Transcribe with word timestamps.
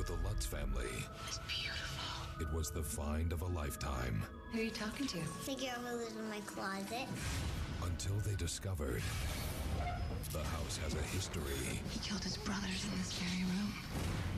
For 0.00 0.12
the 0.16 0.22
Lutz 0.26 0.46
family, 0.46 0.88
It's 1.28 1.38
beautiful. 1.46 2.40
it 2.40 2.50
was 2.54 2.70
the 2.70 2.82
find 2.82 3.34
of 3.34 3.42
a 3.42 3.46
lifetime 3.46 4.22
Who 4.52 4.60
are 4.60 4.62
you 4.62 4.70
talking 4.70 5.06
to? 5.06 5.18
The 5.44 5.54
girl 5.56 5.76
who 5.84 5.96
lives 5.98 6.16
in 6.16 6.26
my 6.30 6.40
closet. 6.46 7.06
until 7.84 8.16
they 8.24 8.34
discovered 8.36 9.02
the 10.32 10.38
house 10.38 10.78
has 10.84 10.94
a 10.94 11.02
history 11.14 11.80
He 11.90 11.98
killed 12.00 12.24
his 12.24 12.38
brothers 12.38 12.82
in 12.90 12.96
this 12.98 13.12
very 13.12 13.44
room. 13.44 13.74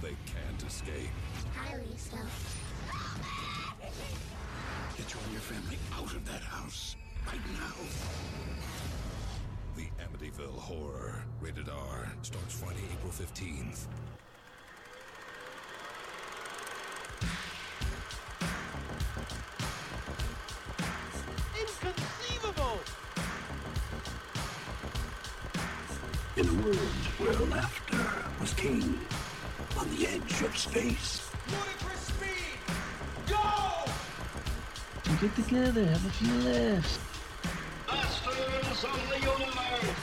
they 0.03 0.17
can't 0.27 0.63
escape. 0.67 1.11
Hi, 1.55 1.77
Lisa. 1.89 2.17
Get 4.97 5.15
you 5.15 5.21
and 5.25 5.33
your 5.33 5.43
family 5.43 5.79
out 5.95 6.13
of 6.13 6.25
that 6.27 6.43
house 6.43 6.97
right 7.29 7.39
now. 7.53 7.75
The 9.77 9.87
Amityville 10.03 10.59
Horror, 10.59 11.23
rated 11.41 11.69
R, 11.69 12.11
starts 12.23 12.55
Friday, 12.59 12.83
April 12.99 13.13
15th. 13.13 13.87
Together, 35.53 35.85
have 35.85 36.07
a 36.07 36.11
few 36.13 36.33
laughs. 36.51 36.99
masters 37.87 38.85
of 38.85 39.09
the 39.11 39.19
universe. 39.19 39.97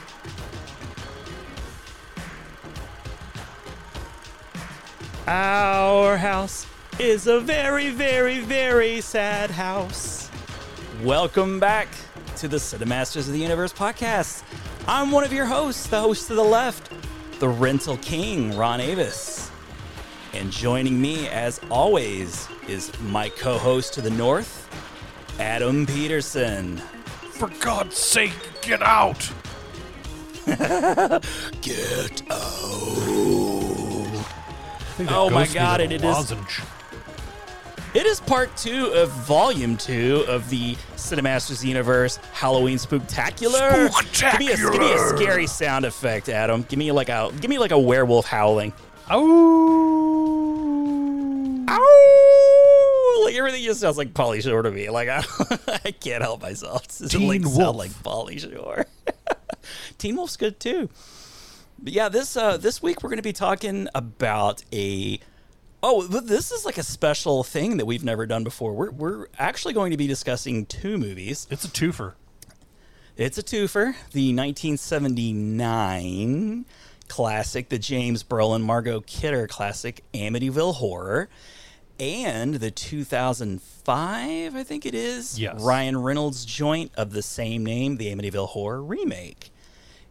Our 5.26 6.18
house 6.18 6.68
is 7.00 7.26
a 7.26 7.40
very, 7.40 7.90
very, 7.90 8.42
very 8.42 9.02
sad 9.02 9.50
house. 9.50 10.30
Welcome 11.02 11.60
back 11.60 11.88
to 12.36 12.48
the 12.48 12.58
Cinemasters 12.58 13.26
of 13.26 13.34
the 13.34 13.40
Universe 13.40 13.74
podcast. 13.74 14.44
I'm 14.88 15.10
one 15.10 15.24
of 15.24 15.34
your 15.34 15.48
hosts, 15.48 15.88
the 15.88 16.00
host 16.00 16.28
to 16.28 16.36
the 16.36 16.44
left, 16.44 16.92
the 17.40 17.50
rental 17.50 17.98
king, 17.98 18.56
Ron 18.56 18.82
Avis. 18.82 19.50
And 20.34 20.52
joining 20.52 21.02
me, 21.02 21.28
as 21.30 21.60
always, 21.72 22.48
is 22.68 22.92
my 23.02 23.30
co 23.30 23.58
host 23.58 23.96
to 23.96 24.02
the 24.02 24.12
north, 24.12 24.70
Adam 25.40 25.86
Peterson. 25.86 26.78
For 27.32 27.48
God's 27.60 27.96
sake, 27.98 28.34
get 28.62 28.82
out! 28.82 29.32
Get 31.62 32.22
out. 32.32 32.40
Oh 35.08 35.30
my 35.32 35.46
god, 35.48 35.80
and 35.80 35.94
it 35.94 36.04
is. 36.04 36.34
It 37.94 38.06
is 38.06 38.20
part 38.20 38.56
two 38.58 38.88
of 38.88 39.12
volume 39.12 39.78
two 39.78 40.26
of 40.28 40.50
the 40.50 40.76
Cinemasters 40.96 41.64
Universe 41.64 42.18
Halloween 42.34 42.78
Spooktacular. 42.78 43.90
Give 44.20 44.40
me, 44.40 44.52
a, 44.52 44.58
give 44.58 44.80
me 44.80 44.92
a 44.94 44.98
scary 44.98 45.48
sound 45.48 45.86
effect, 45.86 46.30
Adam. 46.30 46.64
Give 46.68 46.80
me 46.80 46.92
like 46.92 47.10
a 47.10 47.32
give 47.40 47.50
me 47.50 47.60
like 47.60 47.72
a 47.72 47.80
werewolf 47.80 48.26
howling. 48.26 48.74
Oh! 49.10 50.36
Ow! 51.70 52.69
Like 53.24 53.36
everything 53.36 53.64
just 53.64 53.82
sounds 53.82 53.98
like 53.98 54.14
Pauly 54.14 54.42
Shore 54.42 54.62
to 54.62 54.72
me. 54.72 54.90
Like 54.90 55.10
I, 55.14 55.24
I 55.86 55.92
can't 55.92 56.24
help 56.24 56.42
myself. 56.42 56.86
It 56.86 57.00
doesn't 57.04 57.28
like 57.28 57.42
Teen 57.42 57.50
sound 57.50 57.58
Wolf. 57.58 57.76
like 57.78 57.92
Pauly 57.92 58.40
Shore. 58.40 58.86
Teen 59.98 60.16
Wolf's 60.16 60.38
good 60.38 60.58
too. 60.60 60.90
But 61.78 61.94
yeah, 61.94 62.10
this 62.10 62.36
uh, 62.38 62.58
this 62.58 62.82
week 62.82 63.04
we're 63.04 63.10
going 63.10 63.18
to 63.18 63.24
be 63.24 63.34
talking 63.34 63.88
about 63.94 64.64
a. 64.74 65.20
Oh, 65.82 66.04
this 66.04 66.52
is 66.52 66.66
like 66.66 66.78
a 66.78 66.84
special 66.84 67.42
thing 67.44 67.78
that 67.78 67.86
we've 67.86 68.04
never 68.04 68.26
done 68.26 68.44
before. 68.44 68.74
We're 68.74 68.92
we're 68.92 69.28
actually 69.38 69.74
going 69.74 69.92
to 69.92 69.98
be 69.98 70.08
discussing 70.08 70.66
two 70.66 70.98
movies. 70.98 71.48
It's 71.50 71.64
a 71.64 71.70
twofer. 71.70 72.14
It's 73.16 73.38
a 73.38 73.44
twofer, 73.44 73.96
the 74.14 74.34
1979 74.34 76.66
classic, 77.10 77.68
the 77.70 77.80
James 77.80 78.24
Brolin 78.24 78.62
Margot 78.62 79.02
Kidder 79.02 79.48
classic 79.48 80.04
Amityville 80.14 80.76
Horror, 80.76 81.28
and 82.00 82.56
the 82.56 82.72
2005, 82.72 84.56
I 84.56 84.64
think 84.64 84.86
it 84.86 84.94
is, 84.96 85.40
Yes. 85.40 85.62
Ryan 85.62 85.98
Reynolds 86.02 86.46
joint 86.46 86.92
of 86.96 87.12
the 87.12 87.22
same 87.22 87.66
name, 87.66 87.98
the 87.98 88.14
Amityville 88.14 88.50
Horror 88.50 88.82
remake. 88.84 89.52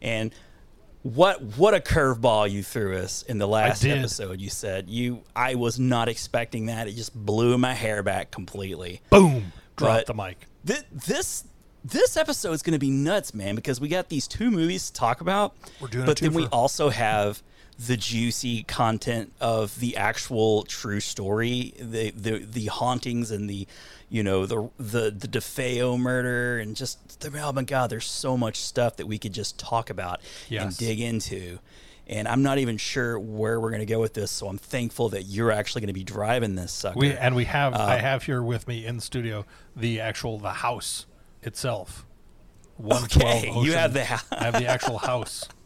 And 0.03 0.33
what 1.03 1.43
what 1.57 1.75
a 1.75 1.81
curveball 1.81 2.51
you 2.51 2.63
threw 2.63 2.97
us 2.97 3.23
in 3.23 3.39
the 3.39 3.47
last 3.49 3.85
episode. 3.85 4.41
You 4.41 4.51
said 4.51 4.89
you 4.91 5.23
I 5.35 5.55
was 5.55 5.79
not 5.79 6.09
expecting 6.09 6.67
that. 6.67 6.89
It 6.89 6.93
just 6.97 7.15
blew 7.15 7.57
my 7.57 7.73
hair 7.73 8.03
back 8.03 8.31
completely. 8.31 9.01
Boom! 9.11 9.53
Drop 9.77 9.99
But- 9.99 10.07
the 10.07 10.15
mic. 10.15 10.47
Th- 10.67 10.85
this 11.07 11.45
this 11.85 12.17
episode 12.17 12.53
is 12.53 12.63
going 12.63 12.73
to 12.73 12.79
be 12.81 12.91
nuts, 12.91 13.33
man, 13.33 13.55
because 13.55 13.81
we 13.81 13.89
got 13.89 14.09
these 14.09 14.27
two 14.29 14.51
movies 14.51 14.89
to 14.89 14.93
talk 14.93 15.21
about. 15.21 15.55
We're 15.81 15.89
doing 15.89 16.03
a 16.03 16.07
but 16.07 16.19
then 16.19 16.35
we 16.35 16.47
also 16.47 16.91
have 16.91 17.43
the 17.79 17.97
juicy 17.97 18.65
content 18.65 19.33
of 19.41 19.79
the 19.79 19.97
actual 19.97 20.65
true 20.65 21.01
story, 21.01 21.75
the 21.79 22.11
the 22.11 22.39
the 22.39 22.67
hauntings 22.67 23.31
and 23.31 23.49
the 23.49 23.67
you 24.09 24.23
know 24.23 24.47
the 24.47 24.69
the 24.79 25.11
the 25.11 25.29
DeFeo 25.29 25.99
murder 25.99 26.59
and 26.59 26.75
just 26.75 27.21
the, 27.21 27.41
oh 27.41 27.53
my 27.53 27.63
god, 27.63 27.91
there's 27.91 28.07
so 28.07 28.37
much 28.37 28.57
stuff 28.57 28.97
that 28.97 29.07
we 29.07 29.19
could 29.19 29.33
just 29.33 29.59
talk 29.59 29.91
about 29.91 30.21
and 30.65 30.77
dig 30.77 31.01
into. 31.01 31.59
And 32.11 32.27
I'm 32.27 32.43
not 32.43 32.57
even 32.57 32.79
sure 32.79 33.19
where 33.19 33.61
we're 33.61 33.69
going 33.69 33.81
to 33.81 33.87
go 33.87 34.01
with 34.01 34.15
this, 34.15 34.31
so 34.31 34.49
I'm 34.49 34.57
thankful 34.57 35.11
that 35.11 35.25
you're 35.25 35.53
actually 35.53 35.83
going 35.83 35.89
to 35.89 35.93
be 35.93 36.05
driving 36.05 36.55
this 36.55 36.73
sucker. 36.73 36.99
We 36.99 37.13
and 37.13 37.37
we 37.37 37.45
have 37.45 37.75
Uh, 37.75 37.83
I 37.85 37.97
have 37.97 38.23
here 38.23 38.43
with 38.43 38.67
me 38.67 38.87
in 38.87 38.97
the 38.97 39.03
studio 39.03 39.45
the 39.77 40.01
actual 40.01 40.39
the 40.39 40.51
house 40.55 41.05
itself. 41.43 42.07
One 42.79 43.05
Okay, 43.05 43.53
you 43.63 43.73
have 43.73 43.93
the 43.93 44.05
hou- 44.07 44.27
I 44.37 44.45
have 44.45 44.55
the 44.55 44.67
actual 44.67 44.99
house 44.99 45.49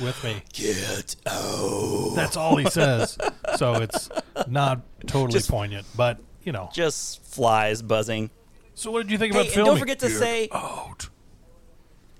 with 0.00 0.22
me. 0.24 0.42
Get 0.52 1.16
out. 1.26 2.12
That's 2.14 2.36
all 2.36 2.56
he 2.56 2.68
says. 2.70 3.16
so 3.56 3.74
it's 3.74 4.08
not 4.48 4.82
totally 5.06 5.38
Just- 5.38 5.50
poignant, 5.50 5.86
but 5.96 6.18
you 6.42 6.52
know. 6.52 6.68
just 6.72 7.24
flies 7.24 7.82
buzzing. 7.82 8.30
So 8.74 8.90
what 8.90 9.02
did 9.04 9.12
you 9.12 9.18
think 9.18 9.32
Hey, 9.32 9.38
about 9.40 9.46
and 9.46 9.54
filming? 9.54 9.70
don't 9.72 9.78
forget 9.80 9.98
to 10.00 10.10
say, 10.10 10.48
out. 10.52 11.08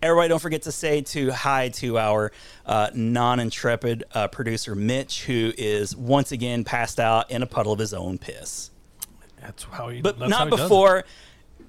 everybody, 0.02 0.28
don't 0.28 0.38
forget 0.38 0.62
to 0.62 0.72
say 0.72 1.00
to 1.00 1.30
hi 1.32 1.68
to 1.70 1.98
our 1.98 2.30
uh, 2.64 2.90
non-intrepid 2.94 4.04
uh, 4.14 4.28
producer 4.28 4.74
Mitch, 4.74 5.24
who 5.24 5.52
is 5.58 5.96
once 5.96 6.30
again 6.32 6.62
passed 6.64 7.00
out 7.00 7.30
in 7.30 7.42
a 7.42 7.46
puddle 7.46 7.72
of 7.72 7.78
his 7.78 7.92
own 7.92 8.18
piss. 8.18 8.70
That's 9.40 9.64
how 9.64 9.88
he. 9.88 10.00
But 10.00 10.18
that's 10.18 10.32
how 10.32 10.38
not 10.44 10.46
he 10.46 10.50
does 10.52 10.60
it. 10.60 10.62
before. 10.64 11.04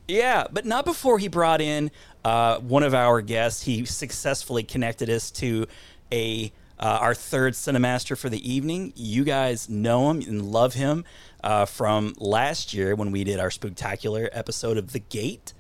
Yeah, 0.08 0.46
but 0.52 0.66
not 0.66 0.86
before 0.86 1.18
he 1.18 1.28
brought 1.28 1.62
in 1.62 1.90
uh, 2.24 2.60
one 2.60 2.84
of 2.84 2.94
our 2.94 3.22
guests. 3.22 3.64
He 3.64 3.86
successfully 3.86 4.62
connected 4.64 5.10
us 5.10 5.32
to 5.32 5.66
a 6.12 6.52
uh, 6.78 6.98
our 7.02 7.14
third 7.16 7.54
cinemaster 7.54 8.18
for 8.18 8.30
the 8.30 8.52
evening. 8.52 8.94
You 8.96 9.24
guys 9.24 9.70
know 9.70 10.10
him 10.12 10.22
and 10.22 10.42
love 10.52 10.74
him 10.74 11.06
uh, 11.44 11.66
from 11.66 12.14
last 12.18 12.74
year 12.74 12.96
when 12.96 13.12
we 13.12 13.24
did 13.24 13.40
our 13.40 13.52
spectacular 13.52 14.30
episode 14.32 14.78
of 14.78 14.92
The 14.92 15.00
Gate. 15.00 15.54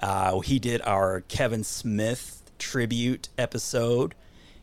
Uh, 0.00 0.40
he 0.40 0.58
did 0.58 0.82
our 0.82 1.20
Kevin 1.22 1.64
Smith 1.64 2.42
tribute 2.58 3.28
episode, 3.38 4.14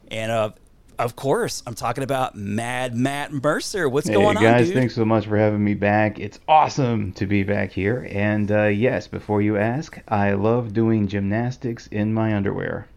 and 0.09 0.31
uh, 0.31 0.51
of 0.97 1.15
course, 1.15 1.61
I'm 1.67 1.75
talking 1.75 2.03
about 2.03 2.35
Mad 2.35 2.95
Matt 2.95 3.31
Mercer. 3.33 3.89
What's 3.89 4.07
Hey 4.07 4.13
going 4.13 4.37
on, 4.37 4.43
guys, 4.43 4.67
dude? 4.67 4.75
thanks 4.75 4.95
so 4.95 5.05
much 5.05 5.25
for 5.25 5.37
having 5.37 5.63
me 5.63 5.73
back. 5.73 6.19
It's 6.19 6.39
awesome 6.47 7.11
to 7.13 7.25
be 7.25 7.43
back 7.43 7.71
here. 7.71 8.07
And 8.09 8.51
uh, 8.51 8.65
yes, 8.65 9.07
before 9.07 9.41
you 9.41 9.57
ask, 9.57 9.99
I 10.07 10.33
love 10.33 10.73
doing 10.73 11.07
gymnastics 11.07 11.87
in 11.87 12.13
my 12.13 12.35
underwear. 12.35 12.87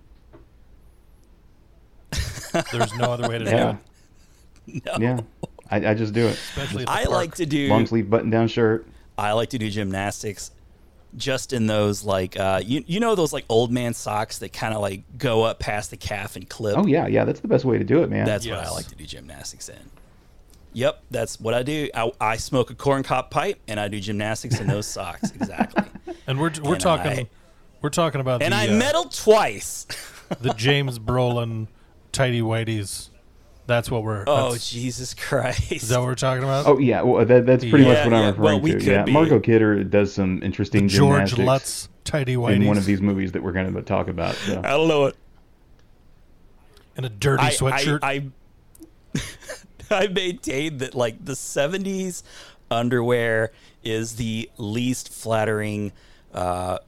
There's 2.73 2.95
no 2.95 3.13
other 3.13 3.29
way 3.29 3.39
to 3.39 3.45
Yeah, 3.45 3.77
do 4.67 4.73
it. 4.75 5.01
yeah. 5.01 5.21
I, 5.71 5.91
I 5.91 5.95
just 5.95 6.13
do 6.15 6.27
it. 6.27 6.33
Especially 6.33 6.83
at 6.83 6.87
the 6.87 6.93
I 6.93 7.05
park. 7.05 7.11
like 7.11 7.35
to 7.37 7.47
do 7.47 7.69
Long 7.69 7.87
sleeve 7.87 8.09
button 8.09 8.31
down 8.31 8.49
shirt. 8.49 8.87
I 9.19 9.33
like 9.33 9.51
to 9.51 9.59
do 9.59 9.69
gymnastics 9.71 10.51
just 11.17 11.55
in 11.55 11.67
those 11.67 12.05
like 12.05 12.39
uh 12.39 12.61
you 12.63 12.85
you 12.87 13.01
know 13.01 13.15
those 13.15 13.33
like 13.33 13.45
old 13.49 13.73
man 13.73 13.95
socks 13.95 14.39
that 14.41 14.53
kind 14.53 14.75
of 14.75 14.83
like 14.83 15.03
go 15.17 15.43
up 15.43 15.59
past 15.59 15.91
the 15.91 15.97
calf 15.97 16.37
and 16.37 16.49
clip. 16.49 16.77
Oh 16.77 16.87
yeah, 16.87 17.07
yeah. 17.07 17.25
That's 17.25 17.41
the 17.41 17.49
best 17.49 17.65
way 17.65 17.79
to 17.79 17.85
do 17.85 18.03
it, 18.03 18.11
man. 18.11 18.25
That's 18.27 18.47
what 18.47 18.59
I 18.59 18.71
like 18.71 18.87
to 18.89 18.95
do 18.95 19.05
gymnastics 19.05 19.69
in. 19.69 19.79
Yep, 20.75 21.03
that's 21.11 21.41
what 21.41 21.55
I 21.55 21.63
do. 21.63 21.89
I, 21.95 22.13
I 22.21 22.37
smoke 22.37 22.71
a 22.71 22.75
corn 22.75 23.03
cob 23.03 23.31
pipe 23.31 23.59
and 23.67 23.81
I 23.81 23.89
do 23.89 23.99
gymnastics 24.01 24.61
in 24.61 24.67
those 24.67 24.87
socks. 24.87 25.31
Exactly. 25.33 25.85
And 26.27 26.39
we're 26.39 26.53
we're 26.63 26.75
And 26.75 26.81
talking 26.83 27.13
I- 27.21 27.29
we're 27.81 27.89
talking 27.89 28.21
about 28.21 28.43
And 28.43 28.53
the, 28.53 28.59
I 28.59 28.67
uh, 28.69 28.71
medaled 28.81 29.17
twice. 29.23 29.87
the 30.41 30.53
James 30.53 30.99
Brolin 31.09 31.69
tighty 32.13 32.41
whities. 32.41 33.09
That's 33.67 33.91
what 33.91 34.03
we're. 34.03 34.25
Oh 34.27 34.57
Jesus 34.57 35.13
Christ! 35.15 35.71
is 35.73 35.89
that 35.89 35.99
what 35.99 36.07
we're 36.07 36.15
talking 36.15 36.43
about? 36.43 36.67
Oh 36.67 36.79
yeah, 36.79 37.03
well 37.03 37.25
that, 37.27 37.45
that's 37.45 37.65
pretty 37.65 37.85
Yeah, 37.85 37.93
much 37.93 38.05
what 38.05 38.15
I'm 38.15 38.27
referring 38.27 38.43
Well, 38.43 38.61
we 38.61 38.71
to. 38.73 38.79
could 38.79 38.87
Yeah, 38.87 39.03
be- 39.05 39.13
Margot 39.13 39.41
Kidder 39.41 39.85
does 39.85 40.13
some 40.13 40.43
interesting 40.43 40.89
George 40.89 41.37
Lutz 41.37 41.89
tighty 42.05 42.37
whities 42.37 42.57
in 42.57 42.67
one 42.67 42.79
of 42.79 42.87
these 42.87 43.03
movies 43.03 43.33
that 43.33 43.43
we're 43.43 43.53
going 43.53 43.75
to 43.75 43.83
talk 43.83 44.09
about. 44.09 44.35
So. 44.37 44.61
I 44.65 44.71
don't 44.71 44.89
know 44.89 45.07
it. 45.07 45.17
in 46.97 47.05
a 47.05 47.11
dirty 47.11 47.43
I, 47.43 47.51
sweatshirt. 47.51 47.99
I, 48.03 48.31
I 49.15 49.21
I 50.05 50.07
maintain 50.07 50.79
that 50.79 50.95
like 50.95 51.23
the 51.23 51.35
'70s 51.35 52.23
underwear 52.71 53.53
is 53.83 54.17
the 54.17 54.51
least 54.57 55.13
flattering 55.13 55.93
uh, 56.33 56.79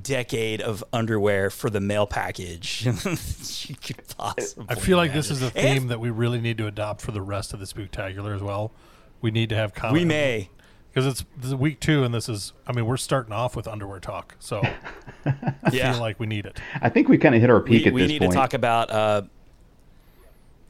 decade 0.00 0.60
of 0.62 0.82
underwear 0.92 1.50
for 1.50 1.68
the 1.70 1.80
male 1.80 2.06
package 2.06 2.84
you 3.68 3.74
could 3.76 4.02
possibly. 4.16 4.66
I 4.68 4.74
feel 4.76 4.96
like 4.96 5.12
this 5.12 5.30
is 5.30 5.42
a 5.42 5.50
theme 5.50 5.82
And 5.82 5.90
that 5.90 6.00
we 6.00 6.10
really 6.10 6.40
need 6.40 6.56
to 6.58 6.66
adopt 6.66 7.00
for 7.02 7.12
the 7.12 7.20
rest 7.22 7.52
of 7.52 7.60
the 7.60 7.66
spectacular 7.66 8.32
as 8.34 8.40
well. 8.42 8.72
We 9.20 9.30
need 9.30 9.48
to 9.50 9.56
have 9.56 9.74
comment. 9.74 9.92
we 9.94 10.04
may. 10.06 10.48
because 10.90 11.06
it's 11.06 11.24
this 11.36 11.52
week 11.52 11.80
two, 11.80 12.02
and 12.04 12.14
this 12.14 12.28
is. 12.28 12.52
I 12.66 12.72
mean, 12.72 12.86
we're 12.86 12.96
starting 12.96 13.32
off 13.32 13.54
with 13.56 13.66
underwear 13.68 14.00
talk, 14.00 14.36
so 14.38 14.62
I 15.26 15.32
Yeah. 15.70 15.92
feel 15.92 16.00
like 16.00 16.18
we 16.18 16.26
need 16.26 16.46
it. 16.46 16.58
I 16.80 16.88
think 16.88 17.08
we 17.08 17.18
kind 17.18 17.34
of 17.34 17.40
hit 17.40 17.50
our 17.50 17.60
peak 17.60 17.82
We, 17.84 17.88
at 17.88 17.92
we 17.94 18.00
this 18.02 18.06
point. 18.06 18.08
We 18.08 18.12
need 18.14 18.18
point. 18.20 18.32
to 18.32 18.36
talk 18.38 18.54
about 18.54 18.90
uh, 18.90 19.22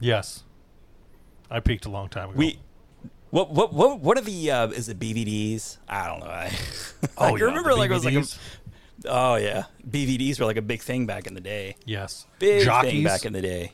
Yes, 0.01 0.45
I 1.51 1.61
peaked 1.61 1.87
a 1.87 1.91
long 1.91 2.09
time 2.09 2.31
ago. 2.31 2.39
we. 2.39 2.59
What 3.31 3.51
what 3.53 3.75
what 3.75 4.01
what 4.01 4.17
are 4.17 4.23
the 4.23 4.51
uh, 4.51 4.69
is 4.69 4.89
it 4.89 4.99
BVDs? 4.99 5.77
I 5.87 6.07
don't 6.09 6.21
know. 6.21 6.27
I, 6.27 6.51
oh, 7.19 7.25
I 7.35 7.37
yeah, 7.37 7.45
remember 7.45 7.71
the 7.71 7.77
like 7.77 7.91
it 7.91 7.95
was 7.95 8.05
like 8.07 8.15
a, 8.15 8.19
DVDs. 8.19 8.39
Oh 9.07 9.37
yeah, 9.37 9.65
BVDs 9.89 10.39
were 10.41 10.47
like 10.47 10.57
a 10.57 10.63
big 10.63 10.81
thing 10.81 11.07
back 11.07 11.27
in 11.27 11.35
the 11.35 11.41
day. 11.41 11.77
yes, 11.85 12.27
Big 12.39 12.65
jockeys. 12.65 12.91
thing 12.93 13.05
back 13.05 13.25
in 13.25 13.33
the 13.33 13.43
day. 13.43 13.73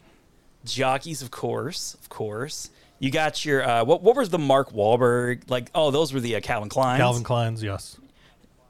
Jockeys, 0.64 1.22
of 1.22 1.30
course, 1.30 1.94
of 1.94 2.08
course. 2.08 2.70
You 2.98 3.10
got 3.10 3.44
your 3.44 3.68
uh, 3.68 3.84
what? 3.84 4.02
What 4.02 4.16
was 4.16 4.30
the 4.30 4.38
Mark 4.38 4.72
Wahlberg 4.72 5.50
like? 5.50 5.70
Oh, 5.74 5.90
those 5.90 6.12
were 6.12 6.20
the 6.20 6.36
uh, 6.36 6.40
Calvin 6.40 6.68
Kleins. 6.70 6.96
Calvin 6.98 7.22
Klein's. 7.24 7.62
Yes, 7.62 7.98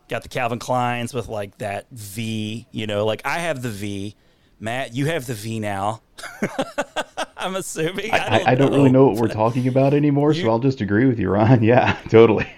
got 0.09 0.23
the 0.23 0.29
Calvin 0.29 0.59
Kleins 0.59 1.15
with 1.15 1.29
like 1.29 1.57
that 1.59 1.87
V. 1.91 2.67
You 2.73 2.87
know, 2.87 3.05
like 3.07 3.23
I 3.25 3.39
have 3.41 3.63
the 3.63 3.71
V. 3.71 4.17
Matt, 4.61 4.95
you 4.95 5.07
have 5.07 5.27
the 5.27 5.35
V 5.35 5.61
now. 5.61 6.01
I'm 7.37 7.55
assuming. 7.57 8.11
I, 8.13 8.17
I, 8.17 8.39
don't, 8.39 8.49
I 8.49 8.55
don't 8.55 8.73
really 8.73 8.91
know 8.91 9.07
what 9.09 9.17
we're 9.21 9.29
talking 9.29 9.69
about 9.69 9.93
anymore, 9.95 10.33
so 10.33 10.49
I'll 10.49 10.59
just 10.59 10.81
agree 10.81 11.07
with 11.07 11.19
you, 11.19 11.29
Ron. 11.29 11.63
Yeah, 11.63 11.99
totally. 12.09 12.49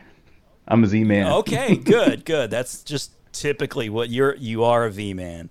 I'm 0.68 0.84
a 0.84 0.86
Z 0.86 1.02
man. 1.04 1.26
Okay, 1.32 1.76
good, 1.76 2.24
good. 2.24 2.50
That's 2.50 2.82
just 2.84 3.12
typically 3.40 3.88
what 3.88 4.08
you're. 4.10 4.34
You 4.36 4.64
are 4.64 4.84
a 4.86 4.90
V 4.90 5.14
man. 5.14 5.50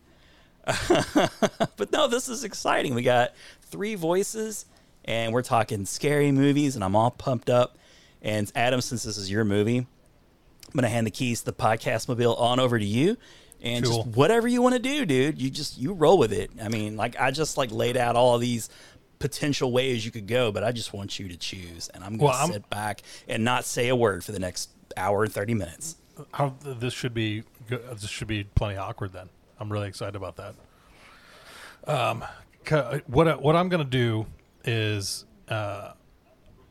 but 0.65 1.91
no, 1.91 2.07
this 2.07 2.27
is 2.27 2.43
exciting. 2.43 2.95
We 2.95 3.03
got 3.03 3.33
three 3.63 3.95
voices, 3.95 4.65
and 5.03 5.33
we're 5.33 5.41
talking 5.43 5.85
scary 5.85 6.31
movies, 6.31 6.75
and 6.75 6.83
I'm 6.83 6.95
all 6.95 7.11
pumped 7.11 7.49
up. 7.49 7.77
And 8.21 8.51
Adam, 8.55 8.81
since 8.81 9.03
this 9.03 9.17
is 9.17 9.29
your 9.29 9.45
movie, 9.45 9.77
I'm 9.79 9.87
gonna 10.73 10.89
hand 10.89 11.05
the 11.05 11.11
keys 11.11 11.39
to 11.41 11.45
the 11.45 11.53
podcast 11.53 12.07
mobile 12.07 12.35
on 12.35 12.59
over 12.59 12.79
to 12.79 12.85
you, 12.85 13.17
and 13.61 13.85
Cool. 13.85 14.03
just 14.05 14.17
whatever 14.17 14.47
you 14.47 14.61
want 14.61 14.73
to 14.73 14.79
do, 14.79 15.05
dude. 15.05 15.39
You 15.41 15.49
just 15.49 15.77
you 15.77 15.93
roll 15.93 16.17
with 16.17 16.33
it. 16.33 16.49
I 16.61 16.69
mean, 16.69 16.97
like 16.97 17.19
I 17.19 17.31
just 17.31 17.57
like 17.57 17.71
laid 17.71 17.97
out 17.97 18.15
all 18.15 18.37
these 18.39 18.69
potential 19.19 19.71
ways 19.71 20.03
you 20.05 20.11
could 20.11 20.27
go, 20.27 20.51
but 20.51 20.63
I 20.63 20.71
just 20.71 20.91
want 20.93 21.19
you 21.19 21.27
to 21.29 21.37
choose, 21.37 21.89
and 21.93 22.03
I'm 22.03 22.17
gonna 22.17 22.23
Well, 22.31 22.33
I'm- 22.41 22.51
sit 22.51 22.69
back 22.69 23.01
and 23.27 23.43
not 23.43 23.65
say 23.65 23.89
a 23.89 23.95
word 23.95 24.23
for 24.23 24.31
the 24.31 24.39
next 24.39 24.69
hour 24.97 25.23
and 25.23 25.31
thirty 25.31 25.53
minutes. 25.53 25.97
how 26.33 26.55
this 26.63 26.93
should 26.93 27.13
be. 27.13 27.43
This 27.67 28.07
should 28.09 28.27
be 28.27 28.43
plenty 28.43 28.77
awkward. 28.77 29.13
Then 29.13 29.29
I'm 29.59 29.71
really 29.71 29.87
excited 29.87 30.15
about 30.15 30.35
that. 30.37 30.55
Um, 31.87 32.23
what 33.07 33.27
I- 33.27 33.35
what 33.35 33.55
I'm 33.55 33.69
gonna 33.69 33.83
do 33.83 34.25
is 34.63 35.25
uh, 35.49 35.91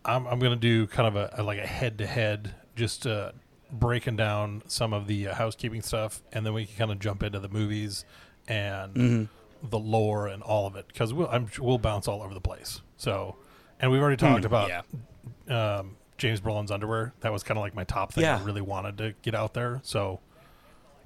I'm 0.05 0.27
I'm 0.27 0.39
gonna 0.41 0.57
do 0.57 0.87
kind 0.87 1.07
of 1.09 1.17
a, 1.17 1.35
a 1.41 1.43
like 1.43 1.59
a 1.59 1.67
head 1.67 1.99
to 1.99 2.07
head, 2.07 2.55
just 2.75 3.07
uh, 3.07 3.33
breaking 3.71 4.17
down 4.17 4.63
some 4.67 4.93
of 4.93 5.07
the 5.07 5.29
uh, 5.29 5.35
housekeeping 5.35 5.83
stuff, 5.83 6.21
and 6.33 6.45
then 6.45 6.53
we 6.53 6.67
can 6.67 6.77
kind 6.77 6.91
of 6.91 6.99
jump 6.99 7.23
into 7.23 7.39
the 7.39 7.49
movies 7.49 8.05
and 8.49 9.29
the 9.63 9.79
lore 9.79 10.27
and 10.27 10.43
all 10.43 10.67
of 10.67 10.77
it 10.77 10.87
because 10.89 11.15
we'll 11.15 11.29
I'm, 11.29 11.49
we'll 11.59 11.79
bounce 11.79 12.09
all 12.09 12.23
over 12.23 12.35
the 12.35 12.41
place. 12.41 12.81
So, 12.97 13.37
and 13.81 13.91
we've 13.91 14.01
already 14.03 14.17
talked 14.19 14.45
about 14.45 14.69
yeah. 15.49 15.77
um, 15.79 15.97
James 16.19 16.41
Brolin's 16.41 16.71
underwear. 16.71 17.15
That 17.21 17.33
was 17.33 17.43
kind 17.43 17.57
of 17.57 17.63
like 17.63 17.75
my 17.75 17.85
top 17.85 18.13
thing. 18.13 18.25
Yeah. 18.25 18.39
I 18.39 18.43
really 18.43 18.61
wanted 18.61 18.99
to 18.99 19.15
get 19.23 19.35
out 19.35 19.55
there. 19.55 19.81
So 19.85 20.21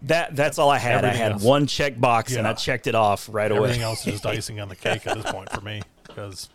That 0.03 0.37
that's 0.37 0.59
all 0.59 0.71
I 0.71 0.79
had. 0.79 1.05
I 1.05 1.09
had 1.15 1.33
else- 1.33 1.43
one 1.43 1.67
check 1.67 1.99
box 1.99 2.35
and 2.37 2.47
I 2.47 2.53
checked 2.53 2.87
it 2.87 2.95
off 2.95 3.29
right 3.31 3.47
everything 3.51 3.59
away. 3.59 3.69
Everything 3.69 3.83
else 3.85 4.07
is 4.07 4.13
just 4.15 4.27
icing 4.37 4.61
on 4.61 4.69
the 4.69 4.77
cake 4.77 5.07
at 5.07 5.17
this 5.21 5.31
point 5.31 5.51
for 5.51 5.61
me 5.61 5.83
because 6.07 6.49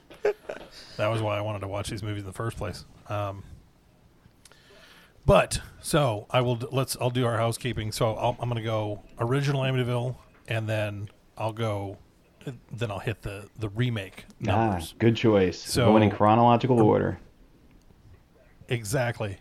that 0.98 1.08
was 1.08 1.22
why 1.22 1.38
I 1.38 1.42
wanted 1.42 1.60
to 1.60 1.68
watch 1.68 1.90
these 1.90 2.02
movies 2.04 2.22
in 2.22 2.28
the 2.28 2.34
first 2.34 2.56
place. 2.58 2.86
Um, 3.10 3.44
but 5.26 5.60
so 5.82 6.26
I 6.30 6.42
will. 6.42 6.58
Let's. 6.72 6.96
I'll 7.00 7.10
do 7.10 7.26
our 7.26 7.38
housekeeping. 7.38 7.92
So 7.92 8.14
I'll, 8.16 8.36
I'm 8.40 8.50
going 8.50 8.62
to 8.62 8.66
go 8.66 9.04
original 9.20 9.62
Amityville, 9.62 10.16
and 10.48 10.68
then 10.68 11.10
I'll 11.38 11.54
go. 11.54 11.98
Then 12.74 12.92
I'll 12.92 13.00
hit 13.00 13.22
the 13.22 13.48
the 13.58 13.70
remake 13.70 14.26
Ah, 14.50 14.82
good 15.00 15.16
choice. 15.16 15.60
So- 15.60 15.86
Going 15.86 16.04
in 16.04 16.12
chronological 16.12 16.82
order. 16.82 17.20
Exactly. 18.68 19.38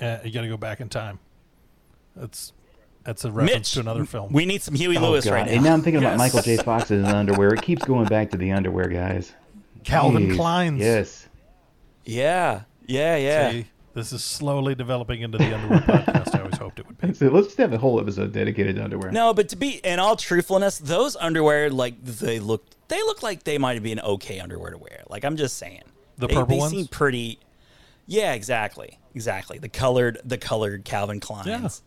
Uh, 0.00 0.18
you 0.24 0.32
got 0.32 0.40
to 0.42 0.48
go 0.48 0.56
back 0.56 0.80
in 0.80 0.88
time. 0.88 1.18
That's 2.16 2.52
that's 3.04 3.24
a 3.24 3.30
reference 3.30 3.52
Mitch, 3.52 3.72
to 3.72 3.80
another 3.80 4.04
film. 4.04 4.32
we 4.32 4.46
need 4.46 4.62
some 4.62 4.74
Huey 4.74 4.96
Oh, 4.96 5.10
Lewis 5.10 5.24
God. 5.24 5.32
right 5.34 5.46
now. 5.46 5.52
And 5.52 5.62
now. 5.62 5.70
now 5.70 5.74
I'm 5.74 5.82
thinking 5.82 6.02
about 6.02 6.16
Michael 6.18 6.42
J. 6.42 6.56
Fox 6.56 6.90
in 6.90 7.02
the 7.02 7.14
underwear. 7.14 7.54
It 7.54 7.62
keeps 7.62 7.84
going 7.84 8.06
back 8.06 8.30
to 8.30 8.36
the 8.36 8.50
underwear, 8.52 8.88
guys. 8.88 9.32
Calvin 9.84 10.28
Jeez. 10.28 10.36
Klein's. 10.36 10.80
Yes. 10.80 11.28
Yeah, 12.04 12.62
yeah, 12.86 13.16
yeah. 13.16 13.50
See, 13.50 13.66
this 13.94 14.12
is 14.12 14.22
slowly 14.24 14.74
developing 14.74 15.22
into 15.22 15.38
the 15.38 15.54
underwear 15.54 15.80
podcast 15.86 16.34
I 16.34 16.40
always 16.40 16.56
hoped 16.58 16.78
it 16.80 16.86
would 16.86 16.98
be. 16.98 17.14
So 17.14 17.28
let's 17.28 17.46
just 17.48 17.58
have 17.58 17.72
a 17.72 17.78
whole 17.78 18.00
episode 18.00 18.32
dedicated 18.32 18.76
to 18.76 18.84
underwear. 18.84 19.10
No, 19.12 19.32
but 19.32 19.48
to 19.50 19.56
be 19.56 19.80
in 19.84 19.98
all 19.98 20.16
truthfulness, 20.16 20.78
those 20.78 21.16
underwear 21.16 21.70
like 21.70 22.02
they 22.02 22.40
look 22.40 22.64
they 22.88 23.02
look 23.02 23.22
like 23.22 23.44
they 23.44 23.56
might 23.58 23.82
be 23.82 23.92
an 23.92 24.00
okay 24.00 24.40
underwear 24.40 24.70
to 24.70 24.78
wear. 24.78 25.02
Like 25.08 25.24
I'm 25.24 25.36
just 25.36 25.56
saying. 25.56 25.82
The 26.18 26.26
they, 26.28 26.34
purple 26.34 26.56
they 26.56 26.60
ones? 26.60 26.72
seem 26.72 26.86
pretty 26.88 27.38
Yeah, 28.06 28.34
exactly. 28.34 28.98
Exactly. 29.14 29.58
The 29.58 29.68
colored 29.68 30.18
the 30.24 30.38
colored 30.38 30.84
Calvin 30.84 31.20
Kleins. 31.20 31.80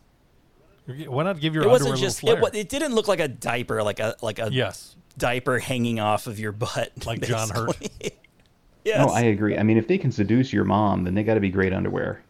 Why 0.88 1.24
not 1.24 1.40
give 1.40 1.54
your 1.54 1.64
It 1.64 1.68
underwear 1.68 1.92
wasn't 1.92 1.98
a 2.00 2.02
just 2.02 2.24
little 2.24 2.46
it, 2.46 2.50
flair? 2.52 2.62
it 2.62 2.70
didn't 2.70 2.96
look 2.96 3.08
like 3.08 3.20
a 3.20 3.28
diaper 3.28 3.84
like 3.84 4.00
a 4.00 4.16
like 4.22 4.40
a 4.40 4.50
yes, 4.52 4.96
diaper 5.18 5.60
hanging 5.60 6.00
off 6.00 6.28
of 6.28 6.40
your 6.40 6.52
butt. 6.54 6.92
Like 7.06 7.22
John 7.22 7.50
Hurt. 7.50 7.78
basically. 7.80 8.12
yes. 8.86 9.06
No, 9.06 9.14
I 9.14 9.22
agree. 9.22 9.58
I 9.58 9.64
mean, 9.64 9.78
if 9.78 9.88
they 9.88 9.98
can 9.98 10.12
seduce 10.12 10.54
your 10.54 10.64
mom, 10.64 11.04
then 11.04 11.14
they 11.14 11.24
got 11.24 11.34
to 11.36 11.40
be 11.42 11.50
great 11.50 11.74
underwear. 11.74 12.22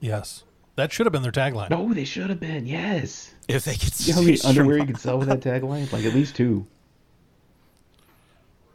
yes. 0.00 0.44
That 0.76 0.92
should 0.92 1.04
have 1.04 1.12
been 1.12 1.22
their 1.22 1.32
tagline. 1.32 1.68
No, 1.68 1.92
they 1.92 2.04
should 2.04 2.30
have 2.30 2.40
been. 2.40 2.64
Yes. 2.66 3.34
if 3.48 3.64
they 3.64 3.74
could 3.74 3.98
You 4.00 4.14
know 4.14 4.20
how 4.20 4.24
many 4.26 4.40
underwear 4.42 4.78
you 4.78 4.86
could 4.86 4.98
sell 4.98 5.18
with 5.18 5.28
that 5.28 5.40
tagline? 5.40 5.92
Like 5.92 6.04
at 6.04 6.14
least 6.14 6.36
two. 6.36 6.66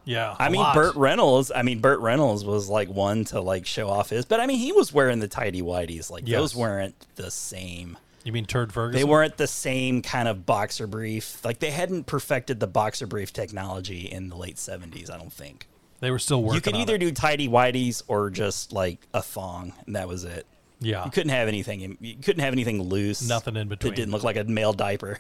Yeah, 0.06 0.36
I 0.38 0.50
mean, 0.50 0.62
lot. 0.62 0.76
Burt 0.76 0.96
Reynolds. 0.96 1.52
I 1.54 1.64
mean, 1.64 1.80
Burt 1.80 2.00
Reynolds 2.00 2.46
was 2.46 2.70
like 2.70 2.88
one 2.90 3.26
to 3.26 3.42
like 3.42 3.66
show 3.66 3.90
off 3.90 4.10
his, 4.12 4.24
but 4.26 4.40
I 4.40 4.46
mean, 4.48 4.60
he 4.60 4.72
was 4.72 4.94
wearing 4.94 5.20
the 5.20 5.28
tidy 5.28 5.62
whities. 5.62 6.10
Like 6.12 6.28
Yes. 6.28 6.40
those 6.40 6.56
weren't 6.56 6.96
the 7.16 7.32
same. 7.32 7.98
You 8.24 8.32
mean 8.32 8.46
Turd 8.46 8.72
Ferguson? 8.74 9.00
They 9.00 9.04
weren't 9.04 9.38
the 9.38 9.46
same 9.48 10.02
kind 10.02 10.28
of 10.28 10.46
boxer 10.46 10.88
brief. 10.88 11.44
Like 11.46 11.60
they 11.60 11.72
hadn't 11.72 12.06
perfected 12.06 12.60
the 12.60 12.68
boxer 12.68 13.06
brief 13.08 13.34
technology 13.34 14.02
in 14.12 14.30
the 14.30 14.36
late 14.36 14.58
seventies. 14.58 15.10
I 15.10 15.18
don't 15.18 15.34
think 15.34 15.68
They 16.00 16.10
were 16.12 16.18
still 16.20 16.42
working. 16.42 16.56
you 16.56 16.62
could 16.62 16.76
either 16.76 16.96
it. 16.96 17.00
do 17.00 17.12
tidy 17.12 17.48
whities 17.48 18.02
or 18.08 18.30
just 18.30 18.74
like 18.74 19.00
a 19.14 19.22
thong, 19.22 19.74
and 19.86 19.96
that 19.96 20.08
was 20.08 20.24
it. 20.24 20.46
Yeah. 20.80 21.06
You 21.06 21.12
couldn't 21.12 21.30
have 21.30 21.48
anything. 21.48 21.98
You 22.02 22.16
couldn't 22.16 22.44
have 22.44 22.54
anything 22.54 22.82
loose. 22.82 23.28
Nothing 23.28 23.56
in 23.56 23.68
between. 23.68 23.94
It 23.94 23.96
didn't 23.96 24.12
look 24.12 24.24
like 24.24 24.38
a 24.38 24.44
male 24.44 24.74
diaper. 24.74 25.20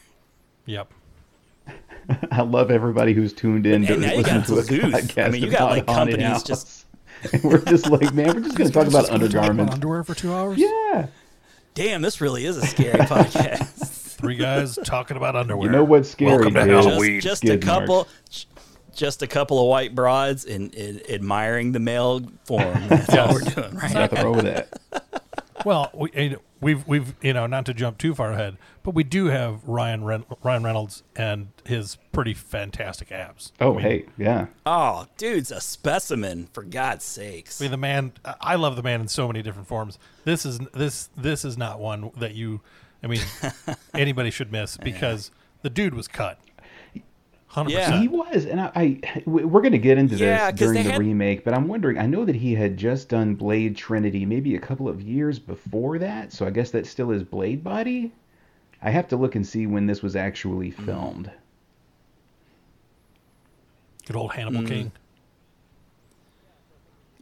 Yep. 0.65 0.91
I 2.31 2.41
love 2.41 2.72
everybody 2.72 3.13
who's 3.13 3.34
tuned 3.34 3.65
in 3.65 3.86
to 3.86 3.93
And 3.93 4.01
now 4.01 4.12
you 4.13 4.17
listen 4.22 4.43
to 4.43 4.60
a 4.60 4.63
Duluth. 4.63 5.17
I 5.17 5.29
mean, 5.29 5.41
you 5.43 5.50
got, 5.50 5.72
like, 5.72 5.86
companies 5.88 6.25
house. 6.25 6.43
just- 6.43 6.86
And 7.34 7.43
we're 7.43 7.63
just 7.65 7.89
like, 7.89 8.13
man, 8.13 8.36
we're 8.36 8.41
just 8.41 8.55
going 8.57 8.69
to 8.69 8.74
talk 8.74 8.88
about 8.88 9.10
undergarments. 9.10 9.74
underwear 9.74 10.03
for 10.03 10.13
two 10.13 10.31
hours. 10.31 10.60
Yeah. 10.60 11.07
Damn, 11.74 12.01
this 12.03 12.22
really 12.22 12.45
is 12.45 12.57
a 12.57 12.65
scary 12.67 13.00
podcast. 13.05 14.15
Three 14.17 14.36
guys 14.36 14.77
talking 14.84 15.17
about 15.17 15.36
underwear. 15.36 15.65
You 15.65 15.72
know 15.72 15.84
what's 15.84 16.10
scary, 16.10 16.31
Welcome 16.38 16.53
to? 16.53 16.65
Halloween. 16.65 17.19
just, 17.22 17.41
just 17.41 17.53
a 17.53 17.57
couple 17.57 18.07
just 18.93 19.22
a 19.22 19.27
couple 19.27 19.60
of 19.60 19.67
white 19.67 19.93
broads 19.93 20.45
and, 20.45 20.74
and 20.75 21.01
admiring 21.10 21.74
the 21.74 21.79
male 21.81 22.22
form 22.45 22.88
that's 22.88 23.13
all 23.13 23.34
we're 23.34 23.41
doing 23.41 23.75
right 23.75 23.91
Nothing 23.93 24.24
wrong 24.24 24.36
with 24.38 24.45
that. 24.45 25.04
Well, 25.65 25.89
we, 25.93 26.38
we've 26.62 26.88
we've 26.88 27.15
you 27.22 27.34
know 27.34 27.48
not 27.48 27.65
to 27.65 27.74
jump 27.74 27.98
too 27.98 28.13
far 28.13 28.34
ahead, 28.34 28.57
but 28.84 28.93
we 28.93 29.03
do 29.03 29.25
have 29.25 29.63
Ryan 29.65 30.03
Ren- 30.03 30.25
Ryan 30.43 30.63
Reynolds 30.63 31.03
and 31.15 31.48
his 31.65 31.98
pretty 32.12 32.36
fantastic 32.36 33.12
abs. 33.12 33.51
Oh, 33.60 33.74
I 33.74 33.75
mean, 33.75 33.81
hey, 33.81 34.05
yeah. 34.17 34.45
oh 34.65 35.07
dude's 35.17 35.51
a 35.51 35.60
specimen 35.60 36.48
for 36.53 36.63
god's 36.63 37.03
sakes 37.03 37.60
I 37.60 37.65
mean, 37.65 37.72
the 37.72 37.77
man. 37.77 38.13
I 38.39 38.55
love 38.55 38.75
the 38.75 38.84
man 38.84 39.01
in 39.01 39.07
so 39.07 39.27
many 39.27 39.41
different 39.41 39.67
forms. 39.67 39.98
This 40.24 40.45
is 40.45 40.60
this 40.74 41.10
this 41.17 41.43
is 41.43 41.57
not 41.57 41.79
one 41.79 42.12
that 42.17 42.36
you. 42.36 42.62
I 43.03 43.07
mean, 43.07 43.22
anybody 43.93 44.31
should 44.31 44.51
miss 44.51 44.77
because 44.77 45.31
the 45.62 45.69
dude 45.69 45.93
was 45.93 46.07
cut. 46.07 46.39
Hundred 47.55 47.71
Yeah. 47.71 48.01
He 48.01 48.09
was, 48.09 48.45
and 48.45 48.59
I, 48.59 48.69
I 48.75 49.01
we're 49.25 49.62
going 49.62 49.71
to 49.71 49.77
get 49.77 49.97
into 49.97 50.17
Yeah, 50.17 50.51
this 50.51 50.59
'cause 50.59 50.71
during 50.74 50.83
the 50.83 50.91
had- 50.91 51.00
remake, 51.00 51.45
but 51.45 51.53
I'm 51.53 51.69
wondering. 51.69 51.97
I 51.97 52.05
know 52.05 52.25
that 52.25 52.35
he 52.35 52.53
had 52.53 52.75
just 52.75 53.07
done 53.07 53.33
Blade 53.35 53.77
Trinity 53.77 54.25
maybe 54.25 54.55
a 54.55 54.59
couple 54.59 54.89
of 54.89 55.01
years 55.01 55.39
before 55.39 55.97
that, 56.00 56.33
so 56.33 56.45
I 56.45 56.50
guess 56.50 56.71
that 56.71 56.85
still 56.85 57.12
is 57.12 57.24
Blade 57.24 57.63
Body. 57.63 58.12
I 58.81 58.89
have 58.89 59.07
to 59.07 59.15
look 59.15 59.35
and 59.35 59.47
see 59.47 59.67
when 59.67 59.85
this 59.88 60.03
was 60.03 60.17
actually 60.17 60.71
Mm. 60.74 60.85
filmed. 60.85 61.31
Good 64.05 64.17
old 64.17 64.33
Hannibal 64.33 64.62
Mm. 64.62 64.67
King. 64.67 64.91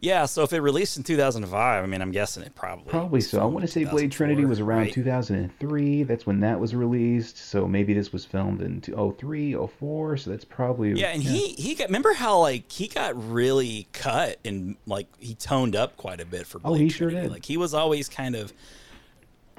Yeah, 0.04 0.26
so 0.26 0.42
if 0.42 0.52
it 0.52 0.60
released 0.60 0.98
in 0.98 1.02
2005, 1.02 1.82
I 1.82 1.86
mean, 1.86 2.02
I'm 2.02 2.10
guessing 2.10 2.42
it 2.42 2.54
probably 2.54 2.84
Probably 2.90 3.20
so. 3.22 3.40
I 3.40 3.44
want 3.46 3.64
to 3.64 3.72
say 3.72 3.84
Blade 3.84 4.12
Trinity 4.12 4.44
was 4.44 4.60
around 4.60 4.78
right? 4.80 4.92
2003. 4.92 6.02
That's 6.02 6.26
when 6.26 6.40
that 6.40 6.60
was 6.60 6.74
released. 6.74 7.38
So 7.38 7.66
maybe 7.66 7.94
this 7.94 8.12
was 8.12 8.26
filmed 8.26 8.60
in 8.60 8.82
03, 8.82 9.54
04. 9.54 10.16
So 10.18 10.30
that's 10.30 10.44
probably 10.44 10.92
Yeah, 10.92 11.08
and 11.08 11.22
he 11.22 11.54
he 11.54 11.74
got 11.74 11.88
remember 11.88 12.12
how 12.12 12.38
like 12.38 12.70
he 12.70 12.86
got 12.86 13.14
really 13.30 13.88
cut 13.92 14.38
and 14.44 14.76
like 14.86 15.06
he 15.18 15.34
toned 15.34 15.74
up 15.74 15.96
quite 15.96 16.20
a 16.20 16.26
bit 16.26 16.46
for. 16.46 16.58
Oh, 16.64 16.70
Blade 16.70 16.82
he 16.82 16.88
sure 16.90 17.08
Trinity. 17.08 17.28
did. 17.28 17.32
Like 17.32 17.44
he 17.46 17.56
was 17.56 17.72
always 17.72 18.08
kind 18.10 18.36
of 18.36 18.52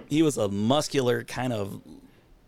he 0.08 0.22
was 0.22 0.38
a 0.38 0.48
muscular 0.48 1.24
kind 1.24 1.54
of 1.54 1.82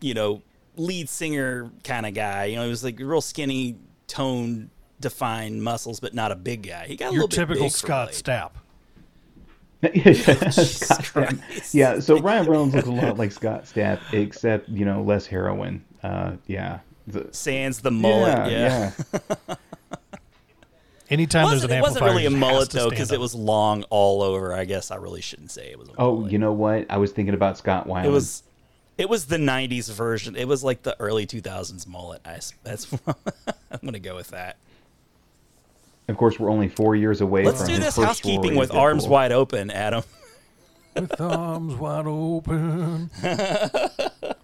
you 0.02 0.14
know 0.14 0.44
lead 0.76 1.10
singer 1.10 1.72
kind 1.84 2.06
of 2.06 2.14
guy. 2.14 2.46
You 2.46 2.58
know, 2.58 2.64
he 2.64 2.70
was 2.70 2.84
like 2.84 3.00
real 3.00 3.22
skinny, 3.22 3.76
toned, 4.06 4.70
defined 5.00 5.64
muscles, 5.64 6.00
but 6.00 6.14
not 6.14 6.32
a 6.32 6.36
big 6.36 6.64
guy. 6.64 6.86
He 6.88 6.96
got 6.96 7.12
a 7.12 7.14
Your 7.14 7.24
little 7.24 7.28
bit 7.30 7.36
typical 7.36 7.64
big 7.66 7.72
Scott 7.72 8.10
Stapp. 8.12 8.52
Scott 9.84 11.04
Stapp. 11.04 11.74
Yeah, 11.74 12.00
so 12.00 12.20
Ryan 12.20 12.48
Reynolds 12.48 12.76
looks 12.76 12.88
a 12.88 12.92
lot 12.92 13.18
like 13.18 13.32
Scott 13.32 13.66
Stapp, 13.66 14.00
except 14.14 14.70
you 14.70 14.86
know 14.86 15.04
less 15.04 15.26
heroin. 15.28 15.84
Uh, 16.04 16.34
yeah. 16.48 16.80
The- 17.08 17.30
Sans 17.32 17.80
the 17.82 17.92
mullet, 17.92 18.52
yeah. 18.52 18.92
yeah. 19.14 19.56
Anytime 21.10 21.44
there's 21.48 21.62
Wasn't, 21.64 21.72
an 21.72 21.78
it 21.78 21.82
wasn't 21.82 22.04
really 22.06 22.26
a 22.26 22.30
mullet 22.30 22.70
though, 22.70 22.90
because 22.90 23.14
it 23.14 23.20
was 23.20 23.34
long 23.34 23.84
all 23.84 24.22
over. 24.22 24.54
I 24.54 24.66
guess 24.66 24.92
I 24.92 24.98
really 24.98 25.22
shouldn't 25.22 25.52
say 25.52 25.70
it 25.72 25.80
was. 25.80 25.88
A 25.88 25.94
Oh, 25.98 26.16
mullet. 26.18 26.32
you 26.34 26.38
know 26.38 26.52
what? 26.52 26.86
I 26.90 26.98
was 26.98 27.14
thinking 27.14 27.34
about 27.34 27.58
Scott 27.58 27.88
Weiland. 27.88 28.06
It 28.06 28.10
was 28.10 28.44
it 28.98 29.08
was 29.08 29.28
the 29.28 29.38
'90s 29.38 29.90
version. 29.94 30.36
It 30.36 30.50
was 30.50 30.66
like 30.66 30.84
the 30.84 31.00
early 31.00 31.26
2000s 31.26 31.88
mullet. 31.88 32.22
I, 32.26 32.34
s- 32.34 32.54
that's 32.64 32.92
I'm 33.08 33.80
gonna 33.86 34.00
go 34.00 34.16
with 34.16 34.30
that. 34.32 34.58
Of 36.08 36.16
course, 36.18 36.40
we're 36.40 36.50
only 36.50 36.70
four 36.70 36.96
years 36.96 37.20
away 37.22 37.44
from 37.44 37.52
the 37.54 37.58
case. 37.58 37.60
Let's 37.60 37.70
from 37.70 37.80
do 37.80 37.84
this 37.84 37.96
housekeeping 37.98 38.56
with 38.56 38.70
as 38.72 38.76
arms 38.76 39.06
Deadpool. 39.06 39.10
wide 39.10 39.32
open, 39.34 39.72
Adam. 39.72 40.04
with 40.96 41.20
arms 41.20 41.76
wide 41.76 42.06
open. 42.08 43.10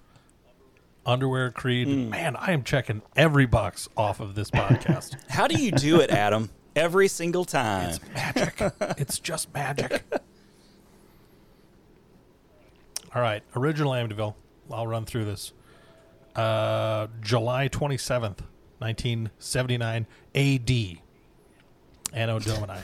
Underwear 1.06 1.52
Creed. 1.52 1.88
Hmm. 1.88 2.10
Man, 2.10 2.36
I 2.36 2.52
am 2.52 2.64
checking 2.64 3.02
every 3.16 3.46
box 3.46 3.88
off 3.98 4.20
of 4.20 4.36
this 4.36 4.50
podcast. 4.52 5.16
How 5.30 5.48
do 5.48 5.62
you 5.62 5.72
do 5.72 6.00
it, 6.02 6.10
Adam? 6.12 6.50
Every 6.76 7.08
single 7.08 7.46
time. 7.46 7.90
It's 7.90 8.00
magic. 8.14 8.62
it's 8.98 9.20
just 9.20 9.54
magic. 9.54 10.04
All 13.16 13.22
right, 13.22 13.44
original 13.56 13.92
Amityville. 13.92 14.34
I'll 14.72 14.88
run 14.88 15.06
through 15.06 15.26
this. 15.26 15.54
Uh, 16.36 17.08
July 17.22 17.70
27th, 17.70 18.40
1979 18.80 20.08
AD. 20.34 21.00
Anno 22.14 22.40
Domini. 22.40 22.80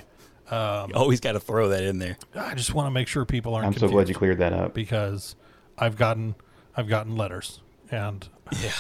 you 0.51 0.95
always 0.95 1.19
got 1.19 1.33
to 1.33 1.39
throw 1.39 1.69
that 1.69 1.83
in 1.83 1.99
there. 1.99 2.17
I 2.35 2.55
just 2.55 2.73
want 2.73 2.87
to 2.87 2.91
make 2.91 3.07
sure 3.07 3.23
people 3.25 3.53
aren't 3.55 3.67
I'm 3.67 3.73
so 3.77 3.87
glad 3.87 4.09
you 4.09 4.15
cleared 4.15 4.39
that 4.39 4.53
up. 4.53 4.73
because 4.73 5.35
I've 5.77 5.95
gotten 5.95 6.35
I've 6.75 6.87
gotten 6.87 7.15
letters 7.15 7.61
and 7.91 8.27
Yeah. 8.61 8.71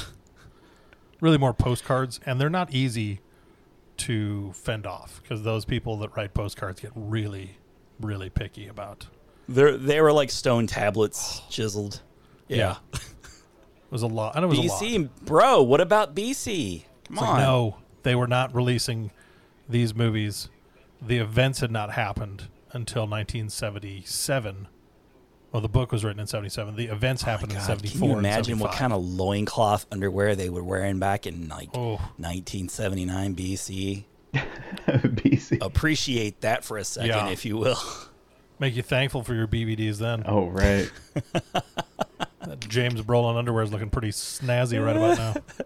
really 1.21 1.37
more 1.37 1.53
postcards 1.53 2.19
and 2.25 2.39
they're 2.41 2.49
not 2.49 2.73
easy 2.73 3.19
to 3.97 4.51
fend 4.53 4.85
off 4.87 5.19
because 5.21 5.43
those 5.43 5.65
people 5.65 5.97
that 5.97 6.15
write 6.15 6.33
postcards 6.33 6.79
get 6.79 6.91
really 6.95 7.57
really 7.99 8.29
picky 8.29 8.67
about 8.67 9.07
They 9.47 9.75
they 9.77 10.01
were 10.01 10.13
like 10.13 10.31
stone 10.31 10.67
tablets 10.67 11.41
chiseled. 11.49 12.01
Yeah. 12.47 12.77
it 12.93 13.01
was 13.91 14.01
a 14.01 14.07
lot 14.07 14.35
and 14.35 14.43
it 14.45 14.47
was 14.47 14.57
a 14.59 14.61
lot 14.63 14.81
BC, 14.81 15.09
bro. 15.25 15.61
What 15.61 15.81
about 15.81 16.15
BC? 16.15 16.83
Come 16.83 17.13
It's 17.13 17.21
like, 17.21 17.29
on. 17.29 17.39
no 17.41 17.77
they 18.03 18.15
were 18.15 18.27
not 18.27 18.55
releasing 18.55 19.11
these 19.69 19.93
movies 19.95 20.49
the 21.01 21.17
events 21.19 21.59
had 21.61 21.71
not 21.71 21.91
happened 21.91 22.47
until 22.71 23.03
1977 23.07 24.67
well 25.51 25.61
the 25.61 25.69
book 25.69 25.91
was 25.91 26.03
written 26.03 26.19
in 26.19 26.27
77 26.27 26.75
the 26.75 26.85
events 26.87 27.21
happened 27.23 27.51
in 27.51 27.57
Oh 27.57 27.61
God, 27.61 27.67
74 27.67 27.99
can 27.99 28.03
you 28.09 28.17
and 28.17 28.25
imagine 28.25 28.59
what 28.59 28.71
kind 28.73 28.91
of 28.93 29.03
loincloth 29.03 29.85
underwear 29.91 30.35
they 30.35 30.49
were 30.49 30.63
wearing 30.63 30.99
back 30.99 31.25
in 31.27 31.47
like 31.47 31.69
Oh. 31.73 31.95
1979 32.17 33.35
BC? 33.35 34.03
BC. 34.87 35.57
Appreciate 35.65 36.41
that 36.41 36.63
for 36.63 36.77
a 36.77 36.83
second, 36.83 37.09
Yeah. 37.09 37.29
if 37.29 37.45
you 37.45 37.57
will. 37.57 37.79
make 38.59 38.75
you 38.75 38.83
thankful 38.83 39.23
for 39.23 39.33
your 39.33 39.47
BVDs 39.47 39.97
then 39.97 40.23
Oh, 40.25 40.47
right. 40.47 40.89
That 42.41 42.59
James 42.67 43.01
Brolin 43.01 43.35
underwear 43.37 43.63
is 43.63 43.71
looking 43.71 43.89
pretty 43.89 44.09
snazzy 44.09 44.83
right 44.83 44.95
about 44.95 45.17
now. 45.17 45.65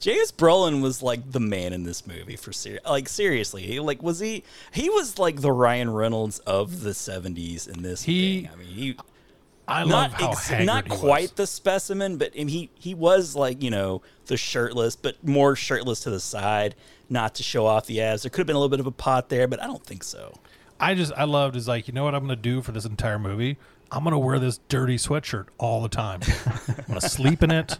James 0.00 0.32
Brolin 0.32 0.80
was 0.80 1.02
like 1.02 1.30
the 1.30 1.40
man 1.40 1.72
in 1.74 1.84
this 1.84 2.06
movie 2.06 2.36
for 2.36 2.52
ser- 2.52 2.80
like 2.88 3.08
seriously. 3.08 3.62
He, 3.62 3.80
like 3.80 4.02
was 4.02 4.18
he? 4.18 4.42
He 4.72 4.88
was 4.88 5.18
like 5.18 5.42
the 5.42 5.52
Ryan 5.52 5.92
Reynolds 5.92 6.38
of 6.40 6.80
the 6.80 6.90
'70s 6.90 7.68
in 7.68 7.82
this. 7.82 8.02
He- 8.02 8.42
thing. 8.42 8.50
I 8.52 8.56
mean, 8.56 8.68
he 8.68 8.96
I 9.68 9.82
love 9.82 10.10
not 10.10 10.12
how 10.12 10.30
ex- 10.30 10.50
not 10.64 10.88
quite 10.88 11.36
the 11.36 11.46
specimen, 11.46 12.16
but 12.16 12.34
he 12.34 12.70
he 12.74 12.94
was 12.94 13.36
like 13.36 13.62
you 13.62 13.70
know 13.70 14.02
the 14.26 14.36
shirtless, 14.36 14.96
but 14.96 15.22
more 15.26 15.54
shirtless 15.54 16.00
to 16.00 16.10
the 16.10 16.18
side, 16.18 16.74
not 17.08 17.36
to 17.36 17.42
show 17.42 17.66
off 17.66 17.86
the 17.86 18.00
abs. 18.00 18.22
There 18.22 18.30
could 18.30 18.40
have 18.40 18.46
been 18.46 18.56
a 18.56 18.58
little 18.58 18.70
bit 18.70 18.80
of 18.80 18.86
a 18.86 18.90
pot 18.92 19.28
there, 19.28 19.46
but 19.46 19.62
I 19.62 19.66
don't 19.66 19.84
think 19.84 20.02
so. 20.02 20.34
I 20.80 20.94
just 20.94 21.12
I 21.16 21.24
loved 21.24 21.56
is 21.56 21.68
like 21.68 21.86
you 21.86 21.94
know 21.94 22.04
what 22.04 22.14
I'm 22.14 22.24
going 22.26 22.36
to 22.36 22.42
do 22.42 22.62
for 22.62 22.72
this 22.72 22.84
entire 22.84 23.18
movie. 23.18 23.58
I'm 23.92 24.04
going 24.04 24.12
to 24.12 24.18
wear 24.18 24.38
this 24.38 24.58
dirty 24.68 24.96
sweatshirt 24.96 25.46
all 25.58 25.82
the 25.82 25.88
time. 25.88 26.20
I'm 26.46 26.84
going 26.86 27.00
to 27.00 27.08
sleep 27.08 27.42
in 27.42 27.50
it. 27.50 27.76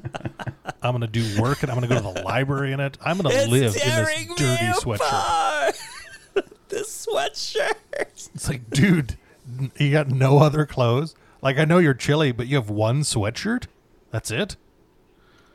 I'm 0.83 0.93
going 0.93 1.01
to 1.03 1.07
do 1.07 1.41
work 1.41 1.63
and 1.63 1.71
I'm 1.71 1.79
going 1.79 1.89
to 1.89 1.95
go 1.95 2.09
to 2.13 2.15
the 2.19 2.25
library 2.25 2.73
in 2.73 2.81
it. 2.81 2.99
I'm 3.01 3.17
going 3.19 3.33
to 3.33 3.41
It's 3.41 3.49
live 3.51 3.77
in 3.77 4.05
this 4.05 4.27
dirty 4.37 4.67
me 4.67 4.73
sweatshirt. 4.73 5.81
this 6.69 7.07
sweatshirt. 7.07 7.75
It's 8.35 8.49
like, 8.49 8.69
dude, 8.71 9.17
you 9.79 9.93
got 9.93 10.09
no 10.09 10.39
other 10.39 10.67
clothes. 10.67 11.15
Like 11.43 11.59
I 11.59 11.65
know 11.65 11.79
you're 11.79 11.95
chilly, 11.95 12.33
but 12.33 12.49
you 12.49 12.57
have 12.57 12.71
one 12.71 13.03
sweatshirt. 13.03 13.67
That's 14.11 14.31
it. 14.33 14.57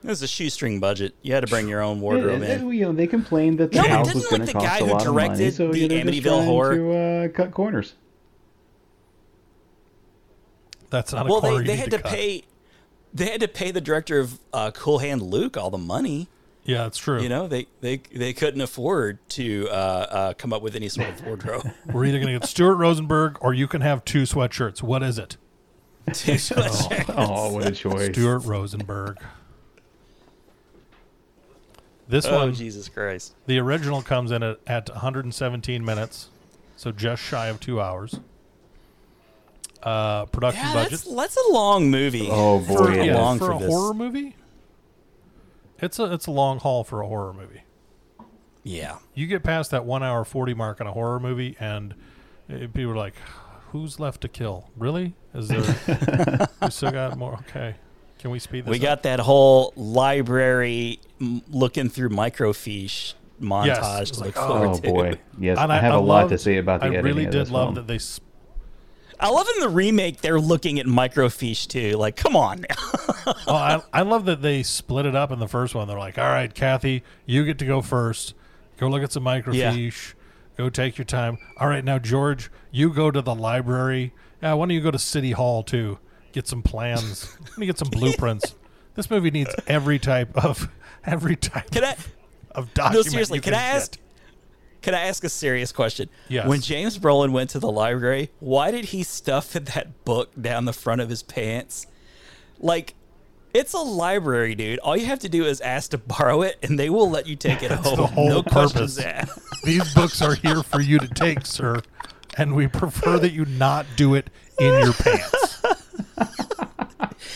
It 0.03 0.07
was 0.07 0.21
a 0.21 0.27
shoestring 0.27 0.79
budget. 0.79 1.15
You 1.21 1.33
had 1.33 1.41
to 1.41 1.47
bring 1.47 1.67
your 1.67 1.81
own 1.81 1.97
Yeah, 1.97 2.01
wardrobe 2.03 2.41
and- 2.43 2.61
in. 2.63 2.69
you 2.73 2.85
know, 2.85 2.93
they 2.93 3.07
complained 3.07 3.57
that 3.59 3.71
the 3.71 3.81
No, 3.81 3.87
house 3.89 4.13
was 4.13 4.25
going 4.27 4.41
like, 4.41 4.49
to 4.51 4.53
cost 4.53 4.81
a 4.81 4.85
lot 4.85 5.05
of 5.07 5.15
money, 5.15 5.49
so 5.51 5.71
the 5.71 5.79
you 5.79 5.87
know, 5.89 5.95
they're 5.95 6.05
just 6.05 6.19
Amityville 6.23 6.23
trying 6.23 6.45
Horror- 6.45 6.75
to 6.75 6.91
uh, 6.93 7.27
cut 7.35 7.51
corners. 7.51 7.95
That's 10.89 11.13
not 11.13 11.25
a 11.25 11.29
Well, 11.29 11.41
they, 11.41 11.63
they 11.63 11.75
had 11.75 11.91
to 11.91 11.97
to 11.97 12.03
pay. 12.03 12.43
They 13.13 13.27
had 13.27 13.39
to 13.41 13.47
pay 13.47 13.71
the 13.71 13.81
director 13.81 14.19
of 14.19 14.39
uh, 14.51 14.71
Cool 14.71 14.99
Hand 14.99 15.21
Luke 15.21 15.55
all 15.55 15.69
the 15.69 15.77
money. 15.77 16.27
Yeah, 16.65 16.83
that's 16.83 16.97
true. 16.97 17.21
You 17.21 17.29
know, 17.29 17.47
they 17.47 17.67
they 17.81 17.97
they 18.13 18.33
couldn't 18.33 18.61
afford 18.61 19.19
to 19.29 19.69
uh, 19.69 19.73
uh, 19.73 20.33
come 20.33 20.51
up 20.51 20.61
with 20.61 20.75
any 20.75 20.89
sort 20.89 21.09
of 21.09 21.25
wardrobe. 21.25 21.69
We're 21.91 22.05
either 22.05 22.19
going 22.19 22.33
to 22.33 22.39
get 22.39 22.49
Stuart 22.49 22.75
Rosenberg 22.75 23.37
or 23.41 23.53
you 23.53 23.67
can 23.67 23.81
have 23.81 24.03
two 24.03 24.23
sweatshirts. 24.23 24.81
What 24.81 25.03
is 25.03 25.19
it? 25.19 25.37
Two 26.11 26.31
sweatshirts. 26.33 27.13
Oh, 27.15 27.53
what 27.53 27.67
a 27.67 27.71
choice. 27.71 28.11
Stuart 28.11 28.39
Rosenberg. 28.39 29.17
This 32.07 32.25
Oh 32.25 32.35
one, 32.37 32.53
Jesus 32.53 32.87
Christ! 32.89 33.33
the 33.47 33.57
original 33.59 34.01
comes 34.01 34.31
in 34.31 34.43
at, 34.43 34.59
at 34.67 34.89
117 34.89 35.83
minutes, 35.83 36.29
so 36.75 36.91
just 36.91 37.23
shy 37.23 37.47
of 37.47 37.59
two 37.59 37.81
hours. 37.81 38.19
Uh, 39.85 40.25
production 40.25 40.65
Yeah, 40.65 40.73
budget 40.73 40.91
that's 40.91 41.03
that's 41.15 41.37
a 41.37 41.51
long 41.53 41.91
movie. 41.91 42.27
Oh, 42.29 42.59
boy, 42.59 42.93
it 42.93 43.05
yeah, 43.05 43.15
long 43.21 43.37
for 43.37 43.45
for 43.45 43.51
a 43.53 43.59
this. 43.59 43.67
horror 43.69 43.93
movie. 43.93 44.35
It's 45.79 45.99
a 45.99 46.11
it's 46.11 46.25
a 46.27 46.31
long 46.31 46.59
haul 46.59 46.83
for 46.83 47.01
a 47.01 47.07
horror 47.07 47.33
movie. 47.33 47.61
Yeah, 48.63 48.97
You 49.13 49.27
get 49.27 49.43
past 49.43 49.69
that 49.71 49.85
one 49.85 50.01
hour 50.01 50.25
forty 50.25 50.55
mark 50.55 50.81
in 50.81 50.87
a 50.87 50.91
horror 50.91 51.19
movie, 51.19 51.55
and 51.59 51.93
uh, 52.51 52.61
people 52.73 52.89
are 52.91 52.95
like, 52.95 53.13
"Who's 53.71 53.99
left 53.99 54.21
to 54.21 54.27
kill? 54.27 54.71
Really? 54.75 55.13
Is 55.35 55.49
there? 55.49 56.47
we 56.63 56.69
still 56.71 56.91
got 56.91 57.15
more? 57.15 57.33
Okay, 57.49 57.75
can 58.17 58.31
we 58.31 58.39
speed 58.39 58.65
this? 58.65 58.71
we 58.71 58.77
up? 58.77 58.81
got 58.81 59.03
that 59.03 59.19
whole 59.19 59.71
library 59.75 60.99
m- 61.21 61.43
looking 61.47 61.89
through 61.89 62.09
microfiche 62.09 63.13
montage 63.39 64.01
it's 64.01 64.11
to 64.11 64.19
like, 64.23 64.35
look 64.35 64.43
oh, 64.43 64.47
forward 64.47 64.67
Oh 64.69 64.73
to. 64.79 64.81
boy, 64.81 65.19
yes, 65.39 65.59
And 65.59 65.71
I, 65.71 65.77
have 65.77 65.93
a 65.93 65.99
lot 65.99 66.29
to 66.29 66.37
say 66.39 66.57
about 66.57 66.79
the 66.79 66.85
I 66.87 66.89
editing 66.89 67.03
really 67.05 67.25
of 67.25 67.31
did 67.33 67.41
this 67.41 67.51
love 67.51 67.65
film. 67.67 67.75
that 67.75 67.85
they 67.87 67.99
sp- 68.01 68.24
I 69.19 69.29
love 69.29 69.47
in 69.55 69.61
the 69.61 69.69
remake 69.69 70.21
they're 70.21 70.39
looking 70.39 70.79
at 70.79 70.85
microfiche 70.85 71.67
too. 71.67 71.91
Like, 71.97 72.15
come 72.15 72.35
on 72.35 72.65
oh, 73.25 73.33
I, 73.47 73.81
I 73.93 74.01
love 74.01 74.25
that 74.25 74.41
they 74.41 74.63
split 74.63 75.05
it 75.05 75.15
up 75.15 75.31
in 75.31 75.39
the 75.39 75.47
first 75.47 75.75
one. 75.75 75.87
They're 75.87 75.97
like, 75.97 76.17
all 76.17 76.29
right, 76.29 76.53
Kathy, 76.53 77.03
you 77.25 77.45
get 77.45 77.57
to 77.59 77.65
go 77.65 77.81
first. 77.81 78.33
Go 78.77 78.87
look 78.89 79.03
at 79.03 79.11
some 79.11 79.23
microfiche. 79.23 80.13
Go 80.57 80.69
take 80.69 80.97
your 80.97 81.05
time. 81.05 81.37
All 81.57 81.67
right, 81.67 81.83
now, 81.83 81.99
George, 81.99 82.49
you 82.71 82.93
go 82.93 83.11
to 83.11 83.21
the 83.21 83.35
library. 83.35 84.13
Yeah, 84.41 84.53
why 84.53 84.65
don't 84.65 84.71
you 84.71 84.81
go 84.81 84.91
to 84.91 84.99
City 84.99 85.31
Hall, 85.31 85.63
too? 85.63 85.99
Get 86.31 86.47
some 86.47 86.61
plans. 86.61 87.35
Let 87.41 87.57
me 87.57 87.65
get 87.65 87.77
some 87.77 87.89
blueprints. 87.89 88.55
This 88.95 89.11
movie 89.11 89.29
needs 89.29 89.53
every 89.67 89.99
type 89.99 90.37
of 90.37 90.69
every 91.03 91.35
type 91.35 91.69
Can 91.69 91.83
I? 91.83 91.97
of 92.51 92.69
No, 92.77 93.01
seriously. 93.01 93.41
Can 93.41 93.53
I 93.53 93.61
ask? 93.61 93.91
get. 93.91 93.99
Can 94.85 94.93
I 94.93 95.07
ask 95.07 95.23
a 95.23 95.29
serious 95.29 95.71
question? 95.71 96.09
Yes. 96.27 96.47
When 96.47 96.61
James 96.61 96.99
Brolin 96.99 97.31
went 97.31 97.49
to 97.49 97.59
the 97.59 97.71
library, 97.71 98.29
why 98.39 98.69
did 98.69 98.85
he 98.85 99.01
stuff 99.01 99.53
that 99.53 100.05
book 100.05 100.31
down 100.39 100.65
the 100.65 100.73
front 100.73 101.01
of 101.01 101.09
his 101.09 101.23
pants? 101.23 101.87
Like, 102.59 102.93
it's 103.51 103.73
a 103.73 103.79
library, 103.79 104.53
dude. 104.53 104.77
All 104.77 104.95
you 104.95 105.07
have 105.07 105.17
to 105.21 105.29
do 105.29 105.43
is 105.43 105.59
ask 105.59 105.89
to 105.89 105.97
borrow 106.19 106.43
it, 106.43 106.59
and 106.61 106.77
they 106.77 106.91
will 106.91 107.09
let 107.09 107.25
you 107.25 107.35
take 107.35 107.63
it 107.63 107.71
home. 107.71 107.95
the 107.95 108.05
whole 108.05 108.29
no 108.29 108.43
questions 108.43 108.97
purpose. 108.97 108.99
asked. 108.99 109.39
These 109.63 109.91
books 109.95 110.21
are 110.21 110.35
here 110.35 110.61
for 110.61 110.81
you 110.81 110.99
to 110.99 111.07
take, 111.07 111.47
sir, 111.47 111.81
and 112.37 112.55
we 112.55 112.67
prefer 112.67 113.17
that 113.17 113.31
you 113.31 113.45
not 113.45 113.87
do 113.95 114.13
it 114.13 114.29
in 114.59 114.83
your 114.83 114.93
pants. 114.93 115.63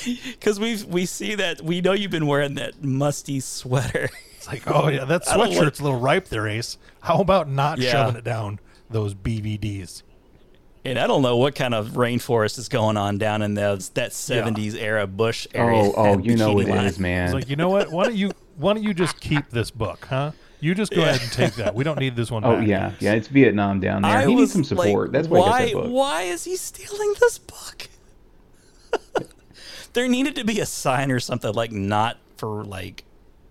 Because 0.05 0.59
we 0.59 0.83
we 0.83 1.07
see 1.07 1.33
that 1.33 1.61
we 1.63 1.81
know 1.81 1.93
you've 1.93 2.11
been 2.11 2.27
wearing 2.27 2.53
that 2.55 2.83
musty 2.83 3.39
sweater. 3.39 4.07
It's 4.51 4.65
like, 4.65 4.75
oh 4.75 4.87
yeah, 4.89 5.05
that 5.05 5.29
I 5.29 5.37
don't 5.37 5.51
sweatshirt's 5.51 5.79
a 5.79 5.83
little 5.83 5.99
ripe 5.99 6.27
there, 6.29 6.47
Ace. 6.47 6.77
How 7.01 7.19
about 7.21 7.49
not 7.49 7.79
Yeah. 7.79 7.91
shoving 7.91 8.15
it 8.15 8.23
down 8.23 8.59
those 8.89 9.13
BVDs? 9.13 10.03
And 10.85 10.97
I 10.97 11.07
don't 11.07 11.21
know 11.21 11.37
what 11.37 11.55
kind 11.55 11.73
of 11.73 11.89
rainforest 11.89 12.57
is 12.57 12.69
going 12.69 12.97
on 12.97 13.17
down 13.17 13.41
in 13.41 13.53
those 13.53 13.89
that 13.89 14.13
seventies 14.13 14.75
era 14.75 15.05
bush 15.07 15.45
area. 15.53 15.81
Oh, 15.81 15.93
oh, 15.95 16.15
that 16.15 16.25
you 16.25 16.35
know 16.37 16.55
bikini 16.55 16.63
it 16.63 16.69
line. 16.69 16.85
is, 16.85 16.99
man. 16.99 17.25
It's 17.25 17.33
like, 17.33 17.49
you 17.49 17.55
know 17.57 17.69
what? 17.69 17.91
Why 17.91 18.05
don't 18.05 18.15
you 18.15 18.31
why 18.57 18.73
don't 18.73 18.83
you 18.83 18.93
just 18.93 19.19
keep 19.19 19.49
this 19.49 19.71
book, 19.71 20.05
huh? 20.09 20.31
You 20.61 20.75
just 20.75 20.93
go 20.93 21.01
ahead 21.03 21.21
and 21.21 21.31
take 21.31 21.53
that. 21.55 21.73
We 21.75 21.83
don't 21.83 21.99
need 21.99 22.15
this 22.15 22.31
one 22.31 22.43
Oh 22.45 22.57
back. 22.57 22.67
yeah, 22.67 22.91
yeah. 22.99 23.13
It's 23.13 23.27
Vietnam 23.27 23.79
down 23.79 24.01
there. 24.01 24.11
I 24.11 24.25
he 24.25 24.35
was 24.35 24.55
needs 24.55 24.67
some 24.69 24.77
like, 24.77 24.87
support. 24.87 25.11
That's 25.11 25.27
why, 25.27 25.39
why 25.39 25.45
I 25.45 25.49
got 25.49 25.65
that 25.65 25.73
book. 25.83 25.91
why 25.91 26.21
is 26.23 26.43
he 26.45 26.55
stealing 26.55 27.13
this 27.19 27.37
book? 27.37 27.87
there 29.93 30.07
needed 30.07 30.35
to 30.35 30.43
be 30.43 30.59
a 30.59 30.65
sign 30.65 31.11
or 31.11 31.19
something 31.19 31.53
like 31.53 31.71
not 31.71 32.17
for 32.37 32.63
like 32.63 33.03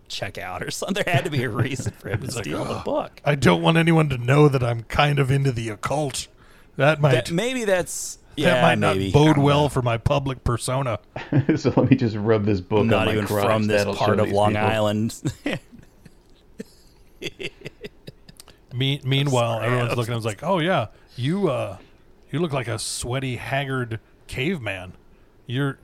checkout 0.08 0.66
or 0.66 0.70
something. 0.72 1.02
There 1.04 1.12
had 1.14 1.24
to 1.24 1.30
be 1.30 1.44
a 1.44 1.48
reason 1.48 1.92
for 1.92 2.08
him 2.08 2.20
to 2.20 2.26
like, 2.34 2.44
steal 2.44 2.64
the 2.64 2.80
book. 2.84 3.20
I 3.24 3.34
don't 3.34 3.62
want 3.62 3.76
anyone 3.76 4.08
to 4.10 4.18
know 4.18 4.48
that 4.48 4.62
I'm 4.62 4.82
kind 4.84 5.18
of 5.18 5.30
into 5.30 5.52
the 5.52 5.68
occult. 5.68 6.28
That 6.76 7.00
might 7.00 7.12
That, 7.12 7.30
maybe 7.32 7.64
that's 7.64 8.18
yeah, 8.36 8.54
that 8.54 8.62
might 8.62 8.78
maybe. 8.78 9.06
not 9.06 9.12
bode 9.14 9.38
well 9.38 9.68
for 9.68 9.82
my 9.82 9.98
public 9.98 10.44
persona. 10.44 11.00
so 11.56 11.72
let 11.76 11.90
me 11.90 11.96
just 11.96 12.14
rub 12.16 12.44
this 12.44 12.60
book 12.60 12.86
not 12.86 13.00
on 13.00 13.06
my 13.06 13.12
even 13.14 13.26
crotch. 13.26 13.44
from 13.46 13.66
this 13.66 13.78
That'll 13.78 13.94
part 13.94 14.20
of 14.20 14.30
Long 14.30 14.52
people. 14.52 14.66
Island. 14.68 15.20
Me- 18.72 19.00
meanwhile, 19.02 19.60
everyone's 19.60 19.96
looking. 19.96 20.12
I 20.12 20.16
was 20.16 20.24
like, 20.26 20.42
"Oh 20.42 20.58
yeah, 20.60 20.88
you 21.16 21.48
uh, 21.48 21.78
you 22.30 22.38
look 22.38 22.52
like 22.52 22.68
a 22.68 22.78
sweaty, 22.78 23.36
haggard 23.36 23.98
caveman. 24.26 24.92
You're 25.46 25.78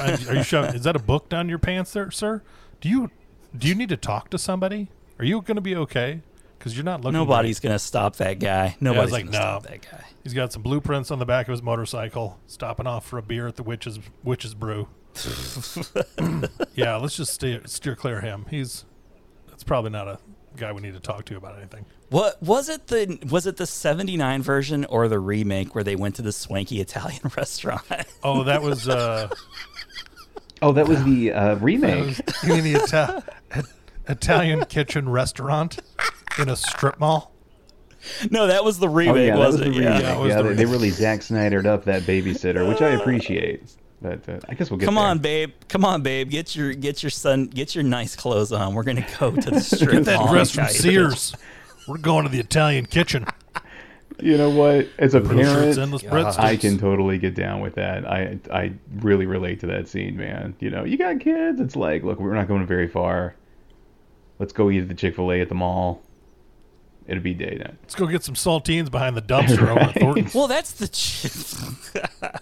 are, 0.00 0.10
are 0.28 0.34
you 0.36 0.42
shoving? 0.42 0.74
Is 0.74 0.84
that 0.84 0.96
a 0.96 1.00
book 1.00 1.28
down 1.28 1.48
your 1.50 1.58
pants, 1.58 1.92
there, 1.92 2.10
sir? 2.10 2.42
Do 2.80 2.88
you 2.88 3.10
do 3.56 3.68
you 3.68 3.74
need 3.74 3.88
to 3.88 3.96
talk 3.96 4.30
to 4.30 4.38
somebody? 4.38 4.88
Are 5.18 5.24
you 5.24 5.40
going 5.42 5.56
to 5.56 5.60
be 5.60 5.76
okay? 5.76 6.22
Because 6.58 6.76
you're 6.76 6.84
not 6.84 7.00
looking. 7.00 7.14
Nobody's 7.14 7.58
great. 7.58 7.70
gonna 7.70 7.78
stop 7.78 8.16
that 8.16 8.38
guy. 8.38 8.76
Nobody's 8.80 9.12
like, 9.12 9.24
gonna 9.24 9.36
stop 9.36 9.64
no. 9.64 9.70
that 9.70 9.90
guy. 9.90 10.04
He's 10.22 10.34
got 10.34 10.52
some 10.52 10.60
blueprints 10.60 11.10
on 11.10 11.18
the 11.18 11.24
back 11.24 11.48
of 11.48 11.52
his 11.52 11.62
motorcycle, 11.62 12.38
stopping 12.46 12.86
off 12.86 13.06
for 13.06 13.16
a 13.16 13.22
beer 13.22 13.48
at 13.48 13.56
the 13.56 13.62
witch's 13.62 13.98
witch's 14.22 14.52
brew. 14.52 14.86
yeah, 16.74 16.96
let's 16.96 17.16
just 17.16 17.32
steer, 17.32 17.62
steer 17.64 17.96
clear 17.96 18.18
of 18.18 18.24
him. 18.24 18.44
He's 18.50 18.84
that's 19.48 19.64
probably 19.64 19.90
not 19.90 20.06
a 20.06 20.18
guy 20.56 20.72
we 20.72 20.82
need 20.82 20.92
to 20.92 21.00
talk 21.00 21.24
to 21.26 21.36
about 21.38 21.56
anything. 21.56 21.86
What 22.10 22.42
was 22.42 22.68
it 22.68 22.88
the 22.88 23.18
was 23.30 23.46
it 23.46 23.56
the 23.56 23.66
'79 23.66 24.42
version 24.42 24.84
or 24.84 25.08
the 25.08 25.18
remake 25.18 25.74
where 25.74 25.84
they 25.84 25.96
went 25.96 26.16
to 26.16 26.22
the 26.22 26.32
swanky 26.32 26.80
Italian 26.80 27.22
restaurant? 27.36 27.82
Oh, 28.22 28.44
that 28.44 28.62
was 28.62 28.88
uh, 28.88 29.28
Oh, 30.62 30.72
that 30.72 30.86
was 30.88 31.02
the 31.04 31.32
uh, 31.32 31.54
remake. 31.56 32.18
was 32.18 32.20
you 32.44 32.54
mean 32.62 32.72
the 32.74 33.24
Ita- 33.52 33.64
Italian 34.08 34.64
kitchen 34.66 35.08
restaurant 35.08 35.78
in 36.38 36.48
a 36.48 36.56
strip 36.56 36.98
mall. 37.00 37.32
no, 38.30 38.46
that 38.46 38.64
was 38.64 38.78
the 38.78 38.88
oh 38.88 38.92
remake, 38.92 39.28
yeah, 39.28 39.36
that 39.36 39.38
was 39.38 39.54
wasn't 39.58 39.64
the 39.74 39.80
it? 39.80 39.84
remake. 39.84 40.02
Yeah. 40.02 40.08
Yeah, 40.08 40.16
it 40.18 40.20
was 40.20 40.30
Yeah, 40.30 40.42
the 40.42 40.48
they, 40.50 40.54
they 40.56 40.64
really 40.66 40.90
Zack 40.90 41.20
Snydered 41.22 41.66
up 41.66 41.84
that 41.84 42.02
babysitter, 42.02 42.68
which 42.68 42.82
I 42.82 42.88
appreciate. 42.90 43.62
But 44.02 44.26
uh, 44.28 44.38
I 44.48 44.54
guess 44.54 44.70
we'll 44.70 44.78
get 44.78 44.86
Come 44.86 44.94
there. 44.94 45.04
on, 45.04 45.18
babe. 45.18 45.52
Come 45.68 45.84
on, 45.84 46.02
babe. 46.02 46.30
Get 46.30 46.56
your 46.56 46.72
get 46.72 47.02
your 47.02 47.10
son 47.10 47.46
get 47.46 47.74
your 47.74 47.84
nice 47.84 48.16
clothes 48.16 48.50
on. 48.52 48.72
We're 48.74 48.82
gonna 48.84 49.06
go 49.18 49.30
to 49.32 49.50
the 49.50 49.60
strip 49.60 49.90
Get 49.90 50.04
that 50.06 50.26
dress 50.30 50.50
from. 50.50 50.68
Sears. 50.68 51.34
We're 51.86 51.98
going 51.98 52.24
to 52.24 52.30
the 52.30 52.38
Italian 52.40 52.86
kitchen. 52.86 53.26
You 54.18 54.36
know 54.36 54.50
what? 54.50 54.88
As 54.98 55.14
a 55.14 55.20
Little 55.20 55.44
shirts, 55.44 56.02
parent, 56.02 56.38
I 56.38 56.56
can 56.56 56.78
totally 56.78 57.16
get 57.18 57.34
down 57.34 57.60
with 57.60 57.76
that. 57.76 58.06
I 58.06 58.38
I 58.52 58.72
really 58.96 59.24
relate 59.26 59.60
to 59.60 59.66
that 59.68 59.88
scene, 59.88 60.16
man. 60.16 60.54
You 60.60 60.70
know, 60.70 60.84
you 60.84 60.98
got 60.98 61.20
kids. 61.20 61.60
It's 61.60 61.76
like, 61.76 62.02
look, 62.02 62.18
we're 62.20 62.34
not 62.34 62.48
going 62.48 62.66
very 62.66 62.88
far. 62.88 63.34
Let's 64.38 64.52
go 64.52 64.70
eat 64.70 64.80
at 64.82 64.88
the 64.88 64.94
Chick 64.94 65.16
Fil 65.16 65.30
A 65.32 65.40
at 65.40 65.48
the 65.48 65.54
mall. 65.54 66.02
It'll 67.06 67.22
be 67.22 67.34
day 67.34 67.56
night. 67.58 67.76
Let's 67.82 67.94
go 67.94 68.06
get 68.06 68.22
some 68.22 68.34
saltines 68.34 68.90
behind 68.90 69.16
the 69.16 69.22
dumpster 69.22 69.68
over 69.68 69.80
at 69.80 69.94
Thornton's. 70.00 70.34
Well, 70.34 70.46
that's 70.48 70.72
the 70.72 70.88
Chi- 70.88 72.38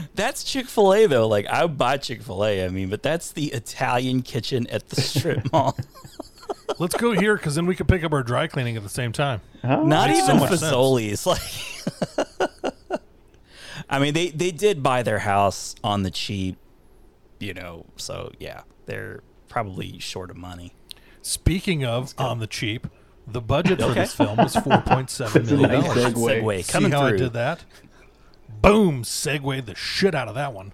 that's 0.14 0.44
Chick 0.44 0.66
Fil 0.66 0.94
A 0.94 1.06
though. 1.06 1.26
Like 1.28 1.46
I 1.46 1.64
would 1.64 1.76
buy 1.78 1.96
Chick 1.96 2.22
Fil 2.22 2.44
A. 2.44 2.64
I 2.64 2.68
mean, 2.68 2.88
but 2.90 3.02
that's 3.02 3.32
the 3.32 3.46
Italian 3.46 4.22
kitchen 4.22 4.66
at 4.68 4.88
the 4.88 5.00
strip 5.00 5.50
mall. 5.52 5.76
Let's 6.78 6.96
go 6.96 7.12
here 7.12 7.36
because 7.36 7.54
then 7.54 7.66
we 7.66 7.74
can 7.76 7.86
pick 7.86 8.02
up 8.04 8.12
our 8.12 8.22
dry 8.22 8.46
cleaning 8.46 8.76
at 8.76 8.82
the 8.82 8.88
same 8.88 9.12
time. 9.12 9.40
Oh, 9.64 9.84
Not 9.84 10.08
Makes 10.10 10.20
so 10.20 10.24
even 10.34 10.40
much 10.40 10.50
sense. 10.50 10.62
Fazoli's. 10.62 11.26
Like, 11.26 13.00
I 13.90 13.98
mean, 13.98 14.14
they 14.14 14.30
they 14.30 14.50
did 14.50 14.82
buy 14.82 15.02
their 15.02 15.20
house 15.20 15.74
on 15.84 16.02
the 16.02 16.10
cheap, 16.10 16.56
you 17.38 17.54
know. 17.54 17.86
So 17.96 18.30
yeah, 18.38 18.62
they're 18.86 19.22
probably 19.48 19.98
short 19.98 20.30
of 20.30 20.36
money. 20.36 20.72
Speaking 21.20 21.84
of 21.84 22.14
on 22.18 22.38
the 22.38 22.46
cheap, 22.46 22.86
the 23.26 23.40
budget 23.40 23.80
for 23.80 23.92
this 23.94 24.14
film 24.14 24.38
was 24.38 24.54
four 24.56 24.80
point 24.82 25.10
seven 25.18 25.44
million 25.46 25.70
That's 25.70 25.86
nice 25.86 25.94
dollars. 25.94 26.14
segue. 26.14 26.42
Segway 26.42 26.64
See 26.64 26.72
coming 26.72 26.92
how 26.92 27.02
I 27.02 27.08
through. 27.10 27.18
did 27.18 27.32
that? 27.34 27.64
Boom! 28.60 29.02
Segwayed 29.02 29.66
the 29.66 29.74
shit 29.74 30.14
out 30.14 30.28
of 30.28 30.34
that 30.36 30.52
one. 30.52 30.72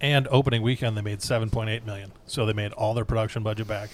And 0.00 0.28
opening 0.28 0.62
weekend, 0.62 0.96
they 0.96 1.02
made 1.02 1.22
seven 1.22 1.48
point 1.50 1.70
eight 1.70 1.86
million. 1.86 2.12
So 2.26 2.44
they 2.46 2.52
made 2.52 2.72
all 2.72 2.92
their 2.94 3.04
production 3.06 3.42
budget 3.42 3.66
back, 3.66 3.88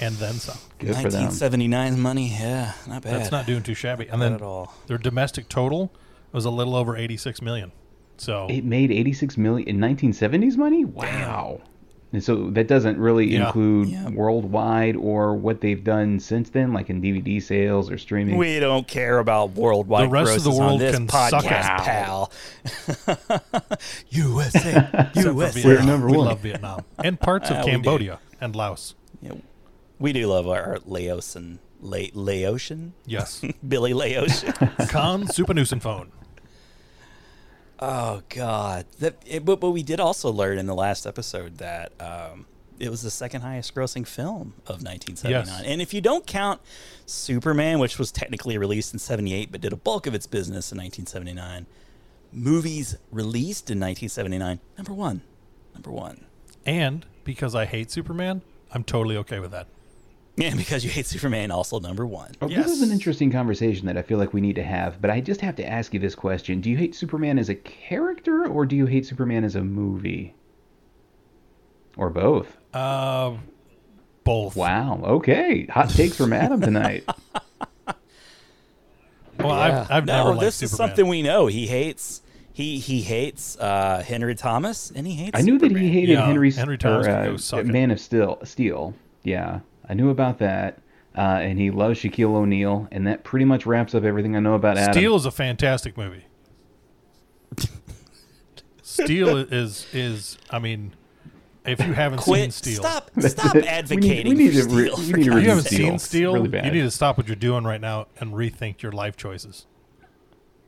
and 0.00 0.14
then 0.16 0.34
some. 0.34 0.56
Good 0.78 0.88
for 0.96 1.10
them. 1.10 1.24
1979 1.24 2.00
money. 2.00 2.28
Yeah, 2.28 2.72
not 2.86 3.02
bad. 3.02 3.14
That's 3.14 3.32
not 3.32 3.46
doing 3.46 3.62
too 3.62 3.74
shabby. 3.74 4.04
And 4.08 4.20
Not 4.20 4.24
then 4.26 4.34
at 4.34 4.42
all. 4.42 4.72
their 4.86 4.98
domestic 4.98 5.48
total 5.48 5.92
was 6.32 6.44
a 6.44 6.50
little 6.50 6.76
over 6.76 6.96
eighty 6.96 7.16
six 7.16 7.42
million. 7.42 7.72
So 8.16 8.48
It 8.50 8.64
made 8.66 8.90
86 8.90 9.38
million 9.38 9.66
in 9.66 9.78
1970s 9.78 10.54
money. 10.58 10.84
Wow. 10.84 11.62
And 12.12 12.24
so 12.24 12.50
that 12.50 12.66
doesn't 12.66 12.98
really 12.98 13.26
Yeah. 13.28 13.46
include 13.46 13.88
Yeah. 13.90 14.08
worldwide 14.10 14.96
or 14.96 15.34
what 15.36 15.60
they've 15.60 15.82
done 15.84 16.18
since 16.18 16.50
then, 16.50 16.72
like 16.72 16.90
in 16.90 17.00
DVD 17.00 17.40
sales 17.40 17.88
or 17.88 17.98
streaming. 17.98 18.36
We 18.36 18.58
don't 18.58 18.88
care 18.88 19.20
about 19.20 19.52
worldwide 19.52 20.06
The 20.08 20.12
rest 20.12 20.36
of 20.38 20.42
the 20.42 20.50
world 20.50 20.80
this 20.80 20.96
can 20.96 21.08
suck 21.08 21.44
us, 21.44 21.66
pal. 21.84 22.32
USA, 24.10 25.08
USA. 25.14 25.32
We're 25.64 25.74
Vietnam. 25.76 25.86
number 25.86 26.06
we 26.08 26.16
one. 26.16 26.26
love 26.26 26.40
Vietnam 26.40 26.84
and 27.02 27.18
parts 27.20 27.50
of 27.50 27.58
we 27.60 27.62
do. 27.64 27.70
Cambodia 27.70 28.18
and 28.40 28.56
Laos. 28.56 28.94
Yeah, 29.22 29.32
we 29.98 30.12
do 30.12 30.26
love 30.26 30.48
our, 30.48 30.62
our 30.62 30.78
Laotian, 30.86 31.58
La- 31.80 32.10
Laotian, 32.14 32.92
Yes, 33.06 33.42
Billy 33.66 33.92
Laotian. 33.92 34.52
Khan 34.88 35.24
Supanusen 35.28 35.80
phone. 35.80 36.10
Oh 37.80 38.22
God! 38.28 38.86
That, 38.98 39.16
it, 39.26 39.44
but, 39.44 39.60
but 39.60 39.70
we 39.70 39.82
did 39.82 40.00
also 40.00 40.30
learn 40.30 40.58
in 40.58 40.66
the 40.66 40.74
last 40.74 41.06
episode 41.06 41.58
that 41.58 41.92
um, 42.00 42.46
it 42.78 42.90
was 42.90 43.02
the 43.02 43.10
second 43.10 43.42
highest 43.42 43.74
grossing 43.74 44.06
film 44.06 44.54
of 44.66 44.82
1979. 44.82 45.46
Yes. 45.46 45.62
And 45.64 45.82
if 45.82 45.92
you 45.92 46.00
don't 46.00 46.26
count 46.26 46.60
Superman, 47.06 47.78
which 47.78 47.98
was 47.98 48.10
technically 48.10 48.56
released 48.56 48.92
in 48.92 48.98
78 48.98 49.52
but 49.52 49.60
did 49.60 49.72
a 49.72 49.76
bulk 49.76 50.06
of 50.06 50.14
its 50.14 50.26
business 50.26 50.72
in 50.72 50.78
1979, 50.78 51.66
movies 52.32 52.96
released 53.12 53.70
in 53.70 53.78
1979, 53.78 54.60
number 54.78 54.94
one, 54.94 55.22
number 55.74 55.90
one. 55.90 56.24
And 56.64 57.04
because 57.24 57.54
I 57.54 57.66
hate 57.66 57.90
Superman, 57.90 58.42
I'm 58.72 58.84
totally 58.84 59.16
okay 59.18 59.40
with 59.40 59.50
that. 59.50 59.66
And 60.40 60.56
because 60.58 60.84
you 60.84 60.90
hate 60.90 61.06
Superman, 61.06 61.50
also 61.50 61.78
number 61.80 62.06
one. 62.06 62.32
Oh, 62.40 62.48
This 62.48 62.66
is 62.66 62.82
an 62.82 62.90
interesting 62.90 63.30
conversation 63.30 63.86
that 63.86 63.96
I 63.96 64.02
feel 64.02 64.18
like 64.18 64.32
we 64.32 64.40
need 64.40 64.56
to 64.56 64.62
have, 64.62 65.00
but 65.00 65.10
I 65.10 65.20
just 65.20 65.40
have 65.40 65.56
to 65.56 65.66
ask 65.68 65.92
you 65.94 66.00
this 66.00 66.14
question. 66.14 66.60
Do 66.60 66.70
you 66.70 66.76
hate 66.76 66.94
Superman 66.94 67.38
as 67.38 67.48
a 67.48 67.54
character 67.54 68.46
or 68.46 68.64
do 68.66 68.76
you 68.76 68.86
hate 68.86 69.06
Superman 69.06 69.44
as 69.44 69.56
a 69.56 69.62
movie? 69.62 70.34
Or 71.96 72.10
both? 72.10 72.56
Uh, 72.72 73.36
both. 74.24 74.56
Wow. 74.56 75.00
Okay. 75.04 75.66
Hot 75.66 75.90
takes 75.90 76.16
from 76.16 76.32
Adam 76.32 76.60
tonight. 76.60 77.04
Well, 79.38 79.52
I've, 79.52 79.90
I've 79.90 80.04
no, 80.06 80.16
never 80.16 80.28
liked 80.30 80.40
this 80.42 80.56
Superman. 80.56 80.72
is 80.72 80.76
something 80.76 81.08
we 81.08 81.22
know. 81.22 81.46
He 81.46 81.66
hates. 81.66 82.20
He 82.52 82.78
he 82.78 83.00
hates 83.00 83.56
uh, 83.58 84.02
Henry 84.06 84.34
Thomas, 84.34 84.92
and 84.94 85.06
he 85.06 85.14
hates. 85.14 85.38
I 85.38 85.40
knew 85.42 85.58
that 85.58 85.74
he 85.74 85.88
hated 85.88 86.10
Yeah, 86.12 86.26
Henry, 86.26 86.50
Henry 86.50 86.76
Thomas 86.76 87.06
could 87.06 87.14
uh, 87.14 87.24
go 87.24 87.36
suck 87.38 87.60
it. 87.60 87.66
Man 87.66 87.90
of 87.90 88.00
Steel. 88.00 88.38
Steel. 88.44 88.92
Yeah, 89.22 89.60
I 89.90 89.94
knew 89.94 90.08
about 90.08 90.38
that. 90.38 90.78
Uh, 91.16 91.20
and 91.42 91.58
he 91.58 91.72
loves 91.72 91.98
Shaquille 91.98 92.32
O'Neal, 92.36 92.86
and 92.92 93.04
that 93.08 93.24
pretty 93.24 93.44
much 93.44 93.66
wraps 93.66 93.96
up 93.96 94.04
everything 94.04 94.36
I 94.36 94.38
know 94.38 94.54
about 94.54 94.78
Adam. 94.78 94.94
Steel 94.94 95.16
is 95.16 95.26
a 95.26 95.32
fantastic 95.32 95.96
movie. 95.98 96.24
Steel 98.82 99.36
is 99.52 99.86
is 99.92 100.38
I 100.50 100.60
mean, 100.60 100.92
if 101.66 101.80
you 101.84 101.92
haven't 101.92 102.20
seen 102.20 102.34
Quit. 102.34 102.52
Steel, 102.52 102.76
Stop. 102.76 103.10
Stop 103.18 103.56
it. 103.56 103.66
advocating. 103.66 104.28
We 104.28 104.34
need, 104.34 104.54
we 104.54 104.60
need 104.60 104.62
for 104.62 104.68
to 104.68 104.74
re- 104.76 104.88
Steel, 104.90 104.96
we 104.98 105.10
for 105.10 105.16
need 105.16 105.24
to 105.24 105.36
if 105.36 105.42
you 105.42 105.48
haven't 105.48 105.64
Steel. 105.64 105.78
seen 105.78 105.98
Steel, 105.98 106.32
really 106.34 106.64
you 106.64 106.70
need 106.70 106.82
to 106.82 106.90
stop 106.92 107.18
what 107.18 107.26
you're 107.26 107.34
doing 107.34 107.64
right 107.64 107.80
now 107.80 108.06
and 108.20 108.32
rethink 108.32 108.80
your 108.82 108.92
life 108.92 109.16
choices. 109.16 109.66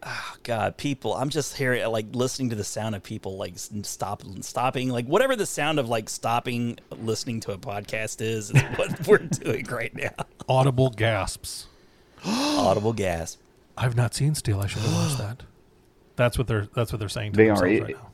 Oh 0.04 0.34
God, 0.42 0.76
people. 0.76 1.14
I'm 1.14 1.28
just 1.30 1.56
hearing 1.56 1.86
like 1.90 2.06
listening 2.12 2.50
to 2.50 2.56
the 2.56 2.64
sound 2.64 2.94
of 2.94 3.02
people 3.02 3.36
like 3.36 3.54
s- 3.54 3.70
stop 3.82 4.22
stopping, 4.40 4.88
like 4.88 5.06
whatever 5.06 5.36
the 5.36 5.46
sound 5.46 5.78
of 5.78 5.88
like 5.88 6.08
stopping 6.08 6.78
listening 7.02 7.40
to 7.40 7.52
a 7.52 7.58
podcast 7.58 8.20
is, 8.20 8.50
is 8.50 8.62
what 8.76 9.06
we're 9.06 9.18
doing 9.18 9.66
right 9.66 9.94
now. 9.94 10.10
Audible 10.48 10.90
gasps. 10.90 11.66
Audible 12.26 12.92
gas. 12.92 13.38
I've 13.76 13.96
not 13.96 14.14
seen 14.14 14.34
Steel. 14.34 14.60
I 14.60 14.66
should 14.66 14.82
have 14.82 14.92
watched 14.94 15.18
that. 15.18 15.42
That's 16.16 16.36
what 16.38 16.46
they're. 16.46 16.68
That's 16.74 16.92
what 16.92 16.98
they're 16.98 17.08
saying. 17.08 17.32
To 17.32 17.36
They 17.36 17.48
are. 17.48 17.56
themselves 17.56 17.72
It- 17.72 17.82
Right 17.82 17.96
now. 17.96 18.08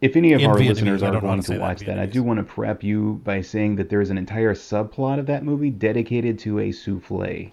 If 0.00 0.16
any 0.16 0.32
of 0.32 0.40
In 0.40 0.50
our 0.50 0.56
Vietnamese, 0.56 0.68
listeners 0.68 1.02
I 1.04 1.06
are 1.06 1.12
don't 1.12 1.22
know 1.22 1.28
going 1.28 1.42
to 1.42 1.52
to 1.54 1.58
watch 1.60 1.80
that, 1.82 1.96
I 2.00 2.06
do 2.06 2.24
want 2.24 2.38
to 2.38 2.42
prep 2.42 2.82
you 2.82 3.20
by 3.22 3.40
saying 3.40 3.76
that 3.76 3.88
there 3.88 4.00
is 4.00 4.10
an 4.10 4.18
entire 4.18 4.52
subplot 4.52 5.20
of 5.20 5.26
that 5.26 5.44
movie 5.44 5.70
dedicated 5.70 6.40
to 6.40 6.58
a 6.58 6.72
souffle. 6.72 7.52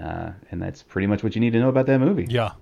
Uh, 0.00 0.30
and 0.52 0.62
that's 0.62 0.84
pretty 0.84 1.08
much 1.08 1.24
what 1.24 1.34
you 1.34 1.40
need 1.40 1.52
to 1.54 1.58
know 1.58 1.68
about 1.68 1.86
that 1.86 1.98
movie. 1.98 2.26
Yeah. 2.28 2.52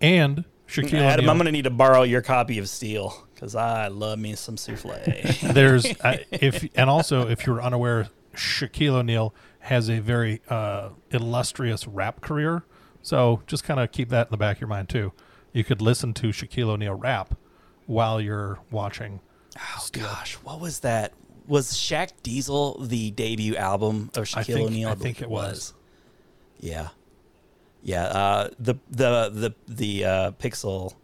And 0.00 0.44
Shaquille 0.68 0.94
Adam, 1.00 1.20
O'Neal. 1.24 1.30
I'm 1.30 1.36
gonna 1.38 1.52
need 1.52 1.64
to 1.64 1.70
borrow 1.70 2.02
your 2.02 2.22
copy 2.22 2.58
of 2.58 2.68
Steel 2.68 3.26
because 3.34 3.54
I 3.54 3.88
love 3.88 4.18
me 4.18 4.34
some 4.36 4.56
souffle. 4.56 4.94
There's 5.52 5.84
uh, 6.00 6.18
if 6.30 6.66
and 6.74 6.88
also 6.88 7.28
if 7.28 7.46
you're 7.46 7.60
unaware, 7.60 8.08
Shaquille 8.34 8.94
O'Neal 8.94 9.34
has 9.60 9.90
a 9.90 9.98
very 10.00 10.40
uh, 10.48 10.90
illustrious 11.10 11.86
rap 11.86 12.20
career. 12.20 12.62
So 13.02 13.42
just 13.46 13.64
kind 13.64 13.80
of 13.80 13.90
keep 13.92 14.08
that 14.10 14.28
in 14.28 14.30
the 14.30 14.36
back 14.36 14.56
of 14.56 14.60
your 14.62 14.68
mind 14.68 14.88
too. 14.88 15.12
You 15.52 15.64
could 15.64 15.82
listen 15.82 16.14
to 16.14 16.28
Shaquille 16.28 16.68
O'Neal 16.68 16.94
rap 16.94 17.34
while 17.86 18.20
you're 18.20 18.60
watching. 18.70 19.20
oh 19.58 19.86
gosh, 19.92 20.34
what 20.36 20.60
was 20.60 20.80
that? 20.80 21.12
Was 21.48 21.72
Shaq 21.72 22.10
Diesel 22.22 22.78
the 22.84 23.10
debut 23.10 23.56
album 23.56 24.10
of 24.14 24.20
I 24.22 24.24
Shaquille 24.42 24.44
think- 24.54 24.68
O'Neal? 24.70 24.88
I 24.90 24.94
believe 24.94 25.02
think 25.02 25.22
it 25.22 25.28
was. 25.30 25.74
Yeah, 26.60 26.88
yeah. 27.82 28.04
Uh, 28.04 28.48
the 28.58 28.74
the 28.90 29.30
the 29.30 29.54
the 29.68 30.04
uh, 30.04 30.30
Pixel, 30.32 30.94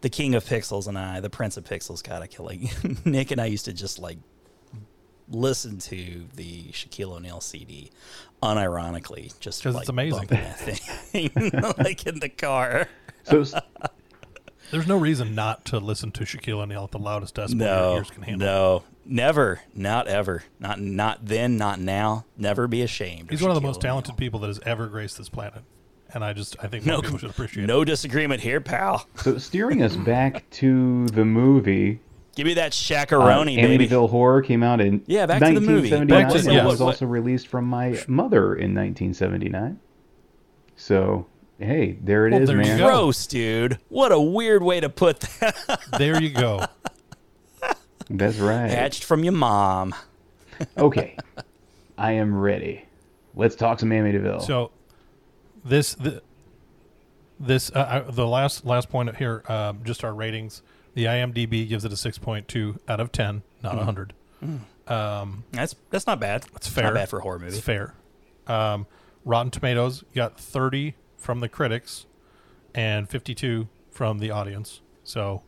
the 0.00 0.08
King 0.10 0.34
of 0.34 0.44
Pixels, 0.44 0.86
and 0.88 0.98
I, 0.98 1.20
the 1.20 1.30
Prince 1.30 1.56
of 1.56 1.64
Pixels. 1.64 2.02
God, 2.02 2.22
I 2.22 2.26
kill 2.26 2.44
like 2.46 2.60
Nick 3.06 3.30
and 3.30 3.40
I 3.40 3.46
used 3.46 3.64
to 3.66 3.72
just 3.72 3.98
like 3.98 4.18
listen 5.28 5.78
to 5.78 6.24
the 6.34 6.64
Shaquille 6.72 7.12
O'Neal 7.12 7.40
CD, 7.40 7.90
unironically, 8.42 9.38
just 9.40 9.62
'Cause 9.62 9.74
like 9.74 9.82
it's 9.82 9.88
amazing. 9.90 10.26
that 10.26 10.58
thing, 10.58 11.30
like 11.78 12.06
in 12.06 12.18
the 12.20 12.28
car. 12.28 12.88
So 13.24 13.44
There's 14.70 14.86
no 14.86 14.96
reason 14.96 15.34
not 15.34 15.66
to 15.66 15.78
listen 15.78 16.12
to 16.12 16.24
Shaquille 16.24 16.62
O'Neal 16.62 16.84
at 16.84 16.92
the 16.92 16.98
loudest 16.98 17.34
decibel 17.34 17.58
your 17.60 17.68
No, 17.68 17.96
ears 17.96 18.10
can 18.10 18.22
handle. 18.22 18.46
no, 18.46 18.84
never, 19.04 19.60
not 19.74 20.06
ever, 20.08 20.44
not 20.58 20.80
not 20.80 21.26
then, 21.26 21.56
not 21.58 21.78
now. 21.78 22.24
Never 22.38 22.66
be 22.66 22.80
ashamed. 22.82 23.30
He's 23.30 23.40
of 23.40 23.48
one 23.48 23.56
of 23.56 23.62
the 23.62 23.66
most 23.66 23.80
talented 23.82 24.12
O'Neal. 24.12 24.18
people 24.18 24.40
that 24.40 24.46
has 24.48 24.60
ever 24.64 24.86
graced 24.86 25.18
this 25.18 25.28
planet, 25.28 25.62
and 26.14 26.24
I 26.24 26.32
just 26.32 26.56
I 26.62 26.66
think 26.68 26.84
No, 26.86 27.00
people 27.02 27.18
should 27.18 27.30
appreciate 27.30 27.66
no 27.66 27.82
it. 27.82 27.86
disagreement 27.86 28.40
here, 28.40 28.60
pal. 28.60 29.06
so 29.16 29.38
steering 29.38 29.82
us 29.82 29.96
back 29.96 30.48
to 30.52 31.06
the 31.08 31.24
movie, 31.24 32.00
Give 32.34 32.46
me 32.46 32.54
that 32.54 32.68
uh, 32.68 32.70
shakaroni, 32.70 33.56
baby. 33.56 33.86
Amityville 33.88 34.08
Horror 34.08 34.40
came 34.42 34.62
out 34.62 34.80
in 34.80 35.02
Yeah, 35.06 35.26
back 35.26 35.40
to 35.42 35.52
the 35.52 35.60
movie. 35.60 35.90
Back 35.90 36.30
to- 36.30 36.38
and 36.38 36.46
yeah. 36.52 36.64
was 36.64 36.80
also 36.80 37.04
released 37.06 37.46
from 37.48 37.66
my 37.66 38.02
mother 38.08 38.54
in 38.54 38.74
1979. 38.74 39.78
So, 40.76 41.26
hey, 41.58 41.98
there 42.02 42.26
it 42.26 42.32
is, 42.32 42.38
Well, 42.38 42.46
there 42.46 42.56
you 42.64 42.78
man. 42.78 42.78
Gross, 42.78 43.26
dude. 43.26 43.78
What 43.90 44.12
a 44.12 44.20
weird 44.20 44.62
way 44.62 44.80
to 44.80 44.88
put 44.88 45.20
that. 45.20 45.80
There 45.98 46.20
you 46.22 46.30
go. 46.30 46.64
That's 48.08 48.38
right. 48.38 48.70
Hatched 48.70 49.04
from 49.04 49.24
your 49.24 49.32
mom. 49.34 49.94
Okay. 50.76 51.16
I 51.98 52.12
am 52.12 52.34
ready. 52.34 52.84
Let's 53.34 53.54
talk 53.56 53.78
some 53.78 53.90
Amityville. 53.90 54.42
So 54.42 54.70
this 55.64 55.94
the, 55.94 56.22
this 57.38 57.70
uh, 57.70 57.78
uh, 58.06 58.10
the 58.10 58.26
last 58.26 58.64
last 58.64 58.88
point 58.88 59.16
here, 59.16 59.42
um, 59.48 59.80
just 59.84 60.04
our 60.04 60.14
ratings. 60.14 60.62
The 60.94 61.06
IMDb 61.06 61.68
gives 61.68 61.84
it 61.84 61.92
a 61.92 61.96
six 61.96 62.18
point 62.18 62.48
two 62.48 62.78
out 62.88 63.00
of 63.00 63.12
ten, 63.12 63.42
not 63.62 63.78
a 63.78 63.84
hundred. 63.84 64.12
That's 65.52 65.74
that's 65.90 66.06
not 66.06 66.20
bad. 66.20 66.42
That's 66.52 66.68
fair. 66.68 66.84
Not 66.84 66.94
bad 66.94 67.08
for 67.08 67.18
a 67.18 67.22
horror 67.22 67.38
movie. 67.38 67.56
It's 67.56 67.64
fair. 67.64 67.94
Um, 68.46 68.86
Rotten 69.24 69.50
Tomatoes 69.50 70.04
got 70.14 70.38
thirty 70.38 70.94
from 71.16 71.40
the 71.40 71.48
critics 71.48 72.06
and 72.74 73.08
fifty 73.08 73.34
two 73.34 73.68
from 73.90 74.18
the 74.18 74.30
audience. 74.30 74.80
So 75.04 75.42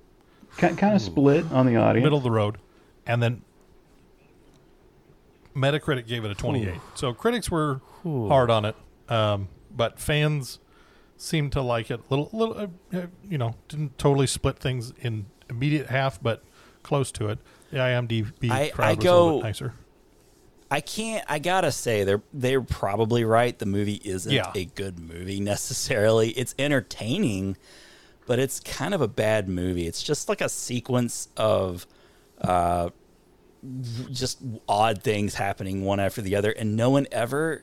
kind, 0.57 0.79
kind 0.79 0.95
of 0.95 1.03
split 1.03 1.45
on 1.53 1.67
the 1.67 1.77
audience. 1.77 2.05
middle 2.05 2.19
of 2.19 2.25
the 2.25 2.31
road, 2.31 2.59
and 3.07 3.23
then 3.23 3.43
Metacritic 5.55 6.07
gave 6.07 6.25
it 6.25 6.31
a 6.31 6.35
28. 6.35 6.75
So 6.95 7.13
critics 7.13 7.51
were 7.51 7.81
hard 8.03 8.51
on 8.51 8.65
it, 8.65 8.77
um, 9.09 9.49
but 9.77 9.99
fans 9.99 10.59
seemed 11.17 11.53
to 11.53 11.63
like 11.63 11.91
it. 11.91 12.01
Little, 12.11 12.29
little, 12.33 12.59
uh, 12.59 12.97
uh, 12.97 13.07
you 13.29 13.39
know, 13.39 13.55
didn't 13.69 13.99
totally 13.99 14.27
split 14.27 14.59
things 14.59 14.93
in 15.01 15.27
immediate 15.49 15.87
half, 15.89 16.21
but 16.23 16.43
close 16.83 17.11
to 17.13 17.29
it. 17.29 17.39
The 17.71 17.79
IMDb 17.79 18.51
I- 18.51 18.69
crowd 18.71 18.87
I 18.87 18.95
was 18.95 18.99
a 19.05 19.09
little 19.11 19.31
go- 19.31 19.37
bit 19.39 19.45
nicer. 19.45 19.75
I 20.71 20.81
can't. 20.81 21.25
I 21.29 21.39
gotta 21.39 21.71
say 21.71 22.03
they're 22.05 22.23
they're 22.33 22.61
probably 22.63 23.25
right. 23.25 23.57
The 23.57 23.67
movie 23.67 24.01
isn't 24.05 24.33
Yeah. 24.33 24.51
a 24.57 24.65
good 24.65 24.99
movie 24.99 25.39
necessarily. 25.41 26.31
It's 26.31 26.55
entertaining, 26.59 27.57
but 28.27 28.39
it's 28.41 28.59
kind 28.61 28.93
of 28.95 29.01
a 29.01 29.07
bad 29.07 29.49
movie. 29.49 29.87
It's 29.87 30.03
just 30.03 30.29
like 30.29 30.41
a 30.41 30.49
sequence 30.49 31.29
of 31.37 31.87
uh, 32.41 32.89
just 34.11 34.41
odd 34.69 35.03
things 35.03 35.35
happening 35.35 35.85
one 35.85 36.01
after 36.01 36.21
the 36.23 36.35
other, 36.37 36.51
and 36.51 36.77
no 36.77 36.91
one 36.91 37.07
ever 37.13 37.63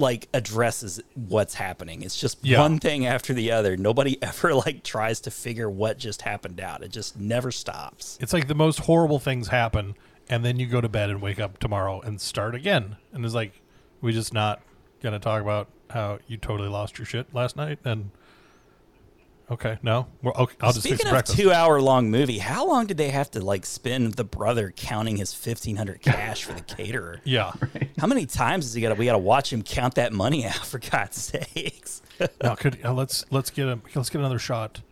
like 0.00 0.28
addresses 0.34 1.00
what's 1.14 1.54
happening. 1.54 2.02
It's 2.02 2.18
just 2.18 2.38
Yeah. 2.44 2.58
one 2.60 2.78
thing 2.78 3.06
after 3.06 3.32
the 3.32 3.52
other. 3.52 3.76
Nobody 3.76 4.16
ever 4.22 4.54
like 4.54 4.82
tries 4.82 5.20
to 5.20 5.30
figure 5.30 5.70
what 5.70 5.98
just 5.98 6.22
happened 6.22 6.60
out. 6.60 6.82
It 6.82 6.90
just 6.90 7.18
never 7.20 7.52
stops. 7.52 8.18
It's 8.20 8.32
like 8.32 8.48
the 8.48 8.54
most 8.54 8.80
horrible 8.80 9.18
things 9.18 9.48
happen, 9.48 9.94
and 10.28 10.44
then 10.44 10.58
you 10.58 10.66
go 10.66 10.80
to 10.80 10.88
bed 10.88 11.10
and 11.10 11.20
wake 11.22 11.38
up 11.38 11.58
tomorrow 11.58 12.00
and 12.00 12.20
start 12.20 12.54
again. 12.54 12.96
And 13.12 13.24
it's 13.24 13.34
like, 13.34 13.60
we 14.00 14.12
just 14.12 14.32
not 14.34 14.60
gonna 15.02 15.18
talk 15.18 15.42
about 15.42 15.68
how 15.90 16.18
you 16.26 16.36
totally 16.36 16.68
lost 16.68 16.98
your 16.98 17.06
shit 17.06 17.32
last 17.34 17.56
night. 17.56 17.78
And 17.84 18.10
okay, 19.50 19.78
no, 19.82 20.06
well, 20.22 20.34
okay, 20.38 20.54
I'll 20.60 20.72
just 20.72 20.82
fix 20.86 20.96
Speaking 20.96 21.06
of 21.08 21.12
breakfast. 21.12 21.38
two 21.38 21.52
hour 21.52 21.80
long 21.80 22.10
movie, 22.10 22.38
how 22.38 22.66
long 22.66 22.86
did 22.86 22.96
they 22.96 23.10
have 23.10 23.30
to 23.32 23.40
like 23.44 23.66
spend 23.66 24.14
the 24.14 24.24
brother 24.24 24.72
counting 24.76 25.16
his 25.16 25.32
fifteen 25.34 25.76
hundred 25.76 26.00
cash 26.02 26.44
for 26.44 26.52
the 26.52 26.60
caterer? 26.62 27.20
yeah. 27.24 27.52
How 27.98 28.06
many 28.06 28.26
times 28.26 28.66
is 28.66 28.74
he 28.74 28.80
got? 28.80 28.90
to 28.90 28.94
We 28.94 29.06
got 29.06 29.12
to 29.12 29.18
watch 29.18 29.52
him 29.52 29.62
count 29.62 29.94
that 29.96 30.12
money 30.12 30.46
out 30.46 30.54
for 30.66 30.78
God's 30.78 31.16
sakes. 31.20 32.02
Now, 32.42 32.54
could 32.54 32.78
uh, 32.84 32.92
let's 32.92 33.24
let's 33.30 33.48
get 33.50 33.66
a 33.66 33.78
let's 33.94 34.10
get 34.10 34.18
another 34.18 34.38
shot. 34.38 34.82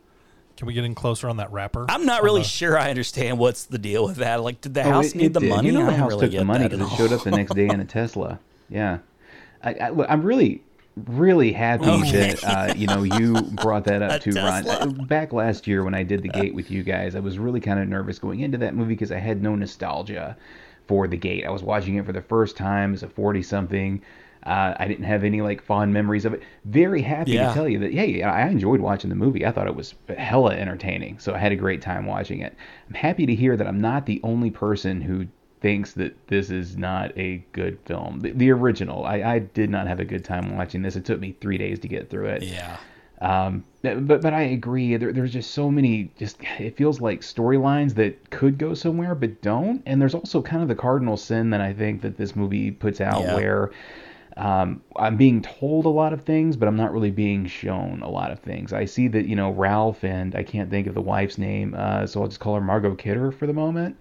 Can 0.57 0.67
we 0.67 0.73
get 0.73 0.85
in 0.85 0.95
closer 0.95 1.29
on 1.29 1.37
that 1.37 1.53
wrapper? 1.53 1.85
I'm 1.89 2.07
not 2.07 2.23
really 2.23 2.41
the- 2.41 2.49
sure 2.49 2.79
I 2.79 2.89
understand 2.89 3.39
what's 3.39 3.65
the 3.67 3.77
deal 3.79 4.05
with 4.07 4.17
that. 4.17 4.43
Like, 4.43 4.63
did 4.63 4.73
the 4.73 4.81
Oh, 4.83 4.91
house 4.91 5.09
it- 5.11 5.17
need 5.17 5.27
it 5.27 5.33
the 5.35 5.41
did. 5.41 5.51
money? 5.51 5.67
You 5.69 5.75
know 5.75 5.85
the 5.85 5.93
house 5.93 6.09
really 6.09 6.31
took 6.31 6.39
the 6.39 6.45
money 6.47 6.67
because 6.69 6.91
it 6.91 6.97
showed 6.97 7.13
up 7.13 7.23
the 7.25 7.31
next 7.31 7.55
day 7.55 7.67
in 7.69 7.81
a 7.81 7.85
Tesla. 7.85 8.41
Yeah, 8.71 8.99
I, 9.63 9.75
I, 9.75 9.89
look, 9.91 10.07
I'm 10.09 10.23
really, 10.23 10.63
really 11.07 11.53
happy 11.53 11.85
Okay. 11.87 12.33
that 12.35 12.45
uh, 12.45 12.75
you 12.77 12.87
know 12.87 13.03
you 13.03 13.35
brought 13.63 13.85
that 13.85 14.03
up 14.03 14.21
too, 14.23 14.33
Ron. 14.33 14.65
Tesla? 14.65 14.75
Uh, 14.81 14.87
Back 15.07 15.33
last 15.33 15.67
year 15.67 15.85
when 15.85 15.95
I 15.95 16.03
did 16.03 16.23
the 16.23 16.29
Gate 16.29 16.55
with 16.55 16.71
you 16.71 16.83
guys, 16.83 17.15
I 17.15 17.21
was 17.21 17.39
really 17.39 17.61
kind 17.61 17.79
of 17.81 17.89
nervous 17.89 18.19
going 18.19 18.41
into 18.41 18.59
that 18.59 18.75
movie 18.75 18.95
because 18.95 19.13
I 19.13 19.19
had 19.19 19.43
no 19.43 19.55
nostalgia 19.55 20.37
for 20.87 21.07
the 21.07 21.17
Gate. 21.17 21.45
I 21.47 21.51
was 21.51 21.63
watching 21.63 21.97
it 21.97 22.07
for 22.07 22.13
the 22.13 22.23
first 22.23 22.57
time 22.57 22.95
as 22.95 23.03
a 23.03 23.09
40 23.09 23.43
something. 23.43 24.03
Uh, 24.47 24.73
I 24.79 24.87
didn't 24.89 25.05
have 25.05 25.25
any 25.25 25.43
like 25.43 25.61
fond 25.63 25.93
memories 25.93 26.25
of 26.25 26.33
it. 26.33 26.43
Very 26.65 27.03
happy 27.03 27.33
Yeah. 27.33 27.49
to 27.49 27.55
tell 27.55 27.69
you 27.69 27.79
that 27.81 27.93
hey, 27.93 28.23
I 28.23 28.49
enjoyed 28.49 28.81
watching 28.81 29.11
the 29.11 29.17
movie. 29.17 29.45
I 29.45 29.51
thought 29.51 29.67
it 29.67 29.75
was 29.75 29.95
hella 30.17 30.55
entertaining, 30.55 31.19
so 31.19 31.35
I 31.35 31.39
had 31.39 31.53
a 31.53 31.57
great 31.57 31.83
time 31.83 32.07
watching 32.07 32.41
it. 32.41 32.55
I'm 32.89 32.95
happy 32.95 33.27
to 33.27 33.35
hear 33.35 33.57
that 33.57 33.67
I'm 33.67 33.81
not 33.81 34.07
the 34.07 34.21
only 34.23 34.51
person 34.51 35.01
who 35.01 35.27
thinks 35.61 35.93
that 35.95 36.15
this 36.29 36.51
is 36.51 36.77
not 36.77 37.17
a 37.19 37.45
good 37.53 37.79
film. 37.85 38.21
The, 38.21 38.33
the 38.33 38.51
original, 38.51 39.05
I, 39.05 39.23
I 39.23 39.39
did 39.41 39.71
not 39.71 39.87
have 39.87 40.01
a 40.01 40.05
good 40.05 40.25
time 40.25 40.57
watching 40.57 40.83
this. 40.83 40.97
It 40.97 41.05
took 41.05 41.21
me 41.21 41.35
three 41.41 41.59
days 41.59 41.79
to 41.81 41.89
get 41.89 42.11
through 42.11 42.27
it. 42.27 42.43
Yeah. 42.43 42.77
Um, 43.21 43.65
but 43.83 44.21
but 44.23 44.33
I 44.33 44.43
agree. 44.43 44.97
There, 44.97 45.13
there's 45.13 45.33
just 45.33 45.51
so 45.51 45.71
many. 45.71 46.13
Just 46.19 46.39
it 46.61 46.77
feels 46.77 47.01
like 47.01 47.21
storylines 47.23 47.95
that 47.95 48.31
could 48.31 48.59
go 48.59 48.75
somewhere 48.75 49.15
but 49.17 49.43
don't. 49.43 49.83
And 49.87 50.01
there's 50.01 50.15
also 50.15 50.41
kind 50.41 50.63
of 50.63 50.69
the 50.69 50.77
cardinal 50.77 51.17
sin 51.17 51.51
that 51.51 51.61
I 51.61 51.73
think 51.73 52.03
that 52.03 52.17
this 52.17 52.37
movie 52.37 52.71
puts 52.71 53.01
out, 53.01 53.23
Yeah. 53.23 53.35
where 53.35 53.71
um, 54.37 54.83
I'm 54.95 55.17
being 55.17 55.43
told 55.43 55.85
a 55.85 55.89
lot 55.89 56.13
of 56.13 56.23
things, 56.23 56.57
but 56.57 56.69
I'm 56.69 56.77
not 56.77 56.93
really 56.93 57.11
being 57.11 57.45
shown 57.47 58.03
a 58.03 58.09
lot 58.09 58.31
of 58.31 58.39
things. 58.39 58.73
I 58.73 58.85
see 58.85 59.09
that 59.09 59.27
you 59.27 59.35
know 59.35 59.51
Ralph 59.51 60.05
and 60.05 60.37
I 60.37 60.45
can't 60.45 60.71
think 60.71 60.87
of 60.87 60.95
the 60.95 61.01
wife's 61.03 61.39
name, 61.39 61.75
uh, 61.77 62.07
so 62.07 62.23
I'll 62.23 62.29
just 62.29 62.39
call 62.39 62.55
her 62.55 62.61
Margot 62.61 62.95
Kidder 62.95 63.33
for 63.33 63.49
the 63.49 63.53
moment. 63.53 63.97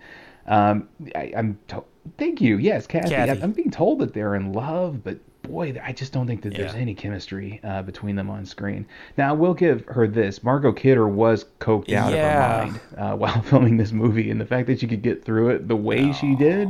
Um, 0.47 0.87
I, 1.15 1.31
I'm 1.35 1.59
to- 1.69 1.83
thank 2.17 2.39
you. 2.41 2.57
Yes, 2.57 2.87
Kathy. 2.87 3.09
Kathy. 3.09 3.39
I, 3.39 3.43
I'm 3.43 3.51
being 3.51 3.71
told 3.71 3.99
that 3.99 4.13
they're 4.13 4.35
in 4.35 4.53
love, 4.53 5.03
but 5.03 5.19
boy, 5.43 5.79
I 5.83 5.93
just 5.93 6.11
don't 6.13 6.27
think 6.27 6.41
that 6.41 6.53
there's 6.55 6.73
any 6.73 6.93
chemistry 6.93 7.59
uh, 7.63 7.81
between 7.81 8.15
them 8.15 8.29
on 8.29 8.45
screen. 8.45 8.85
Now, 9.17 9.29
I 9.29 9.31
will 9.33 9.53
give 9.53 9.85
her 9.87 10.07
this: 10.07 10.43
Margot 10.43 10.71
Kidder 10.73 11.07
was 11.07 11.45
coked 11.59 11.91
out 11.93 12.11
Yeah. 12.13 12.63
of 12.63 12.69
her 12.69 12.71
mind 12.71 12.81
uh, 12.97 13.15
while 13.17 13.41
filming 13.43 13.77
this 13.77 13.91
movie, 13.91 14.29
and 14.31 14.39
the 14.39 14.45
fact 14.45 14.67
that 14.67 14.79
she 14.79 14.87
could 14.87 15.01
get 15.01 15.23
through 15.23 15.49
it 15.49 15.67
the 15.67 15.75
way 15.75 16.11
she 16.13 16.35
did, 16.35 16.69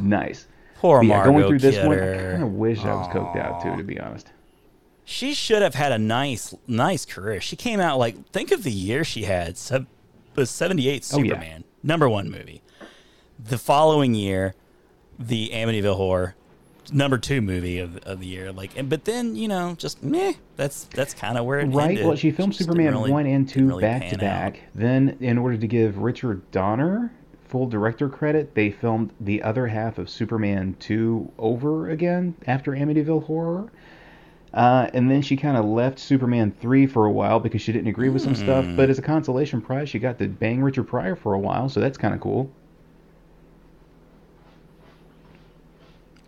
nice. 0.00 0.46
poor 0.76 1.02
yeah, 1.02 1.16
Margot 1.16 1.32
going 1.32 1.48
through 1.48 1.58
this 1.58 1.78
one, 1.84 1.92
I 1.98 2.00
Kidder. 2.00 2.30
kind 2.32 2.42
of 2.42 2.52
wish 2.52 2.84
I 2.84 2.94
was 2.94 3.08
coked 3.08 3.36
out 3.36 3.62
too, 3.62 3.76
to 3.76 3.82
be 3.82 3.98
honest. 4.00 4.30
she 5.04 5.34
should 5.34 5.62
have 5.62 5.74
had 5.74 5.92
a 5.92 5.98
nice, 5.98 6.54
nice 6.66 7.04
career. 7.04 7.40
She 7.40 7.56
came 7.56 7.80
out 7.80 7.98
like 7.98 8.30
think 8.30 8.50
of 8.52 8.62
the 8.62 8.72
year 8.72 9.04
she 9.04 9.24
had. 9.24 9.56
Sub, 9.56 9.86
the 10.34 10.46
'78 10.46 11.08
Oh, 11.14 11.18
yeah. 11.22 11.30
Superman, 11.30 11.64
number 11.82 12.08
one 12.08 12.30
movie. 12.30 12.62
The 13.38 13.58
following 13.58 14.14
year, 14.14 14.54
the 15.18 15.50
Amityville 15.52 15.96
Horror, 15.96 16.34
number 16.92 17.18
two 17.18 17.40
movie 17.42 17.78
of, 17.78 17.98
of 17.98 18.20
the 18.20 18.26
year. 18.26 18.50
Like, 18.52 18.76
and 18.76 18.88
but 18.88 19.04
then 19.04 19.36
you 19.36 19.48
know, 19.48 19.74
just 19.78 20.02
meh. 20.02 20.34
That's 20.56 20.84
that's 20.84 21.14
kind 21.14 21.36
of 21.38 21.44
where 21.44 21.60
it 21.60 21.66
Right. 21.66 21.90
ended. 21.90 22.06
Well, 22.06 22.16
she 22.16 22.30
filmed 22.30 22.52
just 22.54 22.64
Superman 22.64 22.92
really- 22.92 23.10
one 23.12 23.26
and 23.26 23.48
two 23.48 23.66
really 23.68 23.82
back 23.82 24.08
to 24.10 24.18
pan 24.18 24.28
out. 24.28 24.52
back. 24.52 24.60
Then, 24.74 25.16
in 25.20 25.38
order 25.38 25.56
to 25.58 25.66
give 25.66 25.98
Richard 25.98 26.50
Donner 26.50 27.12
full 27.48 27.66
director 27.68 28.08
credit, 28.08 28.54
they 28.54 28.70
filmed 28.70 29.10
the 29.20 29.42
other 29.42 29.66
half 29.68 29.98
of 29.98 30.08
Superman 30.10 30.74
two 30.80 31.30
over 31.38 31.90
again 31.90 32.34
after 32.46 32.72
Amityville 32.72 33.24
Horror. 33.24 33.70
Uh, 34.54 34.88
and 34.94 35.10
then 35.10 35.20
she 35.20 35.36
kind 35.36 35.58
of 35.58 35.66
left 35.66 35.98
Superman 35.98 36.50
3 36.62 36.86
for 36.86 37.04
a 37.04 37.10
while 37.10 37.38
because 37.38 37.60
she 37.60 37.72
didn't 37.72 37.88
agree 37.88 38.08
with 38.08 38.22
some 38.22 38.34
stuff. 38.34 38.64
Hmm. 38.64 38.74
But 38.74 38.88
as 38.88 38.98
a 38.98 39.02
consolation 39.02 39.60
prize, 39.60 39.90
she 39.90 39.98
got 39.98 40.18
to 40.18 40.28
bang 40.28 40.62
Richard 40.62 40.84
Pryor 40.84 41.14
for 41.14 41.34
a 41.34 41.38
while, 41.38 41.68
so 41.68 41.78
that's 41.78 41.98
kind 41.98 42.14
of 42.14 42.20
cool. 42.20 42.50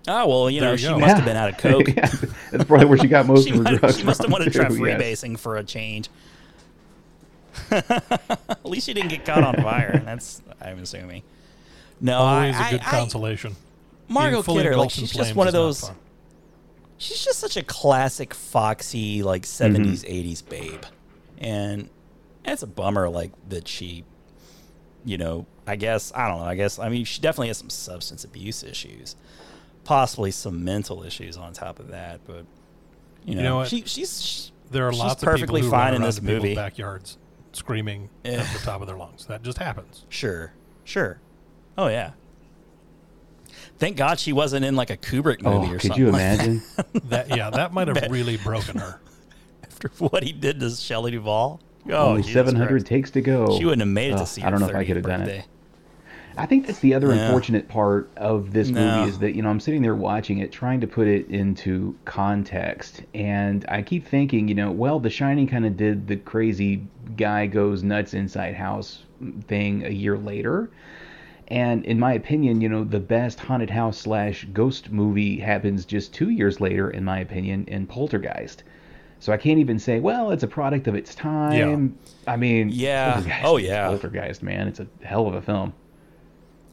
Oh 0.09 0.27
well, 0.27 0.51
you 0.51 0.61
There 0.61 0.71
know, 0.71 0.73
you 0.73 0.79
she 0.79 0.87
go. 0.87 0.99
must 0.99 1.17
have 1.17 1.25
been 1.25 1.37
out 1.37 1.51
of 1.51 1.59
coke. 1.59 1.89
Yeah, 1.89 2.07
that's 2.51 2.65
probably 2.65 2.87
where 2.87 2.99
she 2.99 3.09
got 3.09 3.27
most 3.27 3.45
she, 3.49 3.51
of 3.51 3.57
her 3.59 3.63
might, 3.63 3.79
drugs 3.81 3.99
she 3.99 4.05
must 4.05 4.23
have 4.23 4.33
wanted 4.33 4.47
to 4.47 4.51
try 4.51 4.69
too, 4.69 4.85
yes. 4.85 5.01
freebasing 5.01 5.39
for 5.39 5.57
a 5.57 5.65
change. 5.65 6.09
At 7.71 8.65
least 8.65 8.87
she 8.87 8.95
didn't 8.95 9.11
get 9.11 9.25
caught 9.25 9.43
on 9.43 9.57
fire. 9.57 10.01
That's 10.05 10.43
I'm 10.61 10.79
assuming. 10.79 11.23
No, 12.01 12.19
Always 12.19 12.57
I, 12.57 12.69
a 12.69 12.71
good 12.73 12.81
I- 12.81 12.87
I- 12.89 12.91
consolation. 12.91 13.57
Margot 14.09 14.43
Kidder, 14.43 14.75
like 14.77 14.91
she's 14.91 15.13
just 15.13 15.35
one 15.35 15.47
of 15.47 15.53
those. 15.53 15.91
She's 16.97 17.23
just 17.23 17.39
such 17.39 17.57
a 17.59 17.63
classic 17.63 18.33
foxy 18.33 19.23
like 19.23 19.43
mm-hmm. 19.43 19.85
70s 19.85 20.05
80s 20.05 20.49
babe, 20.49 20.83
and 21.37 21.91
it's 22.45 22.63
a 22.63 22.67
bummer 22.67 23.11
like 23.11 23.33
that 23.51 23.69
she, 23.69 24.05
you 25.05 25.19
know, 25.19 25.45
I 25.67 25.77
guess 25.77 26.11
I 26.15 26.27
don't 26.29 26.39
know. 26.41 26.47
I 26.47 26.55
guess 26.55 26.79
I 26.79 26.89
mean 26.89 27.05
she 27.05 27.21
definitely 27.21 27.49
has 27.49 27.59
some 27.59 27.69
substance 27.69 28.25
abuse 28.25 28.63
issues, 28.63 29.15
possibly 29.89 30.31
some 30.31 30.63
mental 30.65 31.03
issues 31.03 31.39
on 31.39 31.51
top 31.55 31.79
of 31.81 31.89
that. 31.89 32.21
But 32.27 32.45
you 33.25 33.37
know, 33.37 33.43
know 33.43 33.57
what? 33.57 33.69
she 33.69 33.85
she's 33.87 34.21
she, 34.21 34.51
There 34.71 34.87
are 34.87 34.93
she's 34.93 35.01
lots 35.01 35.25
perfectly 35.25 35.61
of 35.63 35.65
people 35.67 35.79
fine 35.79 35.95
in 35.95 36.03
around 36.03 36.09
this 36.09 36.21
people's 36.21 36.43
movie. 36.43 36.55
backyards 36.55 37.17
screaming 37.55 38.11
Yeah. 38.23 38.33
at 38.33 38.53
the 38.53 38.59
top 38.59 38.83
of 38.83 38.87
their 38.87 38.99
lungs. 38.99 39.25
That 39.27 39.43
just 39.43 39.57
happens. 39.57 40.05
Sure, 40.11 40.53
sure. 40.85 41.21
Oh 41.79 41.89
yeah. 41.89 42.11
Thank 43.79 43.97
God 43.97 44.19
she 44.21 44.35
wasn't 44.35 44.67
in 44.67 44.77
like 44.77 44.91
a 44.91 44.97
Kubrick 44.99 45.41
movie 45.41 45.69
Oh, 45.69 45.75
or 45.75 45.79
could 45.79 45.89
something. 45.89 46.05
you 46.05 46.11
like 46.13 46.21
that 46.21 46.35
imagine? 46.35 46.63
That 47.09 47.35
yeah, 47.35 47.49
that 47.49 47.73
might 47.73 47.89
have 47.89 48.11
really 48.11 48.37
broken 48.37 48.77
her. 48.79 49.01
after 49.65 49.89
what 49.99 50.23
he 50.23 50.33
did 50.33 50.61
to 50.61 50.69
Shelley 50.71 51.13
Duvall. 51.13 51.61
Oh, 51.89 52.11
Only 52.11 52.25
700 52.25 52.85
takes 52.85 53.11
to 53.13 53.23
go. 53.23 53.57
She 53.57 53.65
wouldn't 53.65 53.81
have 53.81 53.89
made 53.89 54.11
it 54.11 54.15
Ugh, 54.15 54.21
to 54.21 54.27
see. 54.27 54.43
I 54.43 54.51
don't 54.51 54.61
her 54.61 54.67
know 54.67 54.71
if 54.71 54.77
I 54.77 54.85
could 54.85 54.97
have 54.97 55.07
done 55.07 55.23
it. 55.23 55.47
I 56.39 56.47
think 56.47 56.67
that's 56.67 56.79
the 56.79 56.95
other 56.95 57.09
Yeah. 57.09 57.25
unfortunate 57.27 57.69
part 57.69 58.09
of 58.17 58.53
this 58.53 58.71
No. 58.71 58.81
movie 58.81 59.09
is 59.09 59.19
that 59.19 59.35
you 59.35 59.43
know 59.43 59.51
I'm 59.51 59.61
sitting 59.61 59.83
there 59.83 59.95
watching 59.95 60.39
it, 60.39 60.53
trying 60.53 60.81
to 60.81 60.87
put 60.87 61.07
it 61.09 61.29
into 61.29 61.95
context, 62.05 63.03
and 63.15 63.65
I 63.69 63.83
keep 63.83 64.07
thinking, 64.07 64.49
you 64.49 64.55
know, 64.55 64.71
well, 64.71 65.01
The 65.01 65.11
Shining 65.11 65.47
kind 65.47 65.67
of 65.67 65.77
did 65.77 66.07
the 66.07 66.17
crazy 66.17 66.83
guy 67.17 67.47
goes 67.47 67.83
nuts 67.83 68.15
inside 68.15 68.55
house 68.55 69.03
thing 69.49 69.85
a 69.85 69.91
year 69.91 70.17
later, 70.17 70.71
and 71.49 71.85
in 71.85 71.99
my 71.99 72.13
opinion, 72.13 72.61
you 72.61 72.69
know, 72.69 72.85
the 72.85 73.01
best 73.01 73.41
haunted 73.41 73.71
house 73.71 73.99
slash 73.99 74.47
ghost 74.53 74.93
movie 74.93 75.39
happens 75.39 75.85
just 75.85 76.15
two 76.15 76.29
years 76.31 76.61
later, 76.61 76.91
in 76.91 77.05
my 77.05 77.19
opinion, 77.19 77.65
in 77.67 77.87
Poltergeist. 77.87 78.63
So 79.21 79.33
I 79.33 79.37
can't 79.37 79.59
even 79.59 79.81
say, 79.81 79.99
well, 79.99 80.31
it's 80.31 80.45
a 80.45 80.47
product 80.47 80.87
of 80.87 80.95
its 80.95 81.15
time. 81.15 81.97
Yeah. 82.27 82.33
I 82.33 82.37
mean, 82.37 82.69
Yeah. 82.73 83.15
Poltergeist 83.15 83.45
Oh, 83.45 83.57
yeah. 83.57 83.89
Poltergeist, 83.89 84.43
man, 84.45 84.69
it's 84.69 84.79
a 84.79 84.87
hell 85.03 85.27
of 85.27 85.35
a 85.35 85.43
film. 85.43 85.73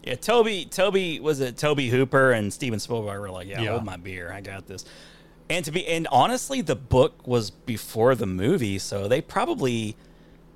Yeah, 0.05 0.15
Tobe, 0.15 0.69
Tobe 0.69 1.19
was 1.19 1.39
it 1.39 1.57
Tobe 1.57 1.79
Hooper 1.79 2.31
and 2.31 2.53
Steven 2.53 2.79
Spielberg 2.79 3.19
were 3.19 3.31
like, 3.31 3.47
yeah, 3.47 3.61
Yeah. 3.61 3.71
hold 3.71 3.83
my 3.85 3.97
beer, 3.97 4.31
I 4.31 4.41
got 4.41 4.67
this. 4.67 4.85
And 5.49 5.65
to 5.65 5.71
be 5.71 5.85
and 5.87 6.07
honestly, 6.11 6.61
the 6.61 6.75
book 6.75 7.27
was 7.27 7.49
before 7.51 8.15
the 8.15 8.25
movie, 8.25 8.79
so 8.79 9.07
they 9.07 9.21
probably, 9.21 9.95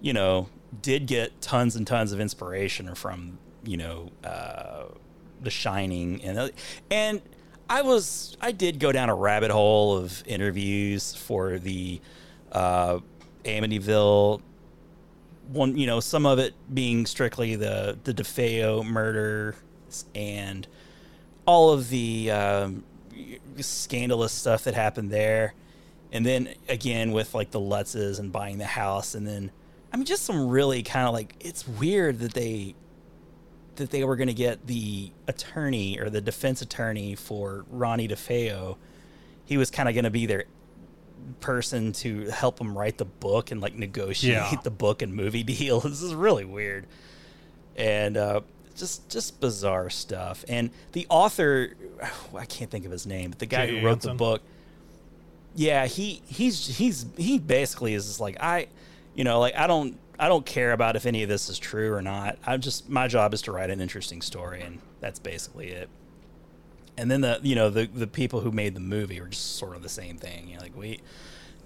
you 0.02 0.14
know, 0.14 0.50
did 0.82 1.08
get 1.08 1.42
tons 1.42 1.76
and 1.76 1.86
tons 1.86 2.12
of 2.12 2.20
inspiration 2.20 2.94
from 2.96 3.38
you 3.66 3.76
know, 3.78 4.10
uh, 4.24 4.86
The 5.42 5.50
Shining 5.50 6.24
and 6.24 6.52
and 6.90 7.22
I 7.70 7.82
was 7.82 8.36
I 8.42 8.52
did 8.52 8.80
go 8.80 8.92
down 8.92 9.10
a 9.10 9.16
rabbit 9.16 9.52
hole 9.52 9.98
of 9.98 10.24
interviews 10.26 11.14
for 11.14 11.60
the 11.60 12.02
uh, 12.52 13.00
Amityville 13.46 14.42
one, 15.52 15.78
you 15.78 15.88
know, 15.88 16.00
some 16.00 16.26
of 16.26 16.40
it 16.40 16.54
being 16.74 17.06
strictly 17.06 17.56
the 17.56 17.98
the 18.04 18.14
DeFeo 18.14 18.86
murder 18.86 19.56
and 20.14 20.68
all 21.46 21.72
of 21.72 21.90
the 21.90 22.30
um, 22.30 22.84
scandalous 23.60 24.32
stuff 24.32 24.64
that 24.66 24.76
happened 24.76 25.12
there, 25.12 25.54
and 26.12 26.26
then 26.26 26.50
again 26.68 27.12
with 27.12 27.34
like 27.34 27.52
the 27.52 27.60
Lutzes 27.60 28.20
and 28.20 28.32
buying 28.32 28.58
the 28.58 28.66
house, 28.66 29.16
and 29.16 29.28
then 29.28 29.52
I 29.92 29.98
mean 29.98 30.06
just 30.06 30.24
some 30.24 30.48
really 30.50 30.84
kind 30.84 31.08
of 31.08 31.14
like 31.14 31.36
it's 31.40 31.68
weird 31.68 32.20
that 32.20 32.34
they 32.34 32.76
that 33.76 33.90
they 33.90 34.04
were 34.04 34.16
going 34.16 34.28
to 34.28 34.34
get 34.34 34.68
the 34.68 35.12
attorney 35.28 36.00
or 36.00 36.10
the 36.10 36.22
defense 36.22 36.62
attorney 36.62 37.16
for 37.16 37.66
Ronnie 37.70 38.08
DeFeo. 38.08 38.78
He 39.46 39.58
was 39.58 39.72
kind 39.72 39.90
of 39.90 39.96
going 39.96 40.04
to 40.04 40.12
be 40.12 40.26
their 40.26 40.46
person 41.40 41.94
to 41.94 42.30
help 42.30 42.60
him 42.60 42.78
write 42.78 42.98
the 42.98 43.06
book 43.06 43.52
and 43.52 43.62
like 43.62 43.76
negotiate 43.76 44.34
Yeah. 44.34 44.56
the 44.64 44.72
book 44.72 45.02
and 45.02 45.14
movie 45.14 45.44
deal. 45.58 45.80
This 45.80 46.02
is 46.02 46.14
really 46.14 46.46
weird, 46.46 46.86
and 47.76 48.18
uh, 48.18 48.42
just 48.76 49.10
just 49.10 49.40
bizarre 49.40 49.90
stuff. 49.90 50.44
And 50.48 50.70
the 50.94 51.06
author, 51.10 51.74
I 52.38 52.46
can't 52.46 52.70
think 52.72 52.86
of 52.86 52.92
his 52.92 53.06
name, 53.06 53.30
but 53.32 53.40
the 53.40 53.46
guy 53.46 53.68
J.A. 53.68 53.80
who 53.80 53.86
wrote 53.86 54.02
the 54.02 54.14
book, 54.14 54.42
yeah, 55.56 55.86
he 55.86 56.22
he's 56.28 56.78
he's 56.78 57.06
he 57.18 57.40
basically 57.40 57.94
is 57.94 58.06
just 58.08 58.20
like 58.20 58.38
I, 58.42 58.68
you 59.16 59.24
know, 59.24 59.40
like 59.40 59.56
I 59.56 59.68
don't 59.68 59.98
I 60.20 60.28
don't 60.28 60.46
care 60.46 60.74
about 60.74 60.96
if 60.96 61.06
any 61.06 61.24
of 61.24 61.30
this 61.30 61.50
is 61.50 61.58
true 61.60 61.94
or 61.94 62.02
not. 62.02 62.38
I'm 62.46 62.62
just 62.62 62.90
my 62.90 63.08
job 63.08 63.34
is 63.34 63.42
to 63.44 63.52
write 63.52 63.70
an 63.70 63.80
interesting 63.82 64.22
story, 64.22 64.62
and 64.62 64.80
that's 65.00 65.20
basically 65.20 65.70
it. 65.70 65.90
And 67.00 67.10
then 67.10 67.22
the 67.22 67.40
you 67.42 67.56
know 67.56 67.70
the 67.70 67.88
the 67.88 68.08
people 68.08 68.42
who 68.42 68.52
made 68.52 68.76
the 68.76 68.82
movie 68.82 69.22
were 69.22 69.28
just 69.28 69.56
sort 69.56 69.76
of 69.76 69.84
the 69.84 69.90
same 69.90 70.18
thing. 70.18 70.50
You 70.50 70.56
know, 70.56 70.62
like 70.62 70.76
we 70.76 71.00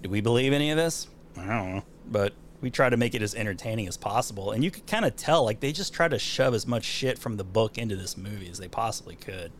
do 0.02 0.08
we 0.08 0.20
believe 0.20 0.52
any 0.52 0.70
of 0.70 0.76
this? 0.76 1.08
I 1.36 1.46
don't 1.46 1.74
know, 1.74 1.82
but 2.06 2.34
we 2.60 2.70
try 2.70 2.88
to 2.88 2.96
make 2.96 3.14
it 3.14 3.20
as 3.20 3.34
entertaining 3.34 3.88
as 3.88 3.96
possible. 3.96 4.52
And 4.52 4.62
you 4.62 4.70
could 4.70 4.86
kind 4.86 5.04
of 5.04 5.16
tell 5.16 5.44
like 5.44 5.58
they 5.60 5.72
just 5.72 5.92
try 5.92 6.06
to 6.06 6.18
shove 6.18 6.54
as 6.54 6.66
much 6.66 6.84
shit 6.84 7.18
from 7.18 7.36
the 7.36 7.44
book 7.44 7.76
into 7.76 7.96
this 7.96 8.16
movie 8.16 8.48
as 8.48 8.58
they 8.58 8.68
possibly 8.68 9.16
could. 9.16 9.50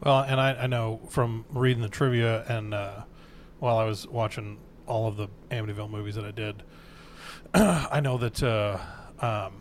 Well, 0.00 0.20
and 0.20 0.40
I, 0.40 0.54
I 0.54 0.66
know 0.68 1.00
from 1.10 1.44
reading 1.50 1.82
the 1.82 1.88
trivia 1.88 2.44
and 2.48 2.72
uh, 2.72 3.02
while 3.58 3.78
I 3.78 3.84
was 3.84 4.06
watching 4.06 4.58
all 4.86 5.08
of 5.08 5.16
the 5.16 5.28
Amityville 5.50 5.90
movies 5.90 6.14
that 6.14 6.24
I 6.24 6.30
did, 6.30 6.62
I 7.54 8.00
know 8.00 8.16
that 8.18 8.42
uh, 8.42 8.78
um, 9.20 9.52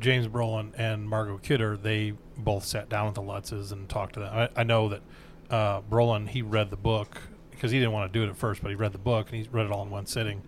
James 0.00 0.26
Brolin 0.26 0.72
and 0.76 1.08
Margot 1.08 1.38
Kidder 1.38 1.76
they 1.76 2.14
both 2.36 2.64
sat 2.64 2.88
down 2.88 3.06
with 3.06 3.14
the 3.14 3.22
Lutzes 3.22 3.72
and 3.72 3.88
talked 3.88 4.14
to 4.14 4.20
them. 4.20 4.32
I, 4.34 4.48
I 4.56 4.62
know 4.62 4.88
that 4.88 5.02
uh, 5.50 5.82
Brolin 5.82 6.28
he 6.28 6.42
read 6.42 6.70
the 6.70 6.76
book 6.76 7.18
because 7.50 7.70
he 7.70 7.78
didn't 7.78 7.92
want 7.92 8.10
to 8.12 8.18
do 8.18 8.24
it 8.24 8.30
at 8.30 8.36
first, 8.36 8.62
but 8.62 8.70
he 8.70 8.74
read 8.74 8.92
the 8.92 8.98
book 8.98 9.28
and 9.30 9.42
he 9.42 9.48
read 9.50 9.66
it 9.66 9.72
all 9.72 9.82
in 9.82 9.90
one 9.90 10.06
sitting. 10.06 10.42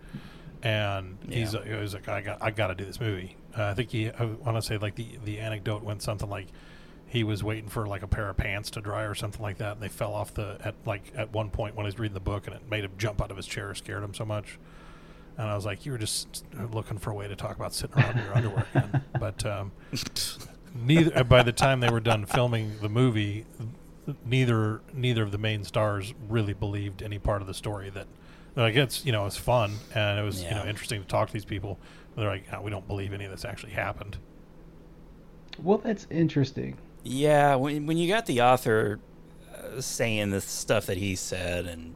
And 0.63 1.17
he's 1.29 1.51
he 1.51 1.73
was 1.73 1.93
like, 1.93 2.07
I 2.07 2.21
got 2.21 2.37
I 2.41 2.51
got 2.51 2.67
to 2.67 2.75
do 2.75 2.85
this 2.85 2.99
movie. 2.99 3.35
Uh, 3.57 3.65
I 3.65 3.73
think 3.73 3.91
he 3.91 4.09
I 4.09 4.25
want 4.25 4.57
to 4.57 4.61
say 4.61 4.77
like 4.77 4.95
the 4.95 5.07
the 5.23 5.39
anecdote 5.39 5.83
went 5.83 6.01
something 6.01 6.29
like 6.29 6.47
he 7.05 7.23
was 7.23 7.43
waiting 7.43 7.69
for 7.69 7.85
like 7.85 8.01
a 8.01 8.07
pair 8.07 8.27
of 8.29 8.37
pants 8.37 8.71
to 8.71 8.81
dry 8.81 9.03
or 9.03 9.13
something 9.13 9.41
like 9.41 9.57
that, 9.59 9.73
and 9.73 9.81
they 9.81 9.89
fell 9.89 10.13
off 10.13 10.33
the 10.33 10.57
at 10.63 10.73
like 10.85 11.11
at 11.15 11.31
one 11.31 11.51
point 11.51 11.75
when 11.75 11.85
he 11.85 11.87
was 11.87 11.99
reading 11.99 12.15
the 12.15 12.19
book, 12.19 12.47
and 12.47 12.55
it 12.55 12.67
made 12.71 12.83
him 12.83 12.91
jump 12.97 13.21
out 13.21 13.29
of 13.29 13.37
his 13.37 13.45
chair, 13.45 13.75
scared 13.75 14.03
him 14.03 14.13
so 14.15 14.25
much. 14.25 14.57
And 15.37 15.47
I 15.49 15.55
was 15.55 15.65
like, 15.65 15.85
you 15.85 15.91
were 15.91 15.97
just 15.97 16.45
looking 16.71 16.97
for 16.97 17.09
a 17.09 17.13
way 17.15 17.27
to 17.27 17.35
talk 17.35 17.55
about 17.55 17.73
sitting 17.73 17.97
around 17.97 18.19
in 18.19 18.25
your 18.25 18.35
underwear. 18.35 18.65
Again. 18.75 19.01
But 19.19 19.45
um, 19.45 19.71
neither 20.75 21.17
uh, 21.17 21.23
by 21.23 21.43
the 21.43 21.51
time 21.51 21.79
they 21.79 21.89
were 21.89 21.99
done 21.99 22.25
filming 22.25 22.73
the 22.81 22.89
movie, 22.89 23.45
neither 24.25 24.81
neither 24.93 25.23
of 25.23 25.31
the 25.31 25.37
main 25.37 25.63
stars 25.63 26.13
really 26.27 26.53
believed 26.53 27.01
any 27.01 27.19
part 27.19 27.41
of 27.41 27.47
the 27.47 27.53
story 27.53 27.89
that. 27.91 28.07
Like 28.55 28.75
it's 28.75 29.03
you 29.03 29.11
know 29.11 29.25
it's 29.25 29.35
fun 29.37 29.77
and 29.95 30.19
it 30.19 30.21
was 30.21 30.43
you 30.43 30.51
know 30.51 30.63
interesting 30.65 31.01
to 31.01 31.07
talk 31.07 31.27
to 31.27 31.33
these 31.33 31.45
people. 31.45 31.79
They're 32.15 32.29
like, 32.29 32.51
"No, 32.51 32.61
we 32.61 32.69
don't 32.69 32.87
believe 32.87 33.11
any 33.11 33.25
of 33.25 33.31
this 33.31 33.45
actually 33.45 33.71
happened. 33.71 34.17
Well, 35.57 35.79
that's 35.79 36.05
interesting. 36.11 36.77
Yeah, 37.03 37.55
when 37.55 37.87
when 37.87 37.97
you 37.97 38.07
got 38.07 38.27
the 38.27 38.41
author 38.41 38.99
uh, 39.55 39.81
saying 39.81 40.29
the 40.29 40.39
stuff 40.41 40.85
that 40.85 40.97
he 40.97 41.15
said 41.15 41.65
and 41.65 41.95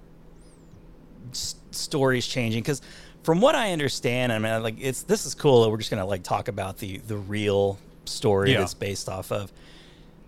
s- 1.30 1.56
stories 1.70 2.26
changing, 2.26 2.64
because 2.64 2.82
from 3.28 3.42
what 3.42 3.56
I 3.56 3.74
understand, 3.74 4.32
I 4.32 4.40
mean, 4.40 4.64
like 4.64 4.76
it's 4.80 5.04
this 5.04 5.26
is 5.26 5.36
cool 5.36 5.64
that 5.64 5.70
we're 5.70 5.80
just 5.80 5.90
gonna 5.90 6.06
like 6.06 6.24
talk 6.24 6.48
about 6.48 6.78
the 6.78 7.00
the 7.00 7.18
real 7.18 7.78
story 8.06 8.54
Yeah. 8.54 8.60
that's 8.60 8.74
based 8.74 9.10
off 9.10 9.34
of. 9.34 9.52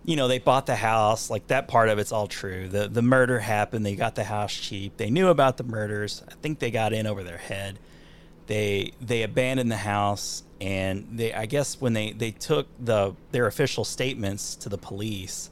you 0.04 0.18
know, 0.18 0.28
they 0.28 0.40
bought 0.40 0.66
the 0.66 0.76
house. 0.76 1.30
Like 1.30 1.48
that 1.48 1.70
part 1.70 1.88
of 1.88 1.98
it's 1.98 2.12
all 2.12 2.28
true. 2.28 2.68
The 2.68 2.90
the 2.90 3.02
murder 3.02 3.40
happened. 3.40 3.86
They 3.86 3.96
got 3.96 4.16
the 4.16 4.26
house 4.26 4.54
cheap. 4.54 4.98
They 4.98 5.10
knew 5.10 5.30
about 5.30 5.56
the 5.56 5.64
murders. 5.64 6.24
I 6.30 6.34
think 6.42 6.60
they 6.60 6.72
got 6.72 6.92
in 6.92 7.08
over 7.08 7.24
their 7.24 7.38
head. 7.38 7.80
They 8.48 8.92
they 9.00 9.24
abandoned 9.24 9.72
the 9.72 9.78
house 9.78 10.44
and 10.60 11.08
they 11.14 11.34
I 11.34 11.46
guess 11.46 11.80
when 11.80 11.94
they 11.94 12.12
they 12.12 12.32
took 12.32 12.68
the 12.84 13.14
their 13.32 13.48
official 13.48 13.86
statements 13.86 14.56
to 14.58 14.68
the 14.68 14.78
police, 14.78 15.50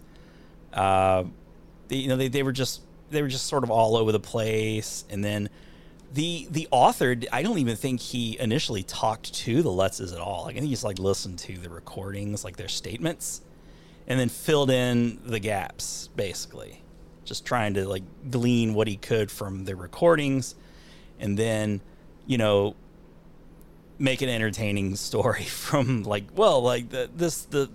uh, 0.73 1.23
they, 1.87 1.95
you 1.95 2.09
know 2.09 2.17
they, 2.17 2.27
they 2.27 2.43
were 2.43 2.51
just 2.51 2.81
they 3.09 3.21
were 3.21 3.29
just 3.29 3.45
sort 3.45 3.63
of 3.63 3.71
all 3.71 3.95
over 3.95 4.11
the 4.11 4.19
place 4.19 5.05
and 5.09 5.23
then 5.23 5.47
the 6.13 6.47
the 6.51 6.67
author 6.71 7.15
i 7.31 7.41
don't 7.41 7.57
even 7.57 7.75
think 7.75 7.99
he 7.99 8.39
initially 8.39 8.83
talked 8.83 9.33
to 9.33 9.61
the 9.61 9.69
lutzes 9.69 10.13
at 10.13 10.19
all. 10.19 10.43
Like, 10.43 10.55
i 10.55 10.59
think 10.59 10.65
he 10.65 10.71
just 10.71 10.83
like 10.83 10.99
listened 10.99 11.39
to 11.39 11.57
the 11.57 11.69
recordings 11.69 12.43
like 12.43 12.55
their 12.55 12.69
statements 12.69 13.41
and 14.07 14.19
then 14.19 14.29
filled 14.29 14.71
in 14.71 15.19
the 15.25 15.39
gaps 15.39 16.09
basically. 16.15 16.81
Just 17.25 17.45
trying 17.45 17.73
to 17.73 17.85
like 17.87 18.03
glean 18.31 18.73
what 18.73 18.87
he 18.87 18.95
could 18.95 19.29
from 19.29 19.65
the 19.65 19.75
recordings 19.75 20.55
and 21.19 21.37
then 21.37 21.81
you 22.25 22.37
know 22.37 22.75
make 23.99 24.21
an 24.21 24.29
entertaining 24.29 24.95
story 25.09 25.43
from 25.43 26.03
like 26.03 26.25
well 26.35 26.61
like 26.61 26.89
the, 26.89 27.09
this 27.15 27.43
the 27.43 27.69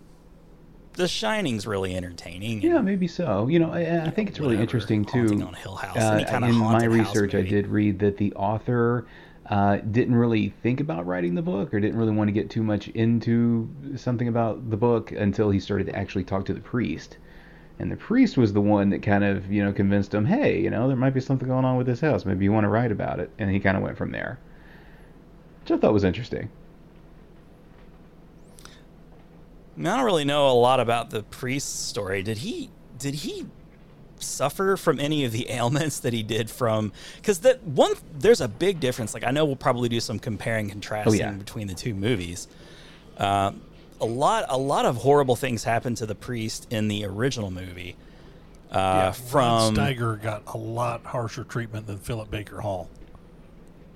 the 0.94 1.08
Shining's 1.08 1.66
really 1.66 1.94
entertaining. 1.94 2.62
Yeah, 2.62 2.80
maybe 2.80 3.08
so. 3.08 3.48
You 3.48 3.58
know, 3.58 3.70
I, 3.72 4.06
I 4.06 4.10
think 4.10 4.28
it's 4.28 4.40
really 4.40 4.58
interesting 4.58 5.04
too. 5.04 5.42
On 5.42 5.54
Hill 5.54 5.76
House, 5.76 5.96
uh, 5.96 6.40
in 6.44 6.54
my 6.54 6.84
research, 6.84 7.34
I 7.34 7.42
did 7.42 7.66
read 7.66 7.98
that 8.00 8.16
the 8.16 8.32
author 8.34 9.06
uh, 9.46 9.78
didn't 9.90 10.14
really 10.14 10.54
think 10.62 10.80
about 10.80 11.06
writing 11.06 11.34
the 11.34 11.42
book, 11.42 11.74
or 11.74 11.80
didn't 11.80 11.98
really 11.98 12.12
want 12.12 12.28
to 12.28 12.32
get 12.32 12.50
too 12.50 12.62
much 12.62 12.88
into 12.88 13.68
something 13.96 14.28
about 14.28 14.70
the 14.70 14.76
book 14.76 15.12
until 15.12 15.50
he 15.50 15.60
started 15.60 15.86
to 15.86 15.96
actually 15.96 16.24
talk 16.24 16.44
to 16.46 16.54
the 16.54 16.60
priest. 16.60 17.18
And 17.78 17.90
the 17.90 17.96
priest 17.96 18.36
was 18.36 18.52
the 18.52 18.60
one 18.60 18.90
that 18.90 19.02
kind 19.02 19.24
of, 19.24 19.50
you 19.50 19.64
know, 19.64 19.72
convinced 19.72 20.14
him, 20.14 20.26
hey, 20.26 20.60
you 20.60 20.70
know, 20.70 20.86
there 20.86 20.96
might 20.96 21.14
be 21.14 21.20
something 21.20 21.48
going 21.48 21.64
on 21.64 21.76
with 21.76 21.86
this 21.86 22.00
house. 22.00 22.24
Maybe 22.24 22.44
you 22.44 22.52
want 22.52 22.64
to 22.64 22.68
write 22.68 22.92
about 22.92 23.18
it. 23.18 23.30
And 23.38 23.50
he 23.50 23.58
kind 23.58 23.76
of 23.76 23.82
went 23.82 23.96
from 23.96 24.12
there, 24.12 24.38
which 25.62 25.72
I 25.72 25.78
thought 25.78 25.92
was 25.92 26.04
interesting. 26.04 26.50
I, 29.82 29.84
mean, 29.84 29.92
I 29.92 29.96
don't 29.96 30.06
really 30.06 30.24
know 30.24 30.48
a 30.48 30.52
lot 30.52 30.80
about 30.80 31.10
the 31.10 31.22
priest's 31.24 31.78
story. 31.78 32.22
Did 32.22 32.38
he 32.38 32.70
did 32.98 33.14
he 33.14 33.46
suffer 34.18 34.76
from 34.76 35.00
any 35.00 35.24
of 35.24 35.32
the 35.32 35.46
ailments 35.50 36.00
that 36.00 36.12
he 36.12 36.22
did 36.22 36.48
from 36.48 36.92
because 37.16 37.40
that 37.40 37.62
one 37.64 37.92
there's 38.16 38.40
a 38.40 38.46
big 38.46 38.78
difference 38.78 39.14
like 39.14 39.24
i 39.24 39.32
know 39.32 39.44
we'll 39.44 39.56
probably 39.56 39.88
do 39.88 39.98
some 39.98 40.16
comparing 40.16 40.70
contrasting 40.70 41.18
yeah. 41.18 41.32
between 41.32 41.66
the 41.66 41.74
two 41.74 41.92
movies 41.92 42.46
um, 43.18 43.60
a 44.00 44.04
lot 44.04 44.44
a 44.48 44.56
lot 44.56 44.84
of 44.86 44.94
horrible 44.98 45.34
things 45.34 45.64
happened 45.64 45.96
to 45.96 46.06
the 46.06 46.14
priest 46.14 46.68
in 46.70 46.86
the 46.86 47.04
original 47.04 47.50
movie 47.50 47.96
uh, 48.72 49.12
Rod 49.12 49.16
from 49.16 49.74
Steiger 49.74 50.20
got 50.22 50.42
a 50.46 50.56
lot 50.56 51.04
harsher 51.04 51.44
treatment 51.44 51.86
than 51.86 51.98
Philip 51.98 52.30
Baker 52.30 52.60
Hall. 52.60 52.88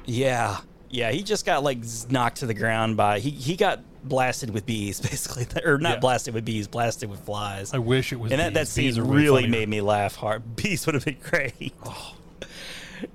Yeah, 0.05 0.59
yeah. 0.90 1.11
He 1.12 1.22
just 1.22 1.46
got 1.46 1.62
like 1.62 1.79
knocked 2.11 2.38
to 2.38 2.46
the 2.46 2.53
ground 2.53 2.94
by 2.96 3.18
he 3.18 3.31
he 3.31 3.57
got 3.57 3.81
blasted 4.09 4.51
with 4.51 4.66
bees 4.66 5.01
basically, 5.11 5.47
or 5.64 5.79
not 5.79 5.95
Yeah. 5.95 6.01
blasted 6.01 6.35
with 6.35 6.45
bees, 6.45 6.69
blasted 6.69 7.11
with 7.11 7.21
flies. 7.21 7.73
I 7.75 7.79
wish 7.79 8.12
it 8.12 8.16
was. 8.21 8.33
and 8.33 8.40
that, 8.40 8.55
that 8.55 8.69
scene 8.69 8.85
Bees 8.87 8.99
are 8.99 9.05
way 9.05 9.16
really 9.16 9.47
made 9.47 9.69
me 9.69 9.81
laugh 9.81 10.16
hard. 10.16 10.57
Bees 10.57 10.87
would 10.87 10.95
have 10.95 11.05
been 11.05 11.19
great. 11.23 11.73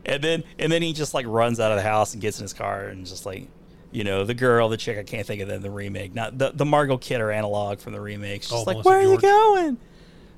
And 0.05 0.23
then 0.23 0.43
and 0.59 0.71
then 0.71 0.81
he 0.81 0.93
just 0.93 1.13
like 1.13 1.25
runs 1.27 1.59
out 1.59 1.71
of 1.71 1.77
the 1.77 1.83
house 1.83 2.13
and 2.13 2.21
gets 2.21 2.39
in 2.39 2.43
his 2.43 2.53
car 2.53 2.85
and 2.85 3.05
just 3.05 3.25
like. 3.25 3.47
You 3.93 4.05
know 4.05 4.23
the 4.23 4.33
girl, 4.33 4.69
the 4.69 4.77
chick. 4.77 4.97
I 4.97 5.03
can't 5.03 5.27
think 5.27 5.41
of 5.41 5.49
the, 5.49 5.59
the 5.59 5.69
remake. 5.69 6.15
Not 6.15 6.37
the 6.37 6.51
the 6.51 6.63
Margot 6.63 6.95
Kidder 6.97 7.29
analog 7.29 7.79
from 7.79 7.91
the 7.91 7.99
remake. 7.99 8.43
She's 8.43 8.53
Oh, 8.53 8.63
like, 8.63 8.77
Melissa 8.77 8.87
"Where 8.89 8.97
are 8.99 9.01
you 9.01 9.19
going?" 9.19 9.77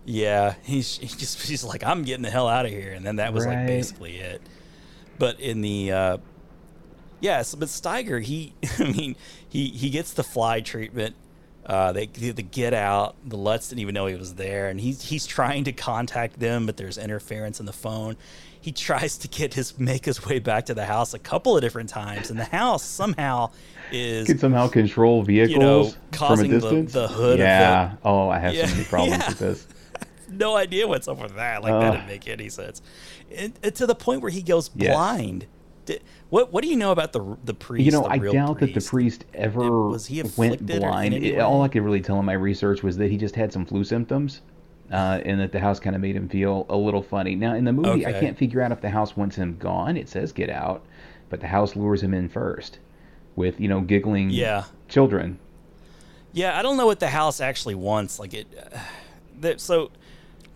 Yeah, 0.06 0.56
he's 0.64 0.98
he 0.98 1.06
just 1.06 1.40
he's 1.48 1.64
like, 1.64 1.84
"I'm 1.84 2.02
getting 2.02 2.24
the 2.24 2.32
hell 2.32 2.48
out 2.48 2.66
of 2.66 2.72
here," 2.72 2.94
and 2.94 3.06
then 3.06 3.18
that 3.18 3.32
was 3.32 3.46
like 3.46 3.68
basically 3.68 4.18
it. 4.18 4.42
But 5.20 5.40
in 5.40 5.62
the 5.62 5.92
uh, 5.92 6.18
Yes, 7.24 7.56
but 7.56 7.70
Steiger, 7.70 8.22
he, 8.22 8.54
I 8.80 8.84
mean, 8.84 9.16
he 9.48 9.70
he 9.70 9.90
gets 9.90 10.12
the 10.14 10.24
fly 10.24 10.60
treatment. 10.60 11.16
Uh, 11.66 11.94
they 11.94 12.08
the 12.08 12.42
get 12.44 12.74
out. 12.74 13.16
The 13.26 13.38
Lutz 13.38 13.70
didn't 13.70 13.80
even 13.80 13.94
know 13.94 14.06
he 14.08 14.16
was 14.16 14.34
there, 14.36 14.68
and 14.68 14.78
he's 14.80 15.02
he's 15.02 15.26
trying 15.26 15.64
to 15.64 15.72
contact 15.72 16.38
them, 16.40 16.66
but 16.66 16.76
there's 16.76 16.98
interference 16.98 17.62
in 17.62 17.66
the 17.66 17.72
phone. 17.74 18.18
He 18.60 18.74
tries 18.74 19.18
to 19.20 19.30
get 19.30 19.54
his 19.54 19.80
make 19.80 20.04
his 20.04 20.26
way 20.26 20.40
back 20.40 20.66
to 20.66 20.74
the 20.74 20.86
house 20.86 21.14
a 21.14 21.20
couple 21.20 21.56
of 21.56 21.62
different 21.62 21.90
times, 21.90 22.30
and 22.30 22.38
the 22.38 22.44
house 22.46 22.84
somehow 22.84 23.52
is 23.94 24.28
Could 24.28 24.42
somehow 24.42 24.68
control 24.68 25.24
vehicles 25.24 25.58
know, 25.58 25.94
from 26.18 26.40
a 26.42 26.48
distance. 26.50 26.92
the 26.92 27.08
hood 27.08 27.34
of 27.34 27.38
the- 27.40 27.44
Yeah. 27.46 27.94
Oh, 28.04 28.28
I 28.28 28.40
have 28.40 28.54
Yeah, 28.54 28.66
so 28.66 28.74
many 28.76 28.86
problems 28.90 29.18
yeah. 29.24 29.30
with 29.30 29.40
this. 29.40 29.68
no 30.30 30.56
idea 30.58 30.86
what's 30.88 31.08
up 31.08 31.22
with 31.22 31.36
that. 31.36 31.62
Like 31.64 31.72
that 31.80 31.92
didn't 31.92 32.08
make 32.08 32.28
any 32.28 32.50
sense. 32.50 32.82
And, 33.34 33.54
and 33.64 33.74
to 33.76 33.86
the 33.86 33.96
point 33.96 34.22
where 34.22 34.32
he 34.32 34.42
goes 34.42 34.70
Yes. 34.76 34.94
blind. 34.94 35.46
Did, 35.86 36.02
what 36.30 36.52
what 36.54 36.64
do 36.64 36.70
you 36.70 36.76
know 36.76 36.92
about 36.92 37.12
the 37.14 37.38
the 37.44 37.54
priest? 37.54 37.86
You 37.86 37.92
know, 37.92 38.04
the 38.04 38.10
I 38.10 38.16
real 38.16 38.34
doubt 38.34 38.60
that 38.60 38.68
the 38.68 38.74
priest? 38.74 38.90
priest 38.90 39.26
ever 39.34 39.88
Was 39.90 40.06
he 40.08 40.22
went 40.22 40.30
afflicted 40.62 40.80
blind. 40.82 41.14
It- 41.14 41.40
all? 41.40 41.62
I 41.62 41.68
could 41.68 41.82
really 41.84 42.02
tell 42.02 42.20
in 42.20 42.26
my 42.26 42.34
research 42.34 42.84
was 42.84 42.98
that 42.98 43.10
he 43.12 43.18
just 43.18 43.36
had 43.36 43.52
some 43.52 43.66
flu 43.66 43.84
symptoms, 43.84 44.42
uh, 44.92 45.20
and 45.26 45.40
that 45.40 45.52
the 45.52 45.60
house 45.60 45.80
kind 45.80 45.96
of 45.96 46.02
made 46.02 46.16
him 46.16 46.30
feel 46.30 46.66
a 46.70 46.78
little 46.78 47.02
funny. 47.04 47.36
Now, 47.36 47.54
in 47.56 47.66
the 47.66 47.74
movie, 47.74 48.06
I 48.08 48.14
can't 48.14 48.38
figure 48.38 48.62
out 48.62 48.72
if 48.72 48.82
the 48.82 48.90
house 48.90 49.18
wants 49.18 49.36
him 49.36 49.58
gone. 49.60 49.98
It 49.98 50.08
says 50.10 50.32
get 50.32 50.50
out, 50.50 50.84
but 51.30 51.40
the 51.42 51.48
house 51.48 51.76
lures 51.76 52.02
him 52.04 52.14
in 52.14 52.30
first 52.30 52.80
with 53.36 53.60
you 53.60 53.68
know 53.68 53.82
giggling 53.82 54.30
Yeah. 54.30 54.64
children. 54.88 55.40
Yeah, 56.32 56.58
I 56.58 56.62
don't 56.64 56.78
know 56.78 56.86
what 56.88 57.00
the 57.00 57.10
house 57.10 57.40
actually 57.42 57.76
wants. 57.76 58.20
Like 58.20 58.34
it. 58.34 58.48
Uh, 58.74 58.78
that, 59.42 59.60
so 59.60 59.92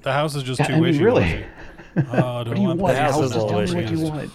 The 0.03 0.13
house 0.13 0.35
is 0.35 0.43
just 0.43 0.61
I 0.61 0.65
too 0.67 0.73
mean, 0.73 0.81
wishy 0.83 1.03
really. 1.03 1.21
washy. 1.23 1.45
Uh, 1.97 2.01
I 2.01 2.43
don't 2.43 2.47
What 2.47 2.55
do 2.55 2.61
you 2.61 2.67
want 2.67 2.79
want? 2.79 2.93
The 2.95 3.01
house 3.01 3.13
House, 3.15 3.23
is 3.25 3.31
a 3.31 3.33
just 3.35 3.45
little 3.47 3.81
what 3.81 3.91
you 3.91 3.99
want. 4.01 4.31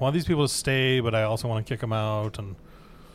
I 0.00 0.04
want 0.04 0.14
these 0.14 0.24
people 0.24 0.46
to 0.48 0.52
stay, 0.52 1.00
but 1.00 1.14
I 1.14 1.24
also 1.24 1.46
want 1.46 1.66
to 1.66 1.70
kick 1.72 1.80
them 1.80 1.92
out. 1.92 2.38
And 2.38 2.56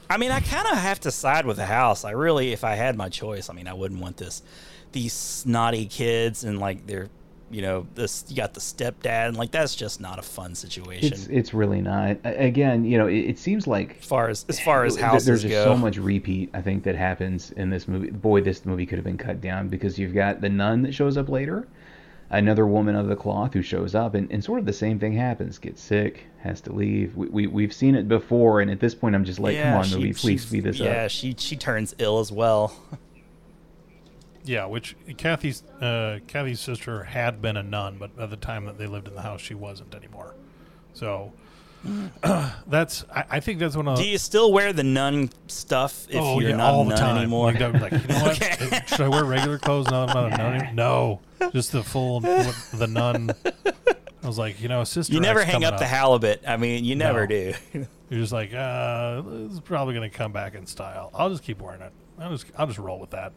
I 0.10 0.17
mean, 0.17 0.32
I 0.32 0.39
kind 0.39 0.67
of 0.67 0.78
have 0.78 1.00
to 1.02 1.12
side 1.12 1.45
with 1.48 1.58
the 1.58 1.65
house. 1.65 2.06
I 2.06 2.12
really, 2.12 2.52
if 2.54 2.63
I 2.63 2.76
had 2.76 2.95
my 2.95 3.10
choice, 3.10 3.50
I 3.50 3.54
mean, 3.54 3.67
I 3.67 3.74
wouldn't 3.74 4.00
want 4.02 4.17
this. 4.17 4.43
These 4.91 5.13
snotty 5.13 5.88
kids 5.88 6.43
and 6.43 6.60
like 6.60 6.86
they're, 6.86 7.10
you 7.50 7.63
know, 7.63 7.88
this. 7.95 8.24
You 8.30 8.36
got 8.36 8.54
the 8.54 8.60
stepdad 8.60 9.30
and 9.30 9.36
like 9.36 9.50
that's 9.52 9.76
just 9.76 10.00
not 10.00 10.19
a 10.19 10.21
fun 10.21 10.54
situation. 10.54 11.12
It's 11.12 11.26
it's 11.28 11.54
really 11.56 11.82
not. 11.82 12.17
Again, 12.24 12.86
you 12.86 12.98
know, 13.00 13.08
it, 13.08 13.17
it 13.32 13.39
seems 13.39 13.65
like 13.65 13.98
as 14.00 14.06
far 14.06 14.30
as 14.30 14.45
as 14.48 14.60
far 14.60 14.86
as 14.86 14.95
There- 14.95 15.06
houses 15.06 15.26
There's 15.26 15.41
just 15.41 15.52
go. 15.54 15.63
so 15.65 15.76
much 15.78 15.98
repeat, 15.98 16.52
I 16.54 16.62
think, 16.62 16.84
that 16.84 16.95
happens 16.95 17.50
in 17.52 17.71
this 17.71 17.88
movie. 17.88 18.12
Boy, 18.12 18.41
this 18.41 18.63
movie 18.63 18.86
could 18.86 19.00
have 19.00 19.06
been 19.06 19.17
cut 19.17 19.41
down 19.41 19.69
because 19.69 19.98
you've 19.98 20.13
got 20.13 20.39
the 20.39 20.50
nun 20.50 20.84
that 20.84 20.93
shows 20.93 21.17
up 21.17 21.30
later, 21.30 21.67
another 22.38 22.65
woman 22.67 22.95
of 22.95 23.08
the 23.08 23.15
cloth 23.15 23.54
who 23.54 23.62
shows 23.62 23.95
up, 23.95 24.13
and, 24.15 24.32
and 24.32 24.43
sort 24.43 24.60
of 24.60 24.65
the 24.65 24.74
same 24.74 25.00
thing 25.00 25.13
happens. 25.13 25.58
Gets 25.58 25.82
sick, 25.82 26.26
has 26.39 26.62
to 26.62 26.74
leave. 26.74 27.15
We, 27.15 27.28
we, 27.28 27.48
we've 27.48 27.74
seen 27.74 27.95
it 27.95 28.08
before, 28.08 28.62
and 28.62 28.69
at 28.69 28.80
this 28.80 28.95
point, 28.95 29.15
I'm 29.15 29.26
just 29.26 29.39
like, 29.39 29.58
come 29.58 29.74
on, 29.74 29.84
she- 29.86 29.95
movie, 29.95 30.13
please 30.13 30.45
speed 30.45 30.63
this 30.63 30.80
yeah, 30.80 30.86
up. 30.86 30.93
Yeah, 30.93 31.08
she 31.08 31.36
she 31.38 31.56
turns 31.56 31.95
ill 31.98 32.19
as 32.19 32.32
well. 32.32 32.76
yeah, 34.43 34.65
which 34.65 34.95
Kathy's 35.17 35.63
uh, 35.82 36.19
Kathy's 36.28 36.60
sister 36.60 37.04
had 37.04 37.41
been 37.41 37.58
a 37.58 37.63
nun, 37.63 37.98
but 37.98 38.12
at 38.19 38.30
the 38.30 38.38
time 38.38 38.65
that 38.65 38.78
they 38.78 38.88
lived 38.88 39.08
in 39.08 39.15
the 39.15 39.21
house, 39.21 39.41
she 39.41 39.54
wasn't 39.54 39.95
anymore. 39.95 40.36
So 40.93 41.34
that's 42.67 43.06
I, 43.13 43.26
I 43.32 43.39
think 43.39 43.60
that's 43.60 43.76
one 43.76 43.88
of 43.88 43.98
Do 43.98 44.04
you 44.08 44.17
still 44.17 44.52
wear 44.52 44.74
the 44.74 44.84
nun 44.84 45.30
stuff 45.48 46.08
if 46.10 46.15
oh 46.21 46.39
you're 46.39 46.50
yeah, 46.52 46.56
not 46.58 46.74
all 46.74 46.86
a 46.86 46.89
the 46.89 46.95
time. 46.95 47.17
anymore? 47.17 47.52
Like, 47.54 47.80
like, 47.80 47.91
you 47.91 48.08
know 48.08 48.21
what? 48.24 48.89
Should 48.89 49.02
I 49.02 49.08
wear 49.10 49.24
regular 49.26 49.60
clothes? 49.60 49.88
No, 49.91 50.06
I'm 50.06 50.08
not 50.08 50.26
a 50.34 50.38
nun. 50.38 50.54
anymore." 50.54 50.74
No, 50.74 51.50
just 51.52 51.71
the 51.71 51.84
full 51.84 52.19
the 52.21 52.88
nun. 52.89 53.32
I 54.24 54.28
was 54.28 54.39
like, 54.39 54.60
you 54.60 54.67
know, 54.69 54.84
sister. 54.84 55.13
you 55.13 55.19
never 55.19 55.43
hang 55.43 55.54
coming 55.62 55.67
up 55.67 55.78
the 55.78 55.86
halibut. 55.86 56.41
I 56.48 56.58
mean, 56.58 56.84
you 56.84 56.95
never 56.95 57.21
No. 57.21 57.28
do. 57.28 57.54
You're 58.10 58.19
just 58.21 58.34
like, 58.34 58.54
uh, 58.54 59.21
this 59.21 59.54
is 59.54 59.60
probably 59.60 59.93
going 59.93 60.10
to 60.10 60.15
come 60.17 60.32
back 60.32 60.56
in 60.56 60.65
style. 60.65 61.12
I'll 61.13 61.30
just 61.30 61.43
keep 61.43 61.62
wearing 61.62 61.82
it. 61.82 61.91
I'll 62.19 62.32
just, 62.32 62.45
I'll 62.58 62.65
just 62.67 62.80
roll 62.80 63.00
with 63.00 63.12
that. 63.12 63.34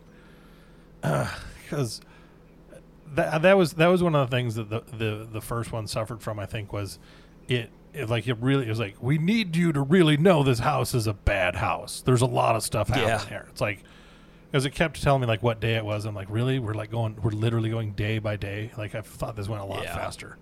Because 1.68 2.00
that 3.14 3.42
that 3.42 3.58
was 3.58 3.74
that 3.74 3.88
was 3.88 4.02
one 4.02 4.14
of 4.14 4.30
the 4.30 4.34
things 4.34 4.54
that 4.54 4.70
the, 4.70 4.80
the 4.96 5.28
the 5.30 5.40
first 5.42 5.70
one 5.70 5.86
suffered 5.86 6.22
from. 6.22 6.38
I 6.38 6.46
think 6.46 6.72
was 6.72 6.98
it, 7.46 7.68
it 7.94 8.08
like 8.10 8.26
it 8.28 8.36
really 8.40 8.66
it 8.66 8.68
was 8.70 8.78
like 8.78 8.96
we 9.02 9.18
need 9.18 9.56
you 9.56 9.72
to 9.72 9.80
really 9.80 10.16
know 10.16 10.42
this 10.42 10.58
house 10.60 10.94
is 10.94 11.06
a 11.06 11.14
bad 11.14 11.56
house. 11.56 12.02
There's 12.04 12.22
a 12.22 12.26
lot 12.26 12.56
of 12.56 12.62
stuff 12.62 12.88
happening 12.88 13.08
Yeah. 13.08 13.26
here. 13.28 13.46
It's 13.50 13.60
like 13.60 13.82
because 14.50 14.64
it 14.64 14.70
kept 14.70 15.02
telling 15.02 15.20
me 15.20 15.26
like 15.26 15.42
what 15.42 15.60
day 15.60 15.74
it 15.76 15.84
was. 15.84 16.04
I'm 16.06 16.14
like, 16.14 16.28
really? 16.30 16.58
We're 16.58 16.74
like 16.74 16.90
going, 16.90 17.16
we're 17.22 17.32
literally 17.32 17.68
going 17.70 17.92
day 17.92 18.18
by 18.18 18.36
day. 18.36 18.70
Like 18.78 18.94
I 18.94 19.02
thought 19.02 19.36
this 19.36 19.48
went 19.48 19.62
a 19.62 19.66
lot 19.66 19.82
Yeah. 19.82 19.94
faster. 19.94 20.38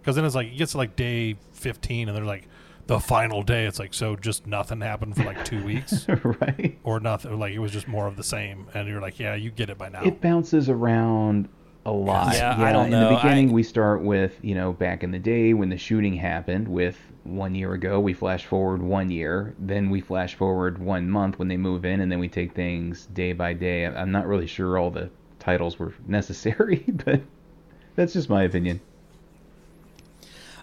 Because 0.00 0.14
then 0.16 0.24
it's 0.24 0.34
like 0.34 0.48
it 0.48 0.56
gets 0.56 0.72
to 0.72 0.78
like 0.78 0.94
day 0.96 1.36
15, 1.52 2.08
and 2.08 2.16
they're 2.16 2.24
like 2.24 2.46
the 2.86 3.00
final 3.00 3.42
day. 3.42 3.66
It's 3.66 3.78
like 3.78 3.92
so 3.94 4.14
just 4.16 4.46
nothing 4.46 4.80
happened 4.80 5.16
for 5.16 5.24
like 5.24 5.44
two 5.44 5.62
weeks, 5.64 6.06
right? 6.24 6.78
or 6.84 7.00
nothing. 7.00 7.38
Like 7.38 7.52
it 7.52 7.58
was 7.58 7.72
just 7.72 7.88
more 7.88 8.06
of 8.06 8.16
the 8.16 8.22
same. 8.22 8.66
And 8.74 8.88
you're 8.88 9.00
like, 9.02 9.18
yeah, 9.18 9.34
you 9.34 9.50
get 9.50 9.70
it 9.70 9.76
by 9.76 9.88
now. 9.88 10.02
It 10.04 10.20
bounces 10.20 10.68
around 10.70 11.48
a 11.86 11.92
lot. 11.92 12.34
Yeah, 12.34 12.54
I 12.60 12.72
don't 12.72 12.86
in 12.86 12.90
know. 12.92 13.08
the 13.08 13.16
beginning, 13.16 13.50
I- 13.50 13.52
we 13.52 13.62
start 13.62 14.02
with, 14.02 14.36
you 14.42 14.54
know, 14.54 14.72
back 14.72 15.02
in 15.02 15.10
the 15.10 15.18
day 15.18 15.54
when 15.54 15.68
the 15.68 15.78
shooting 15.78 16.14
happened 16.14 16.68
with 16.68 16.96
one 17.24 17.54
year 17.54 17.72
ago, 17.74 18.00
we 18.00 18.12
flash 18.14 18.44
forward 18.46 18.82
one 18.82 19.10
year. 19.10 19.54
Then 19.58 19.90
we 19.90 20.00
flash 20.00 20.34
forward 20.34 20.78
one 20.78 21.08
month 21.10 21.38
when 21.38 21.48
they 21.48 21.56
move 21.56 21.84
in, 21.84 22.00
and 22.00 22.10
then 22.10 22.18
we 22.18 22.28
take 22.28 22.54
things 22.54 23.06
day 23.06 23.32
by 23.32 23.52
day. 23.54 23.86
I- 23.86 24.00
I'm 24.00 24.10
not 24.12 24.26
really 24.26 24.46
sure 24.46 24.78
all 24.78 24.90
the 24.90 25.10
titles 25.38 25.78
were 25.78 25.92
necessary, 26.06 26.84
but 27.04 27.20
that's 27.96 28.12
just 28.12 28.28
my 28.28 28.42
opinion. 28.44 28.80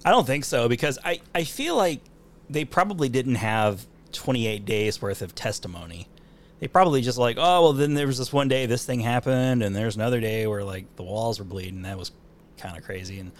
I 0.04 0.12
don't 0.12 0.28
think 0.28 0.46
so 0.46 0.70
because 0.70 1.00
I, 1.04 1.20
I 1.34 1.44
feel 1.44 1.76
like 1.76 2.00
they 2.50 2.64
probably 2.66 3.10
didn't 3.10 3.36
have 3.36 3.88
28 4.12 4.64
days 4.66 5.02
worth 5.02 5.24
of 5.24 5.34
testimony. 5.34 6.08
They 6.66 6.70
probably 6.70 7.04
just 7.04 7.20
like, 7.20 7.38
oh, 7.40 7.62
well, 7.62 7.74
then 7.74 7.94
there 7.94 8.08
was 8.08 8.18
this 8.18 8.34
one 8.34 8.48
day 8.48 8.66
this 8.66 8.84
thing 8.84 9.00
happened, 9.00 9.62
and 9.62 9.76
there's 9.76 9.98
another 9.98 10.20
day 10.20 10.48
where 10.48 10.64
like 10.64 10.96
the 10.96 11.04
walls 11.04 11.38
were 11.38 11.46
bleeding. 11.46 11.84
That 11.84 11.96
was 11.96 12.12
kind 12.58 12.76
of 12.76 12.84
crazy. 12.84 13.20
And, 13.20 13.32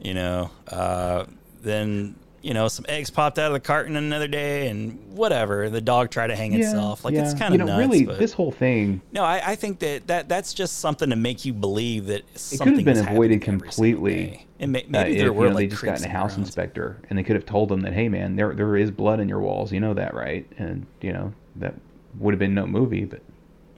you 0.00 0.14
know, 0.14 0.52
uh, 0.68 1.24
then, 1.62 2.14
you 2.42 2.54
know, 2.54 2.68
some 2.68 2.84
eggs 2.88 3.10
popped 3.10 3.40
out 3.40 3.48
of 3.48 3.54
the 3.54 3.58
carton 3.58 3.96
another 3.96 4.28
day, 4.28 4.68
and 4.68 5.16
whatever. 5.16 5.68
The 5.68 5.80
dog 5.80 6.12
tried 6.12 6.28
to 6.28 6.36
hang 6.36 6.52
itself. 6.52 7.04
Like, 7.04 7.14
it's 7.14 7.32
yeah. 7.32 7.38
kind 7.40 7.54
you 7.56 7.60
of 7.60 7.66
know, 7.66 7.76
nuts. 7.76 7.88
really, 7.88 8.06
but- 8.06 8.20
this 8.20 8.32
whole 8.32 8.52
thing 8.52 9.02
no, 9.10 9.24
I, 9.24 9.42
I 9.44 9.56
think 9.56 9.80
that, 9.80 10.06
that 10.06 10.28
that's 10.28 10.54
just 10.54 10.78
something 10.78 11.10
to 11.10 11.16
make 11.16 11.44
you 11.44 11.52
believe 11.52 12.06
that 12.06 12.22
it 12.52 12.60
could 12.60 12.68
have 12.68 12.84
been 12.84 12.98
avoided 12.98 13.42
happening 13.42 13.56
every 13.56 13.72
single 13.72 13.98
completely. 13.98 14.46
And 14.60 14.70
may, 14.70 14.84
uh, 14.84 14.86
maybe 14.90 15.10
if, 15.14 15.18
there 15.18 15.26
you 15.26 15.32
were 15.32 15.48
know, 15.48 15.56
they 15.56 15.62
like 15.62 15.70
just 15.70 15.80
creeps 15.80 16.02
gotten 16.02 16.14
a 16.14 16.16
house 16.16 16.36
inspector, 16.36 17.02
and 17.10 17.18
they 17.18 17.24
could 17.24 17.34
have 17.34 17.46
told 17.46 17.68
them 17.68 17.80
that, 17.80 17.94
hey, 17.94 18.08
man, 18.08 18.36
there 18.36 18.54
there 18.54 18.76
is 18.76 18.92
blood 18.92 19.18
in 19.18 19.28
your 19.28 19.40
walls. 19.40 19.72
You 19.72 19.80
know 19.80 19.94
that, 19.94 20.14
right? 20.14 20.46
And 20.56 20.86
you 21.00 21.12
know 21.12 21.32
that 21.56 21.74
would 22.18 22.34
have 22.34 22.38
been 22.38 22.54
no 22.54 22.66
movie, 22.66 23.04
but 23.04 23.22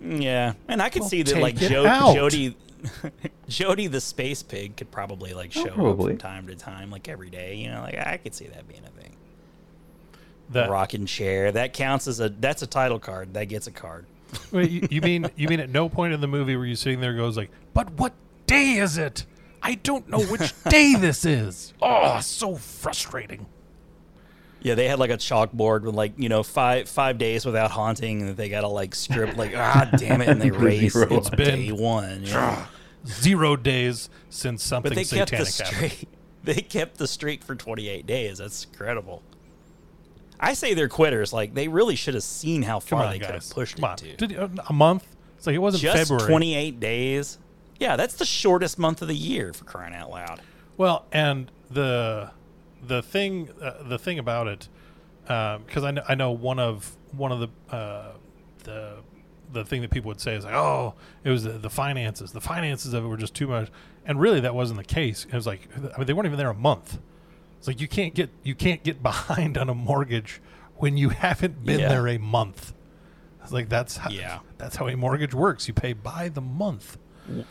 Yeah, 0.00 0.54
and 0.68 0.80
I 0.82 0.88
could 0.88 1.00
Well, 1.02 1.08
see 1.10 1.22
that 1.22 1.38
like 1.38 1.56
jo- 1.56 2.12
Jody, 2.14 2.56
Jody 3.48 3.86
the 3.86 4.00
space 4.00 4.42
pig 4.42 4.76
could 4.76 4.90
probably 4.90 5.34
like 5.34 5.52
Oh, 5.56 5.62
show 5.64 5.68
up 5.70 5.74
probably. 5.74 6.12
from 6.12 6.18
time 6.18 6.46
to 6.48 6.54
time, 6.56 6.90
like 6.90 7.08
every 7.08 7.30
day. 7.30 7.56
You 7.56 7.70
know, 7.70 7.80
like 7.82 7.98
I 7.98 8.16
could 8.16 8.34
see 8.34 8.46
that 8.48 8.66
being 8.68 8.82
a 8.84 9.00
thing. 9.00 9.16
That 10.50 10.68
Rocking 10.70 11.06
chair 11.06 11.50
that 11.52 11.72
counts 11.72 12.06
as 12.08 12.20
a 12.20 12.28
that's 12.28 12.62
a 12.62 12.66
title 12.66 12.98
card 12.98 13.34
that 13.34 13.44
gets 13.46 13.66
a 13.66 13.70
card. 13.70 14.06
Wait, 14.50 14.70
you, 14.70 14.86
you 14.90 15.00
mean 15.00 15.30
you 15.36 15.48
mean 15.48 15.60
at 15.60 15.70
no 15.70 15.88
point 15.88 16.12
in 16.12 16.20
the 16.20 16.26
movie 16.26 16.56
were 16.56 16.66
you 16.66 16.76
sitting 16.76 17.00
there 17.00 17.10
and 17.10 17.18
goes 17.18 17.36
like, 17.36 17.50
but 17.74 17.90
what 17.92 18.12
day 18.46 18.74
is 18.74 18.98
it? 18.98 19.24
I 19.62 19.76
don't 19.76 20.08
know 20.08 20.20
which 20.20 20.52
day 20.68 20.94
this 20.96 21.24
is. 21.24 21.72
Oh, 21.80 22.20
so 22.20 22.56
frustrating. 22.56 23.46
Yeah, 24.62 24.74
they 24.74 24.86
had 24.88 24.98
like 24.98 25.10
a 25.10 25.16
chalkboard 25.16 25.82
with 25.82 25.94
like 25.94 26.12
you 26.16 26.28
know 26.28 26.42
five 26.42 26.88
five 26.88 27.18
days 27.18 27.44
without 27.44 27.70
haunting, 27.70 28.22
and 28.22 28.36
they 28.36 28.48
got 28.48 28.60
to 28.62 28.68
like 28.68 28.94
script 28.94 29.36
like 29.36 29.52
ah 29.56 29.90
damn 29.96 30.20
it, 30.20 30.28
and 30.28 30.40
they 30.40 30.50
raise 30.50 30.92
Zero. 30.94 31.08
it's 31.16 31.30
been- 31.30 31.60
day 31.66 31.72
one. 31.72 32.24
you 32.24 32.32
know? 32.32 32.58
Zero 33.06 33.56
days 33.56 34.08
since 34.30 34.62
something 34.62 34.90
But 34.90 34.96
they 34.96 35.04
kept 35.04 35.30
the 35.32 35.44
satanic 35.44 35.74
happened. 35.74 35.92
streak. 35.92 36.08
They 36.44 36.54
kept 36.60 36.98
the 36.98 37.06
streak 37.06 37.44
for 37.44 37.54
28 37.54 38.04
days. 38.04 38.38
That's 38.38 38.64
incredible. 38.64 39.22
I 40.40 40.54
say 40.54 40.74
they're 40.74 40.88
quitters. 40.88 41.32
Like 41.32 41.54
they 41.54 41.68
really 41.68 41.94
should 41.94 42.14
have 42.14 42.24
seen 42.24 42.62
how 42.62 42.80
far 42.80 43.04
on, 43.04 43.12
they 43.12 43.20
could 43.20 43.30
have 43.30 43.48
pushed 43.50 43.80
Come 43.80 43.92
it 43.92 44.18
to. 44.18 44.26
Did 44.26 44.32
a 44.68 44.72
month? 44.72 45.06
So 45.38 45.50
like 45.50 45.54
it 45.54 45.58
wasn't 45.60 45.82
Just 45.82 45.96
February. 46.10 46.28
28 46.28 46.80
days. 46.80 47.38
Yeah, 47.78 47.94
that's 47.94 48.14
the 48.14 48.24
shortest 48.24 48.76
month 48.76 49.02
of 49.02 49.08
the 49.08 49.14
year 49.14 49.52
for 49.52 49.64
crying 49.64 49.94
out 49.94 50.10
loud. 50.10 50.40
Well, 50.76 51.06
and 51.12 51.48
the 51.70 52.32
the 52.82 53.02
thing 53.02 53.48
uh, 53.60 53.82
the 53.84 53.98
thing 53.98 54.18
about 54.18 54.46
it, 54.48 54.68
because 55.24 55.84
I 55.84 55.90
know 55.92 56.02
I 56.08 56.14
know 56.14 56.32
one 56.32 56.58
of 56.58 56.96
one 57.12 57.32
of 57.32 57.40
the 57.40 57.74
uh, 57.76 58.12
the 58.64 58.96
the 59.52 59.64
thing 59.64 59.82
that 59.82 59.90
people 59.90 60.08
would 60.08 60.20
say 60.20 60.34
is 60.34 60.44
like, 60.44 60.54
oh, 60.54 60.94
it 61.24 61.30
was 61.30 61.44
the, 61.44 61.52
the 61.52 61.68
finances. 61.70 62.32
The 62.32 62.40
finances 62.40 62.94
of 62.94 63.04
it 63.04 63.08
were 63.08 63.16
just 63.18 63.34
too 63.34 63.46
much, 63.46 63.70
and 64.06 64.18
really 64.20 64.40
that 64.40 64.54
wasn't 64.54 64.78
the 64.78 64.84
case. 64.84 65.26
It 65.26 65.34
was 65.34 65.46
like 65.46 65.68
I 65.76 65.98
mean 65.98 66.06
they 66.06 66.12
weren't 66.12 66.26
even 66.26 66.38
there 66.38 66.50
a 66.50 66.54
month. 66.54 66.98
It's 67.58 67.68
like 67.68 67.80
you 67.80 67.88
can't 67.88 68.14
get 68.14 68.30
you 68.42 68.54
can't 68.54 68.82
get 68.82 69.02
behind 69.10 69.56
on 69.58 69.68
a 69.68 69.74
mortgage 69.74 70.40
when 70.76 70.96
you 70.96 71.10
haven't 71.10 71.64
been 71.64 71.80
Yeah. 71.80 71.88
there 71.88 72.08
a 72.08 72.18
month. 72.18 72.72
It's 73.42 73.52
like 73.52 73.68
that's 73.68 73.96
how, 73.96 74.10
Yeah. 74.10 74.38
that's 74.58 74.76
how 74.76 74.88
a 74.88 74.96
mortgage 74.96 75.34
works. 75.34 75.68
You 75.68 75.74
pay 75.74 75.92
by 75.92 76.28
the 76.28 76.40
month. 76.40 76.98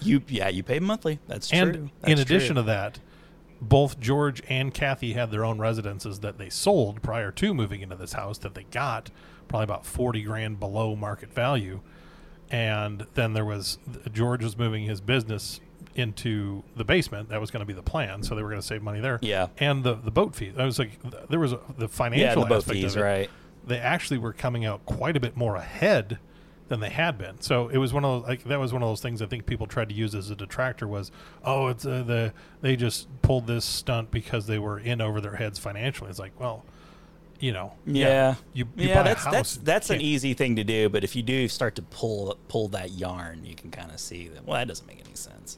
You 0.01 0.21
yeah, 0.27 0.49
you 0.49 0.63
pay 0.63 0.79
monthly. 0.79 1.19
That's 1.27 1.47
true. 1.49 1.59
And 1.59 1.91
in 2.05 2.19
addition 2.19 2.55
true. 2.55 2.63
to 2.63 2.67
that, 2.67 2.99
both 3.61 3.99
George 3.99 4.41
and 4.49 4.73
Kathy 4.73 5.13
had 5.13 5.31
their 5.31 5.45
own 5.45 5.59
residences 5.59 6.19
that 6.19 6.37
they 6.37 6.49
sold 6.49 7.01
prior 7.01 7.31
to 7.31 7.53
moving 7.53 7.81
into 7.81 7.95
this 7.95 8.13
house 8.13 8.39
that 8.39 8.55
they 8.55 8.63
got 8.63 9.11
probably 9.47 9.65
about 9.65 9.85
40 9.85 10.23
grand 10.23 10.59
below 10.59 10.95
market 10.95 11.31
value. 11.31 11.81
And 12.49 13.05
then 13.13 13.33
there 13.33 13.45
was 13.45 13.77
George 14.11 14.43
was 14.43 14.57
moving 14.57 14.85
his 14.85 14.99
business 14.99 15.61
into 15.95 16.63
the 16.75 16.83
basement. 16.83 17.29
That 17.29 17.39
was 17.39 17.51
going 17.51 17.61
to 17.61 17.65
be 17.65 17.73
the 17.73 17.83
plan. 17.83 18.23
So 18.23 18.35
they 18.35 18.43
were 18.43 18.49
going 18.49 18.61
to 18.61 18.67
save 18.67 18.81
money 18.81 18.99
there. 18.99 19.19
Yeah. 19.21 19.47
And 19.57 19.83
the, 19.83 19.95
the 19.95 20.11
boat 20.11 20.35
fees. 20.35 20.53
I 20.57 20.65
was 20.65 20.79
like, 20.79 20.99
there 21.29 21.39
was 21.39 21.53
a, 21.53 21.59
the 21.77 21.87
financial 21.87 22.41
yeah, 22.41 22.47
the 22.47 22.55
boat 22.55 22.63
fees, 22.63 22.95
of 22.95 23.01
it 23.01 23.05
right? 23.05 23.29
they 23.65 23.77
actually 23.77 24.17
were 24.17 24.33
coming 24.33 24.65
out 24.65 24.85
quite 24.85 25.15
a 25.15 25.19
bit 25.19 25.37
more 25.37 25.55
ahead 25.55 26.19
than 26.71 26.79
they 26.79 26.89
had 26.89 27.17
been. 27.17 27.41
So 27.41 27.67
it 27.67 27.77
was 27.77 27.91
one 27.91 28.05
of 28.05 28.21
those, 28.21 28.29
like 28.29 28.43
that 28.45 28.59
was 28.59 28.71
one 28.71 28.81
of 28.81 28.87
those 28.87 29.01
things 29.01 29.21
I 29.21 29.25
think 29.25 29.45
people 29.45 29.67
tried 29.67 29.89
to 29.89 29.95
use 29.95 30.15
as 30.15 30.29
a 30.29 30.35
detractor 30.35 30.87
was, 30.87 31.11
oh, 31.43 31.67
it's 31.67 31.85
uh, 31.85 32.01
the 32.03 32.33
they 32.61 32.77
just 32.77 33.07
pulled 33.21 33.45
this 33.45 33.65
stunt 33.65 34.09
because 34.09 34.47
they 34.47 34.57
were 34.57 34.79
in 34.79 35.01
over 35.01 35.19
their 35.19 35.35
heads 35.35 35.59
financially. 35.59 36.09
It's 36.09 36.17
like, 36.17 36.39
well, 36.39 36.63
you 37.41 37.51
know, 37.51 37.73
Yeah, 37.85 38.35
you, 38.53 38.67
you 38.77 38.87
yeah, 38.87 38.95
buy 38.95 39.01
a 39.01 39.03
that's 39.03 39.23
house, 39.25 39.33
that's 39.33 39.57
that's 39.57 39.89
an 39.89 39.99
easy 39.99 40.33
thing 40.33 40.55
to 40.55 40.63
do. 40.63 40.87
But 40.87 41.03
if 41.03 41.13
you 41.13 41.23
do 41.23 41.49
start 41.49 41.75
to 41.75 41.81
pull 41.81 42.37
pull 42.47 42.69
that 42.69 42.91
yarn, 42.91 43.43
you 43.43 43.53
can 43.53 43.69
kind 43.69 43.91
of 43.91 43.99
see 43.99 44.29
that. 44.29 44.45
Well, 44.45 44.57
that 44.57 44.69
doesn't 44.69 44.87
make 44.87 45.01
any 45.05 45.15
sense. 45.15 45.57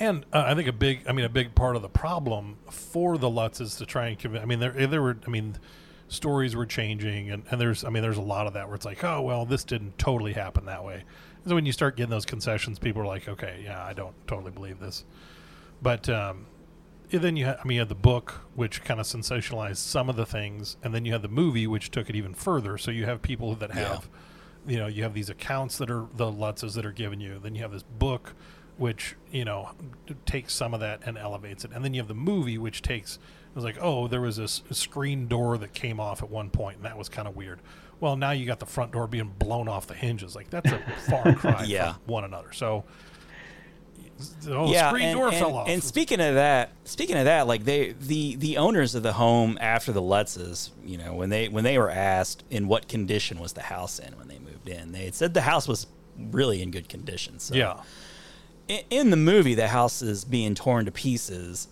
And 0.00 0.26
uh, 0.32 0.44
I 0.46 0.54
think 0.56 0.68
a 0.68 0.72
big, 0.72 1.02
I 1.08 1.12
mean, 1.12 1.24
a 1.24 1.28
big 1.28 1.54
part 1.54 1.76
of 1.76 1.82
the 1.82 1.88
problem 1.88 2.56
for 2.70 3.18
the 3.18 3.30
Lutz 3.30 3.60
is 3.60 3.76
to 3.76 3.86
try 3.86 4.08
and 4.08 4.18
convince. 4.18 4.42
I 4.42 4.46
mean, 4.46 4.60
there, 4.60 4.86
there 4.86 5.02
were, 5.02 5.16
I 5.26 5.30
mean, 5.30 5.56
stories 6.08 6.56
were 6.56 6.66
changing, 6.66 7.30
and, 7.30 7.42
and 7.50 7.60
there's, 7.60 7.84
I 7.84 7.90
mean, 7.90 8.02
there's 8.02 8.16
a 8.18 8.22
lot 8.22 8.46
of 8.46 8.54
that 8.54 8.66
where 8.66 8.74
it's 8.74 8.84
like, 8.86 9.04
oh, 9.04 9.20
well, 9.22 9.44
this 9.46 9.64
didn't 9.64 9.98
totally 9.98 10.32
happen 10.32 10.64
that 10.66 10.84
way. 10.84 11.04
So 11.46 11.54
when 11.54 11.66
you 11.66 11.72
start 11.72 11.96
getting 11.96 12.10
those 12.10 12.24
concessions, 12.26 12.78
people 12.78 13.00
are 13.02 13.06
like, 13.06 13.28
okay, 13.28 13.60
yeah, 13.64 13.82
I 13.84 13.92
don't 13.92 14.14
totally 14.26 14.50
believe 14.50 14.80
this. 14.80 15.04
But 15.80 16.08
um, 16.08 16.46
and 17.12 17.22
then 17.22 17.36
you, 17.36 17.46
ha- 17.46 17.56
I 17.62 17.66
mean, 17.66 17.76
you 17.76 17.80
had 17.80 17.88
the 17.88 17.94
book, 17.94 18.42
which 18.54 18.82
kind 18.84 19.00
of 19.00 19.06
sensationalized 19.06 19.76
some 19.76 20.08
of 20.10 20.16
the 20.16 20.26
things, 20.26 20.76
and 20.82 20.94
then 20.94 21.04
you 21.04 21.12
had 21.12 21.22
the 21.22 21.28
movie, 21.28 21.66
which 21.66 21.90
took 21.90 22.10
it 22.10 22.16
even 22.16 22.34
further. 22.34 22.76
So 22.78 22.90
you 22.90 23.04
have 23.06 23.22
people 23.22 23.54
that 23.56 23.70
Yeah. 23.74 23.88
have, 23.94 24.08
you 24.66 24.76
know, 24.78 24.88
you 24.88 25.02
have 25.04 25.14
these 25.14 25.30
accounts 25.30 25.78
that 25.78 25.90
are 25.90 26.06
the 26.14 26.30
Lutzes 26.30 26.74
that 26.74 26.84
are 26.84 26.92
given 26.92 27.20
you. 27.20 27.38
Then 27.38 27.54
you 27.54 27.62
have 27.62 27.72
this 27.72 27.84
book, 27.84 28.34
which 28.76 29.14
you 29.30 29.44
know 29.44 29.70
takes 30.26 30.52
some 30.52 30.74
of 30.74 30.80
that 30.80 31.00
and 31.06 31.16
elevates 31.16 31.64
it, 31.64 31.70
and 31.72 31.84
then 31.84 31.94
you 31.94 32.00
have 32.00 32.08
the 32.08 32.14
movie, 32.14 32.58
which 32.58 32.82
takes. 32.82 33.18
Was 33.58 33.64
like, 33.64 33.78
oh, 33.80 34.06
there 34.06 34.20
was 34.20 34.36
this 34.36 34.62
screen 34.70 35.26
door 35.26 35.58
that 35.58 35.74
came 35.74 35.98
off 35.98 36.22
at 36.22 36.30
one 36.30 36.48
point, 36.48 36.76
and 36.76 36.84
that 36.86 36.96
was 36.96 37.08
kind 37.08 37.26
of 37.26 37.34
weird. 37.34 37.58
Well, 37.98 38.16
now 38.16 38.30
you 38.30 38.46
got 38.46 38.60
the 38.60 38.66
front 38.66 38.92
door 38.92 39.08
being 39.08 39.34
blown 39.36 39.66
off 39.66 39.88
the 39.88 39.94
hinges. 39.94 40.36
Like 40.36 40.48
that's 40.48 40.70
a 40.70 40.78
far 41.10 41.34
cry 41.34 41.64
Yeah. 41.66 41.94
from 41.94 42.02
one 42.06 42.22
another. 42.24 42.52
So, 42.52 42.84
oh, 44.48 44.70
yeah, 44.72 44.90
screen 44.90 45.06
and, 45.06 45.16
door 45.18 45.28
and- 45.28 45.36
fell 45.36 45.56
off. 45.56 45.68
and 45.68 45.82
speaking 45.82 46.20
of 46.20 46.34
that, 46.36 46.70
speaking 46.84 47.16
of 47.16 47.24
that, 47.24 47.48
like 47.48 47.64
they 47.64 47.96
the 48.00 48.36
the 48.36 48.58
owners 48.58 48.94
of 48.94 49.02
the 49.02 49.12
home 49.14 49.58
after 49.60 49.90
the 49.92 50.02
Lutzes, 50.02 50.70
you 50.84 50.96
know, 50.98 51.14
when 51.14 51.30
they 51.30 51.48
when 51.48 51.64
they 51.64 51.78
were 51.78 51.90
asked 51.90 52.44
in 52.50 52.68
what 52.68 52.86
condition 52.88 53.40
was 53.40 53.54
the 53.54 53.62
house 53.62 53.98
in 53.98 54.16
when 54.18 54.28
they 54.28 54.38
moved 54.38 54.68
in, 54.68 54.92
they 54.92 55.06
had 55.06 55.14
said 55.16 55.34
the 55.34 55.40
house 55.40 55.66
was 55.66 55.86
really 56.30 56.62
in 56.62 56.70
good 56.70 56.88
condition. 56.88 57.38
So 57.40 57.56
yeah, 57.56 57.80
in, 58.68 58.80
in 58.90 59.10
the 59.10 59.16
movie, 59.16 59.54
the 59.54 59.66
house 59.68 60.02
is 60.02 60.24
being 60.24 60.54
torn 60.54 60.84
to 60.84 60.92
pieces. 60.92 61.66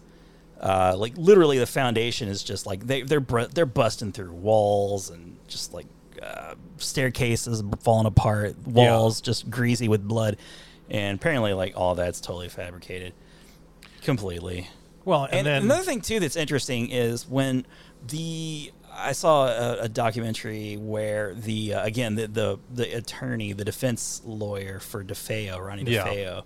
Uh, 0.61 0.95
like 0.97 1.17
literally, 1.17 1.59
the 1.59 1.67
foundation 1.67 2.29
is 2.29 2.43
just 2.43 2.67
like 2.67 2.87
they 2.87 3.03
they're 3.03 3.21
br- 3.21 3.43
they're 3.43 3.67
busting 3.67 4.13
through 4.13 4.33
walls 4.33 5.11
and 5.11 5.37
just 5.49 5.75
like 5.75 5.87
uh, 6.23 6.55
staircases 6.79 7.63
falling 7.81 8.07
apart, 8.07 8.57
walls 8.67 9.21
just 9.21 9.51
greasy 9.51 9.89
with 9.89 10.07
blood, 10.07 10.39
and 10.89 11.19
apparently, 11.19 11.53
like 11.53 11.77
all 11.77 11.95
that's 11.95 12.21
totally 12.21 12.49
fabricated, 12.49 13.13
completely. 14.03 14.69
well, 15.05 15.25
and, 15.25 15.35
And, 15.35 15.47
then 15.47 15.63
another 15.65 15.83
thing 15.83 16.01
too 16.01 16.21
that's 16.21 16.37
interesting 16.37 16.91
is 16.91 17.29
when 17.29 17.67
the 18.07 18.73
I 18.97 19.13
saw 19.13 19.47
a, 19.47 19.79
a 19.83 19.89
documentary 19.89 20.77
where 20.77 21.35
the 21.35 21.75
uh, 21.75 21.85
again 21.85 22.15
the, 22.15 22.27
the 22.29 22.59
the 22.73 22.97
attorney, 22.97 23.53
the 23.53 23.65
defense 23.65 24.23
lawyer 24.25 24.81
for 24.81 25.05
DeFeo, 25.05 25.61
Ronnie 25.61 25.85
Yeah. 25.85 26.41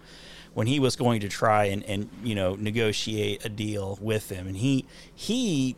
When 0.54 0.66
he 0.66 0.80
was 0.80 0.96
going 0.96 1.20
to 1.20 1.28
try 1.28 1.66
and, 1.66 1.84
and 1.84 2.08
you 2.24 2.34
know 2.34 2.54
negotiate 2.56 3.44
a 3.44 3.48
deal 3.48 3.98
with 4.00 4.28
him, 4.30 4.46
and 4.48 4.56
he 4.56 4.84
he 5.14 5.76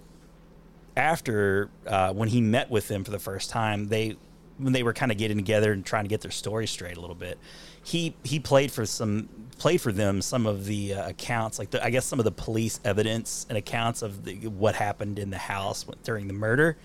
after 0.97 1.71
uh, 1.87 2.13
when 2.13 2.29
he 2.29 2.41
met 2.41 2.71
with 2.71 2.89
them 2.89 3.05
for 3.05 3.11
the 3.11 3.19
first 3.19 3.51
time, 3.51 3.89
they 3.89 4.17
when 4.59 4.73
they 4.73 4.83
were 4.83 4.93
kind 4.93 5.11
of 5.11 5.19
getting 5.19 5.37
together 5.37 5.73
and 5.73 5.85
trying 5.85 6.05
to 6.05 6.09
get 6.09 6.21
their 6.21 6.31
story 6.31 6.67
straight 6.67 6.97
a 6.97 7.01
little 7.01 7.17
bit. 7.17 7.39
He 7.83 8.15
he 8.23 8.39
played 8.39 8.71
for 8.71 8.87
some 8.87 9.29
played 9.59 9.81
for 9.81 9.93
them 9.93 10.21
some 10.23 10.47
of 10.47 10.65
the 10.65 10.95
uh, 10.95 11.09
accounts, 11.11 11.59
like 11.59 11.71
the, 11.71 11.85
I 11.85 11.91
guess 11.91 12.05
some 12.05 12.19
of 12.19 12.25
the 12.25 12.33
police 12.33 12.81
evidence 12.85 13.47
and 13.49 13.57
accounts 13.57 14.03
of 14.03 14.25
the, 14.25 14.35
what 14.49 14.75
happened 14.75 15.19
in 15.21 15.31
the 15.31 15.39
house 15.39 15.85
during 16.03 16.27
the 16.27 16.33
murder. 16.35 16.77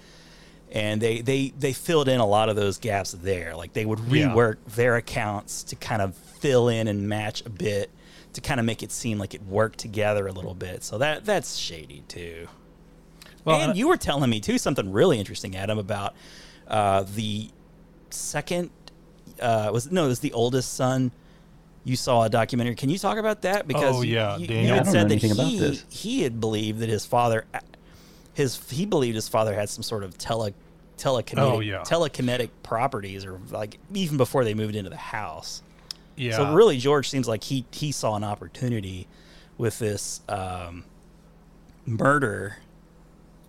And 0.72 1.02
they, 1.02 1.22
they, 1.22 1.54
they 1.58 1.74
filled 1.74 2.08
in 2.08 2.20
a 2.20 2.26
lot 2.26 2.50
of 2.50 2.56
those 2.56 2.78
gaps 2.78 3.14
there. 3.14 3.56
Like 3.56 3.74
they 3.74 3.86
would 3.86 3.98
Yeah. 4.00 4.28
rework 4.28 4.58
their 4.76 4.98
accounts 4.98 5.64
to 5.64 5.76
kind 5.76 6.04
of 6.04 6.16
fill 6.40 6.70
in 6.70 6.88
and 6.88 7.08
match 7.08 7.46
a 7.46 7.50
bit 7.50 7.90
to 8.34 8.42
kind 8.42 8.60
of 8.60 8.66
make 8.66 8.84
it 8.84 8.92
seem 8.92 9.18
like 9.18 9.34
it 9.34 9.44
worked 9.44 9.80
together 9.80 10.28
a 10.28 10.32
little 10.32 10.54
bit. 10.54 10.84
So 10.84 10.98
that 11.00 11.26
that's 11.26 11.56
shady 11.56 12.04
too. 12.08 12.48
Well, 13.46 13.60
and 13.62 13.70
and- 13.72 13.78
you 13.80 13.88
were 13.88 13.98
telling 13.98 14.30
me 14.30 14.40
too 14.40 14.58
something 14.58 14.92
really 14.92 15.20
interesting, 15.20 15.56
Adam, 15.56 15.78
about 15.78 16.14
uh, 16.68 17.04
the 17.16 17.50
second 18.10 18.70
uh, 19.42 19.70
was 19.74 19.92
no, 19.92 20.06
it 20.06 20.08
was 20.10 20.20
the 20.20 20.34
oldest 20.34 20.74
son 20.74 21.12
you 21.84 21.96
saw 21.96 22.24
a 22.24 22.30
documentary. 22.30 22.76
Can 22.76 22.90
you 22.90 22.98
talk 22.98 23.18
about 23.18 23.44
that? 23.44 23.66
Because 23.68 23.96
Oh, 23.98 24.02
yeah, 24.02 24.36
you, 24.38 24.48
you 24.48 24.74
I 24.74 24.76
had 24.76 24.84
don't 24.84 24.86
said 24.86 24.94
know 24.94 25.04
that 25.04 25.12
anything 25.12 25.32
about 25.32 25.48
he 25.48 25.60
this. 25.60 25.86
he 25.90 26.22
had 26.24 26.40
believed 26.42 26.80
that 26.80 26.90
his 26.90 27.06
father, 27.06 27.46
his 28.34 28.60
he 28.70 28.86
believed 28.86 29.16
his 29.16 29.28
father 29.30 29.54
had 29.54 29.70
some 29.70 29.84
sort 29.84 30.04
of 30.04 30.18
tele 30.18 30.54
telekinetic 30.98 31.38
Oh, 31.38 31.60
yeah. 31.62 31.82
telekinetic 31.84 32.50
properties, 32.64 33.24
or 33.26 33.40
like 33.52 33.78
even 33.94 34.18
before 34.18 34.44
they 34.44 34.54
moved 34.54 34.76
into 34.76 34.90
the 34.90 34.98
house. 34.98 35.62
Yeah. 36.18 36.36
So 36.38 36.54
really, 36.54 36.78
George 36.78 37.10
seems 37.10 37.28
like 37.28 37.44
he 37.44 37.66
he 37.72 37.92
saw 37.92 38.16
an 38.16 38.24
opportunity 38.24 39.08
with 39.58 39.80
this 39.80 40.22
um, 40.28 40.84
murder, 41.86 42.58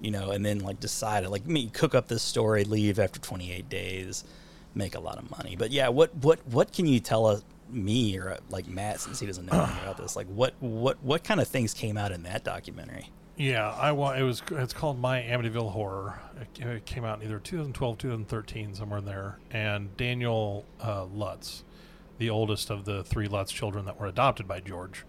you 0.00 0.10
know, 0.10 0.30
and 0.30 0.44
then 0.44 0.60
like 0.60 0.80
decided 0.80 1.30
like 1.30 1.46
me 1.46 1.68
cook 1.68 1.94
up 1.94 2.08
this 2.08 2.22
story, 2.22 2.64
leave 2.64 2.98
after 2.98 3.18
28 3.20 3.68
days, 3.68 4.24
make 4.74 4.94
a 4.94 5.00
lot 5.00 5.18
of 5.18 5.30
money. 5.30 5.56
But 5.56 5.70
yeah, 5.70 5.88
what 5.88 6.14
what 6.16 6.38
what 6.46 6.72
can 6.72 6.86
you 6.86 7.00
tell 7.00 7.26
us, 7.26 7.42
me 7.70 8.18
or 8.18 8.30
uh, 8.32 8.36
like 8.50 8.66
Matt 8.68 9.00
since 9.00 9.18
he 9.20 9.26
doesn't 9.26 9.46
know 9.46 9.58
anything 9.58 9.82
about 9.82 9.96
this? 9.96 10.14
Like 10.16 10.26
what 10.28 10.54
what 10.60 11.02
what 11.02 11.24
kind 11.24 11.40
of 11.40 11.48
things 11.48 11.74
came 11.74 11.96
out 11.96 12.12
in 12.12 12.22
that 12.24 12.44
documentary? 12.44 13.10
Yeah, 13.36 13.70
I 13.70 13.92
wa- 13.92 14.14
it 14.14 14.22
was 14.22 14.42
it's 14.50 14.72
called 14.72 14.98
My 14.98 15.20
Amityville 15.20 15.70
Horror. 15.70 16.18
It, 16.40 16.64
it 16.64 16.86
came 16.86 17.04
out 17.04 17.20
in 17.20 17.26
either 17.28 17.38
2012, 17.38 17.98
2013, 17.98 18.74
somewhere 18.74 18.98
in 18.98 19.04
there. 19.04 19.38
And 19.52 19.96
Daniel 19.96 20.64
uh, 20.82 21.04
Lutz, 21.04 21.62
the 22.18 22.30
oldest 22.30 22.70
of 22.70 22.84
the 22.84 23.04
three 23.04 23.28
Lutz 23.28 23.52
children 23.52 23.84
that 23.86 23.98
were 23.98 24.06
adopted 24.06 24.46
by 24.46 24.60
George, 24.60 25.04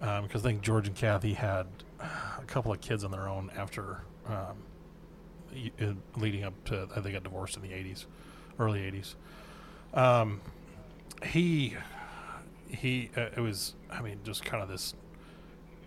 because 0.00 0.44
I 0.44 0.48
think 0.48 0.62
George 0.62 0.86
and 0.86 0.96
Kathy 0.96 1.34
had 1.34 1.66
a 2.00 2.44
couple 2.46 2.72
of 2.72 2.80
kids 2.80 3.04
on 3.04 3.10
their 3.10 3.28
own 3.28 3.50
after 3.56 4.02
um, 4.26 4.56
uh, 5.80 5.92
leading 6.16 6.44
up 6.44 6.52
to 6.64 6.88
they 6.98 7.12
got 7.12 7.22
divorced 7.22 7.56
in 7.56 7.62
the 7.62 7.70
80s, 7.70 8.06
early 8.58 8.80
80s. 8.80 9.14
Um, 9.94 10.40
he 11.24 11.76
he 12.68 13.10
uh, 13.16 13.28
it 13.36 13.40
was 13.40 13.74
I 13.90 14.02
mean 14.02 14.20
just 14.24 14.44
kind 14.44 14.62
of 14.62 14.68
this 14.68 14.94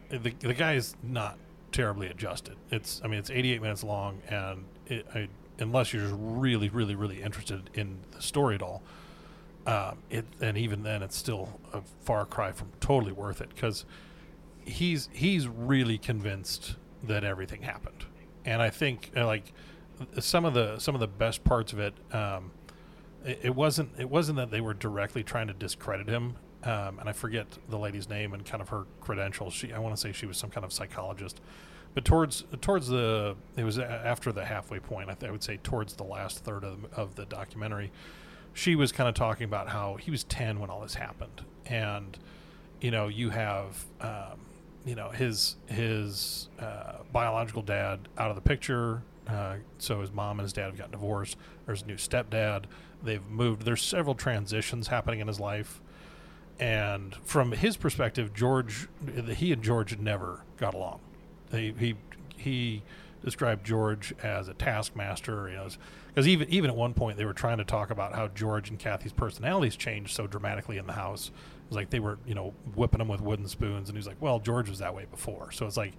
the 0.10 0.34
the 0.40 0.54
guy 0.54 0.74
is 0.74 0.96
not 1.04 1.38
terribly 1.72 2.08
adjusted. 2.08 2.56
It's 2.72 3.02
I 3.04 3.08
mean 3.08 3.20
it's 3.20 3.30
88 3.30 3.62
minutes 3.62 3.84
long, 3.84 4.22
and 4.28 4.66
it, 4.88 5.06
I, 5.14 5.28
unless 5.60 5.94
you're 5.94 6.08
really 6.08 6.70
really 6.70 6.96
really 6.96 7.22
interested 7.22 7.70
in 7.74 8.00
the 8.12 8.22
story 8.22 8.56
at 8.56 8.62
all, 8.62 8.82
um, 9.68 10.00
it 10.10 10.26
and 10.40 10.58
even 10.58 10.84
then 10.84 11.04
it's 11.04 11.16
still 11.16 11.60
a 11.74 11.82
far 12.02 12.26
cry 12.26 12.52
from 12.52 12.70
totally 12.80 13.12
worth 13.12 13.42
it 13.42 13.50
because 13.54 13.86
he's 14.66 15.10
he's 15.12 15.48
really 15.48 15.98
convinced 15.98 16.76
that 17.04 17.24
everything 17.24 17.62
happened, 17.64 18.06
and 18.46 18.62
I 18.62 18.70
think 18.70 19.12
uh, 19.16 19.26
like 19.26 19.54
some 20.20 20.46
of 20.46 20.54
the 20.54 20.80
some 20.80 20.96
of 20.96 21.02
the 21.02 21.08
best 21.08 21.44
parts 21.44 21.74
of 21.74 21.80
it. 21.80 21.94
Um, 22.14 22.52
it, 23.24 23.40
it 23.44 23.56
wasn't 23.56 23.92
it 24.00 24.10
wasn't 24.10 24.38
that 24.38 24.50
they 24.50 24.62
were 24.62 24.74
directly 24.74 25.24
trying 25.24 25.46
to 25.46 25.54
discredit 25.54 26.08
him 26.08 26.38
um, 26.64 27.00
and 27.00 27.10
I 27.10 27.14
forget 27.14 27.48
the 27.70 27.78
lady's 27.78 28.08
name 28.08 28.34
and 28.34 28.46
kind 28.46 28.62
of 28.62 28.70
her 28.70 28.86
credentials. 29.00 29.54
She 29.54 29.74
I 29.74 29.80
want 29.80 29.96
to 29.96 30.02
say 30.02 30.12
she 30.12 30.26
was 30.26 30.38
some 30.38 30.50
kind 30.50 30.64
of 30.64 30.72
psychologist, 30.72 31.42
but 31.94 32.06
towards 32.06 32.44
towards 32.62 32.88
the 32.88 33.36
it 33.58 33.64
was 33.64 33.80
after 33.80 34.32
the 34.32 34.46
halfway 34.46 34.80
point. 34.80 35.10
I, 35.10 35.14
th- 35.14 35.30
I 35.30 35.32
would 35.32 35.44
say 35.44 35.58
towards 35.64 35.96
the 35.96 36.04
last 36.04 36.44
third 36.44 36.64
of, 36.64 36.86
of 36.94 37.16
the 37.16 37.26
documentary, 37.26 37.92
she 38.54 38.76
was 38.76 38.92
kind 38.92 39.08
of 39.08 39.16
talking 39.16 39.46
about 39.46 39.70
how 39.70 39.96
he 39.96 40.12
was 40.12 40.24
ten 40.24 40.60
when 40.60 40.70
all 40.70 40.82
this 40.82 40.96
happened, 40.96 41.44
and 41.66 42.18
you 42.80 42.92
know 42.92 43.08
you 43.08 43.30
have 43.30 43.86
um, 44.00 44.40
you 44.86 44.96
know 44.96 45.10
his 45.10 45.56
his 45.68 46.50
uh, 46.60 46.98
biological 47.12 47.62
dad 47.62 48.08
out 48.18 48.30
of 48.30 48.36
the 48.36 48.42
picture. 48.42 49.04
Uh, 49.28 49.56
so 49.78 50.02
his 50.02 50.12
mom 50.12 50.40
and 50.40 50.46
his 50.46 50.54
dad 50.54 50.66
have 50.66 50.78
gotten 50.78 50.92
divorced. 50.92 51.38
There's 51.66 51.84
a 51.84 51.86
new 51.86 51.96
stepdad. 51.96 52.66
They've 53.04 53.26
moved. 53.28 53.64
There's 53.64 53.82
several 53.82 54.16
transitions 54.16 54.88
happening 54.88 55.20
in 55.20 55.28
his 55.28 55.40
life 55.40 55.82
and 56.62 57.16
from 57.24 57.54
his 57.54 57.76
perspective, 57.76 58.34
George, 58.36 58.88
he 59.36 59.52
and 59.52 59.64
George 59.64 59.98
never 59.98 60.44
got 60.58 60.76
along. 60.76 61.00
He 61.52 61.74
he 61.78 61.96
he 62.38 62.84
described 63.24 63.66
George 63.66 64.14
as 64.24 64.48
a 64.48 64.54
taskmaster, 64.54 65.48
you 65.50 65.56
know, 65.56 65.68
because 66.08 66.28
even 66.28 66.50
even 66.50 66.70
at 66.70 66.76
one 66.76 66.94
point 66.94 67.18
they 67.18 67.26
were 67.26 67.34
trying 67.34 67.58
to 67.60 67.64
talk 67.64 67.90
about 67.92 68.14
how 68.16 68.28
George 68.30 68.70
and 68.70 68.78
Kathy's 68.80 69.14
personalities 69.14 69.76
changed 69.76 70.16
so 70.16 70.28
dramatically 70.28 70.78
in 70.78 70.88
the 70.88 70.94
house. 70.94 71.28
It 71.28 71.70
was 71.70 71.76
like 71.78 71.90
they 71.90 72.00
were 72.00 72.18
you 72.26 72.36
know 72.36 72.54
whipping 72.76 72.98
them 73.00 73.08
with 73.08 73.22
wooden 73.22 73.48
spoons, 73.48 73.90
and 73.90 73.98
he's 73.98 74.08
like, 74.08 74.18
well, 74.22 74.40
George 74.40 74.70
was 74.70 74.80
that 74.80 74.94
way 74.96 75.06
before. 75.10 75.52
So 75.52 75.66
it's 75.66 75.78
like 75.78 75.94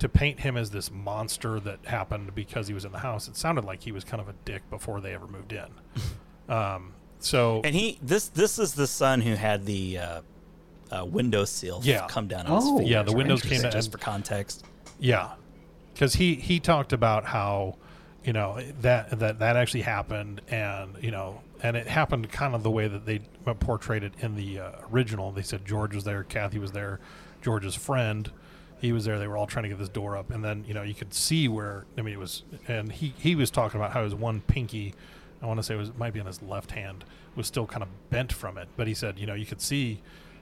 to 0.00 0.08
paint 0.08 0.40
him 0.40 0.56
as 0.56 0.70
this 0.70 0.90
monster 0.92 1.58
that 1.60 1.84
happened 1.86 2.34
because 2.34 2.68
he 2.68 2.74
was 2.74 2.84
in 2.84 2.92
the 2.92 2.98
house. 3.00 3.26
It 3.28 3.36
sounded 3.36 3.64
like 3.64 3.82
he 3.82 3.90
was 3.92 4.04
kind 4.04 4.20
of 4.20 4.28
a 4.28 4.34
dick 4.44 4.62
before 4.70 5.00
they 5.00 5.12
ever 5.14 5.26
moved 5.26 5.52
in. 5.52 5.66
um, 6.54 6.92
so 7.20 7.60
And 7.64 7.74
he 7.74 7.98
this 8.02 8.28
this 8.28 8.58
is 8.58 8.74
the 8.74 8.86
son 8.86 9.20
who 9.22 9.34
had 9.34 9.64
the 9.66 9.98
uh, 9.98 10.20
uh, 10.90 11.04
windowsill 11.04 11.80
Yeah. 11.82 12.06
come 12.08 12.28
down 12.28 12.46
on 12.46 12.52
Oh, 12.52 12.56
his 12.56 12.64
fingers. 12.70 12.88
yeah, 12.90 13.02
the 13.02 13.10
right? 13.10 13.16
windows 13.18 13.40
Just- 13.42 13.52
came 13.52 13.62
down- 13.62 13.72
just 13.72 13.90
for 13.92 13.98
context. 13.98 14.64
Yeah, 15.00 15.30
because 15.98 16.14
he 16.14 16.36
he 16.36 16.60
talked 16.60 16.92
about 16.92 17.24
how 17.24 17.74
you 18.22 18.32
know 18.32 18.60
that 18.82 19.18
that 19.18 19.40
that 19.40 19.56
actually 19.56 19.82
happened, 19.82 20.40
and 20.48 20.96
you 21.00 21.10
know, 21.10 21.40
and 21.60 21.76
it 21.76 21.88
happened 21.88 22.30
kind 22.30 22.54
of 22.54 22.62
the 22.62 22.70
way 22.70 22.86
that 22.86 23.04
they 23.04 23.18
portrayed 23.58 24.04
it 24.04 24.12
in 24.20 24.36
the 24.36 24.60
uh, 24.60 24.72
original. 24.92 25.32
They 25.32 25.42
said 25.42 25.64
George 25.64 25.96
was 25.96 26.04
there, 26.04 26.22
Kathy 26.22 26.60
was 26.60 26.70
there, 26.70 27.00
George's 27.42 27.74
friend. 27.74 28.30
He 28.80 28.92
was 28.92 29.06
there. 29.06 29.18
They 29.18 29.26
were 29.26 29.36
all 29.36 29.48
trying 29.48 29.64
to 29.64 29.68
get 29.68 29.78
this 29.78 29.88
door 29.88 30.16
up, 30.16 30.30
and 30.30 30.44
then 30.44 30.64
you 30.68 30.72
know 30.72 30.84
you 30.84 30.94
could 30.94 31.12
see 31.12 31.48
where 31.48 31.84
I 31.96 32.02
mean 32.02 32.14
it 32.14 32.20
was, 32.20 32.44
and 32.68 32.92
he 32.92 33.12
he 33.18 33.34
was 33.34 33.50
talking 33.50 33.80
about 33.80 33.90
how 33.90 34.04
his 34.04 34.14
one 34.14 34.40
pinky, 34.42 34.94
I 35.42 35.46
want 35.46 35.58
to 35.58 35.64
say 35.64 35.74
it 35.74 35.78
was 35.78 35.90
might 35.98 36.12
be 36.12 36.20
on 36.20 36.26
his 36.26 36.40
left 36.42 36.70
hand, 36.70 37.04
was 37.34 37.48
still 37.48 37.66
kind 37.66 37.82
of 37.82 37.88
bent 38.08 38.32
from 38.32 38.56
it, 38.56 38.68
but 38.76 38.86
he 38.86 38.94
said 38.94 39.18
you 39.18 39.26
know 39.26 39.34
you 39.34 39.46
could 39.46 39.60
see 39.60 40.00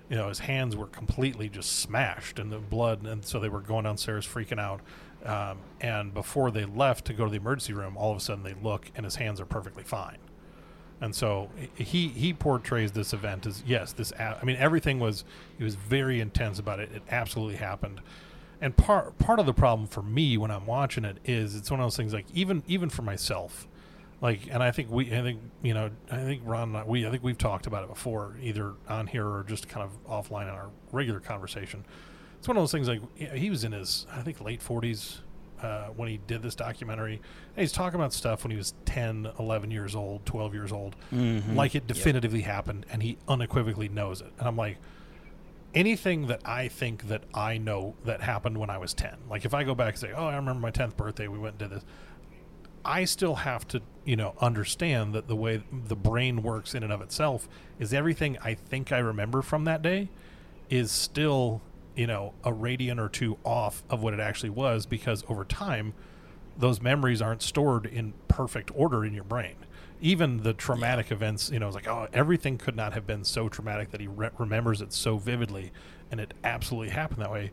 you 0.09 0.16
know, 0.16 0.28
his 0.28 0.38
hands 0.38 0.76
were 0.76 0.86
completely 0.86 1.48
just 1.48 1.80
smashed 1.80 2.38
and 2.38 2.52
the 2.52 2.59
blood, 2.59 3.02
and 3.04 3.24
so 3.24 3.40
they 3.40 3.48
were 3.48 3.61
going 3.61 3.84
downstairs 3.84 4.26
freaking 4.26 4.61
out. 4.61 4.80
Um, 5.26 5.58
and 5.80 6.14
before 6.14 6.52
they 6.52 6.64
left 6.64 7.04
to 7.06 7.12
go 7.12 7.24
to 7.24 7.30
the 7.30 7.36
emergency 7.36 7.72
room, 7.72 7.96
all 7.96 8.12
of 8.12 8.16
a 8.16 8.20
sudden 8.20 8.44
they 8.44 8.54
look 8.62 8.90
and 8.94 9.04
his 9.04 9.16
hands 9.16 9.40
are 9.40 9.44
perfectly 9.44 9.82
fine. 9.82 10.18
And 11.00 11.14
so 11.14 11.50
he 11.74 12.08
he 12.08 12.32
portrays 12.32 12.92
this 12.92 13.12
event 13.12 13.44
as 13.44 13.62
yes, 13.66 13.92
this. 13.92 14.12
I 14.18 14.42
mean, 14.44 14.56
everything 14.56 14.98
was 14.98 15.24
he 15.58 15.64
was 15.64 15.74
very 15.74 16.20
intense 16.20 16.58
about 16.58 16.80
it. 16.80 16.90
It 16.92 17.02
absolutely 17.10 17.56
happened. 17.56 18.00
And 18.60 18.74
part 18.74 19.18
part 19.18 19.38
of 19.38 19.44
the 19.44 19.52
problem 19.52 19.88
for 19.88 20.00
me 20.02 20.38
when 20.38 20.50
I'm 20.50 20.64
watching 20.64 21.04
it 21.04 21.18
is 21.24 21.54
it's 21.54 21.70
one 21.70 21.80
of 21.80 21.84
those 21.84 21.96
things 21.96 22.14
like 22.14 22.24
even 22.32 22.62
even 22.66 22.88
for 22.88 23.02
myself, 23.02 23.68
like 24.22 24.48
and 24.50 24.62
I 24.62 24.70
think 24.70 24.90
we 24.90 25.12
I 25.12 25.20
think 25.20 25.40
you 25.62 25.74
know 25.74 25.90
I 26.10 26.16
think 26.16 26.42
Ron 26.46 26.74
I, 26.74 26.84
we 26.84 27.06
I 27.06 27.10
think 27.10 27.22
we've 27.22 27.36
talked 27.36 27.66
about 27.66 27.82
it 27.82 27.90
before 27.90 28.36
either 28.40 28.72
on 28.88 29.06
here 29.06 29.26
or 29.26 29.44
just 29.46 29.68
kind 29.68 29.84
of 29.84 30.02
offline 30.08 30.44
in 30.44 30.54
our 30.54 30.70
regular 30.92 31.20
conversation. 31.20 31.84
It's 32.47 32.49
one 32.49 32.59
of 32.59 32.62
those 32.62 32.70
things 32.70 32.86
like 32.86 33.01
he 33.34 33.51
was 33.51 33.64
in 33.64 33.72
his 33.72 34.07
I 34.12 34.20
think 34.22 34.40
late 34.40 34.61
40s 34.61 35.18
uh, 35.61 35.86
when 35.97 36.09
he 36.09 36.20
did 36.28 36.44
this 36.44 36.55
documentary. 36.55 37.14
And 37.14 37.61
he's 37.61 37.72
talking 37.72 37.99
about 37.99 38.12
stuff 38.12 38.44
when 38.44 38.53
he 38.53 38.57
was 38.57 38.72
10, 38.84 39.32
11 39.40 39.72
years 39.72 39.97
old, 39.97 40.24
12 40.26 40.55
years 40.55 40.70
old, 40.70 40.94
like 41.57 41.74
it 41.74 41.88
definitively 41.88 42.42
happened 42.42 42.86
and 42.92 43.03
he 43.03 43.18
unequivocally 43.26 43.88
knows 43.88 44.20
it. 44.20 44.32
And 44.38 44.47
I'm 44.47 44.55
like 44.55 44.78
anything 45.74 46.28
that 46.28 46.40
I 46.44 46.68
think 46.68 47.09
that 47.09 47.24
I 47.34 47.59
know 47.59 47.97
that 48.05 48.20
happened 48.20 48.59
when 48.59 48.70
I 48.70 48.78
was 48.78 48.94
10. 48.94 49.16
Like 49.28 49.44
if 49.44 49.53
I 49.53 49.64
go 49.64 49.74
back 49.74 49.94
and 49.94 49.99
say, 49.99 50.12
"Oh, 50.16 50.26
I 50.26 50.36
remember 50.36 50.61
my 50.61 50.70
10th 50.70 50.97
birthday, 50.97 51.26
we 51.26 51.40
went 51.40 51.61
and 51.61 51.68
did 51.68 51.76
this." 51.76 51.84
I 52.84 53.07
still 53.07 53.34
have 53.34 53.66
to, 53.68 53.82
you 54.05 54.14
know, 54.14 54.36
understand 54.40 55.16
that 55.16 55.26
the 55.26 55.34
way 55.34 55.64
the 55.72 55.97
brain 55.97 56.44
works 56.44 56.76
in 56.76 56.84
and 56.84 56.92
of 56.92 57.01
itself 57.01 57.49
is 57.80 57.92
everything 57.92 58.38
I 58.44 58.55
think 58.55 58.92
I 58.92 58.99
remember 58.99 59.42
from 59.42 59.64
that 59.64 59.82
day 59.82 60.11
is 60.70 60.92
still, 60.92 61.61
you 61.97 62.07
know, 62.07 62.34
a 62.44 62.53
radian 62.53 62.99
or 62.99 63.09
two 63.09 63.38
off 63.44 63.82
of 63.90 64.03
what 64.03 64.14
it 64.14 64.20
actually 64.20 64.51
was 64.51 64.86
because 64.86 65.24
over 65.28 65.44
time 65.44 65.94
those 66.59 66.80
memories 66.80 67.20
aren't 67.20 67.42
stored 67.42 67.86
in 67.86 68.14
perfect 68.28 68.70
order 68.74 69.05
in 69.05 69.12
your 69.12 69.24
brain. 69.24 69.57
Even 70.01 70.42
the 70.42 70.53
traumatic 70.53 71.11
events, 71.11 71.51
you 71.51 71.59
know, 71.59 71.66
it's 71.66 71.74
like, 71.74 71.88
oh, 71.88 72.07
everything 72.12 72.59
could 72.59 72.76
not 72.76 72.92
have 72.92 73.07
been 73.07 73.24
so 73.24 73.49
traumatic 73.49 73.90
that 73.90 74.01
he 74.01 74.07
re- 74.07 74.30
remembers 74.38 74.80
it 74.80 74.92
so 74.92 75.16
vividly, 75.16 75.72
and 76.11 76.20
it 76.20 76.34
absolutely 76.44 76.90
happened 76.90 77.22
that 77.22 77.32
way. 77.32 77.51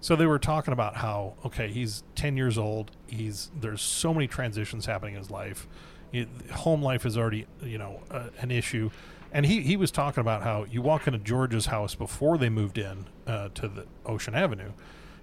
So 0.00 0.14
they 0.16 0.26
were 0.26 0.38
talking 0.38 0.72
about 0.72 0.96
how 0.96 1.34
okay, 1.44 1.68
he's 1.68 2.02
ten 2.14 2.36
years 2.36 2.58
old. 2.58 2.90
He's 3.06 3.50
there's 3.58 3.82
so 3.82 4.12
many 4.12 4.26
transitions 4.26 4.86
happening 4.86 5.14
in 5.14 5.20
his 5.20 5.30
life. 5.30 5.66
He, 6.12 6.26
home 6.52 6.82
life 6.82 7.06
is 7.06 7.16
already 7.16 7.46
you 7.62 7.78
know 7.78 8.02
uh, 8.10 8.28
an 8.38 8.50
issue, 8.50 8.90
and 9.32 9.46
he 9.46 9.60
he 9.60 9.76
was 9.76 9.90
talking 9.90 10.20
about 10.20 10.42
how 10.42 10.64
you 10.64 10.82
walk 10.82 11.06
into 11.06 11.18
George's 11.18 11.66
house 11.66 11.94
before 11.94 12.38
they 12.38 12.48
moved 12.48 12.78
in 12.78 13.06
uh, 13.26 13.48
to 13.54 13.68
the 13.68 13.86
Ocean 14.04 14.34
Avenue. 14.34 14.72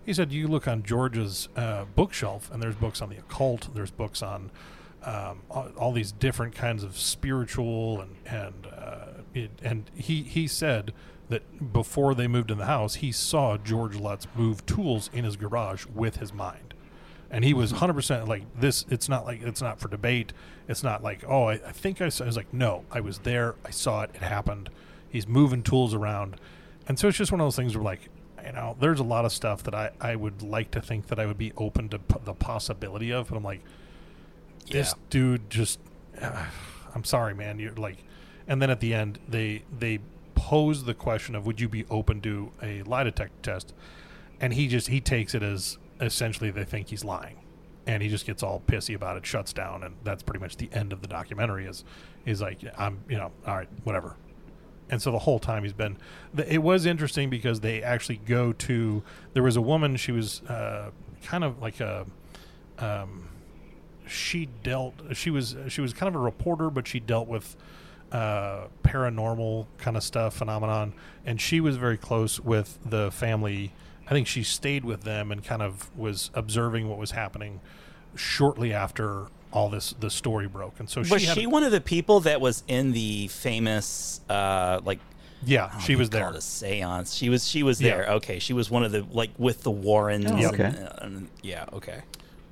He 0.05 0.13
said 0.13 0.31
you 0.31 0.47
look 0.47 0.67
on 0.67 0.83
George's 0.83 1.47
uh, 1.55 1.85
bookshelf 1.95 2.51
and 2.51 2.61
there's 2.61 2.75
books 2.75 3.01
on 3.01 3.09
the 3.09 3.17
occult. 3.17 3.69
There's 3.73 3.91
books 3.91 4.21
on 4.21 4.51
um, 5.05 5.41
all, 5.49 5.91
these 5.91 6.11
different 6.11 6.55
kinds 6.55 6.83
of 6.83 6.97
spiritual 6.97 8.01
and 8.01 8.15
and 8.25 8.67
uh, 8.67 9.05
it, 9.33 9.51
and 9.61 9.89
he 9.95 10.23
he 10.23 10.47
said 10.47 10.93
that 11.29 11.73
before 11.73 12.13
they 12.13 12.27
moved 12.27 12.51
in 12.51 12.57
the 12.57 12.65
house, 12.65 12.95
he 12.95 13.11
saw 13.11 13.57
George 13.57 13.95
Lutz 13.95 14.27
move 14.35 14.65
tools 14.65 15.09
in 15.13 15.23
his 15.23 15.35
garage 15.35 15.85
with 15.85 16.17
his 16.17 16.33
mind, 16.33 16.72
and 17.33 17.43
he 17.43 17.53
was 17.53 17.71
hundred 17.71 17.95
percent 17.95 18.27
like 18.29 18.43
this. 18.57 18.85
It's 18.89 19.09
not 19.09 19.25
like 19.25 19.41
it's 19.41 19.61
not 19.61 19.79
for 19.81 19.89
debate. 19.89 20.31
It's 20.69 20.83
not 20.83 21.03
like 21.03 21.25
oh 21.27 21.45
I, 21.49 21.53
I 21.55 21.71
think 21.73 21.99
I 22.01 22.07
saw. 22.07 22.23
I 22.23 22.27
was 22.27 22.37
like 22.37 22.53
no, 22.53 22.85
I 22.91 23.01
was 23.01 23.19
there. 23.19 23.55
I 23.65 23.71
saw 23.71 24.03
it. 24.03 24.11
It 24.13 24.21
happened. 24.21 24.69
he's 25.09 25.27
moving 25.27 25.61
tools 25.63 25.93
around, 25.93 26.39
and 26.87 26.97
so 26.97 27.09
it's 27.09 27.17
just 27.17 27.31
one 27.31 27.41
of 27.41 27.45
those 27.45 27.55
things 27.57 27.75
where 27.75 27.83
like 27.83 28.07
you 28.45 28.51
know 28.53 28.77
there's 28.79 28.99
a 28.99 29.03
lot 29.03 29.25
of 29.25 29.31
stuff 29.33 29.63
that 29.63 29.73
I 29.75 29.89
I 29.99 30.15
would 30.15 30.41
like 30.41 30.71
to 30.71 30.81
think 30.81 31.07
that 31.07 31.19
I 31.19 31.25
would 31.25 31.37
be 31.37 31.51
open 31.57 31.89
to 31.89 31.99
p- 31.99 32.15
the 32.23 32.33
possibility 32.33 33.11
of, 33.11 33.29
but 33.29 33.35
I'm 33.37 33.43
like 33.43 33.61
this 34.71 34.89
Yeah. 34.95 35.01
dude 35.09 35.49
just 35.49 35.79
I'm 36.95 37.03
sorry, 37.03 37.33
man. 37.33 37.59
You're 37.59 37.73
like, 37.73 37.97
and 38.47 38.61
then 38.61 38.69
at 38.69 38.79
the 38.79 38.93
end, 38.93 39.19
they 39.27 39.63
they 39.77 39.99
pose 40.35 40.83
the 40.83 40.93
question 40.93 41.35
of 41.35 41.45
would 41.45 41.59
you 41.61 41.69
be 41.69 41.85
open 41.89 42.21
to 42.21 42.51
a 42.61 42.83
lie 42.83 43.03
detector 43.03 43.33
test, 43.53 43.73
and 44.39 44.53
he 44.53 44.67
just 44.67 44.87
he 44.89 44.99
takes 45.01 45.33
it 45.33 45.41
as 45.43 45.77
essentially 45.99 46.51
they 46.51 46.63
think 46.63 46.89
he's 46.89 47.03
lying, 47.03 47.37
and 47.87 48.01
he 48.03 48.09
just 48.09 48.25
gets 48.25 48.43
all 48.43 48.61
pissy 48.67 48.95
about 48.95 49.17
it, 49.17 49.25
shuts 49.25 49.53
down, 49.53 49.83
and 49.83 49.95
that's 50.03 50.23
pretty 50.23 50.39
much 50.39 50.57
the 50.57 50.69
end 50.73 50.93
of 50.93 51.01
the 51.01 51.07
documentary. 51.07 51.65
Is 51.65 51.83
is 52.25 52.41
like 52.41 52.59
I'm 52.77 53.03
you 53.09 53.17
know 53.17 53.31
all 53.45 53.55
right 53.55 53.69
whatever. 53.83 54.15
And 54.89 55.01
so 55.01 55.11
the 55.11 55.19
whole 55.19 55.39
time 55.39 55.63
he's 55.63 55.73
been, 55.73 55.97
it 56.45 56.61
was 56.61 56.85
interesting 56.85 57.29
because 57.29 57.61
they 57.61 57.81
actually 57.81 58.17
go 58.17 58.53
to. 58.53 59.01
There 59.33 59.41
was 59.41 59.55
a 59.55 59.61
woman. 59.61 59.95
She 59.95 60.11
was 60.11 60.43
uh, 60.43 60.91
kind 61.23 61.43
of 61.43 61.61
like 61.61 61.79
a, 61.79 62.05
um, 62.79 63.29
she 64.07 64.47
dealt 64.63 64.93
she 65.13 65.29
was 65.29 65.55
she 65.69 65.81
was 65.81 65.93
kind 65.93 66.07
of 66.07 66.15
a 66.15 66.23
reporter 66.23 66.69
but 66.69 66.87
she 66.87 66.99
dealt 66.99 67.27
with 67.27 67.55
uh, 68.11 68.67
paranormal 68.83 69.65
kind 69.77 69.97
of 69.97 70.03
stuff 70.03 70.35
phenomenon 70.35 70.93
and 71.25 71.41
she 71.41 71.59
was 71.59 71.77
very 71.77 71.97
close 71.97 72.39
with 72.39 72.77
the 72.85 73.11
family 73.11 73.71
i 74.07 74.09
think 74.09 74.27
she 74.27 74.43
stayed 74.43 74.83
with 74.85 75.03
them 75.03 75.31
and 75.31 75.43
kind 75.43 75.61
of 75.61 75.95
was 75.97 76.29
observing 76.33 76.87
what 76.89 76.97
was 76.97 77.11
happening 77.11 77.59
shortly 78.15 78.73
after 78.73 79.27
all 79.51 79.69
this 79.69 79.93
the 79.99 80.09
story 80.09 80.47
broke 80.47 80.79
and 80.79 80.89
so 80.89 81.01
Was 81.01 81.21
she 81.21 81.27
had 81.27 81.37
she 81.37 81.45
one 81.47 81.63
of 81.63 81.71
the 81.71 81.81
people 81.81 82.19
that 82.21 82.41
was 82.41 82.63
in 82.67 82.91
the 82.91 83.27
famous, 83.29 84.21
uh, 84.29 84.79
like, 84.83 84.99
yeah 85.45 85.77
she 85.79 85.95
was 85.95 86.09
there 86.09 86.29
A 86.29 86.41
seance. 86.41 87.13
She 87.13 87.29
was. 87.29 87.45
She 87.47 87.63
was 87.63 87.79
Yeah. 87.81 87.95
there. 87.97 88.07
Okay. 88.13 88.39
She 88.39 88.53
was 88.53 88.71
one 88.71 88.83
of 88.83 88.91
the 88.91 89.05
like 89.11 89.31
with 89.37 89.61
the 89.63 89.71
Warrens. 89.71 90.25
Oh, 90.31 90.35
and- 90.35 90.45
okay. 90.45 90.87
and- 91.01 91.27
yeah. 91.41 91.65
Okay. 91.73 92.01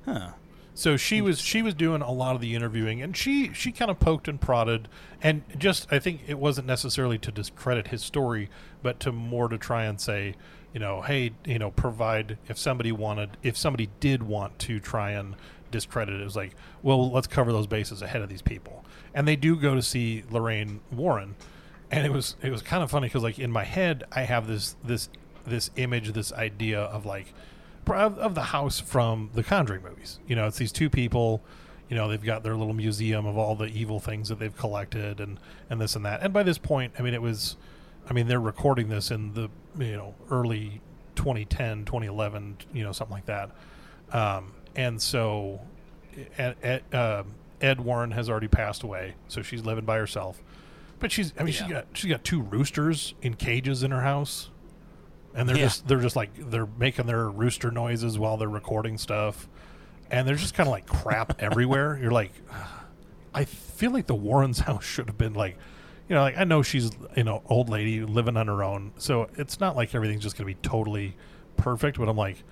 Huh. 0.04 0.28
So 0.74 0.96
she 0.96 1.20
was 1.22 1.40
she 1.40 1.62
was 1.62 1.74
doing 1.74 2.02
a 2.02 2.12
lot 2.12 2.34
of 2.34 2.40
the 2.42 2.54
interviewing, 2.54 3.00
and 3.02 3.16
she 3.16 3.52
she 3.54 3.72
kind 3.72 3.90
of 3.90 3.98
poked 3.98 4.28
and 4.28 4.40
prodded, 4.40 4.88
and 5.22 5.42
just 5.58 5.86
I 5.92 5.98
think 5.98 6.20
it 6.28 6.38
wasn't 6.38 6.66
necessarily 6.66 7.18
to 7.18 7.32
discredit 7.32 7.88
his 7.88 8.02
story, 8.02 8.48
but 8.82 9.00
to 9.00 9.10
more 9.12 9.48
to 9.48 9.58
try 9.58 9.84
and 9.84 10.00
say, 10.00 10.34
you 10.72 10.80
know, 10.80 11.02
hey, 11.02 11.32
you 11.44 11.58
know, 11.58 11.70
provide 11.70 12.38
if 12.48 12.58
somebody 12.58 12.92
wanted 12.92 13.36
if 13.42 13.56
somebody 13.56 13.90
did 14.00 14.22
want 14.22 14.58
to 14.60 14.80
try 14.80 15.10
and 15.12 15.34
discredit 15.70 16.14
it, 16.14 16.20
it 16.20 16.24
was 16.24 16.36
like, 16.36 16.54
well, 16.82 17.10
let's 17.10 17.26
cover 17.26 17.52
those 17.52 17.66
bases 17.66 18.02
ahead 18.02 18.22
of 18.22 18.28
these 18.28 18.42
people, 18.42 18.84
and 19.14 19.26
they 19.28 19.36
do 19.36 19.56
go 19.56 19.74
to 19.74 19.82
see 19.82 20.24
Lorraine 20.30 20.80
Warren, 20.90 21.36
and 21.90 22.06
it 22.06 22.12
was 22.12 22.36
it 22.42 22.50
was 22.50 22.62
kind 22.62 22.82
of 22.82 22.90
funny 22.90 23.08
because 23.08 23.22
like 23.22 23.38
in 23.38 23.50
my 23.50 23.64
head 23.64 24.04
I 24.12 24.22
have 24.22 24.46
this 24.46 24.76
this 24.82 25.08
this 25.46 25.70
image 25.76 26.12
this 26.12 26.32
idea 26.32 26.80
of 26.80 27.04
like 27.04 27.34
of, 27.86 28.18
of 28.18 28.34
the 28.34 28.42
house 28.42 28.80
from 28.80 29.30
the 29.34 29.42
Conjuring 29.42 29.82
movies. 29.82 30.20
You 30.26 30.36
know, 30.36 30.46
it's 30.46 30.58
these 30.58 30.72
two 30.72 30.88
people. 30.88 31.42
You 31.88 31.96
know, 31.96 32.08
they've 32.08 32.22
got 32.22 32.42
their 32.42 32.56
little 32.56 32.72
museum 32.72 33.26
of 33.26 33.36
all 33.36 33.54
the 33.54 33.66
evil 33.66 34.00
things 34.00 34.30
that 34.30 34.38
they've 34.38 34.56
collected 34.56 35.20
and 35.20 35.38
and 35.68 35.80
this 35.80 35.96
and 35.96 36.04
that. 36.06 36.22
And 36.22 36.32
by 36.32 36.42
this 36.42 36.58
point, 36.58 36.94
I 36.98 37.02
mean 37.02 37.12
it 37.12 37.20
was, 37.20 37.56
I 38.08 38.14
mean 38.14 38.28
they're 38.28 38.40
recording 38.40 38.88
this 38.88 39.10
in 39.10 39.34
the 39.34 39.50
you 39.78 39.96
know 39.96 40.14
early 40.30 40.80
2010, 41.16 41.84
2011, 41.84 42.56
you 42.72 42.84
know 42.84 42.92
something 42.92 43.14
like 43.14 43.26
that. 43.26 43.50
Um, 44.12 44.52
and 44.76 45.00
so, 45.00 45.60
Ed, 46.38 46.56
Ed, 46.62 46.82
uh, 46.92 47.22
Ed 47.60 47.80
Warren 47.80 48.10
has 48.12 48.28
already 48.30 48.48
passed 48.48 48.82
away, 48.82 49.14
so 49.28 49.42
she's 49.42 49.64
living 49.64 49.84
by 49.84 49.96
herself. 49.98 50.42
But 50.98 51.10
she's, 51.12 51.32
I 51.38 51.42
mean, 51.42 51.54
Yeah. 51.54 51.68
got 51.68 51.86
she's 51.94 52.10
got 52.10 52.24
two 52.24 52.42
roosters 52.42 53.14
in 53.22 53.34
cages 53.34 53.82
in 53.82 53.90
her 53.90 54.02
house 54.02 54.50
and 55.34 55.48
they're 55.48 55.56
Yeah. 55.56 55.64
just 55.64 55.88
they're 55.88 56.00
just 56.00 56.14
like 56.14 56.30
they're 56.50 56.68
making 56.78 57.06
their 57.06 57.28
rooster 57.28 57.70
noises 57.70 58.18
while 58.18 58.36
they're 58.36 58.48
recording 58.48 58.98
stuff 58.98 59.48
and 60.10 60.28
they're 60.28 60.36
just 60.36 60.52
kind 60.54 60.66
of 60.68 60.70
like 60.72 60.86
crap 60.86 61.40
everywhere 61.42 61.98
you're 62.00 62.10
like 62.12 62.32
i 63.34 63.44
feel 63.46 63.90
like 63.90 64.06
the 64.06 64.14
warrens 64.14 64.58
house 64.68 64.84
should 64.84 65.06
have 65.08 65.16
been 65.16 65.32
like 65.32 65.56
you 66.12 66.16
know 66.16 66.24
like 66.24 66.36
i 66.36 66.44
know 66.44 66.60
she's 66.60 66.90
you 67.16 67.24
know 67.24 67.42
old 67.46 67.70
lady 67.70 68.04
living 68.04 68.36
on 68.36 68.46
her 68.46 68.62
own 68.62 68.92
so 68.98 69.30
it's 69.38 69.60
not 69.60 69.74
like 69.74 69.94
everything's 69.94 70.22
just 70.22 70.36
going 70.36 70.46
to 70.46 70.54
be 70.54 70.68
totally 70.68 71.16
perfect 71.56 71.98
but 71.98 72.06
i'm 72.06 72.18
like 72.18 72.44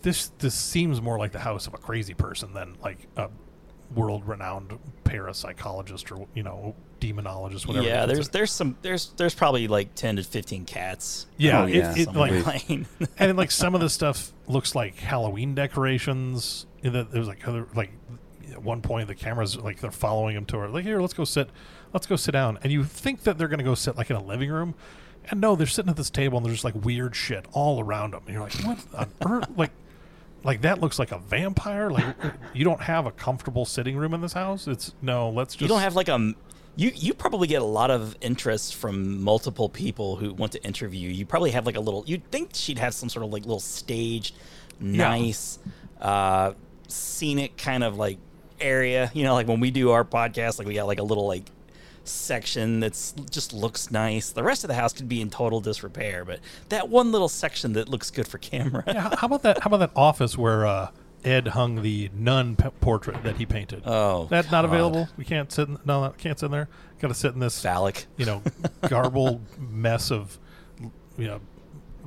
this 0.00 0.28
this 0.38 0.54
seems 0.54 1.02
more 1.02 1.18
like 1.18 1.30
the 1.30 1.38
house 1.38 1.66
of 1.66 1.74
a 1.74 1.76
crazy 1.76 2.14
person 2.14 2.54
than 2.54 2.74
like 2.82 3.06
a 3.18 3.28
world 3.94 4.26
renowned 4.26 4.78
parapsychologist 5.04 6.10
or 6.10 6.26
you 6.32 6.42
know 6.42 6.74
demonologist 6.98 7.66
whatever 7.66 7.86
yeah. 7.86 8.04
it 8.04 8.12
is. 8.12 8.16
There's 8.16 8.28
there's 8.30 8.50
some 8.50 8.78
there's 8.80 9.10
there's 9.18 9.34
probably 9.34 9.68
like 9.68 9.94
ten 9.94 10.16
to 10.16 10.22
fifteen 10.22 10.64
cats. 10.64 11.26
yeah, 11.36 11.62
Oh, 11.62 11.66
yeah. 11.66 11.92
it, 11.92 12.08
it 12.08 12.14
like 12.14 12.42
playing. 12.42 12.86
and 13.18 13.36
like 13.36 13.50
some 13.50 13.74
of 13.74 13.82
the 13.82 13.90
stuff 13.90 14.32
looks 14.48 14.74
like 14.74 14.96
Halloween 14.96 15.54
decorations. 15.54 16.66
You 16.82 16.90
know, 16.90 17.02
There's 17.04 17.28
like 17.28 17.46
other 17.46 17.68
like 17.74 17.92
at 18.50 18.62
one 18.62 18.80
point 18.80 19.06
the 19.08 19.14
cameras 19.14 19.56
like 19.56 19.80
they're 19.80 19.90
following 19.90 20.36
him 20.36 20.46
to 20.46 20.58
her 20.58 20.68
like 20.68 20.84
here 20.84 21.00
let's 21.00 21.12
go 21.12 21.24
sit 21.24 21.50
let's 21.92 22.06
go 22.06 22.16
sit 22.16 22.32
down. 22.32 22.58
And 22.62 22.72
you 22.72 22.84
think 22.84 23.22
that 23.22 23.38
they're 23.38 23.48
gonna 23.48 23.62
go 23.62 23.74
sit 23.74 23.96
like 23.96 24.10
in 24.10 24.16
a 24.16 24.22
living 24.22 24.50
room? 24.50 24.74
And 25.30 25.40
no 25.40 25.56
they're 25.56 25.66
sitting 25.66 25.90
at 25.90 25.96
this 25.96 26.10
table 26.10 26.38
and 26.38 26.46
there's 26.46 26.62
just 26.62 26.64
like 26.64 26.84
weird 26.84 27.16
shit 27.16 27.46
all 27.52 27.80
around 27.80 28.12
them 28.12 28.22
and 28.26 28.34
you're 28.34 28.42
like 28.42 28.54
what 28.64 28.78
on 28.94 29.10
earth? 29.26 29.48
Like 29.56 29.72
like 30.44 30.60
that 30.62 30.80
looks 30.80 30.98
like 30.98 31.10
a 31.10 31.18
vampire? 31.18 31.90
Like 31.90 32.04
you 32.54 32.64
don't 32.64 32.80
have 32.82 33.06
a 33.06 33.10
comfortable 33.10 33.64
sitting 33.64 33.96
room 33.96 34.14
in 34.14 34.20
this 34.20 34.32
house? 34.32 34.68
It's 34.68 34.94
no 35.02 35.28
let's 35.30 35.54
just 35.54 35.62
you 35.62 35.68
don't 35.68 35.80
have 35.80 35.96
like 35.96 36.08
a 36.08 36.34
you 36.76 36.92
you 36.94 37.14
probably 37.14 37.48
get 37.48 37.62
a 37.62 37.66
lot 37.66 37.90
of 37.90 38.16
interest 38.20 38.76
from 38.76 39.22
multiple 39.22 39.68
people 39.68 40.16
who 40.16 40.32
want 40.34 40.52
to 40.52 40.62
interview. 40.62 41.10
You 41.10 41.26
probably 41.26 41.50
have 41.50 41.66
like 41.66 41.76
a 41.76 41.80
little 41.80 42.04
you'd 42.06 42.30
think 42.30 42.50
she'd 42.52 42.78
have 42.78 42.94
some 42.94 43.08
sort 43.08 43.24
of 43.24 43.32
like 43.32 43.42
little 43.42 43.60
staged 43.60 44.36
nice 44.78 45.58
uh 46.00 46.52
scenic 46.86 47.56
kind 47.56 47.82
of 47.82 47.96
like 47.96 48.18
area. 48.60 49.10
You 49.14 49.24
know 49.24 49.34
like 49.34 49.48
when 49.48 49.58
we 49.58 49.70
do 49.72 49.90
our 49.90 50.04
podcast 50.04 50.58
like 50.58 50.68
we 50.68 50.74
got 50.74 50.86
like 50.86 51.00
a 51.00 51.04
little 51.04 51.26
like 51.26 51.50
section 52.08 52.80
that's 52.80 53.12
just 53.30 53.52
looks 53.52 53.90
nice 53.90 54.30
the 54.30 54.42
rest 54.42 54.64
of 54.64 54.68
the 54.68 54.74
house 54.74 54.92
could 54.92 55.08
be 55.08 55.20
in 55.20 55.30
total 55.30 55.60
disrepair 55.60 56.24
but 56.24 56.40
that 56.68 56.88
one 56.88 57.10
little 57.12 57.28
section 57.28 57.72
that 57.74 57.88
looks 57.88 58.10
good 58.10 58.26
for 58.28 58.38
camera 58.38 58.82
Yeah, 58.86 59.14
how- 59.16 59.26
about 59.26 59.42
that? 59.42 59.62
How 59.62 59.68
about 59.68 59.78
that 59.78 59.90
office 59.96 60.36
where 60.38 60.66
uh, 60.66 60.90
Ed 61.24 61.48
hung 61.48 61.82
the 61.82 62.10
nun 62.14 62.54
p- 62.56 62.68
portrait 62.80 63.22
that 63.24 63.36
he 63.36 63.46
painted? 63.46 63.82
Oh, 63.84 64.26
that's 64.30 64.50
not 64.52 64.64
available. 64.64 65.08
We 65.16 65.24
can't 65.24 65.50
sit. 65.50 65.68
In, 65.68 65.78
no, 65.84 66.12
can't 66.18 66.38
sit 66.38 66.46
in 66.46 66.52
there. 66.52 66.68
Got 67.00 67.08
to 67.08 67.14
sit 67.14 67.34
in 67.34 67.40
this 67.40 67.60
phallic 67.60 68.06
you 68.16 68.26
know, 68.26 68.42
garbled 68.88 69.40
mess 69.58 70.10
of, 70.12 70.38
you 71.18 71.26
know, 71.26 71.40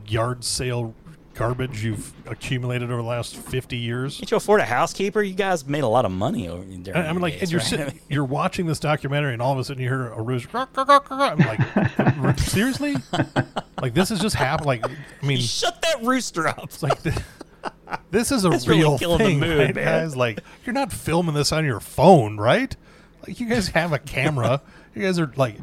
yard 0.07 0.43
sale 0.43 0.93
garbage 1.39 1.83
you've 1.85 2.11
accumulated 2.27 2.91
over 2.91 3.01
the 3.01 3.07
last 3.07 3.37
fifty 3.37 3.77
years. 3.77 4.17
Can't 4.17 4.29
you 4.29 4.37
afford 4.37 4.59
a 4.59 4.65
housekeeper? 4.65 5.21
You 5.23 5.33
guys 5.33 5.65
made 5.65 5.83
a 5.83 5.87
lot 5.87 6.03
of 6.03 6.11
money 6.11 6.49
over 6.49 6.61
And 6.61 6.87
I'm 6.89 7.19
like, 7.19 7.33
days, 7.35 7.43
and 7.43 7.51
you're 7.51 7.59
right? 7.59 7.67
sitting, 7.67 7.99
you're 8.09 8.25
watching 8.25 8.65
this 8.65 8.77
documentary, 8.79 9.31
and 9.33 9.41
all 9.41 9.53
of 9.53 9.57
a 9.59 9.63
sudden 9.63 9.81
you 9.81 9.87
hear 9.89 10.09
a 10.11 10.21
rooster. 10.21 10.67
I'm 10.75 11.37
like, 11.39 12.39
seriously, 12.39 12.95
like 13.81 13.93
this 13.93 14.11
is 14.11 14.19
just 14.19 14.35
happening. 14.35 14.67
Like, 14.81 14.85
I 15.23 15.25
mean, 15.25 15.39
Shut 15.59 15.81
that 15.81 16.03
rooster 16.03 16.47
up. 16.47 16.65
It's 16.65 16.83
like 16.83 17.01
th- 17.01 17.15
this 18.11 18.31
is 18.33 18.43
a 18.45 18.49
That's 18.49 18.67
really 18.67 18.81
real 18.81 18.97
the 18.97 19.17
thing, 19.17 19.39
mood, 19.39 19.57
right, 19.59 19.75
man. 19.75 19.85
guys? 20.03 20.15
Like 20.17 20.41
you're 20.65 20.73
not 20.73 20.91
filming 20.91 21.35
this 21.35 21.51
on 21.53 21.63
your 21.65 21.79
phone, 21.79 22.37
right? 22.37 22.75
Like 23.25 23.39
you 23.39 23.47
guys 23.47 23.69
have 23.69 23.93
a 23.93 23.99
camera. 23.99 24.61
you 24.93 25.01
guys 25.03 25.17
are 25.19 25.31
like, 25.37 25.55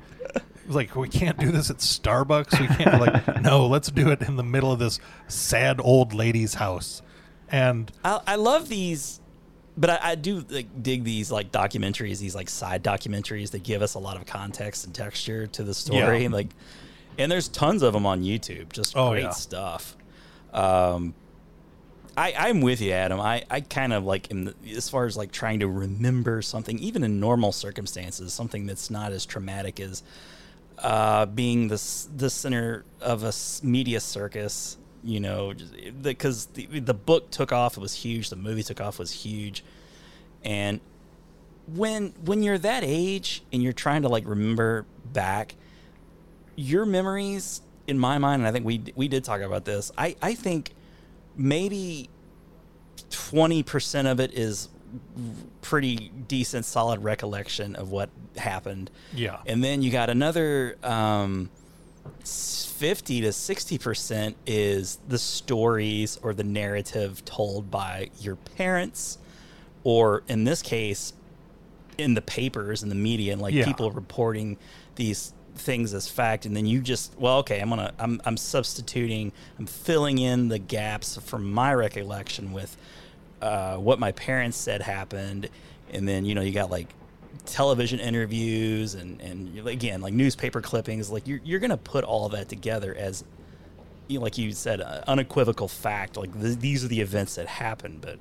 like 0.69 0.95
we 0.97 1.09
can't 1.09 1.39
do 1.39 1.51
this 1.51 1.71
at 1.71 1.79
Starbucks. 1.79 2.61
We 2.61 2.67
can't 2.67 3.01
like 3.01 3.43
no. 3.43 3.67
Let's 3.67 3.91
do 3.91 4.11
it 4.11 4.23
in 4.23 4.37
the 4.37 4.43
middle 4.43 4.73
of 4.73 4.79
this 4.79 5.01
sad 5.29 5.81
old 5.81 6.15
lady's 6.15 6.55
house. 6.55 7.03
And 7.49 7.91
I, 8.05 8.21
I 8.27 8.35
love 8.37 8.69
these, 8.69 9.21
but 9.77 9.91
I, 9.91 9.99
I 10.03 10.15
do 10.17 10.45
like, 10.49 10.83
dig 10.83 11.05
these 11.05 11.31
like 11.31 11.53
documentaries, 11.53 12.19
these 12.19 12.35
like 12.35 12.49
side 12.49 12.83
documentaries 12.83 13.53
that 13.53 13.63
give 13.63 13.83
us 13.83 13.95
a 13.95 13.99
lot 13.99 14.17
of 14.17 14.27
context 14.27 14.85
and 14.85 14.95
texture 14.95 15.47
to 15.49 15.63
the 15.63 15.75
story. 15.75 16.25
Yeah. 16.25 16.29
Like, 16.31 16.49
and 17.19 17.31
there's 17.31 17.49
tons 17.49 17.83
of 17.83 17.93
them 17.93 18.05
on 18.05 18.23
YouTube. 18.23 18.73
Just 18.73 18.97
Oh, 18.97 19.11
great 19.11 19.23
yeah. 19.23 19.31
stuff. 19.31 19.97
Um, 20.53 21.15
I, 22.17 22.33
I'm 22.37 22.63
with 22.63 22.81
you, 22.81 22.93
Adam. 22.93 23.21
I, 23.21 23.45
I 23.51 23.61
kind 23.61 23.93
of 23.93 24.05
like 24.05 24.31
am 24.31 24.47
the, 24.47 24.55
as 24.75 24.89
far 24.89 25.05
as 25.05 25.17
like 25.17 25.33
trying 25.33 25.61
to 25.61 25.69
remember 25.69 26.41
something, 26.43 26.79
even 26.79 27.05
in 27.05 27.21
normal 27.21 27.53
circumstances, 27.53 28.33
something 28.33 28.67
that's 28.67 28.91
not 28.91 29.13
as 29.13 29.27
traumatic 29.27 29.81
as 29.81 30.03
uh, 30.79 31.27
being 31.27 31.69
the 31.69 31.83
the 32.17 32.31
center 32.31 32.85
of 33.01 33.25
a 33.25 33.33
media 33.67 34.01
circus. 34.01 34.79
You 35.05 35.21
know, 35.21 35.55
because 36.03 36.47
the, 36.47 36.67
the 36.81 36.95
book 36.95 37.31
took 37.31 37.53
off, 37.53 37.77
it 37.77 37.81
was 37.81 37.95
huge. 37.95 38.29
The 38.29 38.35
movie 38.35 38.65
took 38.65 38.81
off, 38.81 38.99
was 38.99 39.13
huge, 39.13 39.63
and 40.43 40.81
when 41.73 42.13
when 42.25 42.43
you're 42.43 42.59
that 42.59 42.83
age 42.85 43.45
and 43.53 43.63
you're 43.63 43.73
trying 43.73 44.03
to 44.03 44.09
like 44.09 44.27
remember 44.27 44.85
back, 45.13 45.55
your 46.57 46.87
memories, 46.87 47.63
in 47.87 47.99
my 47.99 48.19
mind, 48.19 48.43
and 48.43 48.49
I 48.49 48.53
think 48.53 48.65
we 48.65 48.83
we 48.95 49.09
did 49.09 49.25
talk 49.25 49.41
about 49.41 49.65
this. 49.65 49.93
I 49.97 50.17
I 50.21 50.35
think 50.35 50.73
maybe 51.37 52.09
twenty 53.11 53.63
percent 53.63 54.09
of 54.09 54.21
it 54.21 54.33
is 54.35 54.69
pretty 55.63 56.11
decent, 56.29 56.65
solid 56.65 57.03
recollection 57.03 57.77
of 57.77 57.91
what 57.91 58.11
happened. 58.37 58.91
Yeah. 59.15 59.39
And 59.47 59.63
then 59.63 59.83
you 59.83 59.91
got 59.91 60.11
another 60.11 60.77
um, 60.83 61.51
50 62.25 63.23
to 63.23 63.29
60% 63.29 64.35
is 64.47 64.99
the 65.09 65.19
stories 65.19 66.19
or 66.23 66.35
the 66.35 66.45
narrative 66.45 67.25
told 67.25 67.71
by 67.71 68.11
your 68.21 68.37
parents 68.37 69.19
or 69.85 70.23
in 70.29 70.45
this 70.45 70.63
case 70.63 71.13
in 71.99 72.15
the 72.15 72.23
papers 72.23 72.83
and 72.83 72.91
the 72.91 72.97
media 72.97 73.33
and 73.33 73.41
like 73.41 73.55
Yeah. 73.55 73.65
people 73.65 73.91
reporting 73.91 74.59
these 74.97 75.33
things 75.55 75.95
as 75.95 76.07
fact 76.07 76.45
and 76.45 76.55
then 76.55 76.67
you 76.67 76.83
just 76.83 77.19
well 77.19 77.39
okay 77.39 77.61
i'm 77.61 77.71
gonna 77.71 77.91
i'm, 77.99 78.21
I'm 78.27 78.37
substituting 78.37 79.33
i'm 79.59 79.65
filling 79.65 80.19
in 80.19 80.49
the 80.49 80.59
gaps 80.59 81.17
from 81.25 81.51
my 81.51 81.73
recollection 81.73 82.53
with 82.53 82.77
uh, 83.47 83.77
what 83.79 83.99
my 83.99 84.13
parents 84.13 84.57
said 84.57 84.83
happened. 84.83 85.49
And 85.93 86.07
then 86.07 86.25
you 86.25 86.35
know 86.35 86.41
you 86.43 86.53
got 86.53 86.71
like 86.71 86.89
television 87.45 88.01
interviews 88.01 88.95
and 88.95 89.21
and 89.21 89.67
again 89.69 90.01
like 90.01 90.15
newspaper 90.15 90.61
clippings. 90.61 91.11
Like 91.11 91.27
you're, 91.29 91.41
you're 91.45 91.61
gonna 91.61 91.77
put 91.77 92.05
all 92.05 92.29
that 92.31 92.49
together 92.49 92.95
as 92.95 93.25
you 94.09 94.19
know, 94.19 94.25
like 94.25 94.39
you 94.39 94.53
said 94.53 94.81
uh, 94.81 95.03
unequivocal 95.07 95.69
fact 95.69 96.17
like 96.17 96.33
th- 96.41 96.59
these 96.59 96.85
are 96.85 96.89
the 96.89 97.01
events 97.01 97.37
that 97.37 97.47
happened. 97.47 98.01
But 98.01 98.19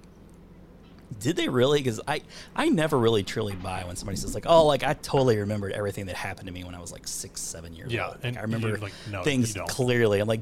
did 1.19 1.35
they 1.35 1.47
really? 1.49 1.79
Because 1.79 2.01
i 2.07 2.21
i 2.55 2.67
never 2.69 2.97
really 2.97 3.23
truly 3.23 3.55
buy 3.55 3.83
when 3.85 3.95
somebody 3.95 4.17
says 4.17 4.33
like 4.33 4.45
oh 4.47 4.65
like 4.65 4.83
i 4.83 4.93
totally 4.93 5.37
remembered 5.37 5.71
everything 5.71 6.07
that 6.07 6.15
happened 6.15 6.47
to 6.47 6.53
me 6.53 6.63
when 6.63 6.73
i 6.75 6.79
was 6.79 6.91
like 6.91 7.07
six 7.07 7.41
seven 7.41 7.73
years 7.73 7.93
Yeah, 7.93 8.07
old. 8.07 8.15
Like, 8.15 8.23
and 8.25 8.37
i 8.37 8.41
remember 8.41 8.77
like, 8.77 8.91
no, 9.11 9.23
things 9.23 9.55
clearly. 9.67 10.19
I'm 10.19 10.27
like 10.27 10.41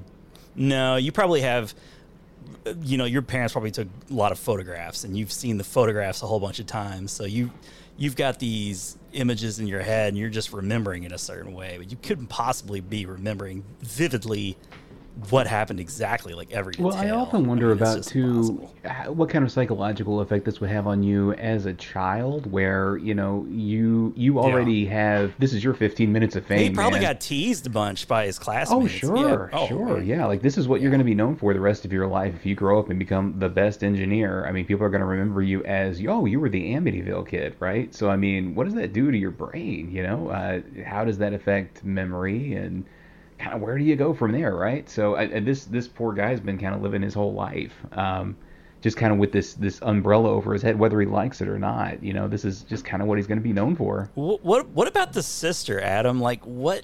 no 0.56 0.96
you 0.96 1.12
probably 1.12 1.42
have 1.42 1.74
you 2.82 2.98
know 2.98 3.06
your 3.06 3.22
parents 3.22 3.54
probably 3.54 3.72
took 3.72 3.88
a 4.10 4.14
lot 4.14 4.32
of 4.32 4.40
photographs 4.40 5.04
and 5.04 5.18
you've 5.18 5.32
seen 5.32 5.58
the 5.58 5.64
photographs 5.64 6.22
a 6.22 6.28
whole 6.28 6.40
bunch 6.40 6.60
of 6.60 6.66
times. 6.66 7.12
So 7.12 7.26
you 7.26 7.52
you've 7.98 8.16
got 8.16 8.40
these 8.40 8.98
images 9.14 9.60
in 9.60 9.68
your 9.68 9.82
head 9.82 10.10
and 10.10 10.18
you're 10.18 10.30
just 10.30 10.52
remembering 10.52 11.04
it 11.04 11.12
a 11.12 11.18
certain 11.18 11.54
way 11.54 11.76
but 11.78 11.92
you 11.92 11.98
couldn't 12.02 12.26
possibly 12.28 12.82
be 12.82 13.06
remembering 13.06 13.64
vividly 13.82 14.58
what 15.30 15.46
happened 15.46 15.80
exactly 15.80 16.34
like 16.34 16.52
every 16.52 16.74
Well, 16.80 16.96
I 16.96 17.12
often 17.12 17.46
wonder 17.46 17.68
mean, 17.68 17.78
about 17.78 18.04
too 18.04 18.68
impossible. 18.84 19.14
what 19.14 19.30
kind 19.30 19.46
of 19.46 19.52
psychological 19.52 20.22
effect 20.22 20.44
this 20.46 20.60
would 20.60 20.72
have 20.72 20.88
on 20.88 21.04
you 21.04 21.34
as 21.34 21.68
a 21.68 21.74
child, 21.74 22.52
where 22.52 22.98
you 22.98 23.14
know 23.14 23.46
you 23.50 24.12
you 24.16 24.40
already 24.40 24.86
have 24.88 25.34
this 25.38 25.54
is 25.54 25.64
your 25.64 25.76
15 25.76 26.12
minutes 26.12 26.36
of 26.36 26.46
fame. 26.48 26.58
he 26.60 26.70
probably 26.72 27.00
man. 27.00 27.10
got 27.14 27.22
teased 27.22 27.68
a 27.68 27.70
bunch 27.70 28.08
by 28.08 28.26
his 28.26 28.40
Oh 28.40 28.42
classmates 28.44 28.92
sure, 28.92 29.52
yeah. 29.52 29.60
Oh, 29.60 29.68
sure, 29.68 29.86
right. 29.98 30.04
yeah. 30.06 30.26
Like 30.26 30.42
this 30.42 30.58
is 30.58 30.68
what 30.68 30.82
you're 30.82 30.90
going 30.92 30.98
to 31.00 31.06
be 31.06 31.16
known 31.16 31.36
for 31.36 31.54
the 31.54 31.60
rest 31.60 31.86
of 31.86 31.94
your 31.94 32.08
life 32.08 32.34
if 32.34 32.46
you 32.46 32.56
grow 32.56 32.80
up 32.80 32.90
and 32.90 32.98
become 32.98 33.36
the 33.38 33.50
best 33.50 33.84
engineer. 33.84 34.46
I 34.48 34.52
mean, 34.52 34.66
people 34.66 34.84
are 34.86 34.90
going 34.90 35.02
to 35.02 35.06
remember 35.08 35.42
you 35.44 35.64
as, 35.64 36.02
oh, 36.08 36.26
you 36.26 36.40
were 36.40 36.50
the 36.50 36.74
Amityville 36.74 37.28
kid, 37.28 37.56
right? 37.60 37.94
So 37.94 38.10
I 38.10 38.16
mean, 38.16 38.56
what 38.56 38.64
does 38.66 38.74
that 38.74 38.94
do 38.94 39.12
to 39.12 39.18
your 39.18 39.32
brain? 39.32 39.92
You 39.92 40.04
know, 40.04 40.30
uh, 40.30 40.62
how 40.86 41.06
does 41.06 41.20
that 41.20 41.34
affect 41.34 41.84
memory 41.84 42.54
and 42.56 42.84
kind 43.44 43.56
of 43.56 43.62
where 43.62 43.78
do 43.78 43.84
you 43.84 43.96
go 43.96 44.14
from 44.14 44.32
there, 44.32 44.56
right? 44.56 44.90
So 44.90 45.16
I, 45.16 45.24
I- 45.24 45.40
this 45.40 45.66
this 45.66 45.88
poor 45.88 46.14
guy's 46.14 46.40
been 46.40 46.58
kind 46.58 46.74
of 46.76 46.82
living 46.82 47.02
his 47.02 47.14
whole 47.14 47.34
life. 47.34 47.74
Um, 47.92 48.36
just 48.82 48.98
kind 48.98 49.14
of 49.14 49.18
with 49.18 49.32
this 49.32 49.54
this 49.54 49.80
umbrella 49.82 50.30
over 50.30 50.52
his 50.54 50.62
head, 50.62 50.78
whether 50.78 51.00
he 51.00 51.06
likes 51.08 51.40
it 51.42 51.48
or 51.48 51.58
not. 51.60 52.04
You 52.04 52.14
know, 52.14 52.28
this 52.28 52.44
is 52.46 52.64
just 52.64 52.84
kind 52.84 53.02
of 53.02 53.08
what 53.08 53.18
he's 53.18 53.28
going 53.28 53.38
to 53.38 53.44
be 53.44 53.54
known 53.54 53.76
for. 53.76 54.10
Wh- 54.16 54.44
What 54.44 54.68
what 54.70 54.88
about 54.88 55.14
the 55.14 55.24
sister, 55.24 55.80
Adam? 55.82 56.20
Like 56.20 56.44
what 56.46 56.84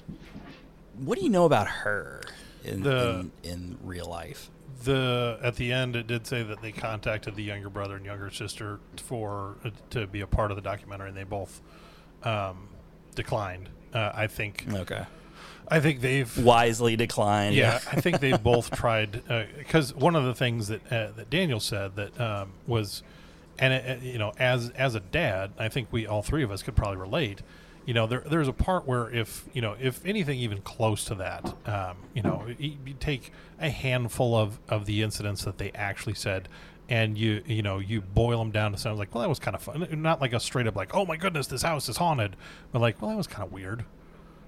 what 0.98 1.18
do 1.18 1.24
you 1.24 1.30
know 1.30 1.44
about 1.46 1.66
her 1.68 2.22
in 2.64 2.82
The- 2.82 3.30
in, 3.42 3.50
in 3.50 3.78
real 3.84 4.06
life? 4.06 4.50
the 4.84 5.38
at 5.42 5.56
the 5.56 5.70
end 5.70 5.94
it 5.94 6.06
did 6.06 6.26
say 6.26 6.42
that 6.42 6.62
they 6.62 6.72
contacted 6.72 7.34
the 7.36 7.42
younger 7.42 7.68
brother 7.68 7.96
and 7.96 8.04
younger 8.06 8.30
sister 8.30 8.80
for 8.96 9.56
uh, 9.62 9.68
to 9.90 10.06
be 10.06 10.22
a 10.22 10.26
part 10.26 10.50
of 10.50 10.56
the 10.56 10.62
documentary 10.62 11.08
and 11.08 11.14
they 11.16 11.22
both 11.22 11.60
um, 12.22 12.66
declined 13.14 13.68
uh, 13.92 14.10
i 14.14 14.26
think 14.26 14.64
Okay. 14.72 15.04
I 15.70 15.80
think 15.80 16.00
they've 16.00 16.36
Wisely 16.38 16.96
declined. 16.96 17.54
yeah, 17.54 17.76
I 17.92 18.00
think 18.00 18.20
they 18.20 18.36
both 18.36 18.70
tried 18.70 19.22
because 19.58 19.94
one 19.94 20.16
of 20.16 20.24
the 20.24 20.34
things 20.34 20.68
that 20.68 20.84
uh, 20.92 21.12
that 21.16 21.30
Daniel 21.30 21.60
said 21.60 21.96
that 21.96 22.20
um, 22.20 22.52
was, 22.66 23.02
and 23.58 23.72
it, 23.72 23.84
it- 23.84 24.02
you 24.02 24.18
know, 24.18 24.32
as 24.38 24.70
as 24.70 24.94
a 24.94 25.00
dad, 25.00 25.52
I 25.58 25.68
think 25.68 25.88
we 25.90 26.06
all 26.06 26.22
three 26.22 26.42
of 26.42 26.50
us 26.50 26.62
could 26.62 26.76
probably 26.76 26.96
relate. 26.98 27.42
You 27.86 27.94
know, 27.94 28.06
there 28.06 28.20
there's 28.28 28.48
a 28.48 28.52
part 28.52 28.86
where 28.86 29.10
if 29.10 29.44
you 29.52 29.62
know 29.62 29.76
if 29.80 30.04
anything 30.04 30.38
even 30.40 30.60
close 30.62 31.04
to 31.06 31.14
that, 31.16 31.54
um, 31.66 31.96
you 32.14 32.22
know, 32.22 32.46
you, 32.58 32.76
you 32.84 32.94
take 33.00 33.32
a 33.58 33.70
handful 33.70 34.36
of 34.36 34.58
of 34.68 34.86
the 34.86 35.02
incidents 35.02 35.44
that 35.44 35.58
they 35.58 35.70
actually 35.74 36.14
said. 36.14 36.48
And 36.88 37.16
you 37.16 37.44
you 37.46 37.62
know 37.62 37.78
you 37.78 38.00
boil 38.00 38.40
them 38.40 38.50
down 38.50 38.72
to 38.72 38.78
sounds 38.78 38.98
like 38.98 39.14
well 39.14 39.22
that 39.22 39.28
was 39.28 39.38
kind 39.38 39.54
of 39.54 39.62
fun 39.62 39.86
not 40.02 40.20
like 40.20 40.32
a 40.32 40.40
straight 40.40 40.66
up 40.66 40.74
like 40.74 40.92
oh 40.92 41.06
my 41.06 41.16
goodness 41.16 41.46
this 41.46 41.62
house 41.62 41.88
is 41.88 41.98
haunted 41.98 42.34
but 42.72 42.80
like 42.80 43.00
well 43.00 43.12
that 43.12 43.16
was 43.16 43.28
kind 43.28 43.44
of 43.46 43.52
weird 43.52 43.84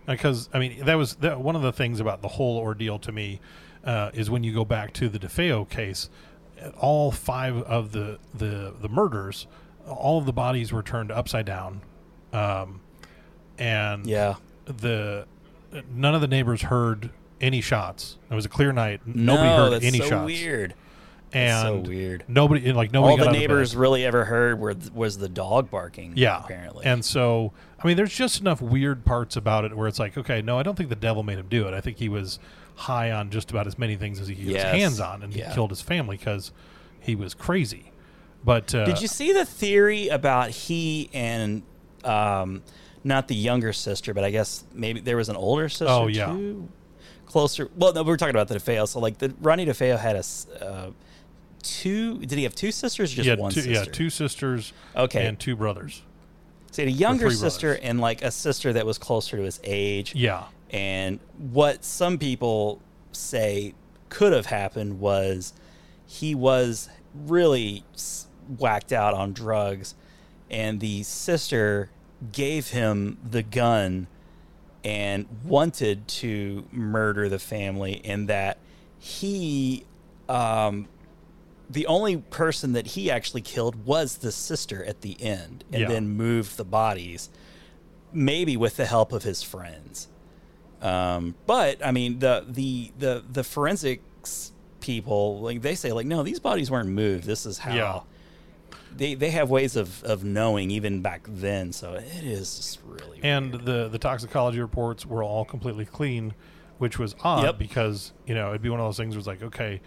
because 0.07 0.49
I 0.53 0.59
mean 0.59 0.85
that 0.85 0.95
was 0.95 1.17
that, 1.17 1.41
one 1.41 1.57
of 1.57 1.63
the 1.63 1.73
things 1.73 2.01
about 2.01 2.23
the 2.23 2.29
whole 2.29 2.59
ordeal 2.59 2.99
to 3.01 3.13
me 3.13 3.41
uh, 3.85 4.11
is 4.15 4.31
when 4.31 4.45
you 4.45 4.53
go 4.55 4.65
back 4.65 4.93
to 4.95 5.09
the 5.09 5.19
DeFeo 5.19 5.69
case, 5.69 6.09
uh, 6.63 6.69
all 6.79 7.11
five 7.11 7.57
of 7.63 7.93
the 7.93 8.19
the 8.35 8.75
the 8.81 8.89
murders, 8.89 9.47
all 9.89 10.19
of 10.19 10.27
the 10.27 10.33
bodies 10.33 10.73
were 10.73 10.83
turned 10.83 11.11
upside 11.11 11.47
down, 11.47 11.81
um, 12.33 12.81
and 13.59 14.07
Yeah. 14.07 14.35
the 14.67 15.27
none 15.95 16.15
of 16.15 16.21
the 16.21 16.29
neighbors 16.29 16.63
heard 16.63 17.11
any 17.41 17.61
shots. 17.61 18.19
It 18.31 18.35
was 18.35 18.45
a 18.45 18.49
clear 18.49 18.73
night. 18.73 19.01
Nobody 19.07 19.49
no, 19.49 19.57
heard 19.71 19.83
any 19.85 19.99
so 19.99 20.09
shots. 20.09 20.27
Weird. 20.27 20.75
And 21.35 21.85
so 21.85 21.91
weird. 21.91 22.25
Nobody 22.29 22.73
like 22.73 22.93
nobody 22.93 23.13
All 23.13 23.17
got 23.17 23.23
the 23.25 23.29
out 23.31 23.35
of 23.35 23.41
neighbors 23.41 23.73
bed. 23.75 23.81
really 23.81 24.05
ever 24.05 24.25
heard 24.25 24.59
were 24.61 24.75
was 24.95 25.19
the 25.19 25.29
dog 25.29 25.71
barking. 25.71 26.13
Yeah. 26.17 26.43
apparently. 26.45 26.85
And 26.85 27.05
so, 27.05 27.53
I 27.83 27.87
mean, 27.87 27.97
there's 27.97 28.15
just 28.15 28.41
enough 28.41 28.61
weird 28.61 29.05
parts 29.05 29.37
about 29.37 29.65
it 29.65 29.77
where 29.77 29.89
it's 29.89 29.99
like, 29.99 30.19
okay, 30.19 30.43
no, 30.43 30.59
I 30.59 30.63
don't 30.63 30.77
think 30.77 30.89
the 30.91 30.95
devil 30.97 31.23
made 31.23 31.39
him 31.39 31.49
do 31.49 31.67
it. 31.69 31.75
I 31.75 31.81
think 31.81 31.97
he 31.99 32.09
was 32.09 32.39
high 32.75 33.11
on 33.11 33.31
just 33.31 33.51
about 33.51 33.67
as 33.67 33.79
many 33.79 33.97
things 33.97 34.21
as 34.21 34.29
he 34.29 34.35
could 34.35 34.45
get 34.45 34.53
Yes. 34.55 34.73
his 34.75 34.83
hands 34.83 35.01
on, 35.01 35.23
and 35.23 35.33
Yeah. 35.35 35.49
he 35.49 35.55
killed 35.55 35.71
his 35.71 35.81
family 35.81 36.17
because 36.17 36.53
he 37.01 37.15
was 37.15 37.35
crazy. 37.35 37.93
But 38.45 38.75
uh, 38.75 38.85
Did 38.87 39.01
you 39.01 39.09
see 39.09 39.33
the 39.33 39.45
theory 39.45 40.09
about 40.09 40.51
he 40.51 41.09
and 41.15 41.63
um, 42.05 42.63
not 43.05 43.29
the 43.29 43.35
younger 43.37 43.73
sister, 43.73 44.13
but 44.15 44.25
I 44.25 44.31
guess 44.31 44.65
maybe 44.75 45.01
there 45.01 45.17
was 45.17 45.29
an 45.29 45.37
older 45.37 45.69
sister 45.69 45.87
Oh, 45.89 46.09
yeah. 46.09 46.27
too? 46.27 46.69
Closer. 47.27 47.71
Well, 47.77 47.93
no, 47.93 48.03
we 48.03 48.11
were 48.11 48.17
talking 48.17 48.35
about 48.35 48.49
the 48.49 48.57
DeFeo. 48.57 48.87
So, 48.89 48.99
like, 49.01 49.19
the 49.19 49.33
Ronnie 49.41 49.65
DeFeo 49.65 49.99
had 49.99 50.17
a 50.17 50.21
s- 50.21 50.47
uh, 50.61 50.91
two. 51.63 52.19
Did 52.19 52.33
he 52.39 52.45
have 52.45 52.55
two 52.55 52.73
sisters? 52.73 53.13
Or 53.13 53.17
just 53.17 53.25
he 53.25 53.31
had 53.31 53.39
one 53.39 53.53
two, 53.53 53.61
sister. 53.63 53.73
yeah, 53.73 53.85
two 53.85 54.11
sisters, 54.11 54.73
Okay. 54.97 55.27
and 55.27 55.39
two 55.39 55.57
brothers. 55.57 56.03
So 56.71 56.83
he 56.83 56.89
had 56.89 56.95
a 56.97 56.99
younger 56.99 57.31
sister 57.31 57.69
brothers. 57.69 57.85
and 57.85 58.01
like 58.01 58.23
a 58.23 58.31
sister 58.31 58.73
that 58.73 58.87
was 58.87 58.99
closer 58.99 59.37
to 59.37 59.43
his 59.43 59.61
age. 59.65 60.15
Yeah, 60.15 60.45
And 60.71 61.19
what 61.39 61.85
some 61.85 62.19
people 62.19 62.81
say 63.13 63.75
could 64.09 64.33
have 64.33 64.47
happened 64.47 64.99
was 65.01 65.53
he 66.07 66.35
was 66.35 66.89
really 67.15 67.85
whacked 68.59 68.93
out 68.93 69.13
on 69.15 69.33
drugs, 69.35 69.95
and 70.51 70.81
the 70.81 71.03
sister 71.03 71.91
gave 72.33 72.69
him 72.69 73.19
the 73.29 73.43
gun 73.43 74.07
and 74.85 75.27
wanted 75.45 76.09
to 76.09 76.65
murder 76.73 77.29
the 77.29 77.39
family, 77.39 78.01
and 78.05 78.29
that 78.29 78.59
he, 78.99 79.85
um, 80.29 80.89
the 81.73 81.87
only 81.87 82.19
person 82.19 82.73
that 82.75 82.89
he 82.89 83.11
actually 83.11 83.41
killed 83.41 83.87
was 83.87 84.19
the 84.19 84.31
sister 84.33 84.85
at 84.85 85.01
the 85.01 85.17
end, 85.23 85.65
and 85.73 85.83
Yeah. 85.83 85.89
then 85.89 86.09
moved 86.11 86.57
the 86.57 86.65
bodies, 86.65 87.31
maybe 88.13 88.57
with 88.57 88.77
the 88.77 88.87
help 88.87 89.13
of 89.13 89.23
his 89.23 89.43
friends. 89.43 90.09
Um, 90.81 91.35
but 91.47 91.85
I 91.85 91.93
mean, 91.93 92.19
the 92.19 92.45
the 92.49 92.93
the 92.99 93.25
the 93.31 93.45
forensics 93.45 94.53
people 94.81 95.41
like 95.41 95.63
they 95.63 95.75
say 95.77 95.93
like, 95.93 96.07
no, 96.07 96.23
these 96.23 96.41
bodies 96.41 96.71
weren't 96.71 96.89
moved. 96.91 97.25
This 97.25 97.47
is 97.47 97.59
how. 97.59 97.75
Yeah. 97.75 98.01
They, 98.95 99.15
they 99.15 99.31
have 99.31 99.49
ways 99.49 99.75
of, 99.77 100.05
of 100.05 100.23
knowing 100.23 100.71
even 100.71 101.01
back 101.01 101.23
then, 101.27 101.73
so 101.73 101.95
it 101.95 102.25
is 102.25 102.57
just 102.59 102.79
really 102.85 103.21
and 103.23 103.53
weird. 103.53 103.65
the 103.65 103.89
the 103.89 103.99
toxicology 103.99 104.61
reports 104.61 105.07
were 105.07 105.23
all 105.25 105.47
completely 105.47 105.87
clean, 105.87 106.35
which 106.77 106.99
was 106.99 107.15
odd 107.25 107.45
Yep. 107.45 107.59
because 107.59 108.13
you 108.27 108.35
know 108.35 108.51
it'd 108.51 108.61
be 108.61 108.69
one 108.69 108.81
of 108.81 108.87
those 108.87 108.99
things 108.99 109.15
where 109.15 109.19
it's 109.21 109.27
like, 109.27 109.43
okay, 109.43 109.81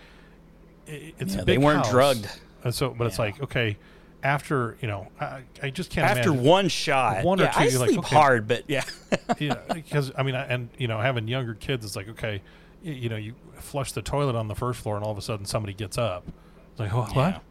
it's 0.88 1.36
Yeah, 1.36 1.42
a 1.42 1.46
they 1.46 1.58
weren't 1.58 1.80
house. 1.80 1.92
drugged. 1.92 2.28
and 2.64 2.74
so 2.74 2.90
but 2.92 3.08
it's 3.08 3.20
like 3.20 3.42
okay, 3.42 3.78
after 4.24 4.78
you 4.82 4.88
know, 4.88 5.08
I, 5.20 5.42
I 5.62 5.70
just 5.70 5.90
can't 5.92 6.08
after 6.10 6.30
imagine. 6.30 6.44
one 6.46 6.68
shot. 6.70 7.24
One 7.24 7.40
or 7.42 7.46
two, 7.48 7.60
I 7.60 7.64
you're 7.68 7.80
like, 7.80 7.98
okay. 7.98 8.16
hard, 8.16 8.48
but 8.48 8.64
yeah, 8.68 8.84
yeah, 9.40 9.56
because 9.74 10.12
I 10.18 10.24
mean, 10.24 10.36
I- 10.36 10.46
and 10.48 10.70
you 10.78 10.88
know, 10.88 11.00
having 11.00 11.28
younger 11.28 11.54
kids, 11.54 11.86
it's 11.86 11.96
like 11.96 12.10
okay, 12.10 12.42
y- 12.84 12.92
you 12.92 13.10
know, 13.10 13.18
you 13.18 13.34
flush 13.60 13.92
the 13.92 14.02
toilet 14.02 14.36
on 14.36 14.48
the 14.48 14.56
first 14.56 14.80
floor, 14.82 14.96
and 14.96 15.04
all 15.06 15.12
of 15.12 15.18
a 15.18 15.22
sudden 15.22 15.46
somebody 15.46 15.74
gets 15.74 15.98
up. 15.98 16.26
It's 16.72 16.80
like, 16.80 16.94
oh, 16.94 17.08
Yeah. 17.10 17.16
what? 17.34 17.42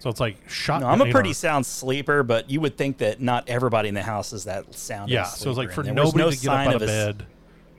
So 0.00 0.10
it's 0.10 0.20
like 0.20 0.36
shot. 0.50 0.82
no, 0.82 0.88
I'm 0.88 1.00
a 1.00 1.06
you 1.06 1.12
pretty 1.12 1.32
sound 1.32 1.64
sleeper, 1.64 2.22
but 2.22 2.50
you 2.50 2.60
would 2.60 2.76
think 2.76 2.98
that 2.98 3.22
not 3.22 3.48
everybody 3.48 3.88
in 3.88 3.94
the 3.94 4.02
house 4.02 4.32
is 4.34 4.44
that 4.44 4.74
sound. 4.74 5.04
of 5.04 5.10
Yeah, 5.10 5.22
so 5.24 5.48
it's 5.48 5.56
like 5.56 5.70
for 5.72 5.80
and 5.80 5.96
there 5.96 6.04
was 6.04 6.14
nobody 6.14 6.24
no 6.24 6.30
to 6.30 6.36
get 6.42 6.50
up 6.50 6.66
out 6.68 6.74
of 6.74 6.82
s- 6.82 6.88
bed, 6.88 7.26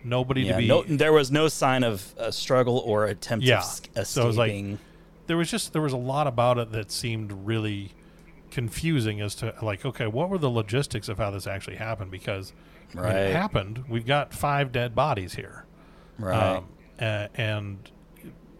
nobody 0.03 0.41
Yeah, 0.43 0.53
to 0.53 0.57
be. 0.57 0.67
no, 0.67 0.83
there 0.83 1.13
was 1.13 1.29
no 1.29 1.47
sign 1.49 1.83
of 1.83 2.15
a 2.17 2.31
struggle 2.31 2.79
or 2.79 3.05
attempt 3.05 3.45
Yeah, 3.45 3.57
of 3.59 3.63
escaping. 3.65 4.05
so 4.05 4.23
it 4.23 4.27
was 4.27 4.37
like- 4.37 4.51
there 5.27 5.37
was 5.37 5.49
just 5.49 5.73
there 5.73 5.81
was 5.81 5.93
a 5.93 5.97
lot 5.97 6.27
about 6.27 6.57
it 6.57 6.71
that 6.71 6.91
seemed 6.91 7.31
really 7.31 7.91
confusing 8.51 9.21
as 9.21 9.35
to 9.35 9.53
like, 9.61 9.85
okay, 9.85 10.07
what 10.07 10.29
were 10.29 10.37
the 10.37 10.49
logistics 10.49 11.09
of 11.09 11.17
how 11.17 11.31
this 11.31 11.47
actually 11.47 11.75
happened? 11.77 12.11
Because 12.11 12.53
when 12.93 13.03
Right. 13.05 13.15
it 13.17 13.35
happened, 13.35 13.83
we've 13.89 14.05
got 14.05 14.33
five 14.33 14.71
dead 14.71 14.95
bodies 14.95 15.33
here. 15.35 15.65
Right. 16.17 16.57
Um, 16.57 16.65
uh, 16.99 17.27
and 17.35 17.91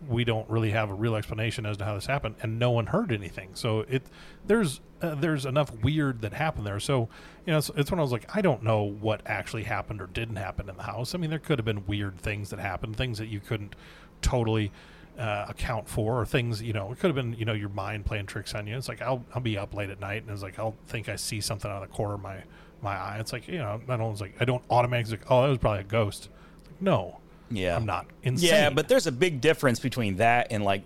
we 0.09 0.23
don't 0.23 0.47
really 0.49 0.71
have 0.71 0.89
a 0.89 0.93
real 0.93 1.15
explanation 1.15 1.65
as 1.65 1.77
to 1.77 1.85
how 1.85 1.95
this 1.95 2.05
happened, 2.05 2.35
and 2.41 2.59
no 2.59 2.69
one 2.71 2.87
heard 2.87 3.11
anything. 3.11 3.49
So 3.53 3.81
it 3.81 4.03
there's 4.45 4.81
uh, 5.01 5.15
there's 5.15 5.45
enough 5.45 5.71
weird 5.81 6.21
that 6.21 6.33
happened 6.33 6.67
there. 6.67 6.79
So 6.79 7.07
you 7.45 7.51
know, 7.53 7.57
it's, 7.59 7.71
it's 7.75 7.89
when 7.91 7.99
I 7.99 8.03
was 8.03 8.11
like, 8.11 8.25
I 8.35 8.41
don't 8.41 8.61
know 8.63 8.83
what 8.83 9.21
actually 9.25 9.63
happened 9.63 10.01
or 10.01 10.07
didn't 10.07 10.35
happen 10.35 10.67
in 10.69 10.75
the 10.77 10.83
house. 10.83 11.15
I 11.15 11.17
mean, 11.17 11.29
there 11.29 11.39
could 11.39 11.57
have 11.59 11.65
been 11.65 11.85
weird 11.87 12.17
things 12.17 12.49
that 12.49 12.59
happened, 12.59 12.97
things 12.97 13.17
that 13.19 13.27
you 13.27 13.39
couldn't 13.39 13.75
totally 14.21 14.71
uh, 15.17 15.45
account 15.49 15.87
for, 15.87 16.19
or 16.21 16.25
things 16.25 16.61
you 16.61 16.73
know, 16.73 16.91
it 16.91 16.99
could 16.99 17.07
have 17.07 17.15
been 17.15 17.33
you 17.33 17.45
know 17.45 17.53
your 17.53 17.69
mind 17.69 18.05
playing 18.05 18.25
tricks 18.25 18.53
on 18.53 18.67
you. 18.67 18.75
It's 18.77 18.87
like 18.89 19.01
I'll 19.01 19.23
I'll 19.33 19.41
be 19.41 19.57
up 19.57 19.73
late 19.73 19.89
at 19.89 19.99
night, 19.99 20.23
and 20.23 20.31
it's 20.31 20.43
like 20.43 20.59
I'll 20.59 20.75
think 20.87 21.09
I 21.09 21.15
see 21.15 21.41
something 21.41 21.69
out 21.69 21.81
of 21.83 21.89
the 21.89 21.95
corner 21.95 22.15
of 22.15 22.21
my 22.21 22.43
my 22.81 22.95
eye. 22.95 23.17
It's 23.19 23.31
like 23.33 23.47
you 23.47 23.57
know, 23.59 23.81
I 23.87 23.97
don't 23.97 24.19
like 24.19 24.35
I 24.39 24.45
don't 24.45 24.63
automatically 24.69 25.17
like, 25.17 25.31
oh, 25.31 25.43
that 25.43 25.49
was 25.49 25.57
probably 25.59 25.81
a 25.81 25.83
ghost. 25.83 26.29
Like, 26.65 26.81
no, 26.81 27.19
Yeah. 27.49 27.75
I'm 27.75 27.85
not 27.85 28.07
insane. 28.23 28.49
Yeah, 28.49 28.69
but 28.69 28.87
there's 28.87 29.07
a 29.07 29.11
big 29.11 29.39
difference 29.41 29.79
between 29.79 30.17
that 30.17 30.47
and 30.51 30.63
like 30.63 30.83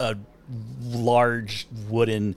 a 0.00 0.16
large 0.82 1.66
wooden 1.88 2.36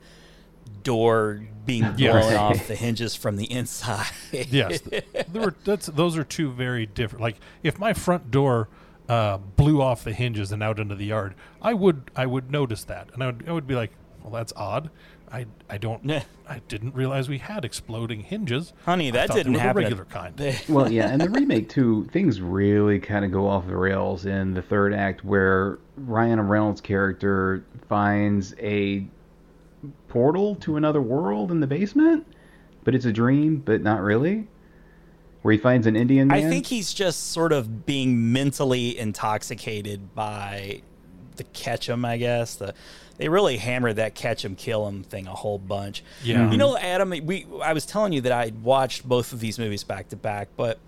door 0.83 1.41
being 1.65 1.91
blown 1.93 2.15
Right. 2.15 2.35
off 2.35 2.67
the 2.67 2.75
hinges 2.75 3.15
from 3.15 3.37
the 3.37 3.51
inside. 3.51 4.05
yes, 4.31 4.81
there 4.81 5.01
were, 5.41 5.55
that's 5.63 5.87
those 5.87 6.15
are 6.17 6.23
two 6.23 6.51
very 6.51 6.85
different. 6.85 7.21
Like 7.23 7.37
if 7.63 7.79
my 7.79 7.93
front 7.93 8.29
door 8.31 8.67
uh, 9.09 9.37
blew 9.37 9.81
off 9.81 10.03
the 10.03 10.13
hinges 10.13 10.51
and 10.51 10.61
out 10.63 10.79
into 10.79 10.95
the 10.95 11.05
yard, 11.05 11.35
I 11.61 11.73
would 11.73 12.11
I 12.15 12.25
would 12.25 12.51
notice 12.51 12.83
that, 12.85 13.09
and 13.13 13.23
I 13.23 13.27
would 13.27 13.45
I 13.47 13.51
would 13.51 13.67
be 13.67 13.75
like, 13.75 13.91
well, 14.23 14.31
that's 14.33 14.53
odd. 14.55 14.89
I 15.31 15.47
I 15.69 15.77
don't 15.77 16.05
Yeah. 16.05 16.23
I 16.47 16.61
didn't 16.67 16.93
realize 16.93 17.27
we 17.27 17.39
had 17.39 17.65
exploding 17.65 18.21
hinges, 18.21 18.73
Honey, 18.85 19.07
I 19.07 19.11
that 19.11 19.27
thought 19.29 19.37
didn't 19.37 19.53
were 19.53 19.57
the 19.57 19.63
happen. 19.63 19.83
regular 19.83 20.05
kind. 20.05 20.39
Well, 20.69 20.91
yeah, 20.91 21.09
and 21.09 21.19
the 21.19 21.29
remake 21.29 21.69
too, 21.69 22.07
things 22.11 22.39
really 22.41 22.99
kind 22.99 23.25
of 23.25 23.31
go 23.31 23.47
off 23.47 23.65
the 23.65 23.75
rails 23.75 24.25
in 24.27 24.53
the 24.53 24.61
third 24.61 24.93
act 24.93 25.25
where 25.25 25.79
Ryan 25.97 26.39
Reynolds' 26.47 26.81
character 26.81 27.65
finds 27.89 28.53
a 28.59 29.05
portal 30.07 30.55
to 30.55 30.77
another 30.77 31.01
world 31.01 31.51
in 31.51 31.59
the 31.59 31.67
basement, 31.67 32.25
but 32.83 32.93
it's 32.95 33.05
a 33.05 33.11
dream, 33.11 33.57
but 33.57 33.81
not 33.81 34.01
really. 34.01 34.47
Where 35.45 35.51
he 35.51 35.59
finds 35.59 35.85
an 35.85 35.95
Indian 35.95 36.29
man. 36.29 36.43
I 36.43 36.49
think 36.49 36.65
he's 36.65 36.91
just 36.91 37.31
sort 37.31 37.53
of 37.53 37.85
being 37.85 38.33
mentally 38.33 38.97
intoxicated 38.97 40.15
by 40.15 40.81
the 41.35 41.43
catch 41.43 41.85
catch 41.85 41.89
'em, 41.91 42.03
I 42.03 42.17
guess. 42.17 42.55
The 42.55 42.73
they 43.17 43.29
really 43.29 43.57
hammered 43.57 43.97
that 43.97 44.15
catch 44.15 44.43
'em 44.43 44.55
kill 44.55 44.87
'em 44.87 45.03
thing 45.03 45.27
a 45.27 45.35
whole 45.35 45.59
bunch. 45.59 46.03
Yeah. 46.23 46.49
You 46.49 46.57
know, 46.57 46.73
mm-hmm. 46.73 46.83
Adam, 46.83 47.09
we 47.27 47.45
I 47.61 47.73
was 47.73 47.85
telling 47.85 48.11
you 48.11 48.21
that 48.21 48.31
I 48.31 48.53
watched 48.63 49.07
both 49.07 49.33
of 49.33 49.39
these 49.39 49.59
movies 49.59 49.83
back 49.83 50.09
to 50.09 50.15
back, 50.15 50.47
but 50.57 50.79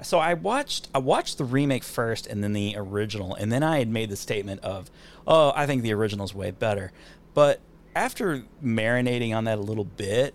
so 0.00 0.20
I 0.20 0.34
watched 0.34 0.86
I 0.94 0.98
watched 0.98 1.36
the 1.36 1.44
remake 1.44 1.82
first 1.82 2.28
and 2.28 2.44
then 2.44 2.52
the 2.52 2.74
original, 2.76 3.34
and 3.34 3.50
then 3.50 3.64
I 3.64 3.80
had 3.80 3.88
made 3.88 4.10
the 4.10 4.16
statement 4.16 4.60
of, 4.60 4.92
"Oh, 5.26 5.52
I 5.56 5.66
think 5.66 5.82
the 5.82 5.92
original's 5.92 6.32
way 6.32 6.52
better." 6.52 6.92
But 7.34 7.58
after 7.96 8.44
marinating 8.64 9.34
on 9.34 9.42
that 9.42 9.58
a 9.58 9.62
little 9.62 9.82
bit, 9.82 10.34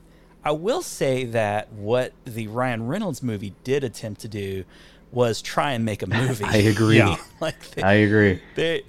I 0.49 0.51
will 0.51 0.81
say 0.81 1.25
that 1.25 1.71
what 1.73 2.11
the 2.25 2.47
Ryan 2.47 2.87
Reynolds 2.87 3.21
movie 3.21 3.53
did 3.63 3.83
attempt 3.83 4.21
to 4.21 4.27
do 4.27 4.63
was 5.11 5.43
try 5.43 5.73
and 5.73 5.85
make 5.85 6.01
a 6.01 6.07
movie. 6.07 6.43
I 6.47 6.57
agree. 6.57 6.97
Yeah. 6.97 7.17
like 7.39 7.69
they, 7.69 7.83
I 7.83 7.93
agree. 7.93 8.41
they 8.55 8.81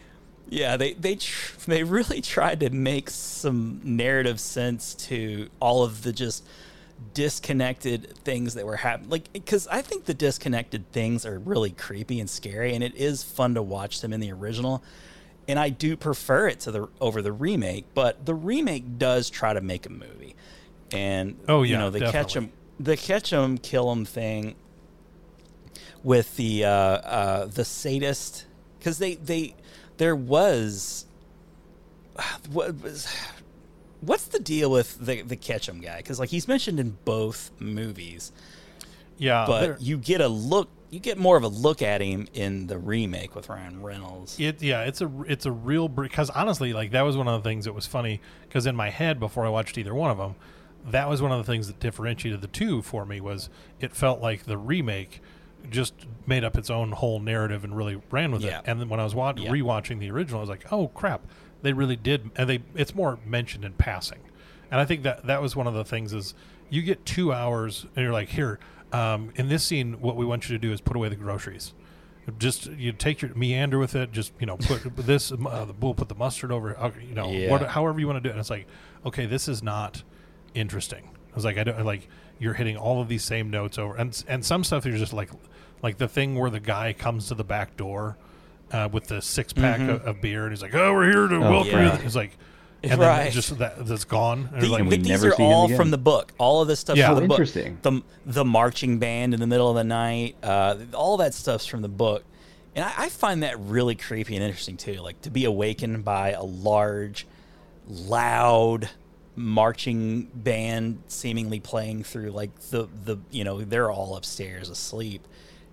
yeah 0.48 0.78
they 0.78 0.94
they 0.94 1.16
tr- 1.16 1.58
they 1.66 1.82
really 1.84 2.22
tried 2.36 2.60
to 2.60 2.70
make 2.70 3.10
some 3.10 3.78
narrative 3.84 4.40
sense 4.40 4.94
to 4.94 5.50
all 5.60 5.82
of 5.82 6.02
the 6.02 6.14
just 6.14 6.46
disconnected 7.12 8.16
things 8.24 8.54
that 8.54 8.64
were 8.64 8.76
happening 8.76 9.10
like 9.10 9.30
because 9.34 9.68
i 9.68 9.80
think 9.82 10.06
the 10.06 10.14
disconnected 10.14 10.90
things 10.92 11.24
are 11.26 11.38
really 11.38 11.70
creepy 11.70 12.20
and 12.20 12.28
scary 12.28 12.74
and 12.74 12.82
it 12.82 12.94
is 12.94 13.22
fun 13.22 13.54
to 13.54 13.62
watch 13.62 14.00
them 14.00 14.12
in 14.12 14.20
the 14.20 14.32
original 14.32 14.82
and 15.46 15.58
i 15.58 15.68
do 15.68 15.96
prefer 15.96 16.48
it 16.48 16.58
to 16.60 16.70
the 16.70 16.88
over 17.00 17.22
the 17.22 17.32
remake 17.32 17.84
but 17.94 18.26
the 18.26 18.34
remake 18.34 18.98
does 18.98 19.30
try 19.30 19.52
to 19.54 19.60
make 19.60 19.86
a 19.86 19.90
movie 19.90 20.34
and 20.92 21.38
Oh, 21.48 21.62
you 21.62 21.72
yeah, 21.72 21.78
know 21.78 21.90
the 21.90 22.00
catch 22.00 22.36
'em 22.36 22.46
definitely. 22.46 22.52
the 22.80 22.96
catch 22.96 23.32
'em 23.32 23.58
kill 23.58 23.90
'em 23.90 24.04
thing 24.04 24.54
with 26.02 26.36
the 26.36 26.64
uh, 26.64 26.68
uh, 26.70 27.46
the 27.46 27.64
sadist 27.64 28.46
because 28.78 28.98
they 28.98 29.14
they 29.16 29.54
there 29.98 30.16
was 30.16 31.06
what 32.50 32.80
was 32.82 33.06
what's 34.00 34.26
the 34.28 34.40
deal 34.40 34.70
with 34.70 34.98
the 35.04 35.22
the 35.22 35.36
catch 35.36 35.66
Ketchum 35.66 35.80
guy? 35.80 35.98
Because 35.98 36.18
like 36.18 36.30
he's 36.30 36.48
mentioned 36.48 36.80
in 36.80 36.96
both 37.04 37.50
movies. 37.58 38.32
Yeah, 39.18 39.44
but 39.46 39.82
you 39.82 39.98
get 39.98 40.22
a 40.22 40.28
look 40.28 40.70
you 40.88 40.98
get 40.98 41.18
more 41.18 41.36
of 41.36 41.42
a 41.44 41.48
look 41.48 41.82
at 41.82 42.00
him 42.00 42.26
in 42.32 42.66
the 42.66 42.78
remake 42.78 43.34
with 43.36 43.48
Ryan 43.50 43.82
Reynolds. 43.82 44.40
It 44.40 44.62
yeah, 44.62 44.84
it's 44.84 45.02
a 45.02 45.10
it's 45.28 45.44
a 45.46 45.52
real 45.52 45.88
because 45.88 46.30
honestly, 46.30 46.72
like 46.72 46.92
that 46.92 47.02
was 47.02 47.16
one 47.16 47.28
of 47.28 47.42
the 47.42 47.48
things 47.48 47.66
that 47.66 47.74
was 47.74 47.86
funny 47.86 48.20
because 48.48 48.66
in 48.66 48.74
my 48.74 48.88
head 48.88 49.20
before 49.20 49.44
I 49.44 49.50
watched 49.50 49.76
either 49.76 49.94
one 49.94 50.10
of 50.10 50.16
them, 50.16 50.34
that 50.88 51.08
was 51.08 51.20
one 51.22 51.32
of 51.32 51.38
the 51.38 51.44
things 51.50 51.66
that 51.66 51.78
differentiated 51.80 52.40
the 52.40 52.46
two 52.48 52.82
for 52.82 53.04
me 53.04 53.20
was 53.20 53.48
it 53.80 53.94
felt 53.94 54.20
like 54.20 54.44
the 54.44 54.56
remake 54.58 55.20
just 55.68 55.92
made 56.26 56.42
up 56.42 56.56
its 56.56 56.70
own 56.70 56.92
whole 56.92 57.20
narrative 57.20 57.64
and 57.64 57.76
really 57.76 58.00
ran 58.10 58.32
with 58.32 58.42
Yeah. 58.42 58.58
it. 58.60 58.64
And 58.66 58.80
then 58.80 58.88
when 58.88 58.98
I 59.00 59.04
was 59.04 59.14
watch- 59.14 59.40
Yeah. 59.40 59.50
rewatching 59.50 59.98
the 59.98 60.10
original, 60.10 60.38
I 60.38 60.42
was 60.42 60.48
like, 60.50 60.72
oh 60.72 60.88
crap, 60.88 61.20
they 61.62 61.72
really 61.74 61.96
did, 61.96 62.30
and 62.36 62.48
they 62.48 62.60
it's 62.74 62.94
more 62.94 63.18
mentioned 63.26 63.64
in 63.64 63.72
passing. 63.74 64.20
And 64.70 64.80
I 64.80 64.84
think 64.84 65.02
that 65.02 65.26
that 65.26 65.42
was 65.42 65.54
one 65.56 65.66
of 65.66 65.74
the 65.74 65.84
things 65.84 66.12
is 66.14 66.34
you 66.70 66.80
get 66.82 67.04
two 67.04 67.32
hours 67.32 67.84
and 67.94 68.02
you're 68.04 68.12
like, 68.12 68.28
here, 68.30 68.58
um, 68.92 69.32
in 69.36 69.48
this 69.48 69.62
scene, 69.64 70.00
what 70.00 70.16
we 70.16 70.24
want 70.24 70.48
you 70.48 70.54
to 70.56 70.58
do 70.58 70.72
is 70.72 70.80
put 70.80 70.96
away 70.96 71.08
the 71.08 71.16
groceries 71.16 71.74
just 72.38 72.66
you 72.72 72.92
take 72.92 73.22
your 73.22 73.34
meander 73.34 73.76
with 73.76 73.96
it. 73.96 74.12
Just 74.12 74.32
you 74.38 74.46
know, 74.46 74.56
put 74.56 74.82
this. 74.96 75.32
Uh, 75.32 75.66
we'll 75.80 75.94
put 75.94 76.08
the 76.08 76.14
mustard 76.14 76.52
over. 76.52 76.78
uh, 76.78 76.90
You 77.06 77.14
know, 77.14 77.28
Yeah. 77.28 77.50
what, 77.50 77.62
however 77.66 77.98
you 77.98 78.06
want 78.06 78.18
to 78.18 78.20
do 78.20 78.28
it. 78.28 78.32
And 78.32 78.38
it's 78.40 78.50
like, 78.50 78.66
okay, 79.04 79.26
this 79.26 79.48
is 79.48 79.64
not 79.64 80.04
interesting. 80.54 81.08
I 81.32 81.34
was 81.34 81.44
like, 81.44 81.58
I 81.58 81.64
don't 81.64 81.84
like 81.84 82.08
you're 82.38 82.54
hitting 82.54 82.76
all 82.76 83.00
of 83.00 83.08
these 83.08 83.22
same 83.22 83.50
notes 83.50 83.78
over, 83.78 83.94
and 83.96 84.24
and 84.26 84.44
some 84.44 84.64
stuff 84.64 84.84
you're 84.84 84.96
just 84.96 85.12
like, 85.12 85.30
like 85.82 85.98
the 85.98 86.08
thing 86.08 86.36
where 86.36 86.50
the 86.50 86.60
guy 86.60 86.92
comes 86.92 87.28
to 87.28 87.34
the 87.34 87.44
back 87.44 87.76
door 87.76 88.16
uh, 88.72 88.88
with 88.90 89.06
the 89.08 89.20
six 89.22 89.52
pack 89.52 89.80
of, 89.80 90.04
of 90.06 90.20
beer, 90.20 90.44
and 90.44 90.52
he's 90.52 90.62
like, 90.62 90.74
oh, 90.74 90.92
we're 90.94 91.10
here 91.10 91.28
to 91.28 91.38
welcome 91.38 91.72
yeah. 91.72 91.98
you. 91.98 92.04
It's 92.04 92.16
like, 92.16 92.36
and 92.82 93.00
then 93.00 93.30
just 93.30 93.58
that 93.58 93.86
that's 93.86 94.04
gone. 94.04 94.48
The- 94.58 94.68
like, 94.68 94.82
we 94.84 94.90
but 94.90 94.98
these 95.00 95.08
never 95.08 95.28
are 95.28 95.36
see 95.36 95.42
all 95.42 95.68
from 95.68 95.90
the 95.90 95.98
book. 95.98 96.32
All 96.38 96.62
of 96.62 96.68
this 96.68 96.80
stuff 96.80 96.96
Yeah. 96.96 97.08
from 97.08 97.18
Oh, 97.18 97.20
the 97.20 97.26
book. 97.28 97.38
interesting. 97.38 97.78
The 97.82 98.02
the 98.26 98.44
marching 98.44 98.98
band 98.98 99.34
in 99.34 99.40
the 99.40 99.46
middle 99.46 99.68
of 99.68 99.76
the 99.76 99.84
night. 99.84 100.36
Uh, 100.42 100.76
all 100.94 101.18
that 101.18 101.34
stuff's 101.34 101.66
from 101.66 101.82
the 101.82 101.88
book, 101.88 102.24
and 102.74 102.84
I, 102.84 102.92
I 102.96 103.08
find 103.10 103.42
that 103.42 103.60
really 103.60 103.94
creepy 103.96 104.34
and 104.34 104.42
interesting 104.44 104.78
too. 104.78 104.94
Like 104.94 105.20
to 105.22 105.30
be 105.30 105.44
awakened 105.44 106.04
by 106.04 106.30
a 106.30 106.42
large, 106.42 107.26
loud 107.86 108.88
marching 109.36 110.24
band 110.34 111.02
seemingly 111.06 111.60
playing 111.60 112.02
through 112.02 112.30
like 112.30 112.58
the 112.70 112.88
the 113.04 113.16
you 113.30 113.44
know 113.44 113.60
they're 113.62 113.90
all 113.90 114.16
upstairs 114.16 114.68
asleep 114.68 115.26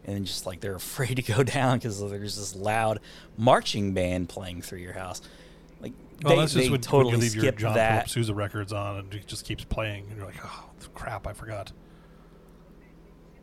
and 0.05 0.26
just 0.26 0.45
like 0.45 0.60
they're 0.62 0.76
afraid 0.88 1.16
to 1.16 1.22
go 1.22 1.43
down 1.43 1.78
because 1.78 1.99
there's 1.99 2.38
this 2.38 2.55
loud 2.55 2.99
marching 3.38 3.93
band 3.93 4.30
playing 4.30 4.62
through 4.62 4.80
your 4.80 4.93
house 4.93 5.22
like 5.82 5.93
well, 6.24 6.36
they, 6.36 6.41
that's 6.41 6.53
they 6.53 6.60
just 6.62 6.72
when, 6.72 6.82
totally 6.82 7.14
when 7.14 7.22
you 7.22 7.30
leave 7.30 7.43
your 7.43 7.51
John 7.51 7.74
that 7.76 8.10
Philip 8.10 8.10
Sousa 8.10 8.34
records 8.34 8.74
on, 8.74 8.97
and 8.97 9.14
it 9.14 9.28
just 9.28 9.45
keeps 9.45 9.64
playing, 9.64 10.08
and 10.10 10.18
you're 10.18 10.26
like, 10.26 10.43
oh 10.43 10.66
crap, 10.95 11.28
I 11.28 11.34
forgot. 11.34 11.72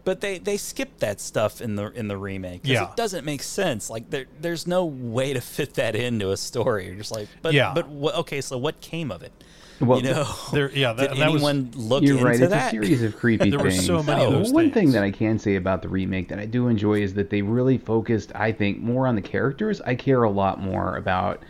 But 0.05 0.21
they 0.21 0.39
they 0.39 0.57
skip 0.57 0.99
that 0.99 1.21
stuff 1.21 1.61
in 1.61 1.77
the 1.77 1.91
in 1.93 2.09
the 2.09 2.17
remake. 2.17 2.61
Yeah. 2.65 2.91
it 2.91 2.97
doesn't 2.97 3.25
make 3.25 3.43
sense. 3.43 3.89
Like 3.89 4.11
there 4.11 4.27
there's 4.41 4.67
no 4.67 4.85
way 4.85 5.33
to 5.33 5.41
fit 5.41 5.75
that 5.75 5.95
into 5.97 6.31
a 6.31 6.37
story. 6.37 6.87
You're 6.87 6.97
just 6.97 7.13
like, 7.13 7.29
but 7.43 7.55
Yeah. 7.55 7.73
but 7.75 7.87
okay, 7.89 8.41
so 8.41 8.59
what 8.59 8.81
came 8.81 9.11
of 9.11 9.23
it? 9.23 9.33
Well, 9.81 10.01
you 10.01 10.11
know, 10.11 10.25
There, 10.53 10.71
yeah, 10.71 10.93
that, 10.93 11.11
did 11.11 11.19
that 11.19 11.33
was 11.33 11.43
anyone 11.43 11.71
look 11.75 12.03
You're 12.05 12.13
into 12.15 12.25
right. 12.27 12.41
It's 12.41 12.51
that? 12.51 12.69
a 12.69 12.71
series 12.71 13.03
of 13.03 13.17
creepy 13.17 13.51
There 13.51 13.59
were 13.59 13.71
things. 13.71 13.85
so 13.85 14.03
many 14.03 14.23
of 14.25 14.33
Uh, 14.33 14.39
those 14.39 14.53
One 14.53 14.71
thing 14.71 14.93
that 14.93 15.03
I 15.03 15.11
can 15.11 15.39
say 15.39 15.57
about 15.57 15.83
the 15.83 15.89
remake 15.89 16.29
that 16.29 16.39
I 16.39 16.47
do 16.47 16.69
enjoy 16.69 17.03
is 17.03 17.15
that 17.15 17.31
they 17.31 17.43
really 17.43 17.79
focused, 17.79 18.33
I 18.35 18.53
think, 18.53 18.79
more 18.81 19.07
on 19.07 19.15
the 19.17 19.23
characters. 19.23 19.81
I 19.81 19.95
care 19.97 20.23
a 20.23 20.31
lot 20.31 20.61
more 20.61 20.97
about 20.97 21.43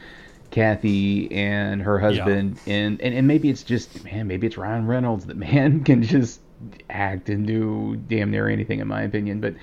Kathy 0.51 1.31
and 1.33 1.83
her 1.83 1.99
husband, 1.99 2.59
and, 2.66 3.01
and 3.01 3.14
and 3.14 3.27
maybe 3.27 3.51
it's 3.51 3.62
just 3.64 4.05
man, 4.05 4.29
maybe 4.29 4.47
it's 4.47 4.57
Ryan 4.57 4.87
Reynolds 4.87 5.27
that 5.27 5.37
man 5.53 5.83
can 5.83 6.03
just 6.03 6.41
act 6.89 7.29
and 7.29 7.47
do 7.47 7.97
damn 8.09 8.31
near 8.31 8.49
anything, 8.49 8.79
in 8.81 8.87
my 8.89 9.03
opinion. 9.03 9.41
But 9.41 9.55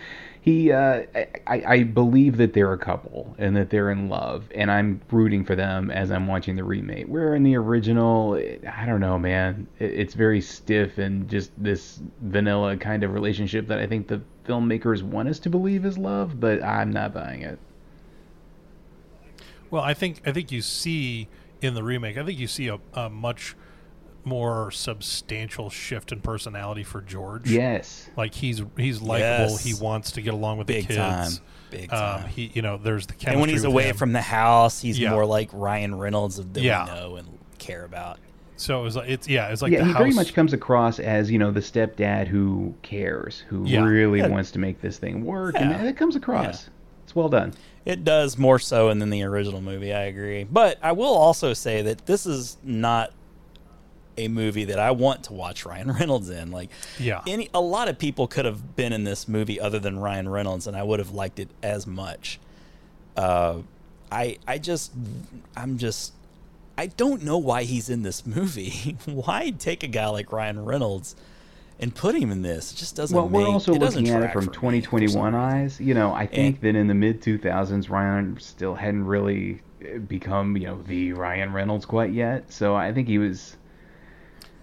he, 0.41 0.71
uh, 0.71 1.03
I, 1.45 1.63
I 1.67 1.83
believe 1.83 2.37
that 2.37 2.53
they're 2.53 2.73
a 2.73 2.77
couple 2.77 3.35
and 3.37 3.55
that 3.55 3.69
they're 3.69 3.91
in 3.91 4.09
love, 4.09 4.45
and 4.55 4.71
I'm 4.71 4.99
rooting 5.11 5.45
for 5.45 5.55
them 5.55 5.91
as 5.91 6.11
I'm 6.11 6.25
watching 6.25 6.55
the 6.55 6.63
remake. 6.63 7.05
Where 7.05 7.35
in 7.35 7.43
the 7.43 7.55
original, 7.57 8.41
I 8.67 8.87
don't 8.87 8.99
know, 8.99 9.19
man, 9.19 9.67
it, 9.77 9.91
it's 9.91 10.15
very 10.15 10.41
stiff 10.41 10.97
and 10.97 11.29
just 11.29 11.51
this 11.61 12.01
vanilla 12.21 12.75
kind 12.75 13.03
of 13.03 13.13
relationship 13.13 13.67
that 13.67 13.77
I 13.77 13.85
think 13.85 14.07
the 14.07 14.19
filmmakers 14.43 15.03
want 15.03 15.29
us 15.29 15.37
to 15.39 15.49
believe 15.51 15.85
is 15.85 15.99
love, 15.99 16.39
but 16.39 16.63
I'm 16.63 16.91
not 16.91 17.13
buying 17.13 17.43
it. 17.43 17.59
Well, 19.69 19.83
I 19.83 19.93
think 19.93 20.21
I 20.25 20.31
think 20.31 20.51
you 20.51 20.63
see 20.63 21.27
in 21.61 21.75
the 21.75 21.83
remake. 21.83 22.17
I 22.17 22.25
think 22.25 22.39
you 22.39 22.47
see 22.47 22.67
a, 22.67 22.79
a 22.95 23.11
much 23.11 23.55
more 24.25 24.71
substantial 24.71 25.69
shift 25.69 26.11
in 26.11 26.21
personality 26.21 26.83
for 26.83 27.01
George. 27.01 27.49
Yes. 27.49 28.09
Like 28.15 28.33
he's 28.33 28.61
he's 28.77 29.01
likable. 29.01 29.51
Yes. 29.51 29.63
He 29.63 29.73
wants 29.73 30.11
to 30.13 30.21
get 30.21 30.33
along 30.33 30.57
with 30.57 30.67
Big 30.67 30.87
the 30.87 30.95
kids. 30.95 30.97
time. 30.97 31.31
Big 31.69 31.89
time. 31.89 32.23
Um, 32.23 32.29
he, 32.29 32.51
you 32.53 32.61
know, 32.61 32.77
there's 32.77 33.07
the 33.07 33.13
chemistry. 33.13 33.31
and 33.31 33.41
when 33.41 33.49
he's 33.49 33.63
away 33.63 33.89
him. 33.89 33.95
from 33.95 34.11
the 34.13 34.21
house, 34.21 34.81
he's 34.81 34.99
Yeah. 34.99 35.11
more 35.11 35.25
like 35.25 35.49
Ryan 35.53 35.95
Reynolds 35.97 36.37
of 36.39 36.53
that 36.53 36.61
Yeah. 36.63 36.85
we 36.85 36.91
know 36.99 37.15
and 37.17 37.27
care 37.59 37.85
about. 37.85 38.19
so 38.57 38.79
it 38.79 38.83
was 38.83 38.95
like 38.95 39.09
it's 39.09 39.27
yeah, 39.27 39.47
it's 39.49 39.61
like 39.61 39.71
yeah, 39.71 39.79
the 39.79 39.85
he 39.85 39.91
house. 39.91 39.99
very 39.99 40.13
much 40.13 40.33
comes 40.33 40.53
across 40.53 40.99
as 40.99 41.31
you 41.31 41.39
know 41.39 41.49
the 41.51 41.59
stepdad 41.61 42.27
who 42.27 42.73
cares, 42.83 43.43
who 43.47 43.63
Yeah. 43.65 43.83
really 43.83 44.19
Yeah. 44.19 44.27
wants 44.27 44.51
to 44.51 44.59
make 44.59 44.81
this 44.81 44.97
thing 44.97 45.23
work, 45.25 45.55
Yeah. 45.55 45.71
and 45.71 45.87
it 45.87 45.97
comes 45.97 46.15
across. 46.15 46.69
It's 47.05 47.15
well 47.15 47.29
done. 47.29 47.53
It 47.85 48.03
does 48.03 48.37
more 48.37 48.59
so 48.59 48.93
than 48.93 49.09
the 49.09 49.23
original 49.23 49.59
movie, 49.61 49.91
I 49.93 50.03
agree. 50.03 50.43
But 50.43 50.77
I 50.83 50.91
will 50.91 51.15
also 51.15 51.53
say 51.53 51.81
that 51.81 52.05
this 52.05 52.25
is 52.27 52.57
not 52.63 53.11
a 54.17 54.27
movie 54.27 54.65
that 54.65 54.79
I 54.79 54.91
want 54.91 55.23
to 55.25 55.33
watch 55.33 55.65
Ryan 55.65 55.91
Reynolds 55.99 56.29
in. 56.29 56.51
Like, 56.51 56.69
Yeah. 56.99 57.21
any 57.27 57.49
a 57.53 57.61
lot 57.61 57.87
of 57.87 57.97
people 57.97 58.27
could 58.27 58.45
have 58.45 58.75
been 58.75 58.93
in 58.93 59.03
this 59.03 59.27
movie 59.27 59.59
other 59.59 59.79
than 59.79 59.99
Ryan 59.99 60.27
Reynolds, 60.29 60.67
and 60.67 60.75
I 60.75 60.83
would 60.83 60.99
have 60.99 61.11
liked 61.11 61.39
it 61.39 61.49
as 61.63 61.87
much. 61.87 62.39
Uh, 63.15 63.59
I 64.11 64.37
I 64.47 64.57
just 64.57 64.91
I'm 65.55 65.77
just 65.77 66.13
I 66.77 66.87
don't 66.87 67.23
know 67.23 67.37
why 67.37 67.63
he's 67.63 67.89
in 67.89 68.03
this 68.03 68.25
movie. 68.25 68.97
why 69.05 69.51
take 69.51 69.83
a 69.83 69.87
guy 69.87 70.07
like 70.07 70.31
Ryan 70.31 70.63
Reynolds 70.65 71.15
and 71.79 71.93
put 71.95 72.15
him 72.15 72.31
in 72.31 72.41
this? 72.41 72.71
It 72.73 72.75
just 72.77 72.95
doesn't. 72.95 73.15
Well, 73.15 73.27
we're 73.27 73.41
make- 73.43 73.49
also 73.49 73.73
it 73.73 73.79
looking 73.81 74.09
at 74.09 74.23
it 74.23 74.31
from 74.31 74.45
for 74.45 74.47
me 74.47 74.47
for 74.47 74.53
some 74.53 74.61
2021 74.61 75.35
eyes. 75.35 75.79
You 75.79 75.93
know, 75.93 76.13
I 76.13 76.25
think 76.27 76.61
that 76.61 76.75
in 76.75 76.87
the 76.87 76.93
mid 76.93 77.21
2000s, 77.21 77.89
Ryan 77.89 78.37
still 78.39 78.75
hadn't 78.75 79.05
really 79.05 79.61
uh, 79.83 79.97
become, 79.99 80.55
you 80.57 80.67
know, 80.67 80.81
the 80.83 81.13
Ryan 81.13 81.51
Reynolds 81.53 81.85
quite 81.85 82.11
yet. 82.13 82.51
So 82.51 82.75
I 82.75 82.93
think 82.93 83.07
he 83.07 83.17
was. 83.17 83.55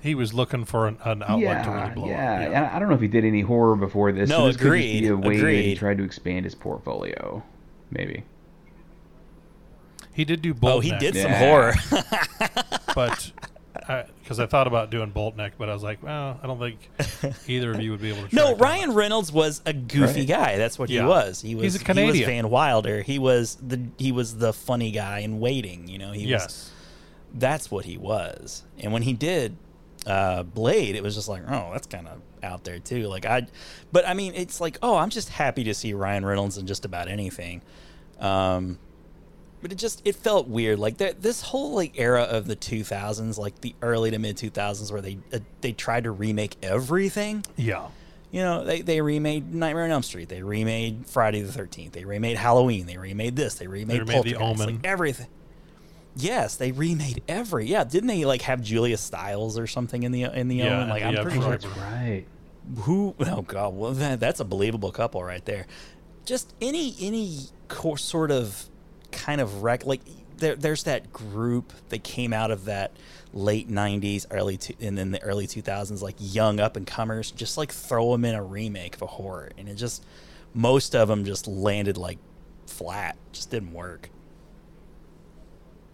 He 0.01 0.14
was 0.14 0.32
looking 0.32 0.64
for 0.64 0.86
an, 0.86 0.99
an 1.05 1.22
outlet 1.22 1.40
yeah, 1.40 1.62
to 1.64 1.70
really 1.70 1.90
blow 1.94 2.09
yeah. 2.09 2.34
up. 2.34 2.40
And 2.46 2.57
I 2.57 2.76
I 2.76 2.78
don't 2.78 2.88
know 2.88 2.94
if 2.94 3.01
he 3.01 3.09
did 3.09 3.24
any 3.24 3.40
horror 3.40 3.76
before 3.76 4.12
this. 4.12 4.30
so 4.30 4.38
No, 4.38 4.46
this 4.46 4.57
could 4.57 4.64
just 4.64 4.72
be 4.74 5.07
agreed, 5.07 5.11
a 5.11 5.16
way 5.16 5.40
that 5.40 5.62
he 5.64 5.74
tried 5.74 5.99
to 5.99 6.05
expand 6.05 6.44
his 6.44 6.55
portfolio, 6.55 7.42
maybe. 7.90 8.24
He 10.12 10.24
did 10.24 10.42
do 10.42 10.51
oh, 10.51 10.55
Bolt 10.55 10.74
Oh, 10.76 10.80
he 10.80 10.90
Neck, 10.90 11.01
did 11.01 11.14
some 11.16 11.30
Yeah. 11.30 11.38
horror. 11.38 11.74
but 12.94 13.32
uh, 13.88 14.03
because 14.20 14.40
I, 14.40 14.46
thought 14.46 14.66
about 14.66 14.90
doing 14.90 15.12
Boltneck, 15.12 15.53
but 15.57 15.68
I 15.68 15.72
was 15.72 15.82
like, 15.82 16.03
well, 16.03 16.38
I 16.42 16.46
don't 16.46 16.59
think 16.59 16.90
either 17.49 17.72
of 17.72 17.80
you 17.80 17.92
would 17.92 18.01
be 18.01 18.11
able 18.11 18.28
to. 18.28 18.34
No, 18.36 18.55
Ryan 18.57 18.88
much. 18.88 18.96
Reynolds 18.96 19.32
was 19.32 19.62
a 19.64 19.72
goofy 19.72 20.20
Right. 20.20 20.28
guy. 20.28 20.57
That's 20.59 20.78
what 20.78 20.90
Yeah. 20.90 21.03
he 21.03 21.07
was. 21.09 21.40
He 21.40 21.55
was 21.55 21.62
He's 21.74 21.88
a 21.88 21.94
He 21.94 22.05
was 22.07 22.20
Van 22.20 22.51
Wilder. 22.51 23.03
He 23.03 23.18
was 23.18 23.57
the 23.57 23.80
he 23.96 24.12
was 24.12 24.36
the 24.38 24.53
funny 24.53 24.90
guy 24.90 25.20
in 25.20 25.40
waiting. 25.40 25.88
You 25.88 25.99
know, 25.99 26.12
he 26.12 26.22
was. 26.24 26.30
Yes, 26.30 26.70
That's 27.32 27.70
what 27.70 27.84
he 27.84 27.96
was. 27.96 28.64
And 28.78 28.92
when 28.92 29.03
he 29.03 29.12
did 29.12 29.57
uh, 30.07 30.42
Blade, 30.42 30.96
it 30.96 31.03
was 31.03 31.14
just 31.14 31.28
like, 31.28 31.42
oh, 31.49 31.70
that's 31.72 31.86
kind 31.86 32.09
of 32.09 32.20
out 32.42 32.64
there 32.64 32.78
too. 32.78 33.09
Like 33.09 33.26
I, 33.26 33.46
but 33.92 34.07
I 34.07 34.14
mean, 34.14 34.34
it's 34.34 34.61
like, 34.61 34.78
oh, 34.82 34.96
I'm 34.96 35.11
just 35.11 35.28
happy 35.28 35.64
to 35.64 35.74
see 35.74 35.92
Ryan 35.94 36.24
Reynolds 36.24 36.59
in 36.59 36.66
just 36.66 36.84
about 36.84 37.09
anything. 37.09 37.62
Um, 38.18 38.78
but 39.61 39.72
it 39.72 39.76
just 39.76 40.03
it 40.05 40.14
felt 40.14 40.46
weird 40.49 40.78
like 40.78 40.99
that 40.99 41.20
this 41.20 41.42
whole 41.42 41.74
like 41.74 41.99
era 41.99 42.22
of 42.22 42.46
the 42.46 42.55
2000s 42.55 43.38
like 43.38 43.61
the 43.61 43.74
early 43.82 44.11
to 44.12 44.18
mid 44.18 44.36
2000s 44.36 44.92
where 44.92 45.01
they 45.01 45.18
uh, 45.32 45.40
they 45.62 45.72
tried 45.72 46.05
to 46.05 46.12
remake 46.12 46.57
everything 46.62 47.44
yeah, 47.57 47.88
you 48.30 48.42
know, 48.42 48.64
they, 48.64 48.82
they 48.82 49.01
remade 49.01 49.55
Nightmare 49.55 49.84
on 49.84 49.90
Elm 49.90 50.03
Street. 50.03 50.28
They 50.28 50.42
remade 50.42 51.07
Friday 51.07 51.40
the 51.40 51.53
Thirteenth. 51.53 51.92
They 51.92 52.05
remade 52.05 52.36
Halloween. 52.36 52.86
They 52.86 52.99
remade 52.99 53.36
this. 53.36 53.55
They 53.55 53.66
remade, 53.66 54.01
remade 54.01 54.24
The. 54.24 54.34
Omen. 54.36 54.66
Like 54.66 54.86
everything. 54.86 55.28
Yes, 56.19 56.57
they 56.57 56.73
remade 56.73 57.23
every. 57.29 57.66
Yeah, 57.66 57.85
didn't 57.85 58.09
they 58.09 58.25
like 58.25 58.43
have 58.43 58.61
Julia 58.61 58.97
Stiles 58.97 59.59
or 59.59 59.66
something 59.66 60.03
in 60.03 60.12
the 60.12 60.25
in 60.25 60.49
the 60.49 60.57
Yeah, 60.57 60.77
Omen? 60.77 60.89
Like 60.89 61.03
I'm 61.05 61.14
yeah, 61.14 61.23
pretty 61.23 61.41
sure. 61.41 61.61
sure. 61.61 61.71
Right. 61.71 62.25
Who? 62.81 63.14
Oh 63.21 63.43
God, 63.43 63.75
well 63.75 63.93
that, 63.93 64.21
that's 64.21 64.41
a 64.41 64.45
believable 64.45 64.91
couple 64.93 65.23
right 65.23 65.45
there. 65.45 65.66
Just 66.25 66.55
any 66.61 66.95
any 67.01 67.39
co- 67.69 67.95
sort 67.95 68.31
of 68.31 68.69
kind 69.12 69.41
of 69.41 69.62
wreck 69.62 69.87
like 69.87 70.01
there, 70.39 70.57
there's 70.57 70.83
that 70.85 71.12
group 71.12 71.73
that 71.89 72.03
came 72.05 72.33
out 72.33 72.51
of 72.51 72.66
that 72.66 72.93
late 73.33 73.69
90s 73.69 74.27
early 74.31 74.57
two, 74.57 74.75
and 74.81 74.97
then 74.97 75.11
the 75.11 75.23
early 75.23 75.47
2000s 75.47 76.01
like 76.03 76.16
young 76.19 76.61
up 76.61 76.77
and 76.77 76.87
comers 76.87 77.31
just 77.31 77.59
like 77.59 77.71
throw 77.73 78.12
them 78.12 78.25
in 78.25 78.35
a 78.35 78.43
remake 78.43 78.95
of 78.97 79.03
a 79.03 79.07
horror 79.07 79.51
and 79.59 79.69
it 79.69 79.75
just 79.75 80.03
most 80.55 80.95
of 80.95 81.09
them 81.09 81.25
just 81.27 81.47
landed 81.47 81.99
like 81.99 82.19
flat 82.66 83.16
just 83.33 83.51
didn't 83.51 83.73
work 83.75 84.09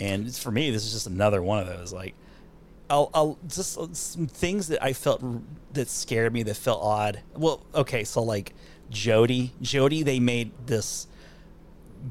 and 0.04 0.34
for 0.34 0.50
me 0.50 0.70
this 0.70 0.84
is 0.84 0.92
just 0.92 1.06
another 1.06 1.42
one 1.42 1.58
of 1.58 1.66
those 1.66 1.92
like 1.92 2.14
I'll, 2.90 3.10
I'll 3.14 3.38
just 3.48 3.78
uh, 3.78 3.86
some 3.92 4.26
things 4.26 4.68
that 4.68 4.82
I 4.84 4.92
felt 4.92 5.22
that 5.72 5.88
scared 5.88 6.32
me 6.34 6.42
that 6.42 6.54
felt 6.56 6.82
odd. 6.82 7.20
Well, 7.34 7.64
okay, 7.74 8.04
so 8.04 8.22
like 8.22 8.52
Jody, 8.90 9.52
Jody, 9.62 10.02
they 10.02 10.20
made 10.20 10.50
this 10.66 11.06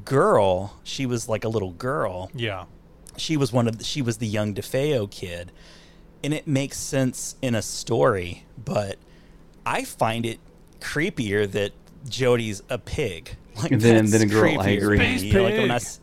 girl. 0.06 0.80
She 0.84 1.06
was 1.06 1.30
like 1.30 1.44
a 1.44 1.50
little 1.50 1.72
girl. 1.72 2.30
yeah. 2.34 2.66
She 3.18 3.38
was 3.38 3.54
one 3.54 3.68
of 3.68 3.78
the, 3.78 3.84
she 3.84 4.02
was 4.02 4.18
the 4.18 4.26
young 4.26 4.56
DeFeo 4.56 5.10
kid, 5.10 5.52
and 6.24 6.34
it 6.34 6.48
makes 6.48 6.78
sense 6.80 7.36
in 7.44 7.54
a 7.54 7.62
story. 7.62 8.44
But 8.58 8.98
I 9.68 9.84
find 9.84 10.26
it 10.26 10.40
creepier 10.80 11.50
that 11.52 11.74
Jody's 12.10 12.64
a 12.70 12.78
pig. 12.80 13.36
Like 13.56 13.70
Than- 13.70 13.80
that's 13.80 14.12
than 14.12 14.24
a 14.24 14.26
girl, 14.26 14.46
I 14.46 14.56
creepier 14.56 14.64
to 14.66 14.78
agree. 14.78 14.98
Space 14.98 15.22
You 15.22 15.34
know, 15.34 15.44
like, 15.44 15.54
when 15.54 15.70
I 15.70 15.76
pig. 15.76 15.84
s- 15.84 16.00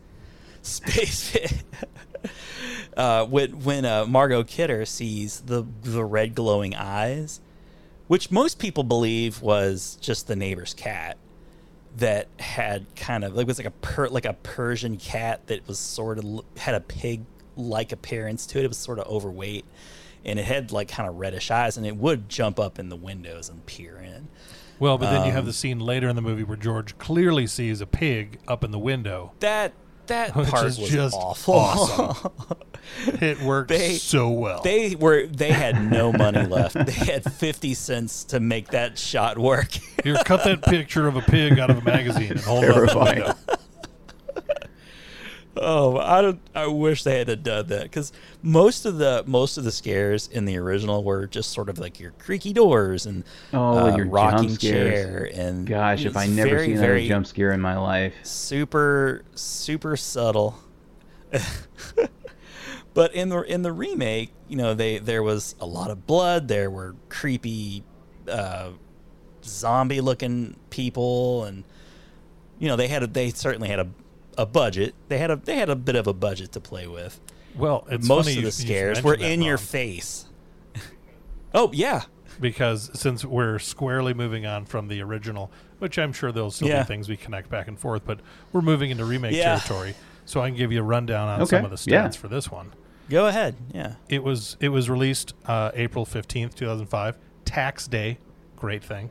space 0.62 1.36
uh, 2.96 3.24
when 3.26 3.62
when 3.62 3.84
uh, 3.84 4.06
Margot 4.06 4.44
Kidder 4.44 4.84
sees 4.84 5.40
the 5.40 5.64
the 5.82 6.04
red 6.04 6.34
glowing 6.34 6.74
eyes, 6.74 7.40
which 8.08 8.30
most 8.30 8.58
people 8.58 8.84
believe 8.84 9.42
was 9.42 9.98
just 10.00 10.26
the 10.26 10.36
neighbor's 10.36 10.74
cat 10.74 11.16
that 11.96 12.28
had 12.38 12.86
kind 12.94 13.24
of 13.24 13.34
like 13.34 13.46
was 13.46 13.58
like 13.58 13.66
a 13.66 13.72
per, 13.72 14.08
like 14.08 14.24
a 14.24 14.34
Persian 14.34 14.96
cat 14.96 15.46
that 15.48 15.66
was 15.66 15.78
sort 15.78 16.18
of 16.18 16.44
had 16.56 16.74
a 16.74 16.80
pig 16.80 17.24
like 17.56 17.92
appearance 17.92 18.46
to 18.46 18.58
it. 18.58 18.64
It 18.64 18.68
was 18.68 18.78
sort 18.78 18.98
of 18.98 19.06
overweight, 19.06 19.64
and 20.24 20.38
it 20.38 20.44
had 20.44 20.72
like 20.72 20.88
kind 20.88 21.08
of 21.08 21.16
reddish 21.16 21.50
eyes, 21.50 21.76
and 21.76 21.86
it 21.86 21.96
would 21.96 22.28
jump 22.28 22.60
up 22.60 22.78
in 22.78 22.88
the 22.88 22.96
windows 22.96 23.48
and 23.48 23.64
peer 23.66 23.98
in. 23.98 24.28
Well, 24.78 24.96
but 24.96 25.10
then 25.10 25.26
you 25.26 25.32
have 25.32 25.40
Um, 25.40 25.46
the 25.46 25.52
scene 25.52 25.78
later 25.78 26.08
in 26.08 26.16
the 26.16 26.22
movie 26.22 26.42
where 26.42 26.56
George 26.56 26.96
clearly 26.96 27.46
sees 27.46 27.82
a 27.82 27.86
pig 27.86 28.38
up 28.48 28.64
in 28.64 28.70
the 28.70 28.78
window. 28.78 29.32
That 29.40 29.74
that 30.10 30.36
Which 30.36 30.48
part 30.48 30.64
was 30.64 30.76
just 30.78 31.16
awful. 31.16 31.54
awesome. 31.54 32.32
It 33.06 33.40
worked 33.40 33.68
They- 33.68 33.94
so 33.98 34.30
well. 34.30 34.62
They 34.62 34.94
were 34.96 35.26
they 35.26 35.52
had 35.52 35.90
no 35.90 36.12
money 36.12 36.44
left. 36.46 36.74
They 36.74 36.90
had 36.92 37.30
fifty 37.32 37.72
cents 37.74 38.24
to 38.24 38.40
make 38.40 38.68
that 38.68 38.98
shot 38.98 39.38
work. 39.38 39.68
Here, 40.02 40.16
cut 40.24 40.42
that 40.44 40.62
picture 40.62 41.06
of 41.06 41.14
a 41.16 41.20
pig 41.22 41.58
out 41.60 41.70
of 41.70 41.78
a 41.78 41.82
magazine 41.82 42.32
and 42.32 42.40
hold 42.40 42.64
it 42.64 42.70
up 42.70 42.76
in 42.76 42.80
the 42.86 42.86
Terrifying. 42.92 43.18
window. 43.22 43.34
Oh, 45.56 45.96
I 45.98 46.22
don't. 46.22 46.40
I 46.54 46.66
wish 46.66 47.02
they 47.04 47.18
had 47.18 47.42
done 47.42 47.66
that 47.68 47.82
because 47.84 48.12
most 48.42 48.84
of 48.86 48.98
the 48.98 49.24
most 49.26 49.58
of 49.58 49.64
the 49.64 49.72
scares 49.72 50.28
in 50.28 50.44
the 50.44 50.56
original 50.58 51.02
were 51.04 51.26
just 51.26 51.50
sort 51.50 51.68
of 51.68 51.78
like 51.78 51.98
your 52.00 52.12
creaky 52.12 52.52
doors 52.52 53.06
and 53.06 53.24
Oh, 53.52 53.92
uh, 53.92 53.96
your 53.96 54.06
rocking 54.06 54.56
chair 54.56 55.30
and 55.34 55.66
Gosh, 55.66 56.04
if 56.04 56.16
I 56.16 56.26
never 56.26 56.50
very, 56.50 56.66
seen 56.66 56.76
another 56.78 57.00
jump 57.00 57.26
scare 57.26 57.52
in 57.52 57.60
my 57.60 57.76
life. 57.78 58.14
super 58.22 59.22
super 59.34 59.96
subtle. 59.96 60.58
but 62.94 63.14
in 63.14 63.28
the 63.28 63.40
in 63.42 63.62
the 63.62 63.72
remake, 63.72 64.30
you 64.48 64.56
know, 64.56 64.74
they 64.74 64.98
there 64.98 65.22
was 65.22 65.54
a 65.60 65.66
lot 65.66 65.90
of 65.90 66.06
blood. 66.06 66.48
There 66.48 66.70
were 66.70 66.96
creepy, 67.08 67.84
uh, 68.28 68.70
zombie 69.44 70.00
looking 70.00 70.56
people, 70.70 71.44
and 71.44 71.64
you 72.58 72.68
know 72.68 72.76
they 72.76 72.88
had 72.88 73.02
a, 73.02 73.06
they 73.06 73.30
certainly 73.30 73.68
had 73.68 73.78
a 73.78 73.88
a 74.38 74.46
budget. 74.46 74.94
They 75.08 75.18
had 75.18 75.30
a 75.30 75.36
they 75.36 75.56
had 75.56 75.68
a 75.70 75.76
bit 75.76 75.96
of 75.96 76.06
a 76.06 76.12
budget 76.14 76.52
to 76.52 76.60
play 76.60 76.86
with. 76.86 77.20
Well, 77.56 77.86
it's 77.90 78.06
Most 78.06 78.24
funny 78.26 78.36
of 78.38 78.42
the 78.42 78.46
you 78.46 78.50
scares 78.52 79.02
were 79.02 79.10
mentioned 79.12 79.24
that, 79.30 79.32
in 79.34 79.42
your 79.42 79.56
Ron, 79.56 79.64
face. 79.66 80.26
oh 81.54 81.70
yeah, 81.72 82.02
because 82.40 82.90
since 82.98 83.24
we're 83.24 83.58
squarely 83.58 84.14
moving 84.14 84.46
on 84.46 84.64
from 84.64 84.88
the 84.88 85.00
original, 85.02 85.50
which 85.78 85.98
I'm 85.98 86.12
sure 86.12 86.32
there'll 86.32 86.50
still 86.50 86.68
Yeah. 86.68 86.82
be 86.82 86.86
things 86.86 87.08
we 87.08 87.16
connect 87.16 87.50
back 87.50 87.68
and 87.68 87.78
forth, 87.78 88.02
but 88.04 88.20
we're 88.52 88.60
moving 88.62 88.90
into 88.90 89.04
remake 89.04 89.34
Yeah. 89.34 89.56
territory. 89.58 89.94
So 90.26 90.40
I 90.40 90.48
can 90.48 90.56
give 90.56 90.70
you 90.70 90.80
a 90.80 90.84
rundown 90.84 91.28
on 91.28 91.40
Okay, 91.42 91.56
some 91.56 91.64
of 91.64 91.70
the 91.70 91.76
stats 91.76 91.88
yeah. 91.90 92.08
for 92.10 92.28
this 92.28 92.50
one. 92.50 92.72
go 93.08 93.26
ahead. 93.26 93.56
Yeah, 93.74 93.94
It 94.08 94.22
was 94.22 94.56
it 94.60 94.68
was 94.68 94.88
released 94.88 95.34
uh, 95.46 95.72
April 95.74 96.04
fifteenth, 96.04 96.54
two 96.54 96.66
thousand 96.66 96.86
five. 96.86 97.16
Tax 97.44 97.88
day, 97.88 98.18
great 98.56 98.84
thing. 98.84 99.10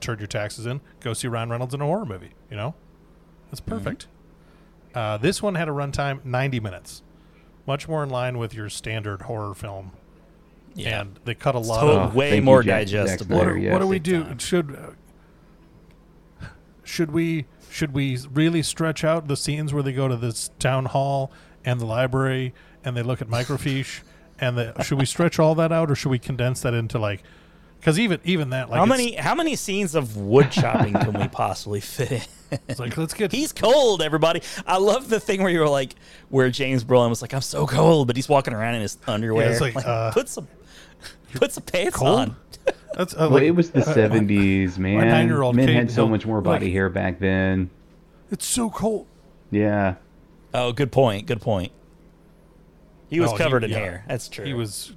Turn 0.00 0.18
your 0.18 0.26
taxes 0.26 0.66
in. 0.66 0.80
Go 1.00 1.12
see 1.14 1.28
Ryan 1.28 1.48
Reynolds 1.50 1.74
in 1.74 1.80
a 1.80 1.84
horror 1.86 2.04
movie. 2.06 2.30
You 2.50 2.56
know, 2.56 2.74
that's 3.54 3.60
Mm-hmm. 3.60 3.84
perfect. 3.84 4.06
Uh, 4.94 5.16
this 5.16 5.42
one 5.42 5.54
had 5.56 5.68
a 5.68 5.72
runtime 5.72 6.24
ninety 6.24 6.60
minutes, 6.60 7.02
much 7.66 7.88
more 7.88 8.02
in 8.02 8.10
line 8.10 8.38
with 8.38 8.54
your 8.54 8.68
standard 8.68 9.22
horror 9.22 9.54
film. 9.54 9.92
yeah. 10.74 11.00
And 11.02 11.18
they 11.24 11.34
cut 11.34 11.54
a 11.54 11.58
lot 11.58 11.80
To- 11.82 11.86
of. 12.00 12.14
way 12.14 12.30
thank 12.30 12.40
you, 12.40 12.44
more 12.44 12.62
Jack- 12.62 12.86
Jack 12.88 13.04
digestible. 13.06 13.36
What, 13.36 13.42
Snyder, 13.44 13.56
do- 13.58 13.62
yes. 13.62 13.72
what 13.72 13.78
do 13.80 13.86
we 13.86 13.98
do? 13.98 14.22
time. 14.24 14.38
Should 14.38 14.76
uh, 16.40 16.46
should 16.84 17.10
we 17.10 17.46
should 17.70 17.92
we 17.92 18.18
really 18.32 18.62
stretch 18.62 19.02
out 19.04 19.26
the 19.26 19.36
scenes 19.36 19.72
where 19.74 19.82
they 19.82 19.92
go 19.92 20.06
to 20.06 20.16
this 20.16 20.50
town 20.58 20.84
hall 20.86 21.32
and 21.64 21.80
the 21.80 21.86
library 21.86 22.54
and 22.84 22.96
they 22.96 23.02
look 23.02 23.20
at 23.20 23.28
microfiche 23.28 24.02
and 24.38 24.56
the, 24.58 24.82
should 24.82 24.98
we 24.98 25.06
stretch 25.06 25.38
all 25.38 25.54
that 25.56 25.72
out 25.72 25.90
or 25.90 25.94
should 25.96 26.10
we 26.10 26.18
condense 26.18 26.60
that 26.60 26.74
into 26.74 26.98
like? 26.98 27.22
Because 27.84 27.98
even 27.98 28.18
even 28.24 28.48
that 28.50 28.70
like 28.70 28.78
how 28.78 28.86
many 28.86 29.14
how 29.14 29.34
many 29.34 29.56
scenes 29.56 29.94
of 29.94 30.16
wood 30.16 30.50
chopping 30.50 30.94
can 30.94 31.12
we 31.12 31.28
possibly 31.32 31.80
fit 31.80 32.12
in? 32.12 32.58
It's 32.66 32.80
like 32.80 32.96
let's 32.96 33.12
get 33.12 33.30
He's 33.30 33.52
cold, 33.52 34.00
everybody. 34.00 34.40
I 34.66 34.78
love 34.78 35.10
the 35.10 35.20
thing 35.20 35.42
where 35.42 35.52
you 35.52 35.60
were 35.60 35.68
like, 35.68 35.94
where 36.30 36.48
James 36.48 36.82
Brolin 36.82 37.10
was 37.10 37.20
like, 37.20 37.34
"I'm 37.34 37.42
so 37.42 37.66
cold," 37.66 38.06
but 38.06 38.16
he's 38.16 38.26
walking 38.26 38.54
around 38.54 38.76
in 38.76 38.80
his 38.80 38.96
underwear. 39.06 39.44
Yeah, 39.44 39.52
it's 39.52 39.60
like, 39.60 39.76
uh, 39.76 40.12
put 40.12 40.30
some, 40.30 40.48
put 41.34 41.52
some 41.52 41.64
pants 41.64 41.94
cold? 41.98 42.18
on. 42.20 42.36
That's 42.94 43.12
uh, 43.12 43.18
Well, 43.18 43.30
like, 43.32 43.42
it 43.42 43.50
was 43.50 43.70
the 43.70 43.80
uh, 43.80 43.92
seventies, 43.92 44.78
man. 44.78 45.06
nine-year-old 45.06 45.54
Men 45.54 45.66
kid, 45.66 45.76
had 45.76 45.90
so 45.90 46.08
much 46.08 46.24
more 46.24 46.40
body 46.40 46.66
like- 46.66 46.72
hair 46.72 46.88
back 46.88 47.18
then. 47.18 47.68
It's 48.30 48.46
so 48.46 48.70
cold. 48.70 49.06
Yeah. 49.50 49.96
Oh, 50.54 50.72
good 50.72 50.90
point. 50.90 51.26
Good 51.26 51.42
point. 51.42 51.70
He 53.10 53.20
was 53.20 53.30
No, 53.32 53.36
covered 53.36 53.62
in 53.64 53.70
yeah. 53.72 53.76
hair. 53.78 54.04
That's 54.08 54.28
true. 54.30 54.46
He 54.46 54.54
was 54.54 54.94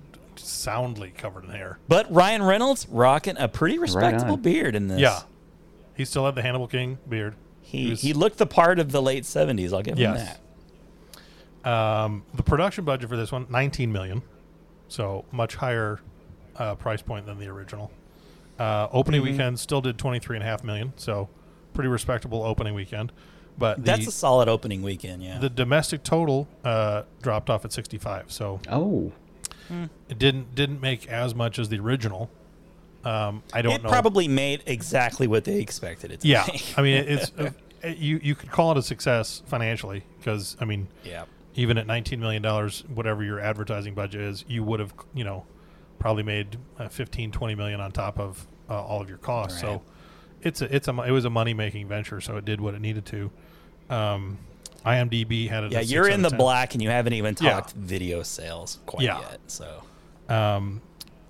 soundly 0.48 1.12
covered 1.12 1.44
in 1.44 1.52
hair. 1.52 1.80
but 1.88 2.12
Ryan 2.12 2.42
Reynolds 2.44 2.88
rocking 2.90 3.38
a 3.38 3.48
pretty 3.48 3.78
respectable 3.80 4.34
on. 4.34 4.42
beard 4.42 4.76
in 4.76 4.88
this. 4.88 5.00
Yeah, 5.00 5.22
he 5.96 6.06
still 6.06 6.26
had 6.26 6.36
the 6.36 6.42
Hannibal 6.42 6.68
King 6.68 6.98
beard. 7.08 7.36
he 7.62 7.90
was- 7.92 8.02
he 8.02 8.14
looked 8.14 8.38
the 8.38 8.46
part 8.48 8.80
of 8.80 8.92
the 8.92 9.02
late 9.02 9.24
'70s. 9.26 9.74
I'll 9.74 9.82
give 9.82 9.98
him 9.98 10.14
that. 10.16 10.40
Um, 11.70 12.24
the 12.34 12.44
production 12.44 12.86
budget 12.86 13.10
for 13.10 13.18
this 13.18 13.32
one, 13.32 13.46
19 13.50 13.92
million, 13.92 14.22
so 14.88 15.26
much 15.32 15.56
higher 15.56 16.00
uh, 16.56 16.76
price 16.76 17.02
point 17.02 17.26
than 17.26 17.38
the 17.40 17.48
original. 17.48 17.92
Uh, 18.58 18.88
opening 18.92 19.22
Mm-hmm. 19.22 19.32
weekend 19.32 19.60
still 19.60 19.82
did 19.82 19.98
23 19.98 20.38
and 20.38 20.44
a 20.44 20.48
half 20.48 20.64
million, 20.64 20.94
so 20.96 21.30
pretty 21.74 21.90
respectable 21.90 22.42
opening 22.44 22.74
weekend. 22.74 23.12
But 23.58 23.78
the, 23.78 23.84
That's 23.84 24.08
a 24.08 24.12
solid 24.12 24.48
opening 24.48 24.82
weekend. 24.82 25.22
Yeah. 25.24 25.40
the 25.40 25.50
domestic 25.50 26.04
total 26.04 26.48
uh, 26.64 27.04
dropped 27.22 27.50
off 27.50 27.66
at 27.66 27.74
65, 27.74 28.32
so 28.32 28.60
Oh. 28.70 29.12
It 29.70 30.20
didn't 30.20 30.56
didn't 30.56 30.82
make 30.82 31.08
as 31.08 31.36
much 31.36 31.60
as 31.60 31.70
the 31.70 31.80
original. 31.80 32.30
Um, 33.04 33.44
I 33.54 33.62
don't 33.62 33.74
it 33.74 33.84
know. 33.84 33.90
probably 33.90 34.28
made 34.28 34.64
exactly 34.66 35.28
what 35.28 35.46
they 35.46 35.60
expected 35.60 36.12
it 36.12 36.22
to 36.22 36.28
yeah. 36.28 36.46
make. 36.48 36.74
I 36.78 36.82
mean, 36.82 37.06
it's 37.08 37.32
uh, 37.38 37.52
you 37.88 38.20
you 38.22 38.36
could 38.36 38.52
call 38.52 38.72
it 38.72 38.78
a 38.78 38.82
success 38.82 39.44
financially 39.46 40.04
because 40.18 40.58
I 40.60 40.66
mean, 40.66 40.88
yeah. 41.04 41.26
even 41.56 41.78
at 41.78 41.88
$19 41.88 42.20
million, 42.20 42.44
whatever 42.94 43.24
your 43.24 43.40
advertising 43.40 43.94
budget 43.94 44.22
is, 44.22 44.46
you 44.48 44.64
would 44.64 44.80
have, 44.80 44.94
you 45.14 45.24
know, 45.24 45.46
probably 46.00 46.24
made 46.24 46.58
uh, 46.80 46.88
15, 46.88 47.32
20 47.32 47.56
million 47.56 47.80
on 47.80 47.92
top 47.92 48.20
of 48.20 48.46
uh, 48.70 48.84
all 48.84 49.02
of 49.02 49.10
your 49.10 49.20
costs. 49.20 49.64
Right. 49.64 49.74
So 49.74 49.82
it's 50.42 50.62
a, 50.62 50.76
it's 50.76 50.88
a, 50.88 51.02
it 51.04 51.12
was 51.12 51.26
a 51.26 51.30
money 51.30 51.54
making 51.54 51.88
venture. 51.88 52.22
So 52.22 52.38
it 52.38 52.46
did 52.46 52.62
what 52.62 52.74
it 52.74 52.82
needed 52.82 53.06
to. 53.08 53.32
Um, 53.90 54.38
IMDb 54.88 55.50
had 55.50 55.66
it. 55.66 55.72
Yeah, 55.72 55.82
you're 55.82 56.08
in 56.10 56.22
the 56.22 56.30
10. 56.30 56.38
black, 56.38 56.74
and 56.74 56.82
you 56.82 56.90
haven't 56.90 57.14
even 57.14 57.36
Yeah. 57.40 57.52
talked 57.56 57.74
video 57.74 58.24
sales 58.24 58.80
quite 58.86 59.04
Yeah. 59.04 59.20
yet. 59.20 59.40
So 59.48 59.84
Um, 60.30 60.82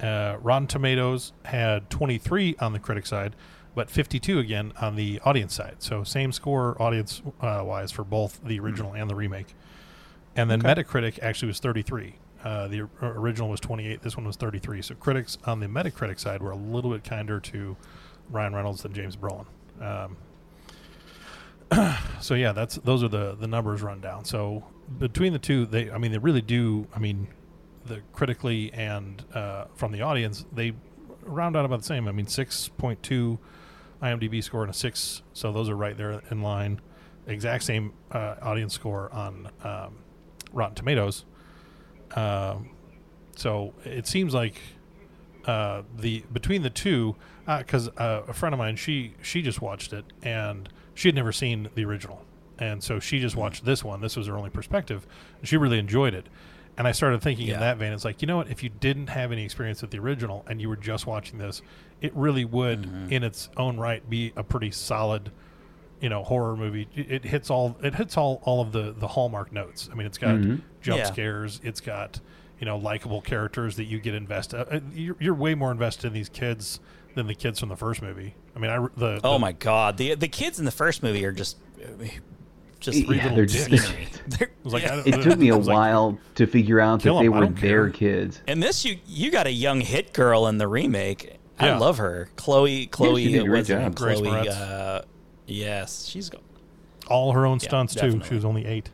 uh, 0.02 0.38
Rotten 0.42 0.68
Tomatoes 0.68 1.34
had 1.46 1.90
23 1.90 2.56
on 2.60 2.74
the 2.74 2.80
critic 2.80 3.06
side, 3.06 3.36
but 3.76 3.90
52 3.90 4.40
again 4.40 4.74
on 4.82 4.96
the 4.96 5.20
audience 5.26 5.54
side. 5.54 5.76
So 5.80 6.04
same 6.04 6.32
score 6.32 6.82
audience 6.82 7.22
uh, 7.42 7.62
wise 7.66 7.92
for 7.92 8.04
both 8.04 8.40
the 8.44 8.60
original 8.60 8.94
and 8.94 9.10
the 9.10 9.16
remake. 9.16 9.54
And 10.36 10.50
then 10.52 10.62
Metacritic 10.62 11.20
actually 11.22 11.48
was 11.48 11.60
33. 11.60 12.16
Uh, 12.44 12.68
the 12.68 12.88
original 13.02 13.50
was 13.50 13.60
28. 13.60 14.04
This 14.04 14.16
one 14.16 14.26
was 14.26 14.36
33. 14.36 14.82
So 14.84 14.94
critics 14.96 15.38
on 15.46 15.60
the 15.60 15.68
Metacritic 15.68 16.20
side 16.20 16.42
were 16.42 16.52
a 16.52 16.56
little 16.56 16.92
bit 16.92 17.04
kinder 17.04 17.40
to 17.40 17.76
Ryan 18.30 18.54
Reynolds 18.54 18.84
than 18.84 18.94
James 18.94 19.16
Brolin. 19.16 19.46
Um, 19.82 20.18
so 22.22 22.34
yeah, 22.34 22.52
that's 22.52 22.76
those 22.76 23.04
are 23.04 23.08
the 23.08 23.36
the 23.36 23.48
numbers 23.48 23.82
run 23.82 24.00
down. 24.00 24.26
So 24.26 24.64
between 25.00 25.34
the 25.34 25.40
two, 25.40 25.66
they 25.66 25.92
I 25.92 25.98
mean 25.98 26.12
they 26.12 26.18
really 26.18 26.42
do. 26.42 26.88
I 26.96 27.00
mean, 27.00 27.28
the 27.86 28.02
critically 28.14 28.72
and 28.74 29.24
uh, 29.34 29.66
from 29.76 29.92
the 29.92 30.02
audience, 30.02 30.46
they 30.52 30.74
round 31.22 31.56
out 31.58 31.66
about 31.66 31.80
the 31.80 31.86
same. 31.86 32.08
I 32.08 32.12
mean, 32.12 32.28
six 32.28 32.70
point 32.70 33.04
two 33.04 33.40
IMDb 34.02 34.44
score 34.44 34.62
and 34.62 34.70
a 34.70 34.74
six, 34.74 35.24
so 35.34 35.52
those 35.52 35.70
are 35.70 35.76
right 35.76 35.98
there 35.98 36.22
in 36.32 36.42
line. 36.42 36.82
Exact 37.26 37.64
same 37.64 37.94
uh, 38.12 38.36
audience 38.42 38.74
score 38.74 39.12
on 39.12 39.50
um, 39.64 39.98
Rotten 40.54 40.76
Tomatoes. 40.76 41.26
Um, 42.16 42.70
so 43.36 43.74
it 43.84 44.08
seems 44.08 44.34
like 44.34 44.56
uh, 45.46 45.84
the 45.98 46.24
between 46.32 46.62
the 46.62 46.70
two, 46.70 47.16
because 47.46 47.90
uh, 47.98 48.24
a 48.28 48.34
friend 48.34 48.54
of 48.54 48.60
mine 48.60 48.78
she 48.78 49.14
she 49.22 49.42
just 49.42 49.62
watched 49.62 49.92
it 49.92 50.06
and 50.24 50.70
she 50.98 51.08
had 51.08 51.16
never 51.16 51.32
seen 51.32 51.70
the 51.76 51.86
original, 51.86 52.26
and 52.58 52.84
so 52.84 53.00
she 53.00 53.20
just 53.20 53.36
watched 53.36 53.64
this 53.64 53.84
one. 53.84 54.02
This 54.02 54.18
was 54.18 54.26
her 54.26 54.36
only 54.36 54.50
perspective. 54.50 55.06
And 55.38 55.48
she 55.48 55.56
really 55.56 55.78
enjoyed 55.78 56.16
it, 56.16 56.26
and 56.76 56.88
I 56.88 56.92
started 56.92 57.22
thinking 57.22 57.50
in 57.50 57.60
that 57.60 57.78
vein. 57.78 57.94
It's 57.94 58.04
like 58.04 58.20
you 58.24 58.28
know 58.28 58.38
what? 58.38 58.50
If 58.50 58.64
you 58.64 58.70
didn't 58.70 59.08
have 59.08 59.32
any 59.32 59.46
experience 59.46 59.84
with 59.84 59.92
the 59.92 60.00
original 60.00 60.44
and 60.48 60.60
you 60.60 60.70
were 60.70 60.76
just 60.76 61.06
watching 61.06 61.38
this, 61.38 61.62
it 62.02 62.16
really 62.16 62.46
would, 62.46 62.82
mm-hmm. 62.82 63.14
in 63.14 63.24
its 63.24 63.50
own 63.58 63.78
right, 63.78 64.08
be 64.10 64.34
a 64.36 64.44
pretty 64.44 64.72
solid. 64.72 65.32
You 66.00 66.10
know, 66.10 66.24
horror 66.24 66.56
movie. 66.56 66.88
It 66.96 67.12
it 67.12 67.26
hits 67.26 67.50
all. 67.50 67.76
It 67.82 67.96
hits 67.96 68.18
all 68.18 68.40
all 68.44 68.62
of 68.62 68.72
the 68.72 68.94
the 68.96 69.08
hallmark 69.08 69.52
notes. 69.52 69.90
I 69.92 69.96
mean, 69.96 70.06
it's 70.06 70.20
got 70.20 70.36
mm-hmm. 70.36 70.58
jump 70.80 71.00
Yeah. 71.00 71.06
scares. 71.06 71.60
It's 71.64 71.82
got 71.82 72.20
you 72.60 72.66
know 72.66 72.78
likable 72.78 73.22
characters 73.22 73.76
that 73.78 73.86
you 73.86 74.00
get 74.00 74.14
invested. 74.14 74.60
Uh, 74.60 74.78
uh, 74.78 74.80
you're, 74.94 75.16
you're 75.20 75.34
way 75.34 75.56
more 75.56 75.72
invested 75.72 76.08
in 76.08 76.14
these 76.14 76.30
kids 76.30 76.80
than 77.18 77.28
the 77.28 77.36
kids 77.36 77.60
from 77.60 77.70
the 77.70 77.76
first 77.76 78.02
movie. 78.02 78.34
I 78.56 78.60
mean, 78.60 78.72
I 78.72 78.76
re- 78.76 78.90
the 78.96 79.20
Oh 79.24 79.38
my 79.38 79.52
god, 79.52 79.98
the 79.98 80.16
the 80.16 80.28
kids 80.30 80.58
in 80.60 80.66
the 80.66 80.72
first 80.72 81.04
movie 81.04 81.26
are 81.26 81.32
just 81.32 81.58
just 82.80 83.00
Yeah, 83.00 83.08
little 83.08 83.36
they're 83.36 83.46
just. 83.46 83.66
scenery. 83.66 84.08
They're- 84.28 84.48
It 84.50 84.64
was 84.64 84.74
like, 84.74 84.86
I- 84.86 85.02
It 85.06 85.22
took 85.24 85.38
me 85.40 85.50
a 85.50 85.58
was 85.58 85.68
like, 85.68 85.76
while 85.76 86.20
to 86.36 86.46
figure 86.48 86.80
out 86.80 87.02
that 87.04 87.10
they 87.12 87.26
I 87.26 87.30
were 87.30 87.48
their 87.48 87.90
care. 87.90 87.90
kids. 87.90 88.42
and 88.48 88.62
this 88.64 88.86
you 88.86 88.98
you 89.08 89.32
got 89.32 89.48
a 89.48 89.52
young 89.52 89.82
hit 89.82 90.14
girl 90.14 90.48
in 90.48 90.58
the 90.58 90.68
remake. 90.68 91.34
I 91.60 91.76
love 91.78 91.98
her, 91.98 92.30
Chloe. 92.36 92.86
Chloe, 92.86 93.26
she 93.26 93.32
did 93.32 93.40
a 93.40 93.42
uh, 93.42 93.46
great 93.46 93.58
what's 93.58 93.70
her 93.70 93.76
name? 93.80 93.86
job. 93.86 93.96
Grace 93.96 94.20
Chloe. 94.20 94.30
Moretz. 94.30 94.50
Uh, 94.62 95.02
yes, 95.48 96.06
she's 96.06 96.30
go. 96.30 96.38
all 97.08 97.32
her 97.32 97.48
own 97.48 97.58
Yeah, 97.60 97.68
stunts 97.70 97.96
too. 97.96 98.02
definitely. 98.02 98.28
She 98.30 98.36
was 98.36 98.46
only 98.46 98.66
eight. 98.68 98.92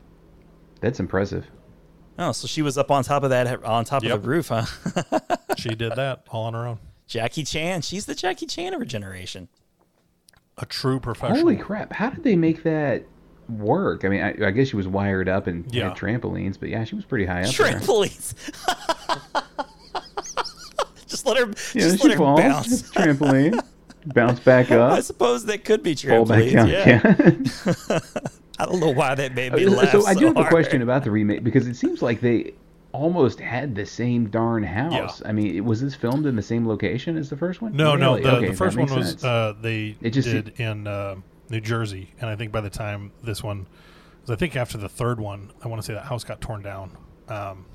That's 0.79 1.01
impressive. 1.01 1.45
Oh, 2.17 2.31
so 2.31 2.47
she 2.47 2.61
was 2.61 2.77
up 2.77 2.89
on 2.89 3.03
top 3.03 3.23
of 3.23 3.31
that, 3.31 3.65
on 3.65 3.83
top 3.83 4.03
Yep. 4.03 4.13
of 4.15 4.21
the 4.23 4.29
roof, 4.29 4.47
huh? 4.49 4.65
She 5.57 5.69
did 5.75 5.93
that 5.95 6.23
all 6.29 6.45
on 6.45 6.53
her 6.53 6.65
own. 6.67 6.79
Jackie 7.07 7.43
Chan. 7.43 7.81
She's 7.81 8.05
the 8.05 8.15
Jackie 8.15 8.45
Chan 8.45 8.73
of 8.73 8.79
her 8.79 8.85
generation. 8.85 9.47
A 10.57 10.65
true 10.65 10.99
professional. 10.99 11.39
Holy 11.41 11.57
crap! 11.57 11.93
How 11.93 12.09
did 12.09 12.23
they 12.23 12.35
make 12.35 12.63
that 12.63 13.05
work? 13.49 14.05
I 14.05 14.09
mean, 14.09 14.21
I, 14.21 14.47
I 14.47 14.51
guess 14.51 14.67
she 14.69 14.75
was 14.75 14.87
wired 14.87 15.27
up 15.27 15.47
and 15.47 15.65
Yeah. 15.73 15.89
had 15.89 15.97
trampolines, 15.97 16.59
but 16.59 16.69
yeah, 16.69 16.83
she 16.83 16.95
was 16.95 17.05
pretty 17.05 17.25
high 17.25 17.41
up 17.43 17.53
there. 17.55 17.73
Trampolines. 17.73 18.33
just 21.07 21.25
let 21.25 21.37
her. 21.37 21.45
Yeah, 21.47 21.53
just 21.89 22.01
she 22.01 22.07
let 22.07 22.11
her 22.11 22.17
falls. 22.17 22.39
bounce. 22.39 22.81
Trampoline. 22.91 23.59
Bounce 24.07 24.39
back 24.41 24.71
up. 24.71 24.93
I 24.93 24.99
suppose 25.01 25.45
that 25.45 25.63
could 25.65 25.81
be 25.83 25.95
Fall 25.95 26.25
back 26.25 26.43
trampolines. 26.43 26.53
down 26.53 26.67
Yeah. 26.69 26.99
again. 26.99 28.01
I 28.59 28.65
don't 28.65 28.79
know 28.79 28.91
why 28.91 29.15
that 29.15 29.33
made 29.33 29.53
me 29.53 29.65
uh, 29.65 29.71
laugh. 29.71 29.91
so 29.91 30.05
I 30.05 30.13
do 30.13 30.27
have 30.27 30.37
a 30.37 30.45
question 30.45 30.81
about 30.83 31.03
the 31.03 31.09
remake 31.11 31.43
because 31.43 31.67
it 31.67 31.75
seems 31.75 32.01
like 32.03 32.21
they 32.21 32.53
almost 32.93 33.39
had 33.39 33.75
the 33.75 33.85
same 33.85 34.29
darn 34.29 34.63
house. 34.63 35.21
I 35.25 35.31
mean, 35.33 35.55
it- 35.57 35.65
was 35.65 35.81
this 35.81 35.95
filmed 35.95 36.25
in 36.25 36.35
the 36.35 36.41
same 36.41 36.67
location 36.67 37.17
as 37.17 37.29
the 37.29 37.35
first 37.37 37.61
one? 37.61 37.75
No, 37.75 37.95
no. 37.95 38.17
The, 38.17 38.37
Okay, 38.37 38.47
the 38.49 38.55
first 38.55 38.77
one 38.77 38.87
was 38.93 39.23
uh, 39.23 39.53
they 39.61 39.95
It 40.01 40.11
just- 40.11 40.29
did 40.29 40.59
in 40.59 40.87
uh, 40.87 41.15
New 41.49 41.59
Jersey, 41.59 42.11
and 42.21 42.29
I 42.29 42.35
think 42.35 42.51
by 42.51 42.61
the 42.61 42.69
time 42.69 43.11
this 43.23 43.43
one, 43.43 43.65
'cause 44.21 44.29
I 44.31 44.35
think 44.37 44.55
after 44.55 44.77
the 44.77 44.87
third 44.89 45.19
one, 45.19 45.51
I 45.63 45.67
want 45.67 45.81
to 45.81 45.85
say 45.85 45.93
that 45.93 46.05
house 46.05 46.23
got 46.23 46.39
torn 46.39 46.61
down. 46.61 46.91
Um, 47.27 47.65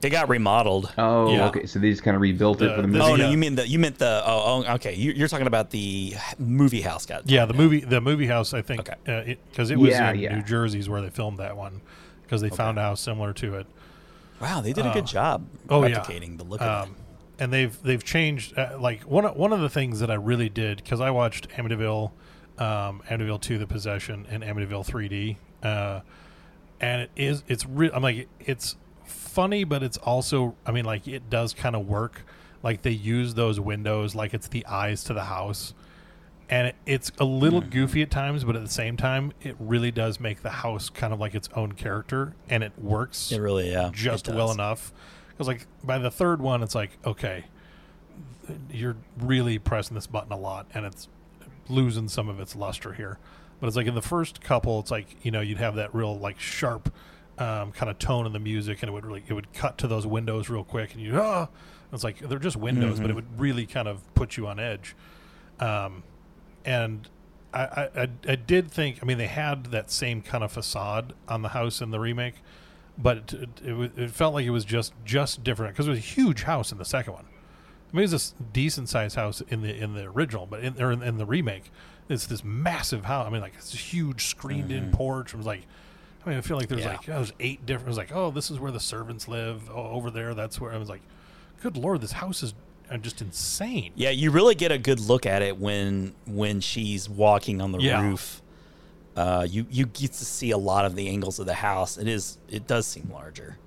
They 0.00 0.10
got 0.10 0.28
remodeled. 0.28 0.92
Oh, 0.98 1.32
yeah. 1.32 1.46
okay. 1.46 1.66
So 1.66 1.78
they 1.78 1.90
just 1.90 2.02
kind 2.02 2.16
of 2.16 2.20
rebuilt 2.20 2.60
it 2.60 2.70
for 2.74 2.82
the 2.82 2.82
the- 2.82 2.88
movie. 2.88 3.00
Oh 3.00 3.14
no, 3.14 3.24
Yeah. 3.26 3.30
you 3.30 3.38
mean 3.38 3.54
the 3.54 3.68
you 3.68 3.78
meant 3.78 3.98
the 3.98 4.20
oh, 4.26 4.64
oh 4.66 4.74
okay. 4.74 4.94
You, 4.96 5.12
you're 5.12 5.28
talking 5.28 5.46
about 5.46 5.70
the 5.70 6.14
movie 6.40 6.80
house 6.80 7.06
got 7.06 7.30
yeah, 7.30 7.44
the 7.44 7.54
movie, 7.54 7.80
the 7.80 8.00
movie 8.00 8.26
house, 8.26 8.52
I 8.52 8.62
think, 8.62 8.80
Okay. 8.80 9.38
because 9.50 9.70
it, 9.70 9.78
was 9.78 9.90
Yeah, 9.90 10.10
in 10.10 10.18
yeah. 10.18 10.34
New 10.34 10.42
Jersey's 10.42 10.88
where 10.88 11.00
they 11.00 11.10
filmed 11.10 11.38
that 11.38 11.56
one, 11.56 11.80
because 12.24 12.40
they 12.40 12.48
found 12.50 12.78
a 12.80 12.82
house 12.82 13.00
similar 13.00 13.32
to 13.34 13.54
it. 13.58 13.66
Wow 14.42 14.60
they 14.60 14.72
did 14.72 14.84
a 14.84 14.92
good 14.92 15.06
job 15.06 15.46
oh, 15.70 15.84
yeah. 15.86 16.00
the 16.02 16.44
look 16.44 16.60
of 16.60 16.66
it. 16.66 16.88
um, 16.90 16.96
and 17.38 17.52
they've 17.52 17.80
they've 17.82 18.04
changed 18.04 18.56
uh, 18.58 18.76
like 18.78 19.02
one 19.02 19.24
of- 19.24 19.36
one 19.36 19.52
of 19.52 19.60
the 19.60 19.68
things 19.70 20.00
that 20.00 20.10
I 20.10 20.14
really 20.14 20.48
did 20.48 20.76
because 20.78 21.00
I 21.00 21.10
watched 21.10 21.48
Amityville, 21.50 22.10
um, 22.58 23.02
Amityville 23.08 23.40
Two: 23.40 23.58
The 23.58 23.66
Possession, 23.66 24.26
and 24.28 24.42
Amityville 24.42 24.86
3D, 24.86 25.36
uh, 25.62 26.00
and 26.80 27.02
it 27.02 27.10
is 27.16 27.42
it's 27.48 27.64
real. 27.66 27.90
I'm 27.94 28.02
like 28.02 28.28
it's 28.40 28.76
funny, 29.04 29.64
but 29.64 29.82
it's 29.82 29.96
also 29.96 30.54
I 30.66 30.72
mean 30.72 30.84
like 30.84 31.08
it 31.08 31.30
does 31.30 31.54
kind 31.54 31.74
of 31.74 31.86
work. 31.88 32.24
Like 32.62 32.82
they 32.82 32.90
use 32.90 33.34
those 33.34 33.58
windows 33.58 34.14
like 34.14 34.34
it's 34.34 34.48
the 34.48 34.64
eyes 34.66 35.02
to 35.04 35.14
the 35.14 35.24
house. 35.24 35.74
And 36.52 36.74
it's 36.84 37.10
a 37.18 37.24
little 37.24 37.62
goofy 37.62 38.02
at 38.02 38.10
times, 38.10 38.44
but 38.44 38.56
at 38.56 38.62
the 38.62 38.68
same 38.68 38.98
time, 38.98 39.32
it 39.40 39.56
really 39.58 39.90
does 39.90 40.20
make 40.20 40.42
the 40.42 40.50
house 40.50 40.90
kind 40.90 41.14
of 41.14 41.18
like 41.18 41.34
its 41.34 41.48
own 41.54 41.72
character, 41.72 42.34
and 42.50 42.62
it 42.62 42.78
works 42.78 43.32
It 43.32 43.40
really 43.40 43.70
yeah 43.72 43.88
just 43.90 44.28
well 44.28 44.50
enough. 44.50 44.92
Because 45.30 45.48
like 45.48 45.66
by 45.82 45.96
the 45.96 46.10
third 46.10 46.42
one, 46.42 46.62
it's 46.62 46.74
like 46.74 46.90
okay, 47.06 47.46
you're 48.70 48.98
really 49.18 49.58
pressing 49.58 49.94
this 49.94 50.06
button 50.06 50.30
a 50.30 50.36
lot, 50.36 50.66
and 50.74 50.84
it's 50.84 51.08
losing 51.70 52.06
some 52.06 52.28
of 52.28 52.38
its 52.38 52.54
luster 52.54 52.92
here. 52.92 53.18
But 53.58 53.68
it's 53.68 53.76
like 53.76 53.86
in 53.86 53.94
the 53.94 54.02
first 54.02 54.42
couple, 54.42 54.78
it's 54.80 54.90
like 54.90 55.24
you 55.24 55.30
know 55.30 55.40
you'd 55.40 55.56
have 55.56 55.76
that 55.76 55.94
real 55.94 56.18
like 56.18 56.38
sharp 56.38 56.92
um, 57.38 57.72
kind 57.72 57.88
of 57.88 57.98
tone 57.98 58.26
in 58.26 58.34
the 58.34 58.38
music, 58.38 58.82
and 58.82 58.90
it 58.90 58.92
would 58.92 59.06
really 59.06 59.24
it 59.26 59.32
would 59.32 59.54
cut 59.54 59.78
to 59.78 59.88
those 59.88 60.06
windows 60.06 60.50
real 60.50 60.64
quick, 60.64 60.92
and 60.92 61.02
you 61.02 61.18
ah, 61.18 61.48
it's 61.94 62.04
like 62.04 62.18
they're 62.18 62.38
just 62.38 62.56
windows, 62.56 63.00
but 63.00 63.08
it 63.08 63.14
would 63.14 63.40
really 63.40 63.64
kind 63.64 63.88
of 63.88 64.02
put 64.12 64.36
you 64.36 64.46
on 64.46 64.60
edge. 64.60 64.94
Um, 65.58 66.02
and 66.64 67.08
I, 67.52 67.88
I, 67.94 68.08
I, 68.28 68.34
did 68.36 68.70
think, 68.70 68.98
I 69.02 69.06
mean, 69.06 69.18
they 69.18 69.26
had 69.26 69.66
that 69.66 69.90
same 69.90 70.22
kind 70.22 70.42
of 70.42 70.52
facade 70.52 71.12
on 71.28 71.42
the 71.42 71.50
house 71.50 71.80
in 71.80 71.90
the 71.90 72.00
remake, 72.00 72.36
but 72.96 73.34
it, 73.34 73.48
it, 73.62 73.98
it 73.98 74.10
felt 74.10 74.34
like 74.34 74.46
it 74.46 74.50
was 74.50 74.64
just 74.64 74.92
just 75.04 75.44
different 75.44 75.74
because 75.74 75.86
it 75.86 75.90
was 75.90 75.98
a 75.98 76.02
huge 76.02 76.44
house 76.44 76.72
in 76.72 76.78
the 76.78 76.84
second 76.84 77.14
one. 77.14 77.24
I 77.92 77.96
mean, 77.96 78.04
it 78.04 78.12
was 78.12 78.34
a 78.38 78.42
decent 78.52 78.88
sized 78.88 79.16
house 79.16 79.42
in 79.48 79.62
the 79.62 79.74
in 79.74 79.94
the 79.94 80.04
original, 80.04 80.46
but 80.46 80.60
in, 80.60 80.80
or 80.82 80.92
in, 80.92 81.02
in 81.02 81.18
the 81.18 81.26
remake, 81.26 81.70
it's 82.08 82.26
this 82.26 82.42
massive 82.42 83.04
house. 83.04 83.26
I 83.26 83.30
mean, 83.30 83.42
like 83.42 83.54
it's 83.56 83.74
a 83.74 83.78
huge 83.78 84.26
screened 84.26 84.72
in 84.72 84.84
mm-hmm. 84.84 84.92
porch. 84.92 85.34
It 85.34 85.36
was 85.36 85.46
like, 85.46 85.66
I 86.24 86.28
mean, 86.28 86.38
I 86.38 86.40
feel 86.40 86.56
like 86.56 86.68
there's 86.68 86.82
Yeah. 86.82 86.92
like 86.92 87.08
oh, 87.08 87.14
there's 87.14 87.32
eight 87.40 87.66
different. 87.66 87.88
It 87.88 87.90
was 87.90 87.98
like, 87.98 88.14
oh, 88.14 88.30
this 88.30 88.50
is 88.50 88.58
where 88.58 88.72
the 88.72 88.80
servants 88.80 89.28
live. 89.28 89.68
Oh, 89.70 89.90
over 89.90 90.10
there, 90.10 90.34
that's 90.34 90.60
where. 90.60 90.72
I 90.72 90.78
was 90.78 90.88
like, 90.88 91.02
good 91.62 91.76
lord, 91.76 92.00
this 92.00 92.12
house 92.12 92.42
is 92.42 92.54
uh, 92.90 92.96
just 92.98 93.20
insane. 93.22 93.92
Yeah, 93.94 94.10
you 94.10 94.30
really 94.30 94.54
get 94.54 94.72
a 94.72 94.78
good 94.78 95.00
look 95.00 95.26
at 95.26 95.42
it 95.42 95.58
when 95.58 96.14
when 96.26 96.60
she's 96.60 97.08
walking 97.08 97.60
on 97.60 97.72
the 97.72 97.78
Yeah. 97.78 98.00
roof. 98.00 98.40
Uh, 99.16 99.46
you 99.48 99.66
you 99.70 99.84
get 99.86 100.12
to 100.12 100.24
see 100.24 100.50
a 100.50 100.58
lot 100.58 100.84
of 100.84 100.94
the 100.94 101.08
angles 101.08 101.38
of 101.38 101.46
the 101.46 101.54
house. 101.54 101.98
It 101.98 102.08
is 102.08 102.38
it 102.48 102.66
does 102.66 102.86
seem 102.86 103.10
larger. 103.12 103.58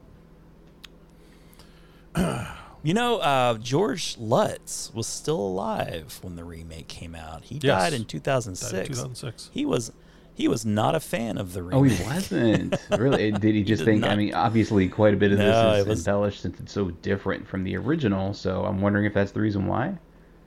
you 2.83 2.93
know, 2.93 3.17
uh, 3.17 3.57
George 3.57 4.15
Lutz 4.17 4.91
was 4.93 5.07
still 5.07 5.39
alive 5.39 6.19
when 6.21 6.35
the 6.35 6.43
remake 6.43 6.87
came 6.87 7.13
out. 7.15 7.45
He 7.45 7.55
Yes. 7.55 7.61
died 7.63 7.93
in 7.93 8.05
two 8.05 8.19
thousand 8.19 8.55
six. 8.55 8.87
Two 8.87 8.95
thousand 8.95 9.15
six. 9.15 9.49
He 9.53 9.65
was 9.65 9.91
he 10.35 10.47
was 10.47 10.65
not 10.65 10.93
a 10.95 10.99
fan 10.99 11.37
of 11.37 11.53
the 11.53 11.63
remake. 11.63 11.79
Oh, 11.79 11.83
he 11.83 12.03
wasn't 12.03 12.75
really. 12.91 13.31
Did 13.31 13.55
he 13.55 13.63
just 13.63 13.79
did 13.79 13.85
think? 13.85 14.03
I 14.03 14.15
mean, 14.15 14.33
obviously, 14.33 14.87
quite 14.89 15.13
a 15.13 15.17
bit 15.17 15.31
of 15.31 15.39
No, 15.39 15.71
this 15.71 15.81
is 15.81 15.87
was- 15.87 15.99
embellished 15.99 16.41
since 16.41 16.59
it's 16.59 16.71
so 16.73 16.91
different 16.91 17.47
from 17.47 17.63
the 17.63 17.75
original. 17.77 18.33
So 18.33 18.65
I'm 18.65 18.81
wondering 18.81 19.05
if 19.05 19.13
that's 19.13 19.31
the 19.31 19.41
reason 19.41 19.65
why. 19.65 19.97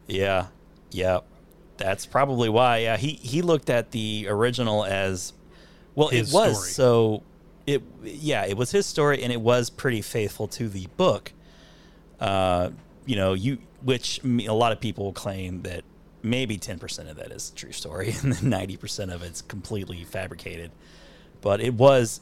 Yeah, 0.07 0.47
yeah, 0.91 1.21
that's 1.79 2.07
probably 2.07 2.49
why. 2.49 2.79
Yeah, 2.79 2.97
he 2.97 3.13
he 3.15 3.43
looked 3.43 3.71
at 3.71 3.91
the 3.91 4.27
original 4.29 4.85
as 4.85 5.33
well. 5.95 6.09
His 6.09 6.33
it 6.33 6.35
was 6.37 6.53
story. 6.59 6.71
so. 6.73 7.23
It 7.67 7.83
yeah, 8.03 8.47
it 8.47 8.57
was 8.57 8.71
his 8.71 8.87
story, 8.87 9.23
and 9.23 9.31
it 9.31 9.43
was 9.43 9.69
pretty 9.69 10.01
faithful 10.01 10.49
to 10.49 10.69
the 10.71 10.87
book. 10.97 11.33
Uh, 12.19 12.71
you 13.05 13.15
know, 13.17 13.35
you 13.35 13.59
which 13.83 14.21
a 14.25 14.53
lot 14.55 14.73
of 14.73 14.81
people 14.81 15.13
claim 15.13 15.63
that 15.63 15.85
maybe 16.23 16.57
ten 16.57 16.79
percent 16.79 17.09
of 17.09 17.17
that 17.17 17.31
is 17.33 17.51
true 17.51 17.73
story, 17.73 18.15
and 18.23 18.33
then 18.33 18.49
ninety 18.51 18.77
percent 18.77 19.11
of 19.11 19.23
it's 19.23 19.43
completely 19.43 20.05
fabricated. 20.05 20.71
But 21.41 21.61
it 21.61 21.75
was 21.75 22.21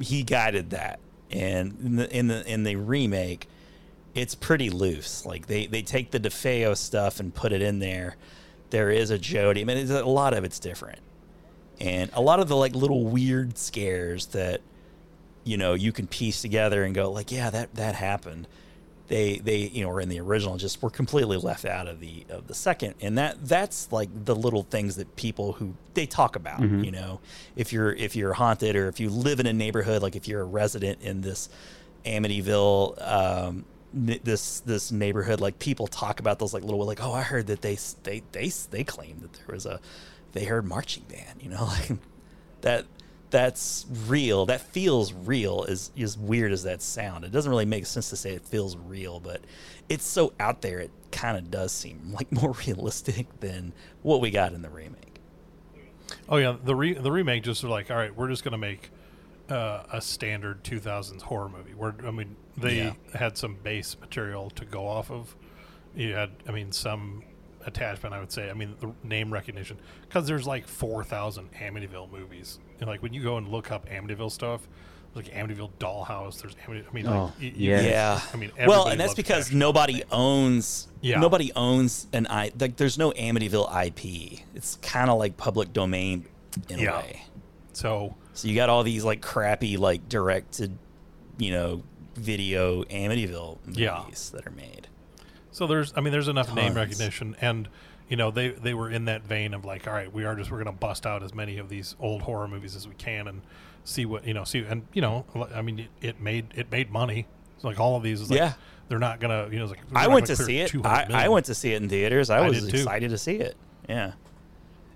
he 0.00 0.22
guided 0.22 0.70
that, 0.70 1.00
and 1.30 1.76
in 1.80 1.96
the 1.96 2.16
in 2.16 2.28
the 2.28 2.52
in 2.52 2.62
the 2.64 2.76
remake, 2.76 3.48
it's 4.14 4.34
pretty 4.34 4.70
loose. 4.70 5.24
Like 5.24 5.46
they 5.46 5.66
they 5.66 5.82
take 5.82 6.10
the 6.10 6.20
DeFeo 6.20 6.76
stuff 6.76 7.20
and 7.20 7.34
put 7.34 7.52
it 7.52 7.62
in 7.62 7.78
there. 7.78 8.16
There 8.70 8.90
is 8.90 9.10
a 9.10 9.18
Jody. 9.18 9.60
I 9.60 9.64
mean, 9.64 9.90
a 9.90 10.04
lot 10.04 10.34
of 10.34 10.44
it's 10.44 10.58
different, 10.58 11.00
and 11.80 12.10
a 12.14 12.20
lot 12.20 12.40
of 12.40 12.48
the 12.48 12.56
like 12.56 12.74
little 12.74 13.04
weird 13.04 13.58
scares 13.58 14.26
that 14.26 14.60
you 15.44 15.56
know 15.56 15.74
you 15.74 15.92
can 15.92 16.06
piece 16.06 16.42
together 16.42 16.84
and 16.84 16.94
go 16.94 17.10
like, 17.10 17.30
yeah, 17.30 17.50
that 17.50 17.74
that 17.74 17.94
happened. 17.94 18.48
They 19.12 19.36
they 19.36 19.58
you 19.58 19.84
know 19.84 19.90
were 19.90 20.00
in 20.00 20.08
the 20.08 20.20
original, 20.20 20.56
just 20.56 20.82
were 20.82 20.88
completely 20.88 21.36
left 21.36 21.66
out 21.66 21.86
of 21.86 22.00
the 22.00 22.24
of 22.30 22.46
the 22.46 22.54
second, 22.54 22.94
and 23.02 23.18
that 23.18 23.46
that's 23.46 23.92
like 23.92 24.08
the 24.24 24.34
little 24.34 24.62
things 24.62 24.96
that 24.96 25.16
people 25.16 25.52
who 25.52 25.74
they 25.92 26.06
talk 26.06 26.34
about. 26.34 26.62
You 26.82 26.92
know, 26.92 27.20
if 27.54 27.74
you're 27.74 27.92
if 27.92 28.16
you're 28.16 28.32
haunted 28.32 28.74
or 28.74 28.88
if 28.88 29.00
you 29.00 29.10
live 29.10 29.38
in 29.38 29.46
a 29.46 29.52
neighborhood, 29.52 30.00
like 30.00 30.16
if 30.16 30.28
you're 30.28 30.40
a 30.40 30.46
resident 30.46 31.02
in 31.02 31.20
this 31.20 31.50
Amityville 32.06 33.06
um, 33.06 33.66
this 33.92 34.60
this 34.60 34.90
neighborhood 34.90 35.42
like 35.42 35.58
people 35.58 35.86
talk 35.86 36.18
about 36.18 36.38
those 36.38 36.54
like 36.54 36.64
little 36.64 36.82
like 36.86 37.02
oh 37.02 37.12
I 37.12 37.20
heard 37.20 37.48
that 37.48 37.60
they 37.60 37.76
they 38.04 38.22
they 38.32 38.48
they 38.70 38.82
claimed 38.82 39.20
that 39.20 39.34
there 39.34 39.54
was 39.54 39.66
a 39.66 39.78
they 40.32 40.44
heard 40.44 40.64
marching 40.64 41.02
band 41.04 41.42
you 41.42 41.50
know 41.50 41.64
like 41.88 41.98
that 42.62 42.86
that's 43.32 43.84
real 44.06 44.46
that 44.46 44.60
feels 44.60 45.12
real 45.12 45.66
as 45.68 45.90
as 45.98 46.16
weird 46.16 46.52
as 46.52 46.62
that 46.62 46.80
sound 46.80 47.24
it 47.24 47.32
doesn't 47.32 47.50
really 47.50 47.64
make 47.64 47.84
sense 47.86 48.10
to 48.10 48.16
say 48.16 48.32
it 48.34 48.42
feels 48.46 48.76
real 48.76 49.18
but 49.18 49.40
it's 49.88 50.04
so 50.04 50.32
out 50.38 50.60
there 50.62 50.78
it 50.78 50.90
kind 51.10 51.36
of 51.36 51.50
does 51.50 51.72
seem 51.72 52.12
like 52.12 52.30
more 52.40 52.52
realistic 52.66 53.26
than 53.40 53.72
what 54.02 54.20
we 54.20 54.30
got 54.30 54.52
in 54.52 54.62
the 54.62 54.70
remake 54.70 55.18
Oh 56.28 56.36
yeah, 56.36 56.56
the 56.62 56.74
re- 56.74 56.92
the 56.92 57.10
remake 57.10 57.42
just 57.42 57.64
like, 57.64 57.90
all 57.90 57.96
right, 57.96 58.14
we're 58.14 58.28
just 58.28 58.44
gonna 58.44 58.58
make 58.58 58.90
uh, 59.48 59.82
a 59.90 60.00
standard 60.00 60.62
2000s 60.62 61.22
horror 61.22 61.48
movie. 61.48 61.72
Where 61.74 61.94
I 62.06 62.10
mean, 62.10 62.36
they 62.56 62.76
Yeah. 62.76 62.92
had 63.14 63.38
some 63.38 63.56
base 63.62 63.96
material 63.98 64.50
to 64.50 64.64
go 64.66 64.86
off 64.86 65.10
of. 65.10 65.34
You 65.96 66.12
had, 66.14 66.30
I 66.46 66.52
mean, 66.52 66.70
some 66.70 67.22
attachment. 67.66 68.14
I 68.14 68.20
would 68.20 68.32
say. 68.32 68.50
I 68.50 68.54
mean, 68.54 68.74
the 68.80 68.92
name 69.02 69.32
recognition 69.32 69.78
because 70.02 70.26
there's 70.26 70.46
like 70.46 70.66
4,000 70.66 71.50
Amityville 71.54 72.10
movies, 72.10 72.58
and 72.80 72.88
like 72.88 73.02
when 73.02 73.12
you 73.12 73.22
go 73.22 73.36
and 73.36 73.48
look 73.48 73.70
up 73.70 73.88
Amityville 73.88 74.30
stuff, 74.30 74.66
there's 75.14 75.26
like 75.26 75.34
Amityville 75.34 75.70
Dollhouse. 75.78 76.40
There's 76.40 76.54
Amity- 76.66 76.86
I 76.88 76.92
mean, 76.94 77.04
like, 77.06 77.14
Oh, 77.14 77.32
y- 77.38 77.44
you- 77.44 77.52
yes. 77.56 77.84
Yeah. 77.84 78.20
I 78.32 78.36
mean, 78.36 78.50
well, 78.66 78.86
and 78.88 78.98
that's 79.00 79.14
because 79.14 79.44
Passion. 79.46 79.58
nobody 79.58 80.02
owns. 80.10 80.88
Yeah. 81.00 81.18
Nobody 81.20 81.52
owns 81.54 82.06
an 82.12 82.26
I. 82.28 82.52
Like, 82.58 82.76
there's 82.76 82.98
no 82.98 83.10
Amityville 83.12 83.68
IP. 83.86 84.40
It's 84.54 84.76
kind 84.82 85.10
of 85.10 85.18
like 85.18 85.36
public 85.36 85.72
domain 85.72 86.26
in 86.68 86.78
Yeah. 86.78 86.98
a 86.98 87.02
way. 87.02 87.22
So 87.74 88.16
So 88.34 88.48
you 88.48 88.54
got 88.54 88.68
all 88.70 88.82
these 88.82 89.04
like 89.04 89.20
crappy 89.22 89.76
like 89.76 90.08
directed, 90.08 90.76
you 91.38 91.50
know, 91.52 91.82
video 92.14 92.84
Amityville 92.84 93.58
movies 93.66 93.78
Yeah. 93.78 94.04
that 94.32 94.46
are 94.46 94.50
made. 94.50 94.86
So 95.52 95.66
there's, 95.66 95.92
I 95.96 96.00
mean, 96.00 96.12
there's 96.12 96.28
enough 96.28 96.54
name 96.54 96.74
recognition, 96.74 97.36
and 97.40 97.68
you 98.08 98.16
know, 98.16 98.30
they 98.30 98.48
they 98.48 98.74
were 98.74 98.90
in 98.90 99.04
that 99.06 99.22
vein 99.22 99.54
of 99.54 99.64
like, 99.64 99.86
all 99.86 99.92
right, 99.94 100.12
we 100.12 100.24
are 100.24 100.34
just 100.34 100.50
we're 100.50 100.58
gonna 100.58 100.72
bust 100.72 101.06
out 101.06 101.22
as 101.22 101.34
many 101.34 101.58
of 101.58 101.68
these 101.68 101.94
old 102.00 102.22
horror 102.22 102.48
movies 102.48 102.74
as 102.74 102.88
we 102.88 102.94
can 102.94 103.28
and 103.28 103.42
see 103.84 104.04
what 104.06 104.26
you 104.26 104.34
know, 104.34 104.44
see, 104.44 104.60
and 104.60 104.82
you 104.92 105.02
know, 105.02 105.24
I 105.54 105.62
mean, 105.62 105.78
it, 105.78 105.88
it 106.00 106.20
made 106.20 106.46
it 106.54 106.70
made 106.70 106.90
money. 106.90 107.26
It's 107.54 107.64
like 107.64 107.78
all 107.78 107.96
of 107.96 108.02
these 108.02 108.20
is 108.20 108.30
like, 108.30 108.38
Yeah. 108.38 108.54
they're 108.88 108.98
not 108.98 109.20
gonna, 109.20 109.48
you 109.52 109.58
know, 109.58 109.66
like 109.66 109.80
I 109.94 110.08
went 110.08 110.26
gonna 110.26 110.36
see 110.36 110.58
it. 110.58 110.74
I, 110.84 111.06
I 111.10 111.28
went 111.28 111.46
to 111.46 111.54
see 111.54 111.72
it 111.74 111.82
in 111.82 111.88
theaters. 111.88 112.28
I 112.30 112.38
I 112.38 112.48
was 112.48 112.66
excited 112.66 113.10
to 113.10 113.18
see 113.18 113.36
it. 113.36 113.54
Yeah, 113.88 114.12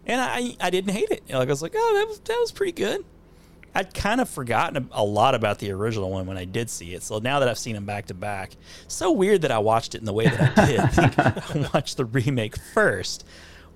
and 0.07 0.21
I 0.21 0.57
I 0.61 0.71
didn't 0.71 0.93
hate 0.93 1.11
it. 1.11 1.23
You 1.27 1.35
know, 1.35 1.39
like 1.39 1.49
I 1.49 1.53
was 1.53 1.63
like, 1.63 1.75
oh, 1.77 1.95
that 1.99 2.09
was 2.09 2.19
that 2.21 2.39
was 2.41 2.51
pretty 2.53 2.73
good. 2.73 3.05
I'd 3.77 3.93
kind 3.93 4.21
of 4.21 4.29
forgotten 4.29 4.89
a 4.91 4.97
a 4.97 5.05
lot 5.05 5.35
about 5.35 5.59
the 5.59 5.71
original 5.73 6.11
one 6.11 6.27
when 6.27 6.39
I 6.39 6.45
did 6.47 6.71
see 6.71 6.95
it. 6.95 7.03
So 7.03 7.19
now 7.19 7.41
that 7.41 7.49
I've 7.49 7.59
seen 7.59 7.75
them 7.75 7.85
back 7.85 8.07
to 8.07 8.15
back, 8.15 8.57
so 8.89 9.13
weird 9.13 9.43
that 9.43 9.51
I 9.51 9.59
watched 9.59 9.95
it 9.95 9.99
in 9.99 10.05
the 10.05 10.13
way 10.13 10.27
that 10.27 10.59
I 10.59 10.67
did. 10.67 10.81
I 11.67 11.71
watched 11.75 11.97
the 11.97 12.07
remake 12.07 12.57
first. 12.73 13.27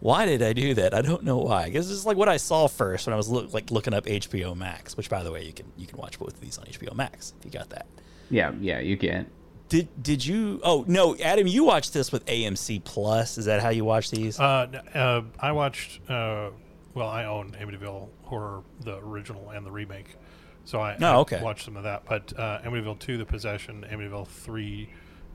Why 0.01 0.25
did 0.25 0.43
I 0.43 0.55
do 0.55 0.73
that? 0.75 0.95
I 0.95 1.03
don't 1.03 1.25
know 1.25 1.37
why. 1.37 1.65
I 1.65 1.69
guess 1.69 1.91
it's 1.91 2.07
like 2.07 2.17
what 2.17 2.29
I 2.29 2.39
saw 2.39 2.69
first 2.69 3.07
when 3.07 3.13
I 3.13 3.17
was 3.17 3.29
look, 3.29 3.53
like 3.53 3.71
looking 3.71 3.93
up 3.93 4.07
HBO 4.07 4.57
Max. 4.57 4.97
Which, 4.97 5.11
by 5.11 5.23
the 5.23 5.31
way, 5.31 5.45
you 5.45 5.53
can 5.53 5.67
you 5.77 5.87
can 5.87 5.99
watch 5.99 6.19
both 6.19 6.33
of 6.33 6.41
these 6.41 6.57
on 6.57 6.65
HBO 6.65 6.95
Max 6.95 7.35
if 7.39 7.45
you 7.45 7.51
got 7.51 7.69
that. 7.71 7.87
Yeah, 8.31 8.53
yeah, 8.61 8.81
you 8.81 8.97
can. 8.97 9.27
Did 9.69 10.03
did 10.03 10.25
you? 10.25 10.61
Oh 10.65 10.85
no, 10.89 11.17
Adam, 11.19 11.47
you 11.47 11.65
watched 11.65 11.93
this 11.93 12.11
with 12.11 12.25
AMC 12.25 12.83
Plus. 12.85 13.37
Is 13.37 13.45
that 13.45 13.61
how 13.61 13.69
you 13.69 13.85
watch 13.85 14.11
these? 14.11 14.41
Uh, 14.41 14.83
uh, 14.95 15.23
I 15.39 15.53
watched. 15.53 16.01
Uh, 16.09 16.51
well, 16.95 17.09
I 17.09 17.25
own 17.25 17.53
Amityville 17.53 18.09
Horror, 18.31 18.63
the 18.81 18.97
original 18.99 19.51
and 19.51 19.67
the 19.67 19.71
remake, 19.71 20.17
so 20.65 20.81
I, 20.81 20.97
Oh, 21.03 21.27
I 21.31 21.43
watched 21.43 21.65
some 21.67 21.77
of 21.77 21.83
that. 21.85 22.05
But 22.07 22.33
uh, 22.39 22.61
Amityville 22.65 22.99
Two: 22.99 23.19
The 23.19 23.27
Possession, 23.27 23.85
Amityville 23.91 24.27
Three 24.27 24.91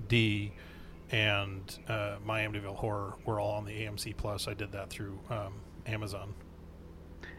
D, 0.08 0.52
and 1.12 1.62
uh, 1.88 2.16
My 2.26 2.42
Amityville 2.42 2.76
Horror 2.76 3.14
were 3.26 3.40
all 3.40 3.52
on 3.56 3.66
the 3.66 3.72
AMC 3.74 4.18
Plus. 4.18 4.48
I 4.48 4.54
did 4.54 4.72
that 4.72 4.90
through 4.90 5.20
um, 5.30 5.54
Amazon. 5.86 6.34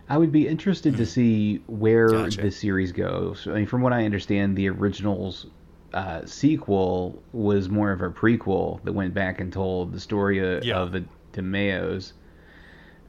I 0.08 0.16
would 0.18 0.30
be 0.30 0.46
interested 0.46 0.96
to 0.98 1.06
see 1.06 1.62
where. 1.66 2.08
Gotcha. 2.08 2.42
the 2.42 2.50
series 2.50 2.92
goes. 2.92 3.46
I 3.48 3.54
mean, 3.54 3.66
from 3.66 3.82
what 3.82 3.92
I 3.92 4.04
understand, 4.04 4.56
the 4.56 4.68
original's 4.68 5.46
uh, 5.92 6.24
sequel 6.26 7.20
was 7.32 7.68
more 7.68 7.90
of 7.90 8.02
a 8.02 8.10
prequel 8.10 8.82
that 8.84 8.92
went 8.92 9.14
back 9.14 9.40
and 9.40 9.52
told 9.52 9.92
the 9.92 10.00
story 10.00 10.38
of, 10.38 10.64
Yeah. 10.64 10.76
of 10.78 10.92
the 10.92 11.04
DeMeos. 11.32 12.12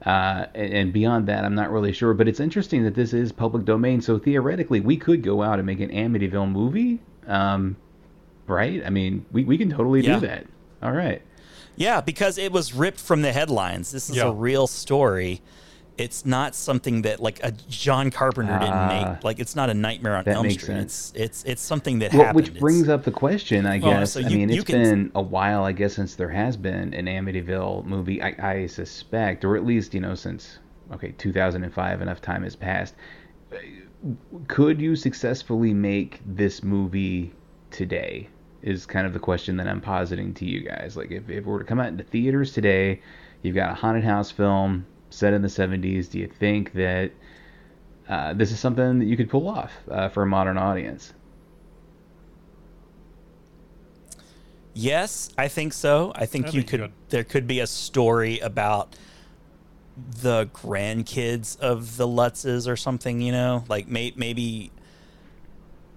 Uh, 0.06 0.46
and, 0.54 0.72
and 0.72 0.92
beyond 0.92 1.26
that, 1.26 1.44
I'm 1.44 1.54
not 1.54 1.70
really 1.70 1.92
sure. 1.92 2.14
But 2.14 2.28
it's 2.28 2.40
interesting 2.40 2.84
that 2.84 2.94
this 2.94 3.12
is 3.12 3.32
public 3.32 3.64
domain, 3.64 4.00
so 4.00 4.18
theoretically, 4.18 4.80
we 4.80 4.96
could 4.96 5.22
go 5.22 5.42
out 5.42 5.58
and 5.58 5.66
make 5.66 5.80
an 5.80 5.90
Amityville 5.90 6.50
movie, 6.50 7.00
um, 7.26 7.76
right? 8.46 8.82
I 8.86 8.90
mean, 8.90 9.26
we, 9.32 9.44
we 9.44 9.58
can 9.58 9.70
totally 9.70 10.00
Yeah. 10.02 10.14
do 10.20 10.26
that. 10.26 10.46
All 10.82 10.92
right. 10.92 11.20
yeah, 11.76 12.00
because 12.00 12.38
it 12.38 12.52
was 12.52 12.72
ripped 12.74 13.00
from 13.00 13.22
the 13.22 13.32
headlines. 13.32 13.90
This 13.92 14.08
is 14.10 14.16
Yeah. 14.16 14.28
a 14.28 14.32
real 14.32 14.66
story. 14.66 15.40
It's 15.98 16.24
not 16.24 16.54
something 16.54 17.02
that 17.02 17.18
like 17.20 17.40
a 17.42 17.50
John 17.68 18.10
Carpenter 18.12 18.56
didn't 18.58 18.72
Ah, 18.72 19.10
make. 19.14 19.24
Like 19.24 19.40
it's 19.40 19.56
not 19.56 19.68
a 19.68 19.74
Nightmare 19.74 20.16
on 20.16 20.28
Elm 20.28 20.48
Street. 20.48 20.64
sense. 20.66 21.12
It's 21.16 21.42
it's 21.42 21.44
it's 21.44 21.62
something 21.62 21.98
that 21.98 22.12
Well, 22.12 22.22
happened. 22.22 22.36
which 22.36 22.48
It's- 22.48 22.60
brings 22.60 22.88
up 22.88 23.02
the 23.04 23.10
question, 23.10 23.66
I 23.66 23.78
guess. 23.78 24.12
so 24.12 24.20
I 24.20 24.28
mean, 24.28 24.48
you 24.48 24.60
it's 24.60 24.64
can- 24.64 24.82
been 24.82 25.12
a 25.16 25.22
while, 25.22 25.64
I 25.64 25.72
guess, 25.72 25.94
since 25.94 26.14
there 26.14 26.28
has 26.28 26.56
been 26.56 26.94
an 26.94 27.06
Amityville 27.06 27.84
movie. 27.84 28.22
I, 28.22 28.34
I 28.38 28.66
suspect, 28.66 29.44
or 29.44 29.56
at 29.56 29.66
least 29.66 29.92
you 29.92 30.00
know, 30.00 30.14
since 30.14 30.58
okay, 30.92 31.12
2005, 31.18 32.00
enough 32.00 32.22
time 32.22 32.44
has 32.44 32.54
passed. 32.56 32.94
could 34.46 34.80
you 34.80 34.94
successfully 34.94 35.74
make 35.74 36.20
this 36.24 36.62
movie 36.62 37.32
today? 37.70 38.28
Is 38.62 38.86
kind 38.86 39.06
of 39.06 39.12
the 39.12 39.20
question 39.20 39.56
that 39.58 39.68
I'm 39.68 39.80
positing 39.80 40.34
to 40.34 40.44
you 40.44 40.60
guys. 40.60 40.96
Like, 40.96 41.10
if, 41.12 41.24
if 41.30 41.38
it 41.38 41.46
were 41.46 41.60
to 41.60 41.64
come 41.64 41.78
out 41.78 41.88
into 41.88 42.02
theaters 42.04 42.52
today, 42.52 43.00
you've 43.42 43.54
got 43.54 43.70
a 43.70 43.74
haunted 43.74 44.02
house 44.04 44.30
film 44.32 44.84
set 45.18 45.34
in 45.34 45.42
the 45.42 45.48
70s. 45.48 46.10
Do 46.10 46.18
you 46.18 46.28
think 46.28 46.72
that 46.74 47.10
uh, 48.08 48.34
this 48.34 48.52
is 48.52 48.60
something 48.60 49.00
that 49.00 49.04
you 49.04 49.16
could 49.16 49.28
pull 49.28 49.48
off 49.48 49.72
uh, 49.90 50.08
for 50.08 50.22
a 50.22 50.26
modern 50.26 50.56
audience? 50.56 51.12
Yes, 54.74 55.30
I 55.36 55.48
think 55.48 55.72
so. 55.72 56.12
I 56.14 56.24
think 56.26 56.46
I 56.46 56.48
you 56.50 56.62
think 56.62 56.72
you 56.72 56.78
could. 56.78 56.80
could. 56.80 56.92
There 57.08 57.24
could 57.24 57.46
be 57.48 57.58
a 57.58 57.66
story 57.66 58.38
about 58.38 58.94
the 59.96 60.46
grandkids 60.46 61.58
of 61.58 61.96
the 61.96 62.06
Lutzes 62.06 62.68
or 62.68 62.76
something. 62.76 63.20
You 63.20 63.32
know, 63.32 63.64
like 63.68 63.88
may, 63.88 64.12
maybe, 64.14 64.70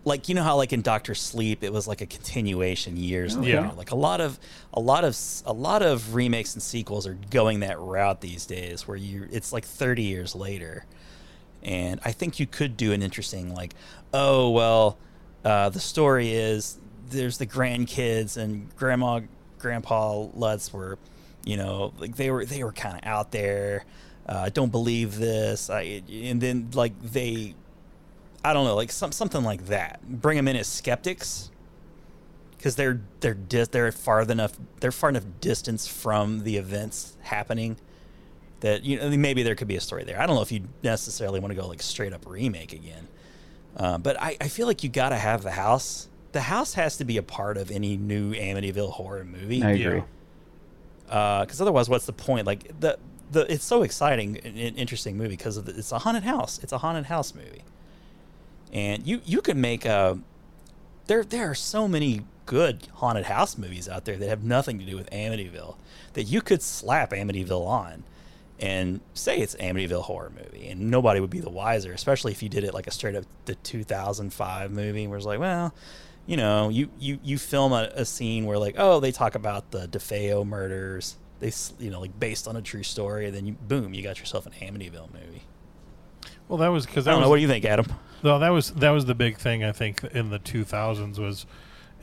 like 0.03 0.29
you 0.29 0.35
know 0.35 0.43
how 0.43 0.57
like 0.57 0.73
in 0.73 0.81
Doctor 0.81 1.13
Sleep, 1.13 1.63
it 1.63 1.71
was 1.71 1.87
like 1.87 2.01
a 2.01 2.05
continuation 2.05 2.97
years 2.97 3.37
later. 3.37 3.61
Yeah. 3.61 3.71
Like 3.71 3.91
a 3.91 3.95
lot 3.95 4.21
of 4.21 4.39
a 4.73 4.79
lot 4.79 5.03
of 5.03 5.17
a 5.45 5.53
lot 5.53 5.83
of 5.83 6.15
remakes 6.15 6.53
and 6.53 6.63
sequels 6.63 7.05
are 7.05 7.17
going 7.29 7.59
that 7.59 7.79
route 7.79 8.21
these 8.21 8.45
days, 8.45 8.87
where 8.87 8.97
you 8.97 9.27
it's 9.31 9.53
like 9.53 9.65
thirty 9.65 10.03
years 10.03 10.35
later. 10.35 10.85
And 11.63 11.99
I 12.03 12.11
think 12.11 12.39
you 12.39 12.47
could 12.47 12.75
do 12.75 12.91
an 12.91 13.03
interesting 13.03 13.53
like, 13.53 13.75
oh 14.13 14.49
well, 14.49 14.97
uh, 15.45 15.69
the 15.69 15.79
story 15.79 16.31
is 16.31 16.79
there's 17.09 17.37
the 17.37 17.45
grandkids 17.45 18.37
and 18.37 18.75
grandma, 18.75 19.21
grandpa 19.59 20.27
Lutz 20.33 20.73
were, 20.73 20.97
you 21.45 21.57
know, 21.57 21.93
like 21.99 22.15
they 22.15 22.31
were 22.31 22.45
they 22.45 22.63
were 22.63 22.71
kind 22.71 22.95
of 22.97 23.01
out 23.03 23.31
there. 23.31 23.85
Uh, 24.25 24.49
don't 24.49 24.71
believe 24.71 25.17
this. 25.17 25.69
I 25.69 26.01
and 26.11 26.41
then 26.41 26.69
like 26.73 26.99
they, 27.01 27.53
I 28.43 28.53
don't 28.53 28.65
know, 28.65 28.75
like 28.75 28.91
some 28.91 29.11
something 29.11 29.43
like 29.43 29.67
that. 29.67 30.01
Bring 30.07 30.37
them 30.37 30.47
in 30.47 30.55
as 30.55 30.67
skeptics 30.67 31.51
because 32.57 32.75
they're 32.75 33.01
they're 33.19 33.33
dis- 33.33 33.69
they're 33.69 33.91
far 33.91 34.21
enough 34.21 34.53
they're 34.79 34.91
far 34.91 35.09
enough 35.09 35.25
distance 35.39 35.87
from 35.87 36.43
the 36.43 36.57
events 36.57 37.17
happening 37.21 37.77
that 38.61 38.83
you 38.83 38.99
know 38.99 39.09
maybe 39.17 39.43
there 39.43 39.55
could 39.55 39.67
be 39.67 39.75
a 39.75 39.81
story 39.81 40.03
there. 40.03 40.19
I 40.21 40.25
don't 40.25 40.35
know 40.35 40.41
if 40.41 40.51
you 40.51 40.61
necessarily 40.83 41.39
want 41.39 41.51
to 41.53 41.59
go 41.59 41.67
like 41.67 41.81
straight 41.81 42.13
up 42.13 42.25
remake 42.27 42.73
again, 42.73 43.07
uh, 43.77 43.97
but 43.97 44.19
I, 44.21 44.37
I 44.39 44.47
feel 44.47 44.67
like 44.67 44.83
you 44.83 44.89
got 44.89 45.09
to 45.09 45.17
have 45.17 45.43
the 45.43 45.51
house. 45.51 46.07
The 46.31 46.41
house 46.41 46.75
has 46.75 46.97
to 46.97 47.05
be 47.05 47.17
a 47.17 47.23
part 47.23 47.57
of 47.57 47.71
any 47.71 47.97
new 47.97 48.33
Amityville 48.33 48.91
horror 48.91 49.25
movie 49.25 49.61
I 49.63 49.71
agree. 49.71 50.03
because 51.05 51.59
otherwise, 51.59 51.89
what's 51.89 52.05
the 52.05 52.13
point? 52.13 52.47
Like 52.47 52.79
the 52.79 52.97
the 53.31 53.51
it's 53.51 53.65
so 53.65 53.83
exciting 53.83 54.39
and, 54.43 54.57
and 54.57 54.77
interesting 54.77 55.17
movie 55.17 55.29
because 55.29 55.57
it's 55.57 55.91
a 55.91 55.99
haunted 55.99 56.23
house. 56.23 56.59
It's 56.63 56.71
a 56.71 56.77
haunted 56.77 57.05
house 57.05 57.33
movie, 57.33 57.63
and 58.71 59.05
you 59.05 59.21
you 59.25 59.41
could 59.41 59.57
make 59.57 59.85
a 59.85 60.19
there 61.07 61.23
there 61.23 61.49
are 61.49 61.55
so 61.55 61.87
many 61.87 62.21
good 62.45 62.87
haunted 62.95 63.25
house 63.25 63.57
movies 63.57 63.87
out 63.87 64.05
there 64.05 64.17
that 64.17 64.27
have 64.27 64.43
nothing 64.43 64.79
to 64.79 64.85
do 64.85 64.95
with 64.95 65.09
Amityville 65.11 65.75
that 66.13 66.23
you 66.23 66.41
could 66.41 66.61
slap 66.61 67.11
Amityville 67.11 67.65
on 67.65 68.03
and 68.59 68.99
say 69.13 69.37
it's 69.37 69.55
Amityville 69.55 70.03
horror 70.03 70.31
movie. 70.35 70.67
And 70.67 70.91
nobody 70.91 71.19
would 71.19 71.29
be 71.29 71.39
the 71.39 71.49
wiser 71.49 71.91
especially 71.93 72.31
if 72.31 72.43
you 72.43 72.49
did 72.49 72.63
it 72.63 72.73
like 72.73 72.87
a 72.87 72.91
straight 72.91 73.15
up 73.15 73.25
the 73.45 73.55
2005 73.55 74.71
movie 74.71 75.07
where 75.07 75.17
it's 75.17 75.25
like 75.25 75.39
well 75.39 75.73
you 76.27 76.37
know 76.37 76.69
you 76.69 76.89
you 76.99 77.19
you 77.23 77.37
film 77.37 77.73
a, 77.73 77.89
a 77.95 78.05
scene 78.05 78.45
where 78.45 78.57
like 78.57 78.75
oh 78.77 78.99
they 78.99 79.11
talk 79.11 79.35
about 79.35 79.71
the 79.71 79.87
DeFeo 79.87 80.45
murders. 80.45 81.15
They 81.39 81.47
s- 81.47 81.73
you 81.79 81.89
know 81.89 81.99
like 82.01 82.19
based 82.19 82.47
on 82.47 82.55
a 82.55 82.61
true 82.61 82.83
story 82.83 83.25
and 83.25 83.35
then 83.35 83.45
you 83.47 83.53
boom 83.53 83.93
you 83.93 84.03
got 84.03 84.19
yourself 84.19 84.45
an 84.45 84.51
Amityville 84.53 85.11
movie. 85.13 85.43
Well, 86.47 86.57
that 86.59 86.67
was 86.67 86.85
because 86.85 87.07
I 87.07 87.11
don't 87.11 87.21
was 87.21 87.25
know 87.25 87.29
what 87.29 87.37
do 87.37 87.41
you 87.41 87.47
think 87.47 87.65
Adam 87.65 87.85
No, 88.23 88.39
that 88.39 88.49
was 88.49 88.71
that 88.73 88.91
was 88.91 89.05
the 89.05 89.15
big 89.15 89.37
thing 89.37 89.63
I 89.63 89.71
think 89.71 90.03
in 90.03 90.29
the 90.29 90.39
2000s 90.39 91.17
was 91.17 91.45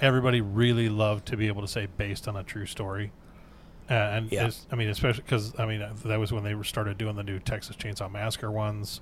everybody 0.01 0.41
really 0.41 0.89
loved 0.89 1.27
to 1.27 1.37
be 1.37 1.47
able 1.49 1.63
to 1.63 1.69
say 1.69 1.87
based 1.97 2.29
on 2.29 2.37
a 2.37 2.43
true 2.43 2.67
story. 2.67 3.13
Uh, 3.91 3.95
and 3.95 4.33
Yeah. 4.33 4.51
I 4.71 4.77
mean, 4.77 4.89
especially 4.89 5.23
because 5.23 5.59
I 5.59 5.67
mean 5.67 5.85
that 6.05 6.19
was 6.19 6.33
when 6.33 6.45
they 6.45 6.61
started 6.63 6.99
doing 6.99 7.17
the 7.17 7.23
new 7.23 7.39
Texas 7.39 7.77
Chainsaw 7.77 8.11
Massacre 8.11 8.51
ones. 8.51 9.01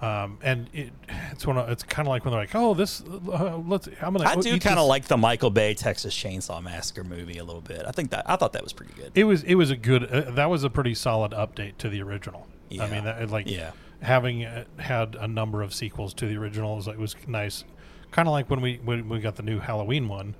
Um, 0.00 0.38
and 0.42 0.68
it, 0.72 0.90
it's 1.30 1.46
one 1.46 1.56
of, 1.56 1.68
it's 1.68 1.84
kind 1.84 2.08
of 2.08 2.10
like 2.10 2.24
when 2.24 2.32
they're 2.32 2.40
like, 2.40 2.56
oh, 2.56 2.74
this 2.74 3.02
uh, 3.02 3.56
let's 3.58 3.88
I'm 4.00 4.14
gonna 4.14 4.28
I 4.28 4.34
do 4.34 4.58
kind 4.58 4.80
of 4.80 4.86
like 4.88 5.04
the 5.04 5.16
Michael 5.16 5.50
Bay 5.50 5.74
Texas 5.74 6.12
Chainsaw 6.12 6.60
Massacre 6.60 7.04
movie 7.04 7.38
a 7.38 7.44
little 7.44 7.60
bit 7.60 7.84
I 7.86 7.92
think 7.92 8.10
that 8.10 8.28
I 8.28 8.34
thought 8.34 8.52
that 8.54 8.64
was 8.64 8.72
pretty 8.72 8.94
good 8.94 9.12
It 9.14 9.24
was 9.24 9.44
it 9.44 9.54
was 9.54 9.70
a 9.70 9.76
good 9.76 10.04
uh, 10.04 10.32
that 10.32 10.50
was 10.50 10.64
a 10.64 10.70
pretty 10.70 10.94
solid 10.94 11.30
update 11.32 11.76
to 11.78 11.88
the 11.88 12.02
original. 12.02 12.48
I 12.72 12.88
mean, 12.88 13.04
that, 13.04 13.30
like 13.30 13.48
Yeah. 13.48 13.72
Having 14.02 14.44
uh, 14.44 14.64
had 14.78 15.14
a 15.14 15.26
number 15.26 15.62
of 15.62 15.72
sequels 15.72 16.12
to 16.14 16.26
the 16.26 16.36
original 16.36 16.76
was 16.76 16.86
it 16.88 16.98
was 16.98 17.16
nice. 17.26 17.64
Kind 18.10 18.28
of 18.28 18.32
like 18.32 18.50
when 18.50 18.60
we 18.60 18.76
when 18.84 19.08
we 19.08 19.20
got 19.20 19.36
the 19.36 19.42
new 19.42 19.58
Halloween 19.58 20.08
one. 20.08 20.34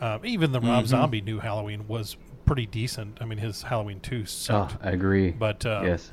Um, 0.00 0.20
even 0.26 0.52
the 0.52 0.58
Mm-hmm. 0.60 0.68
Rob 0.68 0.86
Zombie 0.86 1.20
new 1.22 1.38
Halloween 1.38 1.86
was 1.88 2.16
pretty 2.44 2.66
decent. 2.66 3.18
I 3.20 3.24
mean, 3.24 3.38
his 3.38 3.62
Halloween 3.62 4.00
two 4.00 4.22
Oh, 4.22 4.24
sucked, 4.26 4.84
I 4.84 4.90
agree. 4.90 5.30
but 5.30 5.64
uh, 5.64 5.80
yes. 5.84 6.10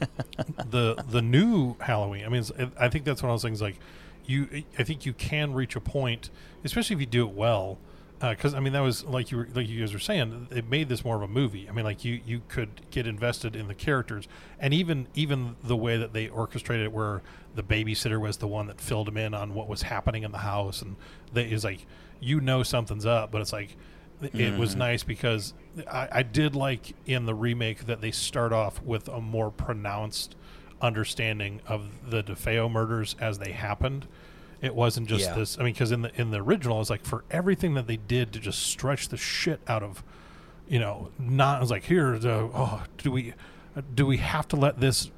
the 0.70 1.02
the 1.08 1.22
new 1.22 1.76
Halloween. 1.80 2.24
I 2.24 2.28
mean, 2.28 2.40
it's, 2.40 2.52
I 2.78 2.88
think 2.88 3.04
that's 3.04 3.22
one 3.22 3.30
of 3.30 3.34
those 3.34 3.42
things. 3.42 3.62
Like 3.62 3.78
you, 4.26 4.64
I 4.78 4.84
think 4.84 5.06
you 5.06 5.12
can 5.12 5.54
reach 5.54 5.76
a 5.76 5.80
point, 5.80 6.30
especially 6.64 6.94
if 6.94 7.00
you 7.00 7.06
do 7.06 7.26
it 7.26 7.34
well. 7.34 7.78
Uh, 8.24 8.30
because 8.30 8.54
I 8.54 8.60
mean, 8.60 8.72
that 8.72 8.80
was 8.80 9.04
like 9.04 9.30
you 9.30 9.36
were, 9.36 9.48
like 9.54 9.68
you 9.68 9.80
guys 9.80 9.92
were 9.92 9.98
saying, 9.98 10.48
it 10.50 10.66
made 10.66 10.88
this 10.88 11.04
more 11.04 11.14
of 11.16 11.20
a 11.20 11.28
movie. 11.28 11.68
I 11.68 11.72
mean, 11.72 11.84
like 11.84 12.06
you 12.06 12.22
you 12.24 12.40
could 12.48 12.80
get 12.90 13.06
invested 13.06 13.54
in 13.54 13.68
the 13.68 13.74
characters, 13.74 14.26
and 14.58 14.72
even 14.72 15.08
even 15.12 15.56
the 15.62 15.76
way 15.76 15.98
that 15.98 16.14
they 16.14 16.30
orchestrated 16.30 16.86
it, 16.86 16.92
where 16.92 17.20
the 17.54 17.62
babysitter 17.62 18.18
was 18.18 18.38
the 18.38 18.48
one 18.48 18.66
that 18.68 18.80
filled 18.80 19.08
him 19.08 19.18
in 19.18 19.34
on 19.34 19.52
what 19.52 19.68
was 19.68 19.82
happening 19.82 20.22
in 20.22 20.32
the 20.32 20.38
house, 20.38 20.80
and 20.80 20.96
they 21.34 21.44
is 21.50 21.64
like 21.64 21.84
you 22.18 22.40
know 22.40 22.62
something's 22.62 23.04
up, 23.04 23.30
but 23.30 23.42
it's 23.42 23.52
like 23.52 23.76
it 24.22 24.58
was 24.58 24.70
mm-hmm. 24.70 24.78
nice 24.78 25.02
because 25.02 25.52
I, 25.86 26.08
I 26.10 26.22
did 26.22 26.56
like 26.56 26.94
in 27.04 27.26
the 27.26 27.34
remake 27.34 27.84
that 27.84 28.00
they 28.00 28.10
start 28.10 28.54
off 28.54 28.80
with 28.80 29.06
a 29.06 29.20
more 29.20 29.50
pronounced 29.50 30.34
understanding 30.80 31.60
of 31.66 32.10
the 32.10 32.22
DeFeo 32.22 32.70
murders 32.70 33.16
as 33.20 33.38
they 33.38 33.52
happened. 33.52 34.08
It 34.64 34.74
wasn't 34.74 35.08
just 35.08 35.26
Yeah. 35.26 35.34
this. 35.34 35.58
I 35.58 35.62
mean, 35.64 35.74
because 35.74 35.92
in 35.92 36.02
the 36.02 36.10
in 36.20 36.30
the 36.30 36.40
original, 36.40 36.80
it's 36.80 36.88
like 36.90 37.04
for 37.04 37.24
everything 37.30 37.74
that 37.74 37.86
they 37.86 37.96
did 37.98 38.32
to 38.32 38.40
just 38.40 38.60
stretch 38.62 39.08
the 39.08 39.16
shit 39.16 39.60
out 39.68 39.82
of, 39.82 40.02
you 40.68 40.78
know, 40.78 41.10
not. 41.18 41.58
It 41.58 41.60
was 41.60 41.70
like 41.70 41.84
here, 41.84 42.18
the, 42.18 42.48
oh, 42.54 42.84
do 42.98 43.10
we 43.10 43.34
do 43.94 44.06
we 44.06 44.16
have 44.16 44.48
to 44.48 44.56
let 44.56 44.80
this 44.80 45.10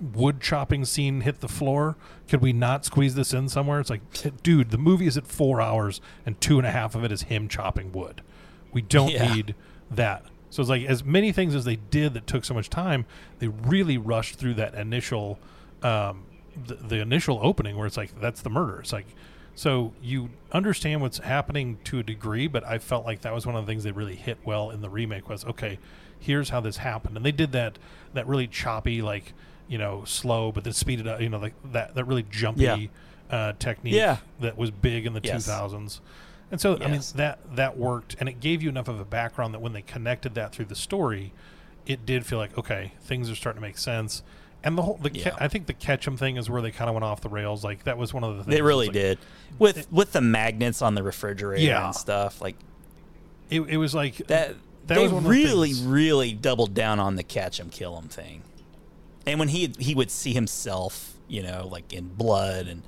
wood 0.00 0.40
chopping 0.40 0.84
scene 0.84 1.22
hit 1.22 1.40
the 1.40 1.48
floor? 1.48 1.96
Could 2.28 2.42
we 2.42 2.52
not 2.52 2.84
squeeze 2.84 3.14
this 3.14 3.32
in 3.32 3.48
somewhere? 3.48 3.80
It's 3.80 3.90
like, 3.90 4.02
dude, 4.42 4.70
the 4.70 4.78
movie 4.78 5.06
is 5.06 5.16
at 5.16 5.26
four 5.26 5.60
hours 5.60 6.00
and 6.26 6.38
two 6.40 6.58
and 6.58 6.66
a 6.66 6.70
half 6.70 6.94
of 6.94 7.02
it 7.02 7.10
is 7.10 7.22
him 7.22 7.48
chopping 7.48 7.90
wood. 7.92 8.20
We 8.72 8.82
don't 8.82 9.10
Yeah. 9.10 9.34
need 9.34 9.54
that. 9.90 10.26
So 10.50 10.60
it's 10.60 10.68
like 10.70 10.84
as 10.84 11.02
many 11.02 11.32
things 11.32 11.54
as 11.54 11.64
they 11.64 11.76
did 11.76 12.14
that 12.14 12.26
took 12.26 12.44
so 12.44 12.52
much 12.54 12.68
time, 12.70 13.04
they 13.40 13.48
really 13.48 13.96
rushed 13.98 14.36
through 14.36 14.54
that 14.54 14.74
initial, 14.74 15.38
um, 15.82 16.24
the, 16.66 16.74
the 16.74 16.96
initial 17.00 17.38
opening 17.42 17.76
where 17.76 17.86
it's 17.86 17.96
like 17.96 18.20
that's 18.20 18.42
the 18.42 18.50
murder. 18.50 18.80
It's 18.80 18.92
like, 18.92 19.06
so 19.54 19.92
you 20.02 20.30
understand 20.52 21.00
what's 21.00 21.18
happening 21.18 21.78
to 21.84 21.98
a 21.98 22.02
degree, 22.02 22.46
but 22.46 22.64
I 22.64 22.78
felt 22.78 23.04
like 23.06 23.22
that 23.22 23.34
was 23.34 23.46
one 23.46 23.56
of 23.56 23.64
the 23.66 23.70
things 23.70 23.84
that 23.84 23.94
really 23.94 24.16
hit 24.16 24.38
well 24.44 24.70
in 24.70 24.80
the 24.80 24.90
remake 24.90 25.28
was 25.28 25.44
okay, 25.44 25.78
here's 26.18 26.50
how 26.50 26.60
this 26.60 26.78
happened, 26.78 27.16
and 27.16 27.24
they 27.24 27.32
did 27.32 27.52
that 27.52 27.78
that 28.14 28.26
really 28.26 28.46
choppy 28.46 29.02
like 29.02 29.32
you 29.68 29.78
know 29.78 30.04
slow, 30.04 30.52
but 30.52 30.64
then 30.64 30.72
speeded 30.72 31.06
up, 31.06 31.20
you 31.20 31.28
know 31.28 31.38
like 31.38 31.54
that 31.72 31.94
that 31.94 32.04
really 32.04 32.24
jumpy 32.30 32.62
Yeah. 32.62 32.86
uh, 33.30 33.52
technique 33.58 33.94
Yeah. 33.94 34.18
that 34.40 34.56
was 34.56 34.70
big 34.70 35.06
in 35.06 35.12
the 35.12 35.20
Yes. 35.22 35.46
2000s. 35.48 36.00
And 36.48 36.60
so, 36.60 36.78
I 36.80 36.88
mean, 36.88 37.00
that 37.16 37.40
that 37.56 37.76
worked, 37.76 38.14
and 38.20 38.28
it 38.28 38.38
gave 38.38 38.62
you 38.62 38.68
enough 38.68 38.86
of 38.86 39.00
a 39.00 39.04
background 39.04 39.52
that 39.52 39.60
when 39.60 39.72
they 39.72 39.82
connected 39.82 40.34
that 40.36 40.52
through 40.52 40.66
the 40.66 40.76
story, 40.76 41.32
it 41.86 42.06
did 42.06 42.24
feel 42.24 42.38
like 42.38 42.56
okay, 42.56 42.92
things 43.00 43.28
are 43.28 43.34
starting 43.34 43.60
to 43.60 43.66
make 43.66 43.78
sense. 43.78 44.22
And 44.66 44.76
the 44.76 44.82
whole, 44.82 44.98
the 45.00 45.10
Yeah. 45.12 45.30
Ke- 45.30 45.40
I 45.42 45.48
think 45.48 45.66
the 45.66 45.72
Ketchum 45.72 46.16
thing 46.16 46.36
is 46.36 46.50
where 46.50 46.60
they 46.60 46.70
kind 46.72 46.88
of 46.90 46.94
went 46.94 47.04
off 47.04 47.20
the 47.20 47.28
rails. 47.28 47.62
Like 47.62 47.84
that 47.84 47.96
was 47.96 48.12
one 48.12 48.24
of 48.24 48.36
the 48.36 48.42
things. 48.44 48.54
They 48.56 48.62
really 48.62 48.86
like- 48.88 48.94
did 48.94 49.18
with 49.58 49.86
with 49.92 50.12
the 50.12 50.20
magnets 50.20 50.82
on 50.82 50.94
the 50.96 51.02
refrigerator 51.04 51.62
Yeah. 51.64 51.86
and 51.86 51.94
stuff 51.94 52.40
like 52.42 52.56
It, 53.48 53.60
it 53.62 53.76
was 53.76 53.94
like 53.94 54.16
that. 54.26 54.56
That 54.88 54.94
they 54.96 55.02
was 55.04 55.12
one 55.12 55.22
the 55.24 55.28
really, 55.30 55.72
really 55.74 56.32
doubled 56.32 56.74
down 56.74 56.98
on 57.00 57.16
the 57.16 57.22
catch 57.22 57.58
him, 57.60 57.70
kill 57.70 57.96
him 57.98 58.08
thing. 58.08 58.42
And 59.26 59.38
when 59.38 59.48
he 59.48 59.72
he 59.78 59.94
would 59.94 60.10
see 60.10 60.32
himself, 60.32 61.14
you 61.28 61.42
know, 61.42 61.68
like 61.70 61.92
in 61.92 62.08
blood 62.08 62.66
and 62.66 62.82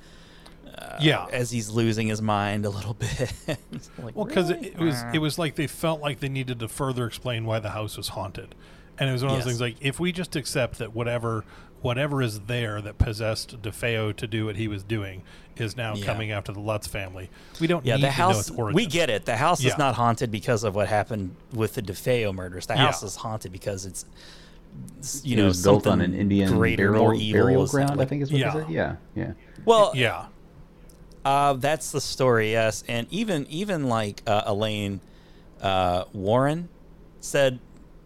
uh, 0.77 0.97
yeah. 1.01 1.25
as 1.31 1.51
he's 1.51 1.69
losing 1.69 2.07
his 2.07 2.21
mind 2.21 2.65
a 2.65 2.69
little 2.69 2.93
bit. 3.05 3.33
like, 3.97 4.15
Well, 4.15 4.25
because 4.25 4.51
really? 4.51 4.67
it, 4.67 4.73
it 4.75 4.79
was 4.79 5.03
it 5.13 5.19
was 5.19 5.37
like 5.39 5.55
they 5.55 5.67
felt 5.67 6.01
like 6.01 6.19
they 6.19 6.29
needed 6.29 6.59
to 6.59 6.67
further 6.67 7.05
explain 7.05 7.45
why 7.45 7.59
the 7.59 7.69
house 7.71 7.97
was 7.97 8.09
haunted, 8.09 8.53
and 8.97 9.09
it 9.09 9.13
was 9.13 9.21
one 9.23 9.31
of 9.31 9.37
those 9.37 9.45
Yes. 9.45 9.51
things 9.59 9.61
like 9.61 9.75
if 9.81 9.99
we 9.99 10.11
just 10.13 10.35
accept 10.37 10.77
that 10.79 10.93
whatever 10.95 11.43
whatever 11.81 12.21
is 12.21 12.41
there 12.41 12.81
that 12.81 12.97
possessed 12.97 13.61
DeFeo 13.61 14.15
to 14.15 14.27
do 14.27 14.45
what 14.45 14.55
he 14.57 14.67
was 14.67 14.83
doing 14.83 15.23
is 15.57 15.75
now 15.77 15.93
Yeah. 15.95 16.05
coming 16.05 16.31
after 16.31 16.51
the 16.51 16.59
Lutz 16.59 16.87
family, 16.87 17.29
we 17.59 17.67
don't 17.67 17.85
yeah, 17.85 17.95
need 17.95 18.03
the 18.03 18.07
to 18.11 18.17
know 18.17 18.27
house. 18.27 18.49
its 18.49 18.57
origin. 18.57 18.75
We 18.75 18.85
get 18.85 19.09
it. 19.09 19.25
The 19.25 19.35
house 19.37 19.61
Yeah. 19.61 19.71
is 19.71 19.77
not 19.77 19.95
haunted 19.95 20.31
because 20.31 20.63
of 20.63 20.75
what 20.75 20.87
happened 20.87 21.35
with 21.53 21.73
the 21.75 21.81
DeFeo 21.81 22.33
murders. 22.33 22.65
The 22.65 22.75
Yeah. 22.75 22.85
house 22.85 23.03
is 23.03 23.17
haunted 23.17 23.51
because 23.51 23.85
it's 23.85 24.05
s- 24.99 25.21
you 25.25 25.33
it 25.37 25.39
know, 25.41 25.45
was 25.47 25.61
built 25.63 25.87
on 25.87 25.99
an 26.01 26.13
Indian 26.13 26.53
greater, 26.53 26.87
burial, 26.87 27.03
more 27.03 27.13
evil. 27.13 27.41
burial 27.41 27.63
is 27.63 27.71
ground. 27.71 28.01
I 28.01 28.05
think 28.05 28.21
is 28.23 28.31
what 28.31 28.39
Yeah. 28.39 28.51
they 28.53 28.59
said. 28.61 28.69
Yeah, 28.69 28.95
yeah. 29.15 29.31
Well, 29.65 29.91
Yeah. 29.95 30.25
Uh, 31.25 31.53
that's 31.53 31.91
the 31.91 31.99
story, 31.99 32.51
yes. 32.51 32.83
And 32.87 33.05
even 33.11 33.45
even 33.49 33.89
like 33.89 34.21
uh, 34.25 34.43
Elaine 34.45 35.01
uh, 35.61 36.05
Warren 36.13 36.69
said 37.19 37.59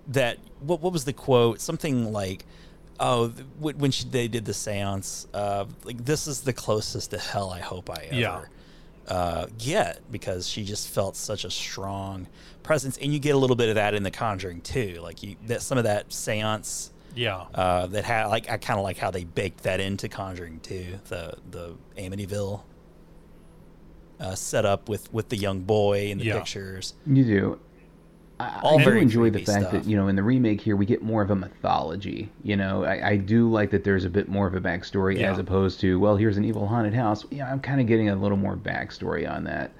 that 0.07 0.37
what 0.59 0.81
what 0.81 0.91
was 0.91 1.05
the 1.05 1.13
quote? 1.13 1.61
Something 1.61 2.11
like, 2.11 2.45
"Oh, 3.05 3.27
when 3.59 3.91
she, 3.91 4.05
they 4.05 4.27
did 4.27 4.45
the 4.45 4.51
séance, 4.53 5.27
uh, 5.33 5.65
like 5.83 6.03
this 6.05 6.27
is 6.27 6.41
the 6.41 6.53
closest 6.53 7.11
to 7.11 7.17
hell 7.17 7.49
I 7.49 7.59
hope 7.59 7.89
I 7.89 8.07
ever 8.11 8.15
Yeah. 8.19 8.41
uh, 9.13 9.47
get," 9.57 10.01
because 10.11 10.47
she 10.47 10.63
just 10.63 10.87
felt 10.87 11.15
such 11.15 11.43
a 11.45 11.51
strong 11.51 12.27
presence, 12.63 12.97
and 12.97 13.11
you 13.13 13.19
get 13.19 13.35
a 13.35 13.37
little 13.37 13.55
bit 13.57 13.69
of 13.69 13.75
that 13.75 13.93
in 13.93 14.03
The 14.03 14.11
Conjuring 14.11 14.61
Two. 14.61 14.99
Like 15.01 15.21
you, 15.23 15.35
that 15.47 15.61
some 15.61 15.77
of 15.77 15.83
that 15.83 16.09
séance 16.09 16.91
Yeah. 17.15 17.45
uh, 17.53 17.87
that 17.87 18.05
had 18.05 18.27
like 18.27 18.49
I 18.49 18.57
kind 18.57 18.79
of 18.79 18.83
like 18.83 18.97
how 18.97 19.11
they 19.11 19.23
baked 19.25 19.63
that 19.63 19.79
into 19.79 20.07
Conjuring 20.07 20.59
Two, 20.61 20.99
the 21.09 21.35
the 21.51 21.75
Amityville 21.97 22.61
uh, 24.19 24.35
setup 24.35 24.87
with 24.87 25.11
with 25.13 25.29
the 25.29 25.37
young 25.37 25.61
boy 25.61 26.09
in 26.09 26.17
the 26.19 26.25
Yeah. 26.25 26.37
pictures. 26.37 26.93
You 27.05 27.23
do. 27.25 27.59
I, 28.39 28.59
All 28.63 28.79
I 28.79 28.83
do 28.83 28.91
enjoy 28.91 29.29
the 29.29 29.39
fact 29.43 29.67
stuff. 29.67 29.71
that 29.71 29.85
you 29.85 29.95
know 29.95 30.07
in 30.07 30.15
the 30.15 30.23
remake 30.23 30.59
here 30.59 30.75
we 30.75 30.85
get 30.85 31.01
more 31.03 31.21
of 31.21 31.29
a 31.31 31.35
mythology. 31.35 32.29
You 32.43 32.55
know, 32.57 32.83
I, 32.83 33.09
I 33.11 33.15
do 33.17 33.49
like 33.49 33.69
that 33.71 33.83
there's 33.83 34.05
a 34.05 34.09
bit 34.09 34.27
more 34.27 34.47
of 34.47 34.55
a 34.55 34.59
backstory 34.61 35.19
Yeah. 35.19 35.31
as 35.31 35.39
opposed 35.39 35.79
to 35.81 35.99
well, 35.99 36.15
here's 36.17 36.37
an 36.37 36.43
evil 36.45 36.67
haunted 36.67 36.93
house. 36.93 37.25
Yeah, 37.31 37.49
I'm 37.51 37.59
kind 37.59 37.79
of 37.79 37.87
getting 37.87 38.09
a 38.09 38.15
little 38.15 38.37
more 38.37 38.55
backstory 38.57 39.29
on 39.29 39.43
that. 39.45 39.71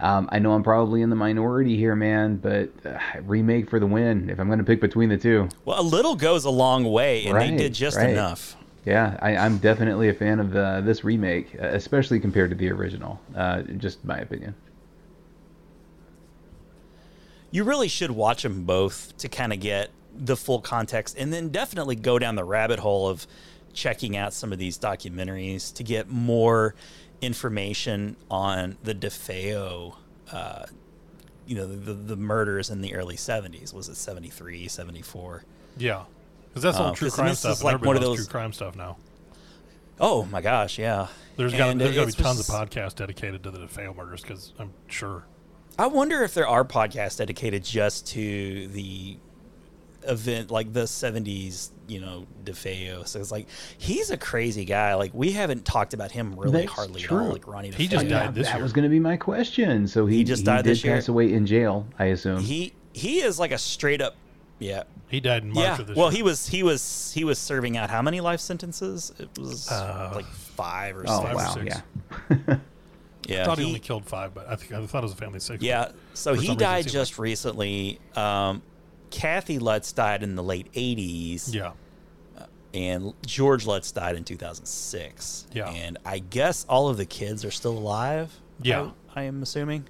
Um, 0.00 0.28
I 0.32 0.38
know 0.40 0.52
I'm 0.52 0.62
probably 0.64 1.02
in 1.02 1.08
the 1.10 1.16
minority 1.16 1.76
here, 1.76 1.94
man, 1.94 2.36
but 2.36 2.68
uh, 2.84 2.98
remake 3.22 3.70
for 3.70 3.78
the 3.78 3.86
win. 3.86 4.28
If 4.28 4.38
I'm 4.40 4.48
going 4.48 4.58
to 4.58 4.64
pick 4.64 4.80
between 4.80 5.08
the 5.08 5.16
two, 5.16 5.48
Well, 5.64 5.80
a 5.80 5.82
little 5.82 6.16
goes 6.16 6.44
a 6.44 6.50
long 6.50 6.84
way, 6.84 7.24
and 7.26 7.40
they 7.40 7.56
did 7.56 7.72
just 7.74 7.96
right. 7.96 8.10
enough. 8.10 8.56
yeah, 8.84 9.16
I, 9.22 9.36
I'm 9.36 9.58
definitely 9.58 10.08
a 10.08 10.14
fan 10.14 10.40
of 10.40 10.54
uh, 10.54 10.80
this 10.80 11.04
remake, 11.04 11.54
uh, 11.62 11.66
especially 11.68 12.18
compared 12.18 12.50
to 12.50 12.56
the 12.56 12.70
original. 12.72 13.20
Uh, 13.36 13.62
just 13.62 14.04
my 14.04 14.18
opinion. 14.18 14.54
You 17.54 17.62
really 17.62 17.86
should 17.86 18.10
watch 18.10 18.42
them 18.42 18.64
both 18.64 19.16
to 19.18 19.28
kind 19.28 19.52
of 19.52 19.60
get 19.60 19.90
the 20.12 20.36
full 20.36 20.60
context, 20.60 21.16
and 21.16 21.32
then 21.32 21.50
definitely 21.50 21.94
go 21.94 22.18
down 22.18 22.34
the 22.34 22.42
rabbit 22.42 22.80
hole 22.80 23.08
of 23.08 23.28
checking 23.72 24.16
out 24.16 24.32
some 24.32 24.52
of 24.52 24.58
these 24.58 24.76
documentaries 24.76 25.72
to 25.74 25.84
get 25.84 26.08
more 26.08 26.74
information 27.22 28.16
on 28.28 28.76
the 28.82 28.92
DeFeo, 28.94 29.94
uh, 30.32 30.66
you 31.46 31.54
know, 31.54 31.66
the, 31.66 31.92
the 31.92 32.16
murders 32.16 32.70
in 32.70 32.80
the 32.80 32.94
early 32.94 33.14
70s. 33.16 33.72
Was 33.72 33.88
it 33.88 33.94
73, 33.96 34.66
74? 34.66 35.44
Yeah. 35.76 36.02
Because 36.48 36.62
that's 36.64 36.78
all 36.78 36.88
Um, 36.88 36.94
true 36.96 37.10
crime 37.10 37.34
stuff. 37.36 37.62
like 37.62 37.74
everybody 37.74 37.86
one 37.86 37.96
of 37.96 38.02
those- 38.02 38.16
true 38.26 38.26
crime 38.32 38.52
stuff 38.52 38.74
now. 38.74 38.96
Oh 40.00 40.24
my 40.24 40.40
gosh, 40.40 40.76
yeah. 40.78 41.06
There's 41.36 41.52
got 41.52 41.70
And 41.70 41.80
there's 41.80 41.94
got 41.94 42.10
to 42.10 42.16
be 42.16 42.20
tons 42.22 42.40
of 42.40 42.46
podcasts 42.46 42.96
dedicated 42.96 43.44
to 43.44 43.52
the 43.52 43.58
DeFeo 43.60 43.94
murders 43.94 44.22
because 44.22 44.52
I'm 44.58 44.72
sure. 44.88 45.24
I 45.78 45.86
wonder 45.88 46.22
if 46.22 46.34
there 46.34 46.46
are 46.48 46.64
podcasts 46.64 47.18
dedicated 47.18 47.64
just 47.64 48.06
to 48.08 48.68
the 48.68 49.16
event, 50.06 50.50
like 50.50 50.72
the 50.72 50.82
'70s, 50.84 51.70
you 51.88 52.00
know, 52.00 52.26
DeFeo. 52.44 53.06
So 53.08 53.18
it's 53.20 53.32
like 53.32 53.46
he's 53.78 54.10
a 54.10 54.16
crazy 54.16 54.64
guy. 54.64 54.94
Like 54.94 55.12
we 55.14 55.32
haven't 55.32 55.64
talked 55.64 55.94
about 55.94 56.12
him 56.12 56.38
really 56.38 56.60
That's 56.62 56.72
hardly 56.72 57.02
at 57.04 57.10
all. 57.10 57.30
Like 57.32 57.46
Ronnie 57.48 57.70
DeFeo. 57.70 57.74
He 57.74 57.88
just 57.88 58.08
died 58.08 58.34
this 58.34 58.46
that 58.48 58.54
year. 58.56 58.62
was 58.62 58.72
going 58.72 58.82
to 58.84 58.88
be 58.88 59.00
my 59.00 59.16
question. 59.16 59.88
So 59.88 60.06
he, 60.06 60.18
He 60.18 60.24
just 60.24 60.44
died 60.44 60.64
did 60.64 60.70
this 60.70 60.84
year? 60.84 60.94
pass 60.94 61.08
away 61.08 61.32
in 61.32 61.46
jail, 61.46 61.86
I 61.98 62.06
assume. 62.06 62.40
He 62.40 62.72
he 62.92 63.20
is 63.20 63.40
like 63.40 63.50
a 63.50 63.58
straight 63.58 64.00
up, 64.00 64.14
yeah, 64.60 64.84
He 65.08 65.18
died 65.20 65.42
in 65.42 65.52
March 65.52 65.64
yeah. 65.66 65.80
of 65.80 65.86
this 65.88 65.96
Well, 65.96 66.10
year. 66.12 66.16
he 66.18 66.22
was 66.22 66.46
he 66.46 66.62
was 66.62 67.10
he 67.14 67.24
was 67.24 67.38
serving 67.38 67.76
out 67.76 67.90
how 67.90 68.02
many 68.02 68.20
life 68.20 68.40
sentences? 68.40 69.12
It 69.18 69.30
was 69.38 69.68
Uh, 69.70 70.12
like 70.14 70.26
five 70.26 70.96
or 70.96 71.04
oh 71.08 71.20
six. 71.22 71.32
or 71.32 71.34
wow, 71.36 71.54
six. 71.54 71.82
yeah. 72.48 72.56
Yeah, 73.28 73.42
I 73.42 73.44
thought 73.44 73.58
he, 73.58 73.64
he- 73.64 73.68
only 73.70 73.80
killed 73.80 74.06
five, 74.06 74.34
but 74.34 74.48
I 74.48 74.56
think 74.56 74.72
I 74.72 74.84
thought 74.86 74.98
it 74.98 75.06
was 75.06 75.12
a 75.12 75.16
family 75.16 75.36
of 75.36 75.42
six. 75.42 75.62
Yeah, 75.62 75.92
so 76.14 76.32
he 76.34 76.36
some 76.36 76.40
reason 76.40 76.54
it 76.56 76.58
died 76.58 76.88
just 76.88 77.18
recently. 77.18 77.98
Um, 78.16 78.62
Kathy 79.10 79.58
Lutz 79.58 79.92
died 79.92 80.22
in 80.22 80.34
the 80.34 80.42
late 80.42 80.70
'80s. 80.72 81.52
Yeah. 81.54 81.72
and 82.74 83.12
George 83.24 83.66
Lutz 83.66 83.92
died 83.92 84.16
in 84.16 84.24
2006. 84.24 85.46
Yeah. 85.52 85.68
And 85.70 85.96
I 86.04 86.18
guess 86.18 86.64
all 86.68 86.88
of 86.88 86.96
the 86.96 87.06
kids 87.06 87.44
are 87.44 87.52
still 87.52 87.78
alive. 87.78 88.32
Yeah. 88.60 88.90
I, 89.14 89.20
I 89.20 89.22
am 89.24 89.42
assuming. 89.42 89.86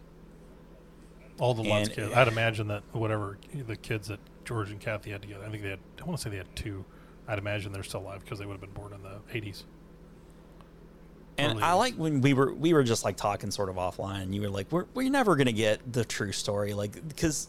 All 1.39 1.55
the 1.55 1.63
Lutz 1.63 1.89
And- 1.89 1.97
kids. 1.97 2.13
I'd 2.15 2.29
imagine 2.29 2.69
that 2.69 2.83
whatever 2.93 3.39
the 3.55 3.77
kids 3.77 4.09
that 4.09 4.21
George 4.45 4.71
and 4.71 4.79
Kathy 4.81 5.11
had 5.11 5.23
together, 5.23 5.45
I 5.47 5.51
think 5.51 5.63
they 5.63 5.71
had, 5.71 5.79
I 6.01 6.05
want 6.05 6.19
to 6.19 6.23
say 6.23 6.31
they 6.31 6.37
had 6.37 6.55
two. 6.55 6.85
I'd 7.27 7.39
imagine 7.39 7.73
they're 7.73 7.83
still 7.83 8.01
alive 8.01 8.21
because 8.21 8.39
they 8.39 8.45
would 8.47 8.53
have 8.53 8.61
been 8.61 8.71
born 8.73 8.93
in 8.93 9.03
the 9.03 9.17
80s. 9.33 9.65
And 11.39 11.53
Early 11.55 11.63
I 11.63 11.73
like 11.75 11.95
when 11.95 12.21
we 12.21 12.33
were 12.33 12.53
we 12.55 12.73
were 12.75 12.85
just 12.85 13.05
like 13.05 13.17
talking 13.17 13.51
sort 13.51 13.69
of 13.69 13.77
offline. 13.77 14.23
And 14.23 14.35
you 14.35 14.41
were 14.43 14.49
like, 14.51 14.71
"We're 14.71 14.87
we're 14.95 15.11
never 15.11 15.35
gonna 15.37 15.53
get 15.53 15.93
the 15.93 16.05
true 16.05 16.33
story, 16.33 16.75
like 16.75 17.09
because, 17.09 17.49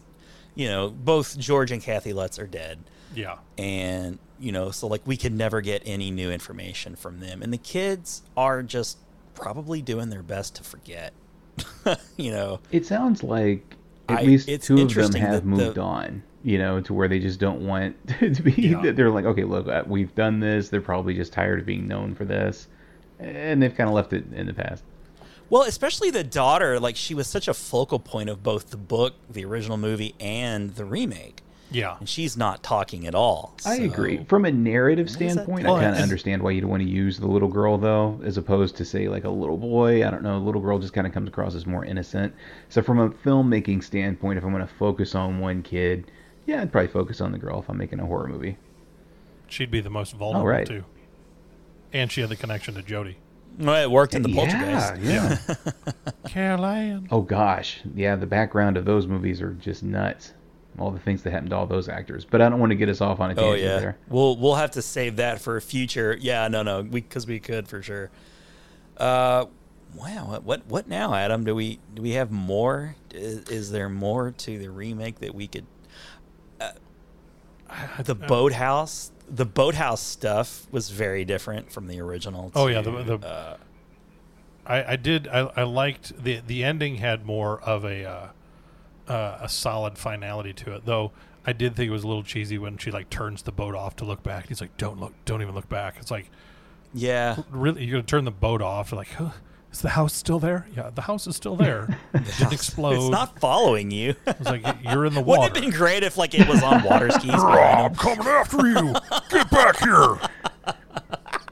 you 0.55 0.67
know, 0.69 0.89
both 0.89 1.37
George 1.37 1.71
and 1.71 1.81
Kathy 1.81 2.11
Lutz 2.13 2.39
are 2.39 2.47
dead, 2.47 2.79
Yeah. 3.13 3.37
and 3.57 4.17
you 4.39 4.51
know, 4.51 4.71
so 4.71 4.87
like 4.87 5.05
we 5.05 5.17
could 5.17 5.33
never 5.33 5.61
get 5.61 5.83
any 5.85 6.09
new 6.11 6.31
information 6.31 6.95
from 6.95 7.19
them, 7.19 7.41
and 7.43 7.53
the 7.53 7.57
kids 7.59 8.23
are 8.35 8.63
just 8.63 8.97
probably 9.35 9.81
doing 9.81 10.09
their 10.09 10.23
best 10.23 10.55
to 10.55 10.63
forget. 10.63 11.13
you 12.17 12.31
know, 12.31 12.59
It 12.71 12.85
sounds 12.85 13.23
like 13.23 13.75
at 14.09 14.19
I- 14.19 14.23
least 14.23 14.47
two 14.63 14.81
of 14.81 14.93
them 14.93 15.13
have 15.13 15.31
that 15.31 15.41
the- 15.41 15.45
moved 15.47 15.77
on. 15.77 16.23
You 16.43 16.59
know, 16.59 16.79
to 16.81 16.93
where 16.93 17.07
they 17.07 17.17
just 17.17 17.39
don't 17.39 17.65
want 17.65 17.95
to 18.19 18.29
be. 18.43 18.51
Yeah. 18.51 18.91
They're 18.91 19.09
like, 19.09 19.25
okay, 19.25 19.43
look, 19.45 19.67
uh, 19.67 19.83
we've 19.87 20.13
done 20.13 20.39
this. 20.39 20.69
They're 20.69 20.79
probably 20.79 21.15
just 21.15 21.33
tired 21.33 21.59
of 21.59 21.65
being 21.65 21.87
known 21.87 22.13
for 22.13 22.23
this, 22.23 22.67
and 23.19 23.61
they've 23.61 23.75
kind 23.75 23.89
of 23.89 23.95
left 23.95 24.13
it 24.13 24.25
in 24.33 24.47
the 24.47 24.53
past. 24.53 24.83
Well, 25.49 25.63
especially 25.63 26.09
the 26.09 26.23
daughter, 26.23 26.79
like 26.79 26.95
she 26.95 27.13
was 27.13 27.27
such 27.27 27.47
a 27.47 27.53
focal 27.53 27.99
point 27.99 28.29
of 28.29 28.41
both 28.41 28.71
the 28.71 28.77
book, 28.77 29.13
the 29.29 29.45
original 29.45 29.77
movie, 29.77 30.15
and 30.19 30.75
the 30.75 30.85
remake. 30.85 31.41
Yeah. 31.71 31.97
And 31.99 32.07
she's 32.07 32.37
not 32.37 32.63
talking 32.63 33.05
at 33.07 33.15
all. 33.15 33.55
I 33.65 33.75
agree. 33.77 34.23
From 34.25 34.45
a 34.45 34.51
narrative 34.51 35.07
What 35.07 35.13
standpoint, 35.13 35.67
I 35.67 35.79
kind 35.81 35.95
of 35.95 36.01
understand 36.01 36.41
why 36.41 36.51
you'd 36.51 36.65
want 36.65 36.83
to 36.83 36.89
use 36.89 37.19
the 37.19 37.27
little 37.27 37.47
girl, 37.47 37.77
though, 37.77 38.19
as 38.23 38.37
opposed 38.37 38.77
to, 38.77 38.85
say, 38.85 39.07
like 39.07 39.23
a 39.23 39.29
little 39.29 39.57
boy. 39.57 40.05
I 40.05 40.11
don't 40.11 40.23
know. 40.23 40.37
A 40.37 40.39
little 40.39 40.61
girl 40.61 40.79
just 40.79 40.93
kind 40.93 41.05
of 41.07 41.13
comes 41.13 41.27
across 41.27 41.55
as 41.55 41.65
more 41.65 41.83
innocent. 41.83 42.33
So, 42.69 42.81
from 42.81 42.99
a 42.99 43.09
filmmaking 43.09 43.83
standpoint, 43.83 44.37
if 44.37 44.43
I'm 44.43 44.51
going 44.51 44.65
to 44.65 44.73
focus 44.75 45.15
on 45.15 45.39
one 45.39 45.63
kid, 45.63 46.11
yeah, 46.45 46.61
I'd 46.61 46.71
probably 46.71 46.91
focus 46.91 47.19
on 47.19 47.31
the 47.31 47.39
girl 47.39 47.59
if 47.59 47.69
I'm 47.69 47.77
making 47.77 47.99
a 47.99 48.05
horror 48.05 48.27
movie. 48.27 48.57
She'd 49.47 49.71
be 49.71 49.81
the 49.81 49.89
most 49.89 50.13
vulnerable, 50.13 50.47
right. 50.47 50.65
too. 50.65 50.85
And 51.95 52.11
she 52.11 52.19
had 52.21 52.29
the 52.29 52.35
connection 52.35 52.73
to 52.75 52.81
Jody. 52.81 53.17
Well, 53.57 53.81
it 53.81 53.89
worked 53.89 54.13
in 54.15 54.21
the 54.21 54.29
yeah, 54.29 54.91
Poltergeist. 54.91 55.01
yeah. 55.01 56.11
Caroline. 56.27 57.07
oh, 57.09 57.21
gosh. 57.21 57.79
Yeah, 57.95 58.17
the 58.17 58.25
background 58.25 58.75
of 58.75 58.83
those 58.83 59.07
movies 59.07 59.41
are 59.41 59.53
just 59.53 59.81
nuts. 59.81 60.33
All 60.77 60.91
the 60.91 60.99
things 60.99 61.23
that 61.23 61.31
happened 61.31 61.51
to 61.51 61.55
all 61.55 61.65
those 61.65 61.87
actors. 61.87 62.25
But 62.25 62.41
I 62.41 62.49
don't 62.49 62.59
want 62.59 62.71
to 62.71 62.75
get 62.75 62.89
us 62.89 62.99
off 62.99 63.21
on 63.21 63.31
a 63.31 63.33
Oh 63.33 63.53
tangent 63.53 63.61
yeah, 63.61 63.79
there. 63.79 63.97
we'll 64.09 64.35
we'll 64.35 64.55
have 64.55 64.71
to 64.71 64.81
save 64.81 65.15
that 65.15 65.39
for 65.39 65.55
a 65.55 65.61
future. 65.61 66.17
Yeah, 66.19 66.49
no, 66.49 66.63
no, 66.63 66.81
we 66.81 66.99
because 66.99 67.25
we 67.25 67.39
could 67.39 67.69
for 67.69 67.81
sure. 67.81 68.11
Uh, 68.97 69.45
wow, 69.95 70.25
what 70.27 70.43
what 70.43 70.65
what 70.67 70.87
now, 70.89 71.13
Adam? 71.13 71.45
Do 71.45 71.55
we 71.55 71.79
do 71.93 72.01
we 72.01 72.11
have 72.11 72.29
more? 72.29 72.97
Is, 73.13 73.47
is 73.47 73.71
there 73.71 73.87
more 73.87 74.31
to 74.31 74.59
the 74.59 74.69
remake 74.69 75.19
that 75.19 75.33
we 75.33 75.47
could? 75.47 75.65
Uh, 76.59 76.71
the 78.03 78.15
boathouse, 78.15 79.11
the 79.29 79.45
boathouse 79.45 80.01
stuff 80.01 80.67
was 80.71 80.89
very 80.89 81.25
different 81.25 81.71
from 81.71 81.87
the 81.87 81.99
original. 82.01 82.51
Oh, 82.55 82.67
yeah, 82.67 82.81
the- 82.81 83.17
the- 83.17 83.27
uh, 83.27 83.57
I, 84.67 84.93
I 84.93 84.95
did. 84.95 85.27
I, 85.27 85.41
I 85.55 85.63
liked 85.63 86.21
the 86.23 86.41
the 86.45 86.63
ending 86.63 86.95
had 86.95 87.25
more 87.25 87.59
of 87.61 87.83
a 87.85 88.03
uh, 88.05 88.27
uh, 89.11 89.37
a 89.41 89.49
solid 89.49 89.97
finality 89.97 90.53
to 90.53 90.73
it, 90.75 90.85
though. 90.85 91.11
I 91.45 91.53
did 91.53 91.75
think 91.75 91.87
it 91.89 91.91
was 91.91 92.03
a 92.03 92.07
little 92.07 92.23
cheesy 92.23 92.57
when 92.57 92.77
she 92.79 92.89
like 92.89 93.09
turns 93.11 93.43
the 93.43 93.51
boat 93.51 93.75
off 93.75 93.95
to 93.97 94.05
look 94.05 94.23
back. 94.23 94.47
He's 94.47 94.61
like, 94.61 94.75
"Don't 94.77 94.99
look, 94.99 95.13
don't 95.25 95.43
even 95.43 95.53
look 95.53 95.69
back." 95.69 95.97
It's 95.99 96.09
like, 96.09 96.31
yeah, 96.95 97.37
really, 97.51 97.83
you're 97.83 97.91
gonna 97.99 98.03
turn 98.07 98.25
the 98.25 98.31
boat 98.31 98.63
off? 98.63 98.89
You're 98.91 98.97
like, 98.97 99.11
huh, 99.11 99.29
is 99.75 99.81
the 99.81 99.89
house 99.89 100.13
still 100.13 100.39
there? 100.39 100.67
Yeah, 100.75 100.89
the 100.93 101.01
house 101.01 101.27
is 101.27 101.35
still 101.35 101.55
there. 101.55 101.97
It 102.13 102.23
didn't 102.37 102.53
explode. 102.53 102.93
it's 102.95 103.09
not 103.09 103.39
following 103.39 103.91
you. 103.91 104.15
It's 104.25 104.45
like 104.45 104.65
you're 104.83 105.05
in 105.05 105.13
the 105.13 105.21
Wouldn't 105.25 105.27
water. 105.27 105.51
it 105.51 105.55
have 105.55 105.63
been 105.63 105.69
great 105.71 106.03
if 106.03 106.17
like 106.17 106.33
it 106.33 106.47
was 106.47 106.63
on 106.63 106.83
water 106.83 107.09
skis 107.11 107.31
I'm 107.33 107.93
coming 107.95 108.25
after 108.27 108.67
you. 108.67 108.93
Get 109.29 109.49
back 109.51 109.77
here. 109.79 110.17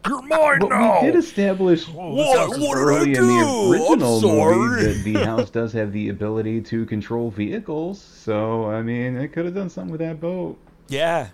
You're 0.08 0.22
mine 0.24 0.60
But 0.60 1.02
we 1.02 1.08
did 1.12 1.16
establish 1.16 1.88
What? 1.88 2.14
What 2.14 2.58
did 2.58 2.64
I 2.70 2.74
early 2.74 3.10
in 3.10 3.14
do? 3.14 3.26
the 3.28 3.70
original 3.72 4.22
movie 4.22 4.84
that 4.94 5.04
the 5.04 5.14
house 5.26 5.50
does 5.50 5.72
have 5.74 5.94
the 5.94 6.10
ability 6.10 6.62
to 6.62 6.86
control 6.86 7.30
vehicles. 7.32 8.02
So 8.02 8.70
I 8.70 8.82
mean, 8.82 9.16
it 9.16 9.30
could 9.30 9.46
have 9.46 9.54
done 9.56 9.70
something 9.70 9.92
with 9.92 10.02
that 10.02 10.20
boat. 10.20 10.58
Yeah. 10.90 11.28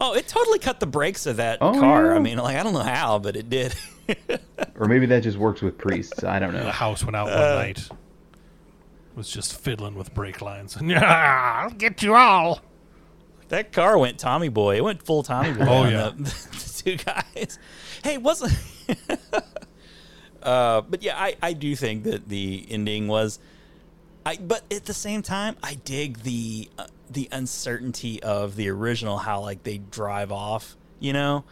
Oh, 0.00 0.14
it 0.14 0.28
totally 0.28 0.58
cut 0.58 0.78
the 0.80 0.86
brakes 0.86 1.26
of 1.26 1.36
that 1.36 1.58
Oh, 1.60 1.72
car. 1.72 2.06
yeah. 2.06 2.12
I 2.14 2.18
mean, 2.18 2.38
like 2.38 2.56
I 2.56 2.62
don't 2.62 2.72
know 2.72 2.78
how, 2.80 3.18
but 3.18 3.34
it 3.36 3.50
did. 3.50 3.74
Or 4.78 4.86
maybe 4.86 5.06
that 5.06 5.22
just 5.22 5.38
works 5.38 5.60
with 5.60 5.76
priests. 5.78 6.24
I 6.24 6.38
don't 6.38 6.52
know. 6.52 6.64
The 6.64 6.72
house 6.72 7.02
went 7.04 7.16
out 7.16 7.26
one 7.28 7.36
Uh. 7.38 7.54
night. 7.56 7.88
Was 9.14 9.28
just 9.30 9.58
fiddling 9.60 9.96
with 9.96 10.14
brake 10.14 10.40
lines. 10.40 10.78
Yeah, 10.80 11.02
I'll 11.64 11.70
get 11.70 12.02
you 12.02 12.14
all. 12.14 12.60
that 13.48 13.72
car 13.72 13.98
went 13.98 14.18
Tommy 14.18 14.48
Boy. 14.48 14.76
It 14.76 14.84
went 14.84 15.02
full 15.02 15.22
Tommy 15.24 15.52
Boy. 15.52 15.64
Oh, 15.68 15.84
yeah. 15.88 16.10
the, 16.16 16.22
the 16.22 16.82
two 16.84 16.96
guys. 16.96 17.58
Hey, 18.04 18.16
wasn't? 18.18 18.52
uh, 20.42 20.82
but 20.82 21.02
yeah, 21.02 21.16
I 21.20 21.34
I 21.42 21.52
do 21.52 21.74
think 21.74 22.04
that 22.04 22.28
the 22.28 22.66
ending 22.70 23.08
was. 23.08 23.38
I 24.24 24.36
but 24.36 24.62
at 24.72 24.84
the 24.84 24.94
same 24.94 25.22
time, 25.22 25.56
I 25.62 25.74
dig 25.74 26.18
the 26.22 26.70
uh, 26.78 26.86
the 27.10 27.28
uncertainty 27.32 28.22
of 28.22 28.54
the 28.56 28.68
original. 28.68 29.18
How 29.18 29.40
like 29.40 29.64
they 29.64 29.78
drive 29.78 30.30
off. 30.30 30.76
You 31.00 31.12
know, 31.12 31.44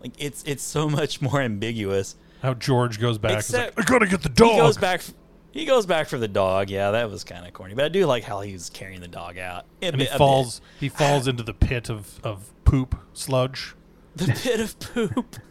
like 0.00 0.12
it's 0.18 0.42
it's 0.44 0.62
so 0.62 0.88
much 1.00 1.20
more 1.20 1.40
ambiguous. 1.40 2.16
How 2.42 2.54
George 2.54 3.00
goes 3.00 3.18
back. 3.18 3.36
He's 3.36 3.52
like, 3.52 3.68
Except- 3.68 3.80
I 3.80 3.90
gotta 3.90 4.06
get 4.06 4.22
the 4.22 4.28
dog. 4.28 4.52
He 4.52 4.56
goes 4.58 4.76
back. 4.78 5.02
He 5.50 5.64
goes 5.64 5.86
back 5.86 6.08
for 6.08 6.18
the 6.18 6.28
dog. 6.28 6.70
Yeah, 6.70 6.90
that 6.92 7.10
was 7.10 7.24
kind 7.24 7.46
of 7.46 7.52
corny, 7.52 7.74
but 7.74 7.84
I 7.84 7.88
do 7.88 8.06
like 8.06 8.22
how 8.22 8.40
he 8.42 8.52
was 8.52 8.70
carrying 8.70 9.00
the 9.00 9.08
dog 9.08 9.38
out. 9.38 9.64
And 9.82 9.94
he 9.96 10.02
bit- 10.04 10.10
bit. 10.10 10.18
falls. 10.18 10.60
He 10.78 10.88
falls 10.88 11.26
into 11.26 11.42
the 11.42 11.54
pit 11.54 11.90
of, 11.90 12.20
of 12.22 12.52
poop 12.64 12.94
sludge. 13.12 13.74
The 14.16 14.26
pit 14.26 14.60
of 14.60 14.78
poop. 14.78 15.36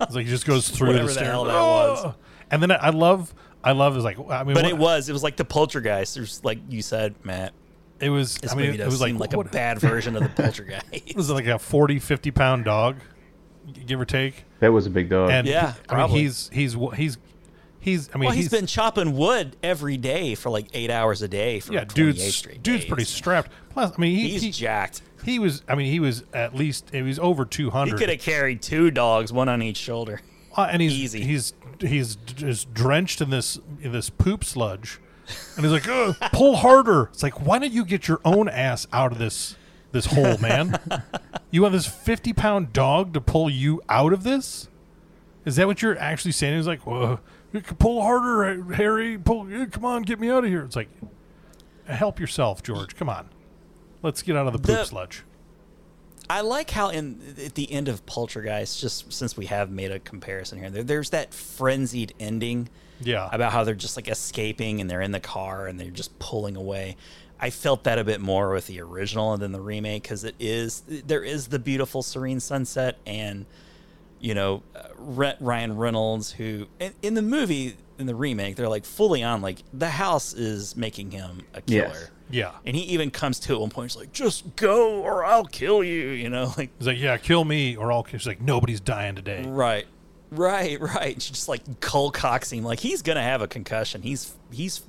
It's 0.00 0.14
like 0.14 0.24
he 0.26 0.30
just 0.30 0.46
goes 0.46 0.68
through 0.68 0.88
Whatever 0.88 1.08
the 1.08 1.14
the 1.18 1.24
hell 1.24 1.44
that 1.46 1.52
was. 1.54 2.04
"Oh!" 2.04 2.14
And 2.52 2.62
then 2.62 2.70
I 2.70 2.76
I 2.76 2.90
love. 2.90 3.34
I 3.64 3.72
love 3.72 3.96
is 3.96 4.04
like. 4.04 4.16
I 4.30 4.44
mean, 4.44 4.54
But 4.54 4.62
what- 4.62 4.66
it 4.66 4.78
was. 4.78 5.08
It 5.08 5.12
was 5.12 5.24
like 5.24 5.34
the 5.36 5.44
poltergeist. 5.44 6.14
There's 6.14 6.44
like 6.44 6.60
you 6.68 6.80
said, 6.80 7.16
Matt. 7.24 7.52
It 7.98 8.10
was. 8.10 8.36
This 8.36 8.52
I 8.52 8.54
mean, 8.54 8.78
it 8.80 8.86
was 8.86 9.00
like 9.00 9.14
like 9.18 9.32
what- 9.32 9.48
a 9.48 9.50
bad 9.50 9.80
version 9.80 10.14
of 10.14 10.22
the 10.22 10.28
poltergeist. 10.28 10.84
It 10.92 11.16
was 11.16 11.28
like 11.30 11.46
a 11.46 11.58
40, 11.58 11.98
50 11.98 12.30
pound 12.30 12.64
dog, 12.66 12.98
give 13.72 14.00
or 14.00 14.04
take. 14.04 14.44
That 14.60 14.72
was 14.72 14.86
a 14.86 14.90
big 14.90 15.08
dog. 15.08 15.30
And 15.30 15.46
Yeah, 15.46 15.74
I 15.88 16.06
mean, 16.06 16.08
he's 16.16 16.50
he's 16.52 16.76
he's 16.96 17.18
he's. 17.80 18.10
I 18.14 18.18
mean, 18.18 18.26
well, 18.26 18.34
he's, 18.34 18.44
he's 18.44 18.50
been 18.50 18.66
chopping 18.66 19.16
wood 19.16 19.56
every 19.62 19.96
day 19.96 20.34
for 20.34 20.50
like 20.50 20.66
eight 20.74 20.90
hours 20.90 21.22
a 21.22 21.28
day 21.28 21.60
for 21.60 21.72
yeah, 21.72 21.80
like 21.80 21.94
dude's 21.94 22.34
straight 22.34 22.62
dude's 22.62 22.82
days. 22.84 22.88
pretty 22.88 23.04
strapped. 23.04 23.50
Plus, 23.70 23.92
I 23.96 24.00
mean, 24.00 24.16
he, 24.16 24.30
He's 24.30 24.42
he, 24.42 24.50
jacked. 24.50 25.02
he 25.24 25.38
was. 25.38 25.62
I 25.68 25.74
mean, 25.74 25.90
he 25.90 26.00
was 26.00 26.24
at 26.32 26.54
least. 26.54 26.90
He 26.90 27.02
was 27.02 27.18
over 27.18 27.44
two 27.44 27.70
hundred. 27.70 27.92
He 27.92 27.98
could 27.98 28.08
have 28.10 28.20
carried 28.20 28.62
two 28.62 28.90
dogs, 28.90 29.32
one 29.32 29.48
on 29.48 29.62
each 29.62 29.76
shoulder. 29.76 30.20
Uh, 30.56 30.68
and 30.72 30.82
he's 30.82 30.92
Easy. 30.94 31.20
he's 31.22 31.52
he's 31.80 32.16
just 32.16 32.74
drenched 32.74 33.20
in 33.20 33.30
this 33.30 33.60
in 33.80 33.92
this 33.92 34.10
poop 34.10 34.42
sludge, 34.42 34.98
and 35.54 35.64
he's 35.64 35.72
like, 35.72 35.86
"Ugh, 35.88 36.16
"Pull 36.32 36.56
harder!" 36.56 37.10
It's 37.12 37.22
like, 37.22 37.46
why 37.46 37.60
don't 37.60 37.72
you 37.72 37.84
get 37.84 38.08
your 38.08 38.20
own 38.24 38.48
ass 38.48 38.88
out 38.92 39.12
of 39.12 39.18
this 39.18 39.54
this 39.92 40.06
hole, 40.06 40.36
man? 40.40 40.78
you 41.50 41.62
want 41.62 41.72
this 41.72 41.86
fifty 41.86 42.32
pound 42.32 42.72
dog 42.72 43.14
to 43.14 43.20
pull 43.20 43.48
you 43.50 43.82
out 43.88 44.12
of 44.12 44.22
this? 44.22 44.68
Is 45.44 45.56
that 45.56 45.66
what 45.66 45.80
you're 45.82 45.98
actually 45.98 46.32
saying? 46.32 46.56
He's 46.56 46.66
like, 46.66 46.86
well, 46.86 47.20
you 47.52 47.60
can 47.62 47.76
pull 47.76 48.02
harder, 48.02 48.74
Harry. 48.74 49.16
Pull, 49.16 49.46
come 49.70 49.84
on, 49.84 50.02
get 50.02 50.20
me 50.20 50.28
out 50.30 50.44
of 50.44 50.50
here. 50.50 50.62
It's 50.64 50.76
like, 50.76 50.88
help 51.86 52.20
yourself, 52.20 52.62
George. 52.62 52.96
Come 52.96 53.08
on, 53.08 53.28
let's 54.02 54.20
get 54.22 54.36
out 54.36 54.46
of 54.46 54.52
the 54.52 54.58
poop 54.58 54.66
The- 54.66 54.84
sludge. 54.84 55.22
I 56.30 56.42
like 56.42 56.70
how 56.70 56.90
in 56.90 57.22
at 57.42 57.54
the 57.54 57.72
end 57.72 57.88
of 57.88 58.04
Poltergeist, 58.04 58.78
just 58.82 59.10
since 59.10 59.34
we 59.34 59.46
have 59.46 59.70
made 59.70 59.90
a 59.90 59.98
comparison 59.98 60.58
here, 60.58 60.68
there, 60.68 60.82
there's 60.82 61.08
that 61.10 61.32
frenzied 61.32 62.12
ending 62.20 62.68
Yeah, 63.00 63.30
about 63.32 63.50
how 63.52 63.64
they're 63.64 63.74
just 63.74 63.96
like 63.96 64.08
escaping 64.08 64.82
and 64.82 64.90
they're 64.90 65.00
in 65.00 65.12
the 65.12 65.20
car 65.20 65.66
and 65.66 65.80
they're 65.80 65.88
just 65.90 66.18
pulling 66.18 66.54
away. 66.54 66.98
I 67.40 67.50
felt 67.50 67.84
that 67.84 67.98
a 67.98 68.04
bit 68.04 68.20
more 68.20 68.52
with 68.52 68.66
the 68.66 68.80
original 68.80 69.36
than 69.36 69.52
the 69.52 69.60
remake 69.60 70.02
because 70.02 70.24
it 70.24 70.34
is 70.38 70.82
there 70.86 71.22
is 71.22 71.48
the 71.48 71.58
beautiful 71.58 72.02
serene 72.02 72.40
sunset 72.40 72.98
and 73.06 73.46
you 74.20 74.34
know 74.34 74.62
uh, 74.74 74.88
Ryan 75.40 75.76
Reynolds 75.76 76.32
who 76.32 76.66
in, 76.80 76.92
in 77.02 77.14
the 77.14 77.22
movie 77.22 77.76
in 77.98 78.06
the 78.06 78.14
remake 78.14 78.56
they're 78.56 78.68
like 78.68 78.84
fully 78.84 79.22
on 79.22 79.40
like 79.40 79.58
the 79.72 79.88
house 79.88 80.32
is 80.34 80.76
making 80.76 81.10
him 81.12 81.42
a 81.54 81.60
killer. 81.60 81.88
Yes. 81.88 82.10
yeah. 82.30 82.52
And 82.64 82.74
he 82.74 82.82
even 82.82 83.10
comes 83.10 83.38
to 83.40 83.54
at 83.54 83.60
one 83.60 83.70
point. 83.70 83.92
He's 83.92 84.00
like, 84.00 84.12
"Just 84.12 84.56
go, 84.56 85.00
or 85.02 85.24
I'll 85.24 85.46
kill 85.46 85.82
you." 85.84 86.08
You 86.10 86.30
know, 86.30 86.52
like 86.58 86.70
He's 86.78 86.86
like, 86.86 86.98
yeah, 86.98 87.16
kill 87.16 87.44
me 87.44 87.76
or 87.76 87.92
I'll. 87.92 88.02
Kill. 88.02 88.18
She's 88.18 88.26
like, 88.26 88.40
nobody's 88.40 88.80
dying 88.80 89.14
today. 89.14 89.44
Right. 89.46 89.86
Right, 90.30 90.80
right. 90.80 91.20
She's 91.20 91.30
just 91.30 91.48
like 91.48 91.80
Cole 91.80 92.10
Cox 92.10 92.52
him 92.52 92.64
like 92.64 92.80
he's 92.80 93.02
gonna 93.02 93.22
have 93.22 93.42
a 93.42 93.48
concussion. 93.48 94.02
He's 94.02 94.34
he's 94.50 94.82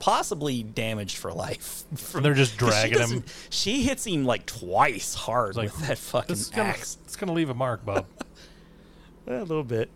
possibly 0.00 0.64
damaged 0.64 1.16
for 1.18 1.32
life. 1.32 1.84
And 2.14 2.24
they're 2.24 2.34
just 2.34 2.58
'Cause 2.58 2.74
she 2.82 2.88
dragging 2.90 3.08
him. 3.18 3.24
She 3.50 3.82
hits 3.82 4.04
him 4.04 4.24
like 4.24 4.46
twice 4.46 5.14
hard 5.14 5.54
like, 5.56 5.66
with 5.76 5.86
that 5.86 5.98
fucking 5.98 6.34
This 6.34 6.48
gonna, 6.48 6.70
axe. 6.70 6.98
it's 7.04 7.14
gonna 7.16 7.32
leave 7.32 7.50
a 7.50 7.54
mark, 7.54 7.84
Bob. 7.84 8.06
A 9.28 9.40
little 9.44 9.62
bit. 9.62 9.88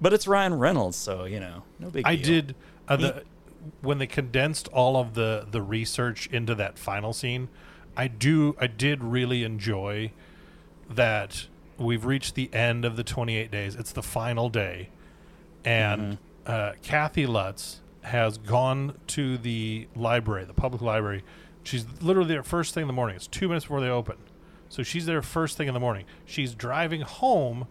But 0.00 0.12
it's 0.14 0.26
Ryan 0.26 0.54
Reynolds, 0.54 0.96
so 0.96 1.24
you 1.24 1.40
know, 1.40 1.64
no 1.78 1.90
big 1.90 2.06
I 2.06 2.16
deal. 2.16 2.24
did 2.24 2.54
uh, 2.88 2.96
the 2.96 3.22
when 3.82 3.98
they 3.98 4.06
condensed 4.06 4.68
all 4.68 4.96
of 4.96 5.14
the 5.14 5.46
the 5.50 5.60
research 5.60 6.26
into 6.28 6.54
that 6.54 6.78
final 6.78 7.12
scene. 7.12 7.48
I 7.96 8.08
do 8.08 8.56
I 8.60 8.66
did 8.68 9.02
really 9.02 9.42
enjoy 9.42 10.12
that 10.88 11.46
we've 11.78 12.04
reached 12.04 12.34
the 12.36 12.52
end 12.54 12.84
of 12.84 12.96
the 12.96 13.02
28 13.04 13.50
days. 13.50 13.74
It's 13.74 13.92
the 13.92 14.02
final 14.02 14.48
day, 14.48 14.90
and 15.64 16.18
uh, 16.46 16.72
Kathy 16.82 17.26
Lutz 17.26 17.80
has 18.06 18.38
gone 18.38 18.94
to 19.08 19.36
the 19.38 19.88
library, 19.94 20.44
the 20.44 20.54
public 20.54 20.80
library. 20.82 21.24
She's 21.64 21.84
literally 22.00 22.28
there 22.28 22.42
first 22.42 22.74
thing 22.74 22.82
in 22.82 22.86
the 22.86 22.92
morning. 22.92 23.16
It's 23.16 23.26
two 23.26 23.48
minutes 23.48 23.64
before 23.66 23.80
they 23.80 23.88
open, 23.88 24.16
so 24.68 24.82
she's 24.82 25.06
there 25.06 25.20
first 25.22 25.56
thing 25.56 25.68
in 25.68 25.74
the 25.74 25.80
morning. 25.80 26.04
She's 26.24 26.54
driving 26.54 27.00
home 27.00 27.66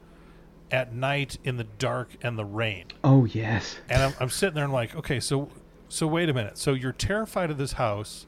at 0.72 0.94
night 0.94 1.38
in 1.44 1.58
the 1.58 1.64
dark 1.64 2.10
and 2.22 2.38
the 2.38 2.46
rain. 2.46 2.86
oh 3.04 3.26
yes. 3.26 3.78
And 3.90 4.02
I'm, 4.04 4.14
I'm 4.20 4.30
sitting 4.30 4.56
there 4.56 4.64
and 4.66 4.72
I'm 4.72 4.76
like, 4.76 4.96
okay, 4.96 5.20
so 5.20 5.50
so 5.88 6.08
wait 6.08 6.28
a 6.30 6.34
minute. 6.34 6.58
So 6.58 6.74
you're 6.74 6.92
terrified 6.92 7.50
of 7.52 7.58
this 7.58 7.74
house, 7.74 8.26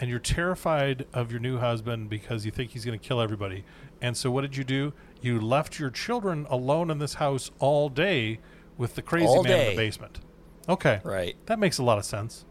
and 0.00 0.10
you're 0.10 0.18
terrified 0.18 1.06
of 1.12 1.30
your 1.30 1.40
new 1.40 1.58
husband 1.58 2.08
because 2.10 2.44
you 2.44 2.50
think 2.50 2.70
he's 2.72 2.84
going 2.84 2.98
to 2.98 3.06
kill 3.08 3.20
everybody. 3.20 3.64
And 4.00 4.16
so 4.16 4.30
what 4.30 4.40
did 4.40 4.56
you 4.56 4.64
do? 4.64 4.94
You 5.20 5.38
left 5.38 5.78
your 5.78 5.90
children 5.90 6.46
alone 6.50 6.90
in 6.90 6.98
this 6.98 7.14
house 7.14 7.50
all 7.58 7.88
day 7.90 8.40
with 8.78 8.94
the 8.94 9.02
crazy 9.02 9.26
All 9.26 9.44
man 9.44 9.60
in 9.60 9.70
the 9.70 9.76
basement. 9.76 10.20
Okay, 10.68 11.00
Right. 11.04 11.36
that 11.46 11.58
makes 11.58 11.78
a 11.78 11.82
lot 11.82 11.98
of 11.98 12.04
sense. 12.04 12.44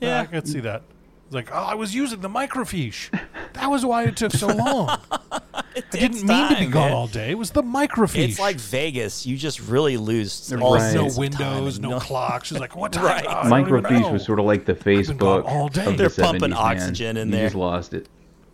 Yeah. 0.00 0.22
I 0.22 0.26
can 0.26 0.44
see 0.46 0.60
that. 0.60 0.82
It's 1.26 1.34
like, 1.34 1.50
oh, 1.52 1.56
I 1.62 1.74
was 1.74 1.94
using 1.94 2.20
the 2.20 2.28
microfiche. 2.28 3.08
That 3.52 3.70
was 3.70 3.84
why 3.86 4.04
it 4.04 4.16
took 4.16 4.32
so 4.32 4.46
long. 4.54 4.88
I 5.30 5.62
didn't 5.92 6.16
It's 6.16 6.24
mean 6.24 6.48
to 6.48 6.48
be 6.48 6.54
time, 6.64 6.70
gone 6.70 6.84
man. 6.88 6.92
all 6.92 7.06
day. 7.06 7.30
It 7.30 7.38
was 7.38 7.50
the 7.52 7.62
microfiche. 7.62 8.30
It's 8.30 8.38
like 8.40 8.56
Vegas. 8.56 9.26
You 9.26 9.36
just 9.36 9.60
really 9.60 9.96
lose 9.96 10.52
all 10.52 10.74
Right. 10.74 10.92
no 10.92 11.02
sense 11.02 11.14
time 11.14 11.20
windows, 11.20 11.76
and 11.78 11.88
no 11.88 12.00
clocks. 12.00 12.48
She's 12.48 12.58
like, 12.58 12.74
what 12.74 12.92
time? 12.94 13.04
Right. 13.04 13.24
Oh, 13.28 13.30
I 13.30 13.48
don't 13.48 13.60
even 13.68 13.82
Microfiche 13.84 14.12
was 14.12 14.24
sort 14.24 14.40
of 14.40 14.46
like 14.46 14.64
the 14.64 14.74
been 14.74 15.02
gone 15.18 15.42
Facebook 15.42 15.44
all 15.46 15.68
day. 15.68 15.84
of 15.86 15.96
They're 15.96 16.08
the 16.08 16.14
70s, 16.20 16.24
pumping 16.24 16.50
man. 16.50 16.58
oxygen 16.58 17.16
in 17.16 17.28
you 17.28 17.32
there. 17.32 17.46
just 17.46 17.54
lost 17.54 17.94
it. 17.94 18.08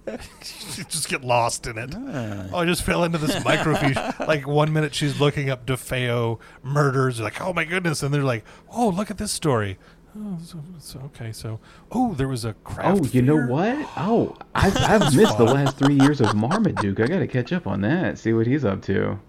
You 0.07 0.85
just 0.89 1.09
get 1.09 1.25
lost 1.25 1.67
in 1.67 1.79
it. 1.79 1.95
Ah. 1.97 2.47
Oh, 2.53 2.59
I 2.59 2.65
just 2.65 2.83
fell 2.83 3.03
into 3.05 3.19
this 3.19 3.35
microfiche. 3.37 4.27
like 4.29 4.47
one 4.47 4.73
minute 4.73 4.95
she's 4.95 5.21
looking 5.21 5.51
up 5.51 5.67
DeFeo 5.67 6.39
murders, 6.63 7.21
like 7.21 7.41
oh 7.41 7.53
my 7.53 7.65
goodness, 7.65 8.03
and 8.03 8.15
they're 8.15 8.23
like, 8.23 8.45
oh 8.71 8.89
look 8.89 9.11
at 9.11 9.19
this 9.19 9.33
story. 9.33 9.79
Oh, 10.19 10.39
so, 10.43 10.59
so 10.79 11.01
okay, 11.07 11.31
so 11.33 11.61
oh 11.93 12.15
there 12.15 12.29
was 12.29 12.45
a 12.45 12.55
craft. 12.55 13.01
Oh, 13.03 13.05
you 13.13 13.21
know 13.21 13.37
what? 13.47 13.77
Oh, 13.97 14.37
I've, 14.55 14.77
I've 14.79 15.15
missed 15.15 15.37
the 15.37 15.45
last 15.45 15.77
three 15.77 15.99
years 16.01 16.21
of 16.23 16.35
Marmaduke. 16.35 17.01
I 17.01 17.07
got 17.07 17.19
to 17.19 17.27
catch 17.27 17.53
up 17.53 17.67
on 17.67 17.83
that. 17.83 18.17
See 18.19 18.33
what 18.33 18.47
he's 18.47 18.65
up 18.65 18.83
to. 18.83 19.19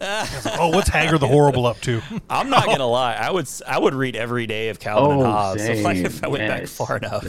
Oh, 0.00 0.68
what's 0.70 0.88
Hagar 0.88 1.18
the 1.18 1.26
Horrible 1.26 1.66
up 1.66 1.80
to? 1.82 2.02
I'm 2.28 2.50
not 2.50 2.66
gonna 2.66 2.86
lie. 2.86 3.14
I 3.14 3.30
would 3.30 3.48
I 3.66 3.78
would 3.78 3.94
read 3.94 4.16
every 4.16 4.46
day 4.46 4.68
of 4.68 4.78
Calvin 4.80 5.12
and 5.12 5.22
Oh, 5.22 5.24
Hobbes. 5.30 5.62
same. 5.62 5.82
Like 5.84 5.96
if 5.98 6.22
I 6.22 6.26
went 6.28 6.48
back 6.48 6.66
far 6.66 6.96
enough. 6.98 7.24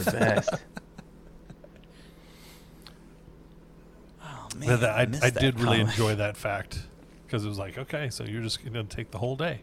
The 4.60 4.66
best. 4.66 4.68
Oh, 4.68 4.76
That- 4.76 4.80
that- 4.80 4.96
I, 4.98 5.06
missed 5.06 5.24
I 5.24 5.30
that 5.30 5.40
did 5.40 5.60
really 5.60 5.78
comic. 5.78 5.92
enjoy 5.92 6.14
that 6.16 6.36
fact 6.36 6.86
because 7.26 7.44
it 7.44 7.48
was 7.48 7.58
like, 7.58 7.78
okay, 7.78 8.08
so 8.10 8.24
you're 8.24 8.42
just 8.42 8.62
going 8.64 8.72
to 8.86 8.96
take 8.96 9.10
the 9.10 9.18
whole 9.18 9.36
day. 9.36 9.60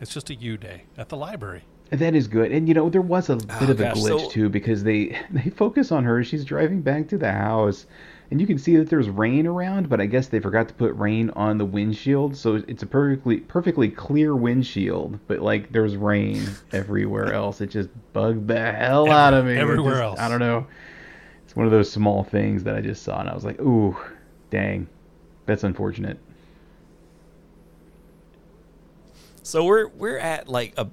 It's 0.00 0.12
just 0.12 0.28
a 0.30 0.34
you 0.34 0.56
day 0.58 0.84
at 0.98 1.08
the 1.08 1.16
library. 1.16 1.62
That 1.90 2.14
is 2.16 2.26
good. 2.28 2.50
And 2.52 2.66
you 2.68 2.74
know, 2.74 2.90
there 2.90 3.00
was 3.00 3.30
a 3.30 3.34
oh, 3.34 3.36
bit 3.36 3.46
Oh, 3.60 3.64
of 3.70 3.80
a 3.80 3.84
gosh, 3.84 3.96
glitch 3.96 4.20
so- 4.24 4.28
too 4.30 4.48
because 4.48 4.82
they 4.84 5.18
they 5.30 5.50
focus 5.50 5.92
on 5.92 6.04
her. 6.04 6.22
She's 6.24 6.44
driving 6.44 6.80
back 6.82 7.06
to 7.08 7.16
the 7.18 7.30
house, 7.30 7.86
and 8.30 8.40
you 8.40 8.46
can 8.46 8.58
see 8.58 8.76
that 8.76 8.90
there's 8.90 9.08
rain 9.08 9.46
around, 9.46 9.88
but 9.88 10.00
I 10.00 10.06
guess 10.06 10.26
they 10.26 10.40
forgot 10.40 10.66
to 10.68 10.74
put 10.74 10.92
rain 10.96 11.30
on 11.36 11.58
the 11.58 11.64
windshield, 11.64 12.36
so 12.36 12.56
it's 12.66 12.82
a 12.82 12.86
perfectly 12.86 13.36
perfectly 13.38 13.88
clear 13.88 14.34
windshield, 14.34 15.18
but 15.28 15.38
like 15.40 15.70
there's 15.72 15.96
rain 15.96 16.44
everywhere 16.72 17.32
else. 17.32 17.60
It 17.60 17.68
just 17.70 17.88
bugged 18.12 18.48
the 18.48 18.72
hell 18.72 19.08
out 19.10 19.32
of 19.32 19.44
me. 19.46 19.56
Everywhere 19.56 19.92
just- 19.94 20.02
else. 20.02 20.18
I 20.18 20.28
don't 20.28 20.40
know. 20.40 20.66
It's 21.44 21.54
one 21.54 21.66
of 21.66 21.72
those 21.72 21.90
small 21.90 22.24
things 22.24 22.64
that 22.64 22.74
I 22.74 22.80
just 22.80 23.04
saw, 23.04 23.20
and 23.20 23.28
I 23.30 23.34
was 23.34 23.44
like, 23.44 23.60
ooh, 23.60 23.96
dang, 24.50 24.88
that's 25.46 25.64
unfortunate. 25.64 26.18
So 29.42 29.64
we're 29.64 29.88
we're 29.88 30.18
at 30.18 30.48
like 30.48 30.74
a 30.76 30.88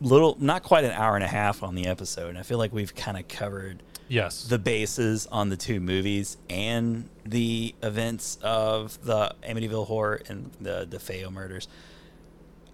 little, 0.00 0.36
not 0.40 0.62
quite 0.62 0.84
an 0.84 0.90
hour 0.90 1.14
and 1.14 1.24
a 1.24 1.28
half 1.28 1.62
on 1.62 1.74
the 1.74 1.86
episode, 1.86 2.28
and 2.30 2.38
I 2.38 2.42
feel 2.42 2.58
like 2.58 2.72
we've 2.72 2.94
kind 2.94 3.16
of 3.16 3.28
covered 3.28 3.82
Yes. 4.08 4.44
the 4.44 4.58
bases 4.58 5.26
on 5.28 5.48
the 5.48 5.56
two 5.56 5.80
movies 5.80 6.36
and 6.50 7.08
the 7.24 7.74
events 7.82 8.38
of 8.42 9.02
the 9.04 9.34
Amityville 9.42 9.86
Horror 9.86 10.20
and 10.28 10.50
the 10.60 10.86
the 10.88 10.98
DeFeo 10.98 11.32
murders. 11.32 11.68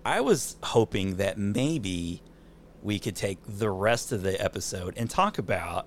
I 0.04 0.22
was 0.22 0.56
hoping 0.62 1.16
that 1.16 1.36
maybe 1.36 2.22
we 2.82 2.98
could 2.98 3.14
take 3.14 3.38
the 3.46 3.70
rest 3.70 4.12
of 4.12 4.22
the 4.22 4.42
episode 4.42 4.94
and 4.96 5.10
talk 5.10 5.36
about 5.36 5.86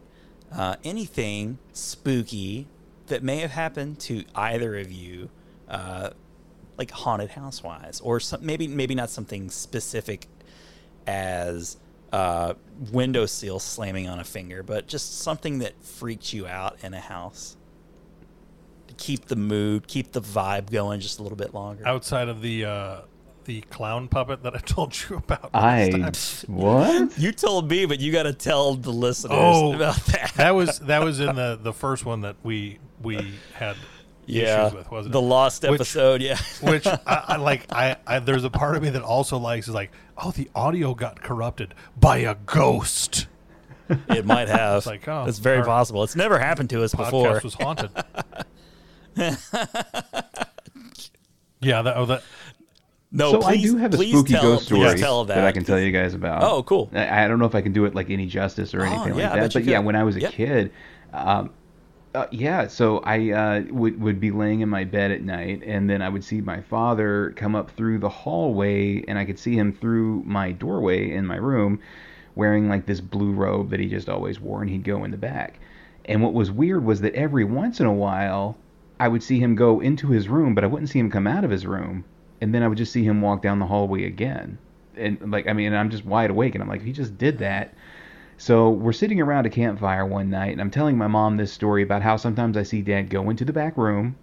uh, 0.56 0.76
anything 0.84 1.58
spooky 1.74 2.68
that 3.08 3.24
may 3.24 3.38
have 3.38 3.52
happened 3.52 4.00
to 4.02 4.24
either 4.36 4.78
of 4.78 4.92
you, 4.92 5.30
uh, 5.70 6.12
like 6.78 6.92
haunted 6.92 7.32
house 7.32 7.62
wise, 7.64 8.00
or 8.02 8.20
some, 8.20 8.46
maybe 8.46 8.68
maybe 8.68 8.96
not 8.96 9.10
something 9.10 9.50
specific 9.50 10.28
as 11.06 11.78
uh, 12.12 12.54
windowsill 12.92 13.60
slamming 13.60 14.08
on 14.08 14.20
a 14.20 14.24
finger, 14.24 14.64
but 14.64 14.88
just 14.88 15.20
something 15.20 15.60
that 15.60 15.74
freaked 15.84 16.34
you 16.34 16.48
out 16.48 16.78
in 16.84 16.94
a 16.94 17.00
house 17.00 17.58
to 18.88 18.94
keep 18.96 19.26
the 19.26 19.36
mood, 19.36 19.88
keep 19.88 20.12
the 20.12 20.22
vibe 20.22 20.72
going 20.72 21.00
just 21.00 21.20
a 21.20 21.24
little 21.24 21.38
bit 21.38 21.54
longer. 21.54 21.86
Outside 21.88 22.30
of 22.30 22.42
the 22.42 22.66
uh, 22.66 23.02
the 23.46 23.62
clown 23.62 24.08
puppet 24.08 24.44
that 24.44 24.56
I 24.56 24.60
told 24.60 24.96
you 25.10 25.18
about. 25.28 25.50
I 25.54 25.90
time. 25.90 26.14
what? 26.48 27.18
You 27.18 27.32
told 27.34 27.70
me, 27.70 27.86
but 27.86 28.00
you 28.00 28.12
got 28.14 28.24
to 28.24 28.34
tell 28.34 28.76
the 28.76 28.92
listeners 28.92 29.38
Oh, 29.38 29.74
about 29.74 29.98
that. 30.08 30.34
that 30.38 30.52
was 30.56 30.80
that 30.80 31.00
was 31.04 31.20
in 31.20 31.36
the 31.36 31.60
the 31.62 31.74
first 31.74 32.06
one 32.06 32.22
that 32.22 32.38
we 32.44 32.80
we 33.04 33.34
had 33.54 33.76
yeah, 34.26 34.68
issues 34.68 34.78
with, 34.78 34.92
wasn't 34.92 35.14
the 35.14 35.20
it? 35.22 35.26
lost 35.26 35.64
Which- 35.64 35.74
episode. 35.82 36.22
Yeah, 36.22 36.38
Which 36.62 36.88
I, 36.88 37.00
I 37.08 37.36
like. 37.38 37.72
I, 37.72 37.98
I 38.08 38.20
there's 38.20 38.44
a 38.44 38.50
part 38.50 38.76
of 38.76 38.84
me 38.84 38.90
that 38.92 39.02
also 39.04 39.38
likes 39.38 39.68
is 39.68 39.74
like, 39.74 39.92
oh, 40.18 40.32
the 40.32 40.50
audio 40.56 40.94
got 40.94 41.22
corrupted 41.22 41.74
by 42.00 42.18
a 42.20 42.36
ghost. 42.46 43.28
it 44.10 44.26
might 44.26 44.48
have. 44.50 44.78
It's 44.78 44.86
like, 44.88 45.08
oh, 45.08 45.26
it's 45.28 45.40
very 45.40 45.60
our 45.60 45.66
possible. 45.66 46.04
It's 46.04 46.16
never 46.16 46.40
happened 46.40 46.70
to 46.72 46.84
us 46.84 46.94
Podcast 46.96 47.06
before. 47.06 47.42
was 47.44 47.54
haunted. 47.56 47.92
yeah, 51.62 51.82
that 51.82 51.98
oh 51.98 52.06
that 52.08 52.24
no, 53.12 53.32
so 53.34 53.42
please, 53.42 53.70
I 53.70 53.74
do 53.74 53.78
have 53.78 53.94
a 53.94 53.98
please 53.98 54.12
spooky 54.12 54.34
tell, 54.34 54.42
ghost 54.42 54.66
story 54.66 54.98
tell 54.98 55.24
that. 55.26 55.46
I 55.46 55.52
can 55.52 55.64
tell 55.64 55.80
you 55.80 55.92
guys 55.92 56.16
about. 56.16 56.42
Oh, 56.44 56.64
cool. 56.64 56.90
I, 56.94 57.26
I 57.26 57.28
don't 57.28 57.38
know 57.38 57.46
if 57.46 57.54
I 57.54 57.62
can 57.62 57.72
do 57.72 57.86
it 57.86 57.94
like 57.94 58.10
any 58.10 58.26
justice 58.26 58.74
or 58.74 58.82
Oh, 58.82 58.86
anything 58.86 59.20
yeah, 59.20 59.30
like 59.30 59.40
that. 59.42 59.54
you 59.56 59.62
But 59.62 59.70
yeah, 59.70 59.80
when 59.80 59.96
I 59.96 60.04
was 60.04 60.16
a 60.16 60.22
Yep. 60.22 60.32
kid, 60.32 60.72
um, 61.14 61.52
uh, 62.14 62.28
yeah, 62.32 62.68
so 62.68 63.00
I 63.00 63.32
uh, 63.32 63.62
would 63.72 64.00
would 64.00 64.20
be 64.20 64.30
laying 64.32 64.60
in 64.60 64.70
my 64.70 64.84
bed 64.84 65.12
at 65.12 65.22
night, 65.24 65.64
and 65.66 65.90
then 65.90 66.02
I 66.02 66.10
would 66.10 66.24
see 66.24 66.42
my 66.42 66.62
father 66.62 67.34
come 67.36 67.56
up 67.56 67.72
through 67.72 68.00
the 68.00 68.10
hallway, 68.10 69.04
and 69.08 69.18
I 69.18 69.26
could 69.26 69.40
see 69.40 69.56
him 69.56 69.74
through 69.74 70.22
my 70.26 70.52
doorway 70.52 71.12
in 71.12 71.26
my 71.26 71.38
room, 71.38 71.80
wearing 72.36 72.70
like 72.70 72.86
this 72.86 73.02
blue 73.02 73.32
robe 73.32 73.72
that 73.72 73.80
he 73.80 73.88
just 73.88 74.10
always 74.10 74.40
wore, 74.40 74.62
and 74.62 74.70
he'd 74.70 74.84
go 74.84 75.04
in 75.04 75.12
the 75.12 75.18
back. 75.18 75.60
And 76.06 76.22
what 76.22 76.34
was 76.34 76.52
weird 76.52 76.86
was 76.86 77.02
that 77.02 77.16
every 77.16 77.46
once 77.46 77.80
in 77.80 77.88
a 77.88 77.94
while, 77.94 78.58
I 79.00 79.08
would 79.08 79.24
see 79.24 79.40
him 79.40 79.56
go 79.56 79.80
into 79.80 80.10
his 80.10 80.30
room, 80.30 80.54
but 80.54 80.64
I 80.64 80.68
wouldn't 80.68 80.90
see 80.90 81.00
him 81.00 81.10
come 81.10 81.26
out 81.26 81.44
of 81.44 81.50
his 81.52 81.66
room, 81.66 82.06
and 82.42 82.54
then 82.54 82.62
I 82.62 82.68
would 82.68 82.78
just 82.78 82.92
see 82.92 83.04
him 83.04 83.22
walk 83.22 83.42
down 83.42 83.58
the 83.58 83.66
hallway 83.66 84.06
again. 84.06 84.60
And 84.96 85.32
like, 85.32 85.48
I 85.48 85.54
mean, 85.54 85.74
I'm 85.74 85.90
just 85.90 86.06
wide 86.06 86.30
awake, 86.30 86.54
and 86.54 86.62
I'm 86.62 86.70
like, 86.70 86.84
he 86.84 86.92
just 86.92 87.18
did 87.18 87.40
that. 87.40 87.74
So 88.44 88.72
we're 88.72 88.92
sitting 88.92 89.22
around 89.22 89.46
a 89.46 89.50
campfire 89.50 90.06
one 90.06 90.30
night, 90.30 90.52
and 90.52 90.60
I'm 90.60 90.70
telling 90.70 90.98
my 90.98 91.08
mom 91.08 91.38
this 91.38 91.54
story 91.54 91.82
about 91.82 92.02
how 92.02 92.18
sometimes 92.18 92.58
I 92.58 92.64
see 92.64 92.82
Dad 92.82 93.10
go 93.10 93.30
into 93.30 93.46
the 93.46 93.54
back 93.54 93.78
room, 93.78 94.18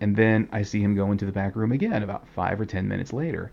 and 0.00 0.16
then 0.16 0.48
I 0.50 0.62
see 0.62 0.82
him 0.82 0.96
go 0.96 1.12
into 1.12 1.24
the 1.24 1.30
back 1.30 1.54
room 1.54 1.70
again 1.70 2.02
about 2.02 2.26
five 2.34 2.60
or 2.60 2.66
ten 2.66 2.88
minutes 2.88 3.12
later. 3.12 3.52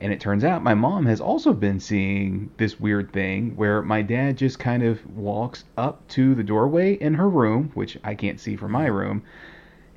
And 0.00 0.10
it 0.10 0.20
turns 0.20 0.42
out 0.42 0.62
my 0.62 0.72
mom 0.72 1.04
has 1.04 1.20
also 1.20 1.52
been 1.52 1.80
seeing 1.80 2.50
this 2.56 2.80
weird 2.80 3.12
thing 3.12 3.56
where 3.56 3.82
my 3.82 4.00
dad 4.00 4.38
just 4.38 4.58
kind 4.58 4.82
of 4.82 5.04
walks 5.14 5.64
up 5.76 6.08
to 6.08 6.34
the 6.34 6.42
doorway 6.42 6.94
in 6.94 7.12
her 7.12 7.28
room, 7.28 7.70
which 7.74 7.98
I 8.02 8.14
can't 8.14 8.40
see 8.40 8.56
from 8.56 8.72
my 8.72 8.86
mm-hmm. 8.86 8.96
room, 8.96 9.22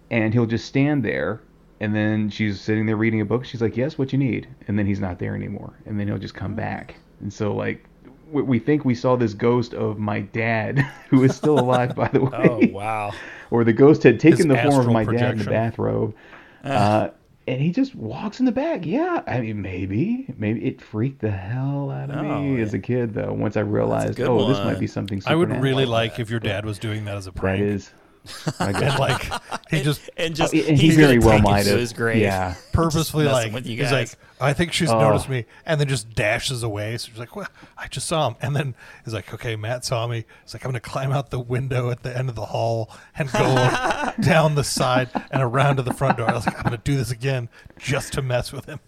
and 0.10 0.34
he'll 0.34 0.48
just 0.48 0.65
stand 0.65 1.06
there. 1.06 1.39
And 1.80 1.95
then 1.95 2.30
she's 2.30 2.60
sitting 2.60 2.88
there 2.88 2.98
reading 2.98 3.22
a 3.22 3.26
book. 3.26 3.45
She's 3.45 3.61
like, 3.61 3.77
"Yes, 3.77 3.98
what 3.98 4.11
you 4.11 4.19
need?" 4.19 4.49
And 4.68 4.77
then 4.77 4.85
he's 4.85 4.99
not 4.99 5.18
there 5.18 5.34
anymore. 5.34 5.80
And 5.85 5.98
then 5.98 6.10
he'll 6.10 6.18
just 6.18 6.35
come 6.35 6.56
oh. 6.56 6.57
back. 6.57 6.95
And 7.22 7.31
so 7.31 7.56
like 7.56 7.85
we- 8.31 8.41
we 8.43 8.59
think 8.59 8.85
we 8.85 8.95
saw 8.95 9.15
this 9.15 9.33
ghost 9.33 9.73
of 9.73 9.97
my 9.99 10.21
dad, 10.21 10.79
who 11.09 11.23
is 11.23 11.35
still 11.35 11.59
alive, 11.59 11.95
by 11.95 12.07
the 12.09 12.21
way. 12.25 12.29
Oh 12.33 12.59
wow! 12.71 13.11
or 13.51 13.63
the 13.63 13.73
ghost 13.73 14.03
had 14.03 14.19
taken 14.19 14.37
His 14.37 14.45
the 14.47 14.55
form 14.55 14.67
of 14.67 14.73
astral 14.79 14.93
my 14.93 15.03
dad 15.05 15.31
in 15.33 15.37
the 15.39 15.45
bathrobe. 15.45 16.15
Uh, 16.63 17.09
and 17.47 17.59
he 17.59 17.71
just 17.71 17.95
walks 17.95 18.39
in 18.39 18.45
the 18.45 18.51
back. 18.51 18.85
Yeah, 18.85 19.23
I 19.25 19.41
mean, 19.41 19.61
maybe, 19.63 20.27
maybe 20.37 20.63
it 20.63 20.79
freaked 20.79 21.21
the 21.21 21.31
hell 21.31 21.89
out 21.89 22.11
of 22.11 22.17
Oh, 22.17 22.39
me 22.41 22.61
as 22.61 22.73
a 22.75 22.79
kid, 22.79 23.15
though. 23.15 23.33
Once 23.33 23.57
I 23.57 23.61
realized, 23.61 24.17
good 24.17 24.27
oh, 24.27 24.47
this 24.47 24.59
might 24.59 24.79
be 24.79 24.85
something. 24.87 25.21
I 25.25 25.33
would 25.35 25.49
really 25.49 25.83
supernatural. 25.85 25.89
like 25.89 26.19
if 26.19 26.29
your 26.29 26.39
dad 26.39 26.65
was 26.65 26.77
doing 26.77 27.05
that 27.05 27.17
as 27.17 27.25
a 27.27 27.31
That 27.31 27.39
prank. 27.39 27.83
Is. 28.26 28.60
my 28.60 28.69
and 28.69 28.99
like 28.99 29.22
he 29.69 29.81
just 29.81 30.10
And 30.18 30.35
just 30.35 30.53
Oh, 30.53 30.57
and 30.57 30.77
he 30.77 30.88
he's 30.88 30.95
very 30.95 31.18
well 31.19 31.31
take 31.31 31.39
it 31.39 31.43
might 31.43 31.64
to 31.64 31.69
have. 31.72 31.80
his 31.80 31.93
grave. 31.93 32.22
Yeah. 32.22 32.56
purposefully 32.72 33.26
like 33.26 33.52
with 33.53 33.65
you 33.68 33.77
he's 33.81 33.91
like 33.91 34.10
I 34.39 34.53
think 34.53 34.73
she's 34.73 34.89
Oh. 34.89 34.99
noticed 34.99 35.30
me 35.30 35.45
and 35.65 35.80
then 35.80 35.88
just 35.88 36.14
dashes 36.15 36.64
away. 36.64 36.98
So 36.98 37.10
she's 37.10 37.19
like, 37.19 37.35
Well, 37.35 37.48
I 37.77 37.88
just 37.88 38.07
saw 38.07 38.30
him 38.30 38.35
and 38.41 38.56
then 38.56 38.76
he's 39.06 39.14
like, 39.14 39.34
Okay, 39.34 39.56
Matt 39.56 39.85
saw 39.85 40.07
me. 40.07 40.26
He's 40.43 40.53
like, 40.53 40.65
I'm 40.65 40.72
gonna 40.72 40.80
climb 40.80 41.11
out 41.11 41.30
the 41.30 41.39
window 41.39 41.89
at 41.91 42.03
the 42.03 42.15
end 42.15 42.30
of 42.30 42.35
the 42.35 42.45
hall 42.45 42.89
and 43.18 43.31
go 43.31 44.11
down 44.22 44.56
the 44.56 44.64
side 44.64 45.10
and 45.31 45.41
around 45.41 45.77
to 45.77 45.81
the 45.84 45.93
front 45.93 46.18
door. 46.18 46.30
I 46.30 46.34
was 46.34 46.45
like, 46.45 46.57
I'm 46.57 46.64
gonna 46.64 46.77
do 46.77 46.95
this 46.95 47.11
again 47.11 47.49
just 47.80 48.14
to 48.14 48.22
mess 48.22 48.52
with 48.52 48.65
him. 48.65 48.80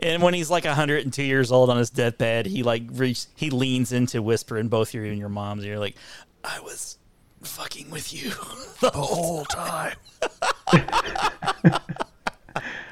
And 0.00 0.22
when 0.22 0.32
he's 0.34 0.48
like 0.50 0.64
102 0.64 1.22
years 1.24 1.50
old 1.50 1.70
on 1.70 1.76
his 1.76 1.90
deathbed, 1.90 2.46
he 2.46 2.62
like 2.62 2.84
reach, 2.92 3.26
he 3.34 3.50
leans 3.50 3.90
into 3.92 4.22
whisper 4.22 4.56
in 4.56 4.68
both 4.68 4.94
you 4.94 5.02
and 5.04 5.18
your 5.18 5.28
mom's 5.28 5.64
ear, 5.64 5.78
like, 5.78 5.96
"I 6.44 6.60
was 6.60 6.98
fucking 7.42 7.90
with 7.90 8.12
you 8.12 8.30
the 8.80 8.90
The 8.90 8.90
whole 8.90 9.44
time. 9.44 9.96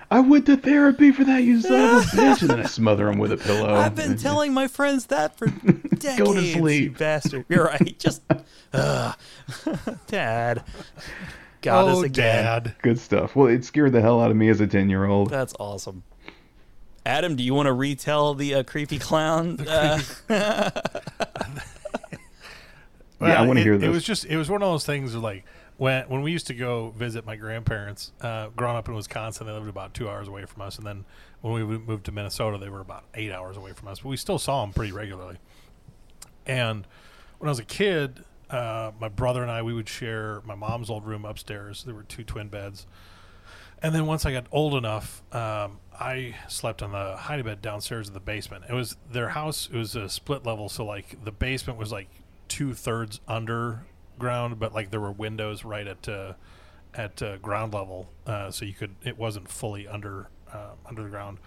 I 0.09 0.21
went 0.21 0.47
to 0.47 0.57
therapy 0.57 1.11
for 1.11 1.25
that, 1.25 1.43
you 1.43 1.61
son 1.61 1.73
of 1.73 2.05
a 2.05 2.07
bitch. 2.17 2.41
And 2.43 2.51
then 2.51 2.61
I 2.61 2.67
smother 2.67 3.09
him 3.09 3.19
with 3.19 3.33
a 3.33 3.37
pillow. 3.37 3.75
I've 3.75 3.97
been 3.97 4.17
telling 4.17 4.55
my 4.55 4.69
friends 4.69 5.07
that 5.07 5.37
for 5.37 5.47
decades. 5.49 6.19
Go 6.19 6.33
to 6.33 6.53
sleep. 6.53 6.97
bastard. 6.99 7.45
You're 7.49 7.65
right. 7.65 7.99
Just, 7.99 8.23
uh, 8.73 9.15
Dad. 10.07 10.63
Got 11.61 11.89
us 11.89 11.97
oh, 11.97 12.03
again. 12.05 12.45
Dad. 12.45 12.75
Good 12.83 13.01
stuff. 13.01 13.35
Well, 13.35 13.49
it 13.49 13.65
scared 13.65 13.93
the 13.93 14.01
hell 14.01 14.21
out 14.21 14.31
of 14.31 14.37
me 14.37 14.49
as 14.49 14.61
a 14.61 14.67
10 14.69 14.89
year 14.89 15.07
old. 15.07 15.31
That's 15.31 15.55
awesome. 15.59 16.05
Adam, 17.05 17.35
do 17.35 17.43
you 17.43 17.55
want 17.55 17.67
to 17.67 17.73
retell 17.73 18.35
the 18.35 18.55
uh, 18.55 18.63
creepy 18.63 18.99
clown? 18.99 19.61
Uh, 19.67 20.01
Yeah, 23.21 23.41
I 23.41 23.47
wanna 23.47 23.61
hear 23.61 23.79
hear 23.79 23.89
It 23.89 23.93
was 23.93 24.05
just 24.05 24.25
it 24.27 24.37
was 24.37 24.51
one 24.51 24.63
of 24.63 24.69
those 24.69 24.85
things 24.85 25.15
like 25.15 25.45
when 25.77 26.09
when 26.09 26.23
we 26.23 26.33
used 26.33 26.47
to 26.49 26.55
go 26.55 26.91
visit 26.91 27.25
my 27.25 27.37
grandparents. 27.37 28.13
Uh, 28.21 28.49
growing 28.49 28.77
up 28.77 28.89
in 28.89 28.95
Wisconsin, 28.95 29.47
they 29.47 29.53
lived 29.53 29.69
about 29.69 29.95
two 29.95 30.09
hours 30.09 30.29
away 30.29 30.45
from 30.45 30.63
us, 30.63 30.79
and 30.79 30.87
then 30.87 31.05
when 31.41 31.53
we 31.55 31.79
moved 31.79 32.05
to 32.07 32.13
Minnesota, 32.13 32.59
they 32.59 32.69
were 32.69 32.81
about 32.81 33.05
eight 33.15 33.33
hours 33.33 33.57
away 33.57 33.73
from 33.73 33.89
us. 33.89 34.01
But 34.01 34.09
we 34.09 34.17
still 34.17 34.39
saw 34.39 34.63
them 34.63 34.73
pretty 34.73 34.93
regularly. 34.93 35.39
And 36.47 36.87
when 37.39 37.49
I 37.49 37.51
was 37.51 37.59
a 37.59 37.65
kid, 37.65 38.25
uh, 38.51 38.93
my 39.01 39.09
brother 39.09 39.43
and 39.43 39.51
I 39.51 39.63
we 39.63 39.73
would 39.73 39.89
share 39.89 40.43
my 40.45 40.55
mom's 40.55 40.91
old 40.91 41.07
room 41.07 41.25
upstairs. 41.25 41.85
There 41.85 41.95
were 41.95 42.05
two 42.05 42.25
twin 42.25 42.49
beds. 42.49 42.87
And 43.83 43.95
then 43.95 44.07
once 44.07 44.25
I 44.25 44.33
got 44.33 44.47
old 44.53 44.75
enough, 44.75 45.23
um, 45.35 45.79
I 45.99 46.35
slept 46.49 46.83
on 46.83 46.93
the 46.93 47.17
high 47.17 47.41
bed 47.43 47.61
downstairs 47.61 48.09
in 48.09 48.15
the 48.15 48.21
basement. 48.21 48.65
It 48.69 48.73
was 48.73 48.97
their 49.11 49.29
house. 49.29 49.69
It 49.71 49.77
was 49.77 49.95
a 49.95 50.09
split 50.09 50.47
level, 50.47 50.69
so 50.69 50.85
like 50.85 51.23
the 51.23 51.33
basement 51.33 51.79
was 51.79 51.93
like 51.93 52.09
two 52.49 52.75
thirds 52.75 53.21
underground, 53.27 54.59
but 54.59 54.75
like 54.75 54.91
there 54.91 55.01
were 55.01 55.13
windows 55.13 55.65
right 55.65 55.87
at 55.87 56.09
uh, 56.09 56.35
at 56.95 57.23
uh, 57.23 57.37
ground 57.39 57.75
level, 57.75 58.11
uh, 58.27 58.51
so 58.51 58.65
you 58.65 58.75
could. 58.75 58.95
It 59.05 59.19
wasn't 59.19 59.49
fully 59.49 59.87
under 59.87 60.29
uh, 60.53 60.73
under 60.87 61.03
the 61.03 61.11
ground, 61.11 61.39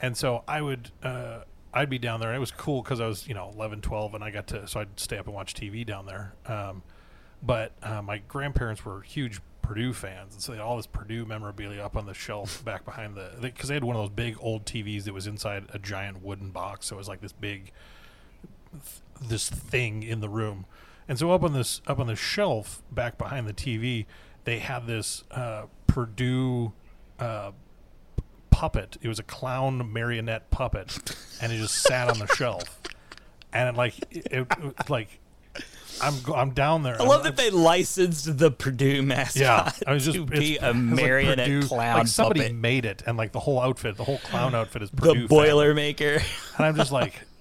and 0.00 0.16
so 0.16 0.44
I 0.46 0.62
would. 0.62 0.90
Uh, 1.02 1.40
I'd 1.76 1.90
be 1.90 1.98
down 1.98 2.20
there, 2.20 2.28
and 2.28 2.36
it 2.36 2.40
was 2.40 2.52
cool 2.52 2.82
because 2.82 3.00
I 3.00 3.08
was, 3.08 3.26
you 3.26 3.34
know, 3.34 3.50
11, 3.52 3.80
12, 3.80 4.14
and 4.14 4.22
I 4.22 4.30
got 4.30 4.46
to, 4.48 4.68
so 4.68 4.78
I'd 4.78 5.00
stay 5.00 5.18
up 5.18 5.26
and 5.26 5.34
watch 5.34 5.54
TV 5.54 5.84
down 5.84 6.06
there. 6.06 6.32
Um, 6.46 6.84
but 7.42 7.72
uh, 7.82 8.00
my 8.00 8.18
grandparents 8.18 8.84
were 8.84 9.02
huge 9.02 9.40
Purdue 9.60 9.92
fans, 9.92 10.34
and 10.34 10.42
so 10.42 10.52
they 10.52 10.58
had 10.58 10.64
all 10.64 10.76
this 10.76 10.86
Purdue 10.86 11.24
memorabilia 11.24 11.82
up 11.82 11.96
on 11.96 12.06
the 12.06 12.14
shelf 12.14 12.62
back 12.66 12.84
behind 12.84 13.16
the 13.16 13.30
because 13.40 13.68
they, 13.68 13.74
had 13.74 13.82
one 13.82 13.96
of 13.96 14.02
those 14.02 14.10
big 14.10 14.36
old 14.40 14.66
TVs 14.66 15.04
that 15.04 15.14
was 15.14 15.26
inside 15.26 15.64
a 15.72 15.78
giant 15.78 16.22
wooden 16.22 16.50
box, 16.50 16.86
so 16.86 16.96
it 16.96 16.98
was 16.98 17.08
like 17.08 17.20
this 17.20 17.32
big 17.32 17.72
this 19.20 19.48
thing 19.48 20.02
in 20.02 20.20
the 20.20 20.28
room. 20.28 20.66
And 21.08 21.18
so 21.18 21.30
up 21.32 21.42
on 21.42 21.52
this 21.52 21.80
up 21.86 21.98
on 21.98 22.06
the 22.06 22.16
shelf 22.16 22.82
back 22.90 23.18
behind 23.18 23.46
the 23.46 23.52
TV, 23.52 24.06
they 24.44 24.58
had 24.58 24.86
this 24.86 25.24
uh, 25.30 25.64
Purdue 25.86 26.72
uh, 27.18 27.52
puppet. 28.50 28.96
It 29.02 29.08
was 29.08 29.18
a 29.18 29.22
clown 29.24 29.92
marionette 29.92 30.50
puppet, 30.50 30.98
and 31.40 31.52
it 31.52 31.58
just 31.58 31.74
sat 31.82 32.08
on 32.08 32.18
the 32.18 32.26
shelf. 32.34 32.80
And 33.52 33.68
it, 33.68 33.76
like 33.76 33.98
it, 34.10 34.26
it, 34.30 34.48
like 34.90 35.20
I'm 36.00 36.14
I'm 36.34 36.50
down 36.50 36.82
there. 36.82 37.00
I 37.00 37.04
love 37.04 37.22
that 37.24 37.36
they 37.36 37.50
licensed 37.50 38.38
the 38.38 38.50
Purdue 38.50 39.02
mascot 39.02 39.40
Yeah, 39.42 39.70
I 39.86 39.92
was 39.92 40.04
just 40.06 40.16
to 40.16 40.24
be 40.26 40.56
a 40.56 40.70
it's 40.70 40.74
like 40.74 40.74
marionette 40.76 41.46
Purdue- 41.46 41.68
clown 41.68 41.98
Like 41.98 42.06
somebody 42.08 42.40
puppet. 42.40 42.54
made 42.56 42.84
it, 42.86 43.02
and 43.06 43.16
like 43.18 43.32
the 43.32 43.40
whole 43.40 43.60
outfit, 43.60 43.96
the 43.96 44.04
whole 44.04 44.18
clown 44.18 44.54
outfit 44.54 44.82
is 44.82 44.90
Purdue. 44.90 45.28
The. 45.28 45.34
Boilermaker. 45.34 46.22
And 46.56 46.66
I'm 46.66 46.74
just 46.76 46.90
like, 46.92 47.20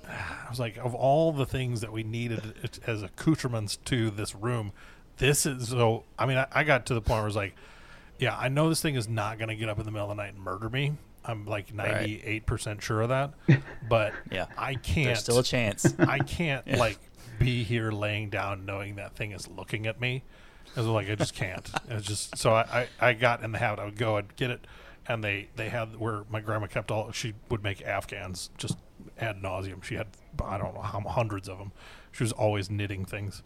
was 0.53 0.59
like, 0.59 0.77
of 0.77 0.93
all 0.93 1.31
the 1.31 1.45
things 1.45 1.81
that 1.81 1.91
we 1.91 2.03
needed 2.03 2.53
as 2.85 3.01
accoutrements 3.01 3.77
to 3.85 4.09
this 4.11 4.35
room, 4.35 4.71
this 5.17 5.45
is 5.45 5.69
so. 5.69 6.03
I 6.17 6.25
mean, 6.25 6.37
I, 6.37 6.47
I 6.51 6.63
got 6.63 6.85
to 6.87 6.93
the 6.93 7.01
point 7.01 7.17
where 7.17 7.23
I 7.23 7.25
was 7.25 7.35
like, 7.35 7.55
yeah, 8.19 8.37
I 8.37 8.49
know 8.49 8.69
this 8.69 8.81
thing 8.81 8.95
is 8.95 9.07
not 9.07 9.37
going 9.37 9.49
to 9.49 9.55
get 9.55 9.69
up 9.69 9.79
in 9.79 9.85
the 9.85 9.91
middle 9.91 10.09
of 10.09 10.15
the 10.15 10.21
night 10.23 10.33
and 10.33 10.43
murder 10.43 10.69
me. 10.69 10.93
I'm 11.25 11.45
like 11.45 11.73
98% 11.73 12.81
sure 12.81 13.01
of 13.01 13.09
that. 13.09 13.33
But 13.89 14.13
Yeah. 14.31 14.45
I 14.57 14.75
can't. 14.75 15.07
There's 15.07 15.19
still 15.19 15.39
a 15.39 15.43
chance. 15.43 15.93
I 15.99 16.19
can't 16.19 16.65
like 16.77 16.97
be 17.39 17.63
here 17.63 17.91
laying 17.91 18.29
down 18.29 18.65
knowing 18.65 18.95
that 18.95 19.15
thing 19.15 19.31
is 19.31 19.47
looking 19.47 19.87
at 19.87 19.99
me. 19.99 20.23
I 20.75 20.79
was 20.79 20.87
like, 20.87 21.09
I 21.09 21.15
just 21.15 21.35
can't. 21.35 21.69
It's 21.89 22.07
just 22.07 22.37
so 22.37 22.53
I, 22.53 22.87
I, 22.99 23.09
I 23.09 23.13
got 23.13 23.43
in 23.43 23.51
the 23.51 23.59
habit. 23.59 23.81
I 23.81 23.85
would 23.85 23.97
go 23.97 24.17
and 24.17 24.35
get 24.35 24.49
it, 24.49 24.65
and 25.07 25.23
they 25.23 25.49
they 25.55 25.69
had 25.69 25.97
where 25.99 26.23
my 26.29 26.39
grandma 26.39 26.67
kept 26.67 26.91
all. 26.91 27.11
She 27.11 27.33
would 27.49 27.63
make 27.63 27.81
Afghans 27.81 28.49
just 28.57 28.77
ad 29.19 29.41
nauseum. 29.41 29.83
She 29.83 29.95
had 29.95 30.07
I 30.43 30.57
don't 30.57 30.73
know 30.73 30.81
how 30.81 30.99
hundreds 31.01 31.47
of 31.47 31.57
them. 31.57 31.71
She 32.11 32.23
was 32.23 32.31
always 32.31 32.69
knitting 32.69 33.05
things. 33.05 33.43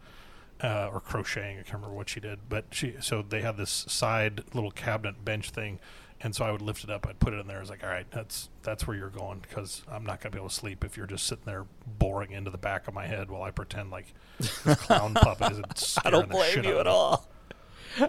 Uh, 0.60 0.90
or 0.92 0.98
crocheting, 0.98 1.52
I 1.52 1.62
can't 1.62 1.74
remember 1.74 1.94
what 1.94 2.08
she 2.08 2.18
did, 2.18 2.40
but 2.48 2.64
she 2.72 2.96
so 2.98 3.22
they 3.22 3.42
had 3.42 3.56
this 3.56 3.84
side 3.86 4.42
little 4.54 4.72
cabinet 4.72 5.24
bench 5.24 5.50
thing, 5.50 5.78
and 6.20 6.34
so 6.34 6.44
I 6.44 6.50
would 6.50 6.62
lift 6.62 6.82
it 6.82 6.90
up, 6.90 7.06
I'd 7.06 7.20
put 7.20 7.32
it 7.32 7.38
in 7.38 7.46
there. 7.46 7.58
I 7.58 7.60
was 7.60 7.70
like, 7.70 7.84
all 7.84 7.90
right, 7.90 8.10
that's 8.10 8.48
that's 8.64 8.84
where 8.84 8.96
you're 8.96 9.08
going 9.08 9.38
because 9.38 9.82
I'm 9.88 10.04
not 10.04 10.20
gonna 10.20 10.32
be 10.32 10.38
able 10.38 10.48
to 10.48 10.54
sleep 10.54 10.82
if 10.82 10.96
you're 10.96 11.06
just 11.06 11.28
sitting 11.28 11.44
there 11.46 11.66
boring 11.86 12.32
into 12.32 12.50
the 12.50 12.58
back 12.58 12.88
of 12.88 12.94
my 12.94 13.06
head 13.06 13.30
while 13.30 13.42
I 13.42 13.52
pretend 13.52 13.92
like 13.92 14.12
this 14.40 14.50
clown 14.80 15.14
puppet 15.14 15.52
isn't 15.52 15.98
I 16.04 16.10
don't 16.10 16.28
blame 16.28 16.64
you 16.64 16.80
at 16.80 16.88
all. 16.88 17.28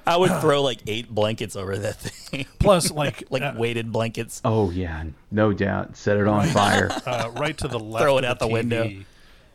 I 0.05 0.17
would 0.17 0.31
throw 0.41 0.61
like 0.61 0.79
eight 0.87 1.09
blankets 1.09 1.55
over 1.55 1.77
that 1.77 1.95
thing. 1.99 2.45
Plus, 2.59 2.91
like 3.03 3.23
like 3.29 3.41
uh, 3.41 3.53
weighted 3.57 3.91
blankets. 3.91 4.41
Oh 4.45 4.69
yeah, 4.71 5.03
no 5.31 5.53
doubt. 5.53 5.95
Set 5.97 6.17
it 6.17 6.27
on 6.27 6.47
fire. 6.47 6.89
uh, 7.05 7.31
right 7.35 7.57
to 7.57 7.67
the 7.67 7.79
left. 7.79 8.03
Throw 8.03 8.17
of 8.17 8.23
it 8.23 8.27
out 8.27 8.39
the 8.39 8.47
TV, 8.47 8.51
window. 8.53 8.91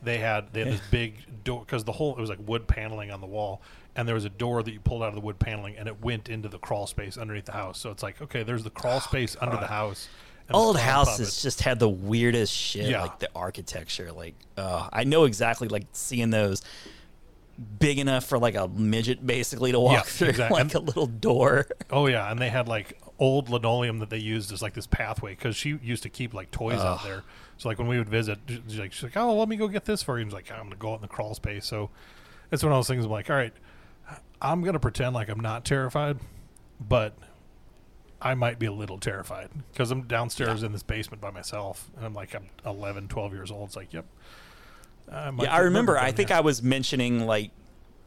They 0.03 0.19
had 0.19 0.53
they 0.53 0.61
had 0.65 0.73
this 0.75 0.81
big 0.91 1.15
door 1.45 1.61
because 1.61 1.85
the 1.85 1.93
whole 1.93 2.17
it 2.17 2.21
was 2.21 2.31
like 2.31 2.41
wood 2.47 2.67
paneling 2.67 3.11
on 3.11 3.21
the 3.21 3.27
wall, 3.27 3.63
and 3.97 4.07
there 4.07 4.15
was 4.15 4.25
a 4.25 4.31
door 4.31 4.63
that 4.63 4.73
you 4.73 4.81
pulled 4.81 5.03
out 5.03 5.09
of 5.09 5.15
the 5.15 5.21
wood 5.21 5.39
paneling, 5.39 5.77
and 5.77 5.89
it 5.89 6.03
went 6.03 6.29
into 6.29 6.49
the 6.49 6.59
crawl 6.59 6.87
space 6.87 7.17
underneath 7.17 7.47
the 7.47 7.53
house. 7.53 7.79
So 7.79 7.91
it's 7.91 8.03
like 8.03 8.21
okay, 8.21 8.43
there's 8.43 8.65
the 8.65 8.71
crawl 8.71 9.01
space 9.01 9.37
under 9.41 9.57
the 9.57 9.67
house. 9.67 10.09
Old 10.51 10.79
houses 10.79 11.17
puppets. 11.17 11.43
just 11.43 11.63
had 11.63 11.79
the 11.79 11.89
weirdest 11.89 12.53
shit, 12.53 12.91
Yeah. 12.91 13.01
like 13.01 13.19
the 13.19 13.31
architecture. 13.35 14.13
Like, 14.13 14.35
uh, 14.59 14.91
I 14.93 15.05
know 15.05 15.25
exactly 15.25 15.69
like 15.69 15.87
seeing 15.93 16.29
those 16.29 16.61
big 17.79 17.99
enough 17.99 18.25
for 18.25 18.39
like 18.39 18.55
a 18.55 18.69
midget 18.69 19.27
basically 19.27 19.73
to 19.73 19.81
walk 19.81 19.93
Yeah, 19.93 20.01
through, 20.03 20.29
exactly. 20.31 20.63
like 20.63 20.75
a 20.75 20.79
little 20.79 21.07
door. 21.07 21.67
Oh 21.91 22.07
yeah, 22.07 22.31
and 22.31 22.41
they 22.41 22.51
had 22.51 22.69
like 22.69 23.01
old 23.19 23.49
linoleum 23.49 24.01
that 24.01 24.11
they 24.11 24.19
used 24.19 24.53
as 24.53 24.61
like 24.63 24.75
this 24.75 24.87
pathway 24.87 25.31
because 25.35 25.55
she 25.57 25.79
used 25.83 26.03
to 26.03 26.09
keep 26.09 26.35
like 26.35 26.51
toys 26.51 26.81
out 26.81 27.05
there. 27.05 27.23
So 27.59 27.69
like 27.69 27.79
when 27.79 27.87
we 27.87 27.99
would 27.99 28.09
visit, 28.09 28.39
she's 28.49 28.79
like, 28.79 28.93
she's 28.93 29.05
like, 29.05 29.17
oh, 29.17 29.37
let 29.37 29.49
me 29.49 29.57
go 29.57 29.69
get 29.69 29.85
this 29.85 30.03
for 30.03 30.19
you. 30.19 30.23
And 30.23 30.31
he's 30.31 30.35
like, 30.35 30.51
I'm 30.51 30.65
gonna 30.65 30.77
go 30.77 30.93
out 30.93 30.97
in 30.97 31.03
the 31.03 31.09
crawl 31.09 31.35
space. 31.35 31.65
So 31.67 31.91
it's 32.51 32.63
one 32.63 32.73
of 32.73 32.77
those 32.79 32.89
things. 32.89 33.05
I'm 33.05 33.11
like, 33.11 33.31
all 33.31 33.37
right, 33.37 33.53
I'm 34.43 34.63
gonna 34.63 34.81
pretend 34.81 35.15
like 35.15 35.29
I'm 35.29 35.41
not 35.41 35.65
terrified, 35.65 36.19
but 36.81 37.17
I 38.21 38.35
might 38.35 38.59
be 38.59 38.67
a 38.67 38.73
little 38.73 38.99
terrified 38.99 39.51
because 39.71 39.91
I'm 39.91 40.03
downstairs 40.03 40.63
in 40.63 40.73
this 40.73 40.83
basement 40.83 41.21
by 41.21 41.31
myself, 41.31 41.91
and 41.97 42.05
I'm 42.07 42.15
like, 42.15 42.35
I'm 42.35 42.49
11, 42.67 43.09
12 43.09 43.33
years 43.33 43.51
old. 43.51 43.69
It's 43.69 43.77
like, 43.77 43.93
yep. 43.93 44.07
I 45.11 45.31
Yeah, 45.39 45.55
I 45.55 45.61
remember. 45.61 45.99
I 45.99 46.13
think 46.13 46.31
here. 46.31 46.39
I 46.39 46.41
was 46.41 46.63
mentioning 46.63 47.27
like 47.27 47.51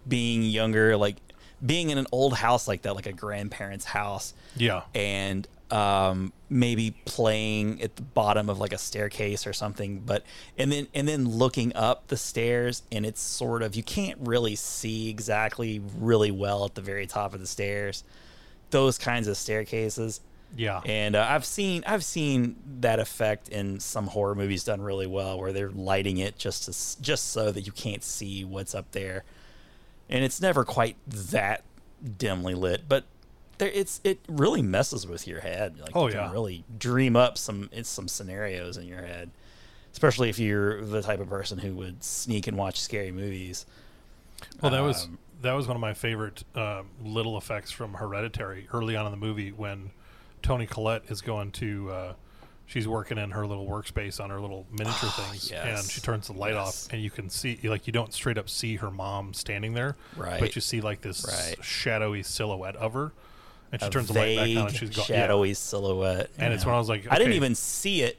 being 0.07 0.43
younger, 0.43 0.97
like 0.97 1.17
being 1.65 1.89
in 1.89 1.97
an 1.97 2.07
old 2.11 2.33
house 2.33 2.67
like 2.67 2.83
that, 2.83 2.95
like 2.95 3.07
a 3.07 3.13
grandparent's 3.13 3.85
house, 3.85 4.33
yeah, 4.55 4.83
and 4.93 5.47
um, 5.71 6.31
maybe 6.49 6.91
playing 7.05 7.81
at 7.81 7.95
the 7.95 8.01
bottom 8.01 8.49
of 8.49 8.59
like 8.59 8.73
a 8.73 8.77
staircase 8.77 9.45
or 9.45 9.53
something. 9.53 9.99
But 9.99 10.23
and 10.57 10.71
then 10.71 10.87
and 10.93 11.07
then 11.07 11.27
looking 11.27 11.75
up 11.75 12.07
the 12.07 12.17
stairs, 12.17 12.83
and 12.91 13.05
it's 13.05 13.21
sort 13.21 13.61
of 13.63 13.75
you 13.75 13.83
can't 13.83 14.19
really 14.21 14.55
see 14.55 15.09
exactly 15.09 15.81
really 15.97 16.31
well 16.31 16.65
at 16.65 16.75
the 16.75 16.81
very 16.81 17.07
top 17.07 17.33
of 17.33 17.39
the 17.39 17.47
stairs. 17.47 18.03
Those 18.69 18.97
kinds 18.97 19.27
of 19.27 19.37
staircases. 19.37 20.21
Yeah, 20.55 20.81
And 20.85 21.15
uh, 21.15 21.25
I've 21.29 21.45
seen 21.45 21.83
I've 21.85 22.03
seen 22.03 22.55
that 22.79 22.99
effect 22.99 23.49
in 23.49 23.79
some 23.79 24.07
horror 24.07 24.35
movies 24.35 24.63
done 24.63 24.81
really 24.81 25.07
well, 25.07 25.39
where 25.39 25.51
they're 25.51 25.69
lighting 25.71 26.17
it 26.17 26.37
just 26.37 26.63
to, 26.65 27.01
just 27.01 27.31
so 27.31 27.51
that 27.51 27.61
you 27.61 27.71
can't 27.71 28.03
see 28.03 28.45
what's 28.45 28.73
up 28.73 28.91
there, 28.91 29.23
and 30.09 30.23
it's 30.23 30.39
never 30.41 30.63
quite 30.63 30.95
that 31.07 31.63
dimly 32.17 32.53
lit, 32.53 32.83
but 32.87 33.05
there 33.57 33.69
it's 33.69 33.99
it 34.03 34.19
really 34.29 34.61
messes 34.61 35.05
with 35.07 35.27
your 35.27 35.41
head. 35.41 35.79
Like 35.79 35.95
Oh, 35.95 36.07
you 36.07 36.13
yeah. 36.13 36.23
can 36.23 36.31
really 36.31 36.63
dream 36.77 37.15
up 37.15 37.37
some 37.37 37.69
it's 37.71 37.89
some 37.89 38.07
scenarios 38.07 38.77
in 38.77 38.87
your 38.87 39.01
head, 39.01 39.31
especially 39.91 40.29
if 40.29 40.39
you're 40.39 40.83
the 40.85 41.01
type 41.01 41.19
of 41.19 41.29
person 41.29 41.57
who 41.59 41.73
would 41.75 42.03
sneak 42.03 42.47
and 42.47 42.57
watch 42.57 42.79
scary 42.79 43.11
movies. 43.11 43.65
Well, 44.61 44.71
that 44.71 44.81
was 44.81 45.05
Um, 45.05 45.17
that 45.41 45.53
was 45.53 45.67
one 45.67 45.75
of 45.75 45.81
my 45.81 45.93
favorite 45.93 46.43
um, 46.55 46.89
little 47.03 47.37
effects 47.37 47.71
from 47.71 47.93
Hereditary 47.95 48.67
early 48.73 48.95
on 48.95 49.05
in 49.05 49.11
the 49.11 49.17
movie 49.17 49.51
when 49.51 49.91
Toni 50.41 50.65
Collette 50.65 51.03
is 51.09 51.21
going 51.21 51.51
to. 51.53 51.91
Uh, 51.91 52.13
she's 52.65 52.87
working 52.87 53.17
in 53.17 53.31
her 53.31 53.47
little 53.47 53.65
workspace 53.67 54.21
on 54.21 54.29
her 54.29 54.39
little 54.41 54.65
miniature 54.71 55.09
things, 55.09 55.51
and 55.51 55.77
Ah, 55.77 55.81
she 55.89 56.01
turns 56.01 56.27
the 56.27 56.33
light 56.33 56.53
Yes. 56.53 56.85
off, 56.85 56.93
and 56.93 57.01
you 57.01 57.09
can 57.09 57.29
see 57.29 57.59
like 57.63 57.87
you 57.87 57.93
don't 57.93 58.13
straight 58.13 58.37
up 58.37 58.49
see 58.49 58.75
her 58.77 58.91
mom 58.91 59.33
standing 59.33 59.73
there, 59.73 59.95
Right. 60.15 60.39
But 60.39 60.55
you 60.55 60.61
see 60.61 60.81
like 60.81 61.01
this 61.01 61.25
Right. 61.25 61.63
shadowy 61.63 62.23
silhouette 62.23 62.75
of 62.75 62.93
her, 62.93 63.13
and 63.71 63.81
she 63.81 63.87
a 63.87 63.89
turns 63.91 64.07
the 64.09 64.13
light 64.13 64.35
back 64.35 64.49
on, 64.63 64.67
and 64.67 64.75
she's 64.75 64.89
gone. 64.89 65.05
shadowy 65.05 65.53
silhouette. 65.53 66.29
And 66.37 66.53
it's 66.53 66.65
when 66.65 66.75
I 66.75 66.77
was 66.77 66.89
like, 66.89 67.07
I 67.09 67.17
didn't 67.17 67.33
even 67.33 67.55
see 67.55 68.01
it. 68.03 68.17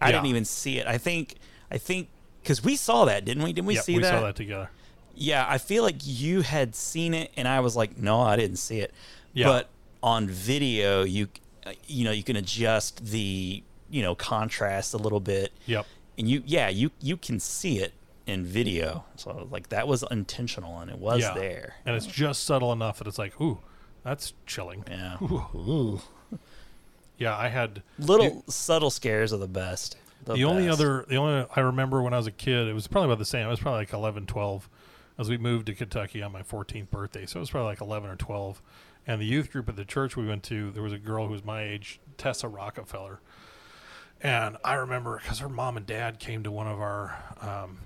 I 0.00 0.12
didn't 0.12 0.26
even 0.26 0.44
see 0.44 0.78
it. 0.78 0.86
I 0.86 0.96
think, 0.98 1.34
I 1.70 1.78
think, 1.78 2.08
because 2.42 2.62
we 2.62 2.76
saw 2.76 3.04
that, 3.06 3.24
didn't 3.24 3.42
we? 3.42 3.52
Didn't 3.52 3.66
we 3.66 3.74
Yeah, 3.74 3.80
see 3.80 3.96
we 3.96 4.02
that? 4.02 4.10
saw 4.10 4.20
that 4.20 4.36
together. 4.36 4.70
Yeah, 5.14 5.44
I 5.48 5.58
feel 5.58 5.82
like 5.82 5.96
you 6.04 6.42
had 6.42 6.76
seen 6.76 7.14
it, 7.14 7.32
and 7.36 7.48
I 7.48 7.58
was 7.60 7.74
like, 7.74 7.96
no, 7.98 8.20
I 8.20 8.36
didn't 8.36 8.58
see 8.58 8.78
it. 8.80 8.92
Yeah. 9.32 9.46
But 9.46 9.68
on 10.02 10.28
video, 10.28 11.02
you, 11.02 11.26
you 11.86 12.04
know, 12.04 12.10
you 12.10 12.22
can 12.22 12.36
adjust 12.36 13.04
the, 13.04 13.62
you 13.90 14.02
know, 14.02 14.14
contrast 14.14 14.94
a 14.94 14.98
little 14.98 15.20
bit. 15.20 15.52
Yep. 15.66 15.86
And 16.18 16.28
you, 16.28 16.42
yeah, 16.46 16.68
you 16.68 16.90
you 17.00 17.16
can 17.16 17.38
see 17.38 17.78
it 17.78 17.92
in 18.26 18.44
video. 18.44 19.04
So 19.16 19.48
like 19.50 19.68
that 19.70 19.88
was 19.88 20.04
intentional, 20.10 20.80
and 20.80 20.90
it 20.90 20.98
was 20.98 21.22
yeah, 21.22 21.34
there. 21.34 21.74
and 21.86 21.96
it's 21.96 22.06
just 22.06 22.44
subtle 22.44 22.72
enough 22.72 22.98
that 22.98 23.06
it's 23.06 23.18
like, 23.18 23.40
ooh, 23.40 23.58
that's 24.04 24.32
chilling. 24.46 24.84
Yeah. 24.88 25.16
ooh. 25.22 26.00
Yeah, 27.18 27.36
I 27.36 27.48
had 27.48 27.82
Little 27.98 28.44
subtle 28.48 28.90
scares 28.90 29.32
are 29.32 29.38
the 29.38 29.48
best. 29.48 29.96
the 30.24 30.44
only 30.44 30.66
best. 30.66 30.80
other 30.80 31.04
the 31.08 31.16
only 31.16 31.46
I 31.54 31.60
remember 31.60 32.00
when 32.00 32.14
I 32.14 32.16
was 32.16 32.28
a 32.28 32.32
kid, 32.32 32.68
it 32.68 32.74
was 32.74 32.86
probably 32.86 33.06
about 33.06 33.18
the 33.18 33.24
same. 33.24 33.46
I 33.46 33.50
was 33.50 33.58
probably 33.58 33.80
like 33.80 33.92
11, 33.92 34.26
12 34.26 34.68
as 35.18 35.28
we 35.28 35.36
moved 35.36 35.66
to 35.66 35.74
Kentucky 35.74 36.22
on 36.22 36.32
my 36.32 36.42
14th 36.42 36.90
birthday. 36.90 37.26
So 37.26 37.38
it 37.38 37.40
was 37.40 37.50
probably 37.50 37.70
like 37.70 37.80
11 37.80 38.08
or 38.08 38.16
12. 38.16 38.62
And 39.06 39.20
the 39.20 39.26
youth 39.26 39.50
group 39.50 39.68
at 39.68 39.76
the 39.76 39.84
church 39.84 40.16
we 40.16 40.26
went 40.26 40.42
to, 40.44 40.70
there 40.70 40.82
was 40.82 40.92
a 40.92 40.98
girl 40.98 41.26
who 41.26 41.32
was 41.32 41.44
my 41.44 41.62
age, 41.62 42.00
Tessa 42.16 42.46
Rockefeller. 42.46 43.20
And 44.20 44.56
I 44.64 44.74
remember 44.74 45.18
because 45.22 45.38
her 45.38 45.48
mom 45.48 45.76
and 45.76 45.86
dad 45.86 46.18
came 46.18 46.42
to 46.44 46.50
one 46.50 46.66
of 46.66 46.80
our 46.80 47.22
um, 47.40 47.78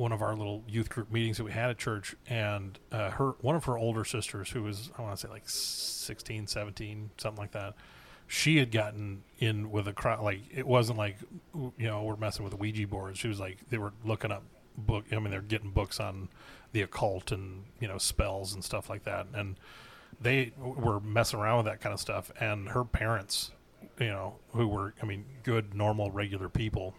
one 0.00 0.12
of 0.12 0.22
our 0.22 0.34
little 0.34 0.64
youth 0.66 0.88
group 0.88 1.12
meetings 1.12 1.36
that 1.36 1.44
we 1.44 1.52
had 1.52 1.68
at 1.68 1.76
church 1.76 2.16
and 2.26 2.78
uh, 2.90 3.10
her 3.10 3.32
one 3.42 3.54
of 3.54 3.64
her 3.66 3.76
older 3.76 4.02
sisters 4.02 4.48
who 4.48 4.62
was 4.62 4.90
i 4.96 5.02
want 5.02 5.14
to 5.14 5.26
say 5.26 5.30
like 5.30 5.46
16 5.46 6.46
17 6.46 7.10
something 7.18 7.38
like 7.38 7.52
that 7.52 7.74
she 8.26 8.56
had 8.56 8.72
gotten 8.72 9.22
in 9.40 9.70
with 9.70 9.86
a 9.86 9.92
crowd 9.92 10.22
like 10.22 10.40
it 10.50 10.66
wasn't 10.66 10.96
like 10.96 11.18
you 11.54 11.72
know 11.86 12.02
we're 12.02 12.16
messing 12.16 12.46
with 12.46 12.54
ouija 12.54 12.86
boards 12.86 13.18
she 13.18 13.28
was 13.28 13.38
like 13.38 13.58
they 13.68 13.76
were 13.76 13.92
looking 14.02 14.32
up 14.32 14.42
book 14.76 15.04
i 15.12 15.18
mean 15.18 15.30
they're 15.30 15.40
getting 15.40 15.70
books 15.70 16.00
on 16.00 16.28
the 16.72 16.82
occult 16.82 17.32
and 17.32 17.64
you 17.80 17.88
know 17.88 17.98
spells 17.98 18.54
and 18.54 18.64
stuff 18.64 18.88
like 18.88 19.04
that 19.04 19.26
and 19.34 19.56
they 20.20 20.52
were 20.58 21.00
messing 21.00 21.38
around 21.38 21.58
with 21.58 21.66
that 21.66 21.80
kind 21.80 21.92
of 21.92 22.00
stuff 22.00 22.30
and 22.40 22.70
her 22.70 22.84
parents 22.84 23.50
you 23.98 24.06
know 24.06 24.36
who 24.52 24.66
were 24.68 24.94
i 25.02 25.06
mean 25.06 25.24
good 25.42 25.74
normal 25.74 26.10
regular 26.10 26.48
people 26.48 26.94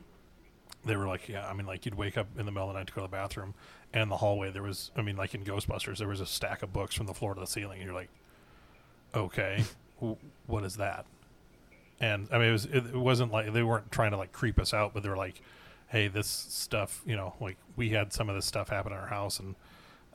they 0.86 0.96
were 0.96 1.08
like, 1.08 1.30
yeah, 1.30 1.48
I 1.48 1.54
mean, 1.54 1.68
like 1.68 1.86
you'd 1.86 1.96
wake 1.96 2.18
up 2.18 2.28
in 2.38 2.46
the 2.46 2.52
middle 2.52 2.68
of 2.68 2.74
the 2.74 2.80
night 2.80 2.88
to 2.88 2.94
go 2.94 3.02
to 3.02 3.08
the 3.08 3.12
bathroom, 3.12 3.54
and 3.94 4.10
the 4.10 4.18
hallway 4.18 4.52
there 4.52 4.64
was, 4.64 4.92
I 4.96 5.02
mean, 5.02 5.16
like 5.16 5.36
in 5.36 5.44
Ghostbusters, 5.44 5.98
there 5.98 6.08
was 6.08 6.22
a 6.22 6.26
stack 6.26 6.64
of 6.64 6.74
books 6.74 6.96
from 6.96 7.06
the 7.06 7.14
floor 7.14 7.34
to 7.34 7.40
the 7.40 7.48
ceiling. 7.48 7.80
And 7.80 7.86
you're 7.86 7.96
like, 7.96 8.10
okay, 9.14 9.64
what 10.48 10.64
is 10.64 10.78
that? 10.78 11.06
And 12.00 12.28
I 12.32 12.40
mean, 12.40 12.50
it 12.50 12.52
was, 12.52 12.66
it 12.66 12.96
wasn't 12.96 13.32
like 13.32 13.54
they 13.54 13.62
weren't 13.62 13.92
trying 13.92 14.12
to 14.12 14.18
like 14.18 14.32
creep 14.32 14.60
us 14.60 14.74
out, 14.74 14.94
but 14.94 15.04
they 15.04 15.10
were 15.10 15.18
like, 15.18 15.42
hey, 15.92 16.08
this 16.08 16.28
stuff, 16.28 17.02
you 17.06 17.16
know, 17.16 17.36
like 17.40 17.58
we 17.76 17.90
had 17.90 18.14
some 18.14 18.30
of 18.30 18.36
this 18.36 18.46
stuff 18.46 18.70
happen 18.70 18.92
in 18.94 18.98
our 18.98 19.08
house, 19.08 19.40
and 19.40 19.56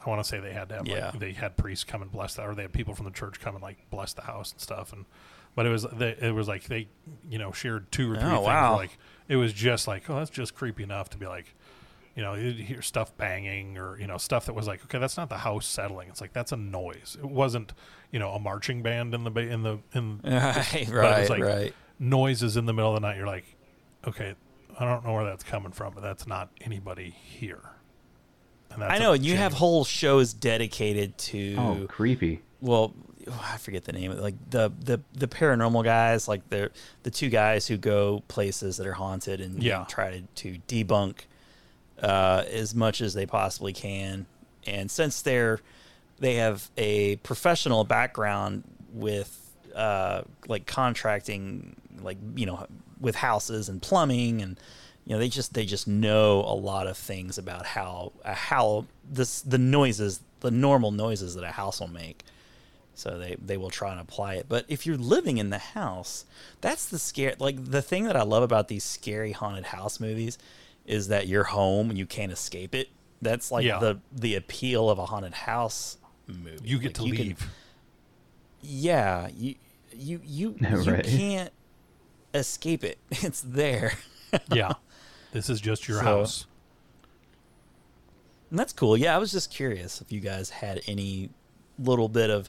I 0.05 0.09
want 0.09 0.23
to 0.23 0.28
say 0.28 0.40
they 0.40 0.53
had 0.53 0.69
to 0.70 0.77
have, 0.77 0.86
Yeah. 0.89 1.11
like, 1.11 1.20
they 1.20 1.32
had 1.32 1.57
priests 1.57 1.85
come 1.85 2.01
and 2.03 2.11
bless 2.11 2.35
that, 2.36 2.47
or 2.47 2.55
they 2.55 2.62
had 2.62 2.73
people 2.73 2.94
from 2.94 3.05
the 3.05 3.11
church 3.12 3.40
come 3.40 3.55
and 3.55 3.62
like 3.62 3.78
bless 3.90 4.12
the 4.15 4.23
house 4.23 4.53
and 4.53 4.61
stuff, 4.61 4.93
and. 4.93 5.05
But 5.55 5.65
it 5.65 5.70
was 5.70 5.86
they, 5.90 6.15
it 6.20 6.35
was 6.35 6.48
like 6.48 6.65
they, 6.65 6.86
you 7.31 7.39
know, 7.39 7.51
shared 7.51 7.90
two 7.90 8.12
or 8.12 8.16
three 8.16 8.24
Oh, 8.28 8.35
things. 8.35 8.44
wow. 8.47 8.77
Like 8.77 8.98
it 9.27 9.36
was 9.36 9.55
just 9.55 9.89
like, 9.89 10.11
oh, 10.11 10.16
that's 10.16 10.28
just 10.28 10.55
creepy 10.55 10.82
enough 10.82 11.09
to 11.09 11.16
be 11.16 11.27
like, 11.27 11.55
you 12.15 12.23
know, 12.23 12.35
you'd 12.35 12.57
hear 12.59 12.82
stuff 12.82 13.16
banging 13.16 13.78
or 13.78 13.98
you 13.98 14.07
know 14.07 14.19
stuff 14.19 14.44
that 14.47 14.53
was 14.53 14.66
like, 14.66 14.85
okay, 14.85 14.98
that's 14.98 15.16
not 15.16 15.31
the 15.31 15.39
house 15.39 15.65
settling. 15.65 16.11
It's 16.11 16.20
like 16.20 16.35
that's 16.35 16.53
a 16.53 16.59
noise. 16.59 17.16
It 17.19 17.24
wasn't, 17.24 17.73
you 18.12 18.19
know, 18.19 18.32
a 18.32 18.39
marching 18.39 18.82
band 18.82 19.15
in 19.15 19.24
the 19.24 19.31
ba- 19.31 19.48
in 19.51 19.62
the 19.62 19.78
in 19.94 20.20
Right, 20.24 20.53
but 20.62 20.74
it 20.74 20.89
was 20.90 20.90
right, 20.93 21.31
like 21.31 21.43
right. 21.43 21.74
noises 21.98 22.59
in 22.59 22.66
the 22.66 22.74
middle 22.74 22.94
of 22.94 23.01
the 23.01 23.09
night. 23.09 23.16
You're 23.16 23.27
like, 23.27 23.47
okay, 24.07 24.35
I 24.78 24.85
don't 24.85 25.05
know 25.05 25.12
where 25.15 25.24
that's 25.24 25.44
coming 25.44 25.73
from, 25.73 25.94
but 25.94 26.03
that's 26.03 26.27
not 26.27 26.51
anybody 26.61 27.11
here. 27.11 27.61
And 28.70 28.82
that's 28.82 28.93
I 28.93 28.97
a 28.97 29.01
know, 29.01 29.12
and 29.15 29.24
you 29.24 29.36
have 29.36 29.55
whole 29.55 29.85
shows 29.85 30.32
dedicated 30.35 31.16
to 31.19 31.55
Oh, 31.59 31.86
creepy. 31.89 32.43
well, 32.61 32.94
I 33.43 33.57
forget 33.57 33.85
the 33.85 33.93
name 33.93 34.11
of 34.12 34.19
it. 34.19 34.23
Like 34.23 34.35
the 34.51 34.70
the 34.81 35.01
the 35.15 35.27
paranormal 35.27 35.82
guys, 35.82 36.28
like 36.28 36.48
the 36.51 36.70
the 37.05 37.11
two 37.11 37.28
guys 37.31 37.66
who 37.66 37.77
go 37.77 38.23
places 38.28 38.77
that 38.77 38.86
are 38.86 38.93
haunted 38.93 39.40
and, 39.40 39.62
Yeah. 39.62 39.85
try 39.89 40.11
to, 40.20 40.23
to 40.53 40.59
debunk 40.69 41.20
uh, 42.03 42.44
as 42.51 42.74
much 42.74 43.01
as 43.01 43.15
they 43.15 43.24
possibly 43.27 43.73
can. 43.73 44.27
And 44.66 44.90
since 44.90 45.23
they're 45.23 45.61
they 46.19 46.35
have 46.36 46.70
a 46.77 47.16
professional 47.16 47.85
background 47.85 48.65
with 48.93 49.43
uh, 49.74 50.23
like 50.48 50.66
contracting, 50.66 51.77
like 52.03 52.19
you 52.36 52.47
know, 52.47 52.66
with 53.01 53.16
houses 53.16 53.68
and 53.68 53.81
plumbing, 53.82 54.40
and 54.43 54.59
you 55.05 55.12
know, 55.14 55.18
they 55.18 55.28
just 55.28 55.55
they 55.55 55.64
just 55.66 55.86
know 55.89 56.40
a 56.40 56.55
lot 56.55 56.86
of 56.86 56.97
things 56.97 57.39
about 57.39 57.66
how 57.66 58.12
uh, 58.24 58.35
how 58.35 58.86
this 59.10 59.40
the 59.43 59.59
noises, 59.59 60.20
the 60.40 60.51
normal 60.51 60.90
noises 60.90 61.35
that 61.35 61.44
a 61.44 61.52
house 61.52 61.81
will 61.81 61.89
make. 61.89 62.23
So 62.94 63.18
they 63.18 63.36
they 63.44 63.56
will 63.59 63.70
try 63.70 63.90
and 63.93 64.01
apply 64.01 64.35
it. 64.36 64.47
But 64.48 64.64
if 64.68 64.86
you're 64.86 64.97
living 64.97 65.36
in 65.39 65.51
the 65.51 65.59
house, 65.59 66.24
that's 66.62 66.86
the 66.86 66.98
scare. 66.98 67.35
Like 67.39 67.62
the 67.62 67.82
thing 67.82 68.05
that 68.05 68.16
I 68.16 68.23
love 68.23 68.43
about 68.43 68.68
these 68.68 68.85
scary 68.85 69.32
haunted 69.32 69.66
house 69.66 70.01
movies 70.01 70.39
is 70.86 71.09
that 71.09 71.27
you're 71.28 71.44
home 71.44 71.90
and 71.90 71.98
you 71.98 72.06
can't 72.06 72.32
escape 72.32 72.74
it. 72.74 72.89
That's 73.20 73.51
like 73.52 73.64
Yeah. 73.66 73.78
the 73.81 73.98
the 74.12 74.35
appeal 74.35 74.89
of 74.89 74.98
a 74.98 75.06
haunted 75.06 75.35
house 75.35 75.98
movie. 76.27 76.59
You 76.64 76.78
get 76.78 76.89
Like, 76.89 76.94
to 76.94 77.06
you 77.06 77.12
can- 77.14 77.27
leave. 77.27 77.51
yeah, 78.62 79.28
you 79.36 79.55
you 79.93 80.20
you 80.24 80.56
you 80.59 80.68
Right. 80.90 81.05
can't 81.05 81.52
escape 82.37 82.85
it. 82.85 82.99
It's 83.11 83.41
there. 83.41 83.95
yeah. 84.53 84.73
This 85.33 85.49
is 85.51 85.61
just 85.61 85.89
your 85.89 85.99
So- 85.99 86.05
house. 86.05 86.47
And 88.51 88.59
that's 88.59 88.73
cool. 88.73 88.97
Yeah, 88.97 89.15
I 89.15 89.19
was 89.19 89.33
just 89.33 89.51
curious 89.51 90.01
if 90.01 90.13
you 90.13 90.21
guys 90.21 90.51
had 90.51 90.81
any 90.87 91.31
little 91.79 92.09
bit 92.09 92.31
of 92.31 92.49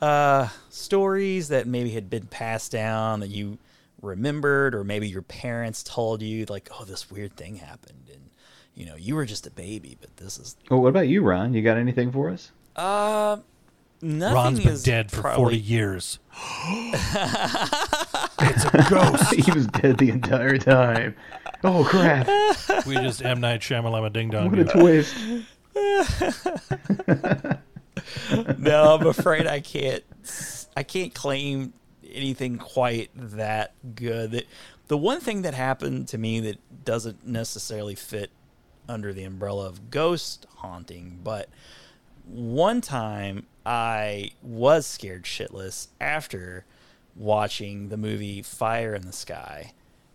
uh, 0.00 0.48
stories 0.70 1.48
that 1.48 1.66
maybe 1.66 1.90
had 1.90 2.08
been 2.08 2.26
passed 2.26 2.72
down 2.72 3.20
that 3.20 3.28
you 3.28 3.58
remembered, 4.00 4.74
or 4.74 4.82
maybe 4.82 5.08
your 5.08 5.22
parents 5.22 5.82
told 5.82 6.22
you, 6.22 6.46
like, 6.48 6.68
"Oh, 6.78 6.84
this 6.84 7.10
weird 7.10 7.36
thing 7.36 7.56
happened," 7.56 8.08
and 8.10 8.30
you 8.74 8.86
know, 8.86 8.96
you 8.96 9.14
were 9.14 9.26
just 9.26 9.46
a 9.46 9.50
baby, 9.50 9.96
but 10.00 10.16
this 10.16 10.38
is 10.38 10.56
Well, 10.70 10.80
what 10.80 10.88
about 10.88 11.08
you, 11.08 11.22
Ron? 11.22 11.52
You 11.54 11.62
got 11.62 11.76
anything 11.76 12.10
for 12.12 12.30
us? 12.30 12.50
uh, 12.76 13.38
nothing 14.02 14.34
Ron's 14.34 14.58
been 14.60 14.68
is 14.68 14.82
dead 14.82 15.10
for 15.10 15.22
probably- 15.22 15.42
40 15.42 15.58
years. 15.58 16.18
it's 18.40 18.64
a 18.64 18.86
ghost. 18.90 19.34
he 19.46 19.50
was 19.52 19.66
dead 19.68 19.98
the 19.98 20.10
entire 20.10 20.58
time. 20.58 21.14
Oh 21.64 21.84
crap! 21.84 22.26
We 22.86 22.94
just 22.96 23.24
M. 23.24 23.40
Night 23.40 23.60
Shyamalan 23.60 24.12
ding 24.12 24.30
dong. 24.30 24.50
What 24.50 24.58
a 24.58 24.64
twist! 24.64 25.16
no, 28.58 28.94
I'm 28.96 29.06
afraid 29.06 29.46
I 29.46 29.60
can't. 29.60 30.02
I 30.76 30.82
can't 30.82 31.14
claim 31.14 31.72
anything 32.12 32.58
quite 32.58 33.10
that 33.14 33.72
good. 33.94 34.30
The- 34.32 34.46
The 34.88 34.96
one 34.96 35.20
thing 35.20 35.42
that 35.42 35.54
happened 35.54 36.08
to 36.08 36.18
me 36.18 36.40
that 36.40 36.84
doesn't 36.84 37.26
necessarily 37.26 37.94
fit 37.94 38.30
under 38.88 39.12
the 39.12 39.24
umbrella 39.24 39.66
of 39.66 39.90
ghost 39.90 40.46
haunting, 40.56 41.18
but 41.24 41.48
one 42.26 42.80
time 42.80 43.46
I 43.66 44.30
was 44.42 44.86
scared 44.86 45.24
shitless 45.24 45.88
after 46.00 46.64
watching 47.16 47.88
the 47.88 47.96
movie 47.96 48.40
Fire 48.40 48.94
in 48.94 49.02
the 49.02 49.12
Sky, 49.12 49.72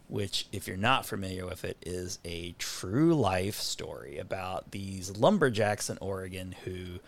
which, 0.08 0.48
if 0.54 0.68
you're 0.68 0.78
not 0.78 1.06
familiar 1.06 1.46
with 1.46 1.66
it, 1.66 1.76
is 1.86 2.20
a 2.24 2.56
true 2.60 3.14
life 3.14 3.60
story 3.60 4.18
about 4.18 4.72
these 4.72 5.18
lumberjacks 5.18 5.90
in 5.90 5.98
Oregon 6.00 6.56
who 6.64 7.00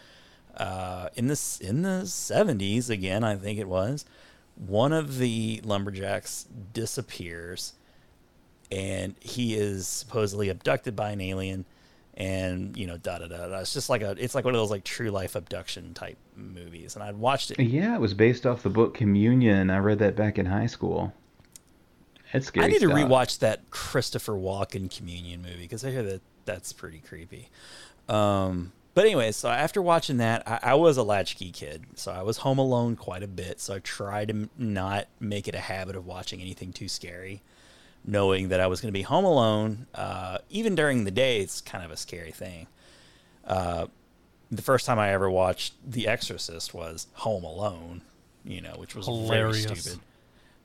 uh, 0.57 1.09
in 1.15 1.27
this 1.27 1.59
in 1.59 1.81
the 1.81 2.01
70s 2.03 2.87
again 2.87 3.23
I 3.23 3.35
think 3.35 3.57
it 3.57 3.67
was 3.67 4.05
one 4.55 4.93
of 4.93 5.17
the 5.17 5.61
lumberjacks 5.63 6.45
disappears 6.73 7.73
and 8.71 9.15
he 9.19 9.55
is 9.55 9.87
supposedly 9.87 10.49
abducted 10.49 10.95
by 10.95 11.09
an 11.09 11.21
alien 11.21 11.65
and 12.15 12.77
you 12.77 12.85
know 12.85 12.97
da 12.97 13.17
da 13.17 13.27
da 13.27 13.47
da 13.47 13.59
it's 13.59 13.73
just 13.73 13.89
like 13.89 14.03
a 14.03 14.11
it's 14.19 14.35
like 14.35 14.45
one 14.45 14.53
of 14.53 14.59
those 14.59 14.69
like 14.69 14.83
true 14.83 15.09
life 15.09 15.35
abduction 15.35 15.93
type 15.95 16.17
movies 16.35 16.95
and 16.95 17.03
I'd 17.03 17.15
watched 17.15 17.51
it 17.51 17.59
Yeah, 17.59 17.95
it 17.95 18.01
was 18.01 18.13
based 18.13 18.45
off 18.45 18.63
the 18.63 18.69
book 18.69 18.93
Communion. 18.93 19.69
I 19.69 19.79
read 19.79 19.99
that 19.99 20.15
back 20.15 20.37
in 20.37 20.45
high 20.45 20.67
school. 20.67 21.13
It's 22.33 22.47
scary. 22.47 22.65
I 22.65 22.69
need 22.69 22.81
to 22.81 22.87
rewatch 22.87 23.39
that 23.39 23.69
Christopher 23.69 24.33
Walken 24.33 24.95
Communion 24.95 25.41
movie 25.41 25.61
because 25.61 25.85
I 25.85 25.91
hear 25.91 26.03
that 26.03 26.21
that's 26.45 26.73
pretty 26.73 26.99
creepy. 26.99 27.49
Um, 28.09 28.71
but 28.95 29.05
anyway, 29.05 29.31
so 29.31 29.49
after 29.49 29.81
watching 29.81 30.17
that, 30.17 30.47
I, 30.47 30.59
I 30.63 30.73
was 30.75 30.97
a 30.97 31.03
latchkey 31.03 31.51
kid, 31.51 31.85
so 31.95 32.11
I 32.11 32.21
was 32.21 32.37
home 32.37 32.59
alone 32.59 32.95
quite 32.95 33.23
a 33.23 33.27
bit. 33.27 33.59
So 33.59 33.75
I 33.75 33.79
tried 33.79 34.27
to 34.29 34.49
not 34.57 35.07
make 35.19 35.47
it 35.47 35.55
a 35.55 35.59
habit 35.59 35.95
of 35.95 36.05
watching 36.05 36.41
anything 36.41 36.73
too 36.73 36.87
scary, 36.87 37.41
knowing 38.05 38.49
that 38.49 38.59
I 38.59 38.67
was 38.67 38.81
going 38.81 38.89
to 38.89 38.97
be 38.97 39.03
home 39.03 39.25
alone. 39.25 39.87
Uh, 39.93 40.39
even 40.49 40.75
during 40.75 41.03
the 41.05 41.11
day, 41.11 41.39
it's 41.39 41.61
kind 41.61 41.83
of 41.83 41.91
a 41.91 41.97
scary 41.97 42.31
thing. 42.31 42.67
Uh, 43.45 43.87
the 44.51 44.61
first 44.61 44.85
time 44.85 44.99
I 44.99 45.11
ever 45.11 45.29
watched 45.29 45.73
The 45.89 46.07
Exorcist 46.07 46.73
was 46.73 47.07
Home 47.13 47.43
Alone, 47.43 48.01
you 48.45 48.61
know, 48.61 48.73
which 48.77 48.95
was 48.95 49.05
Hilarious. 49.05 49.65
very 49.65 49.77
stupid. 49.77 49.99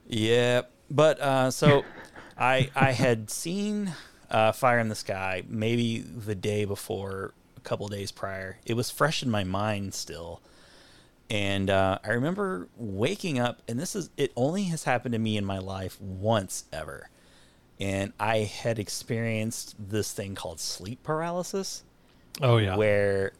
Yeah, 0.07 0.61
but 0.89 1.19
uh, 1.19 1.51
so 1.51 1.83
I 2.37 2.69
I 2.75 2.91
had 2.91 3.29
seen 3.29 3.93
uh, 4.29 4.51
Fire 4.51 4.79
in 4.79 4.89
the 4.89 4.95
Sky 4.95 5.43
maybe 5.47 5.99
the 5.99 6.35
day 6.35 6.65
before, 6.65 7.33
a 7.57 7.61
couple 7.61 7.87
days 7.87 8.11
prior. 8.11 8.57
It 8.65 8.75
was 8.75 8.89
fresh 8.91 9.23
in 9.23 9.29
my 9.29 9.43
mind 9.43 9.93
still, 9.93 10.41
and 11.29 11.69
uh, 11.69 11.99
I 12.03 12.09
remember 12.09 12.67
waking 12.77 13.39
up, 13.39 13.61
and 13.67 13.79
this 13.79 13.95
is 13.95 14.09
it 14.17 14.31
only 14.35 14.63
has 14.65 14.83
happened 14.83 15.13
to 15.13 15.19
me 15.19 15.37
in 15.37 15.45
my 15.45 15.59
life 15.59 15.99
once 16.01 16.65
ever, 16.71 17.09
and 17.79 18.13
I 18.19 18.39
had 18.39 18.79
experienced 18.79 19.75
this 19.79 20.11
thing 20.11 20.35
called 20.35 20.59
sleep 20.59 21.03
paralysis. 21.03 21.83
Oh, 22.41 22.57
yeah. 22.57 22.77
where 22.77 23.33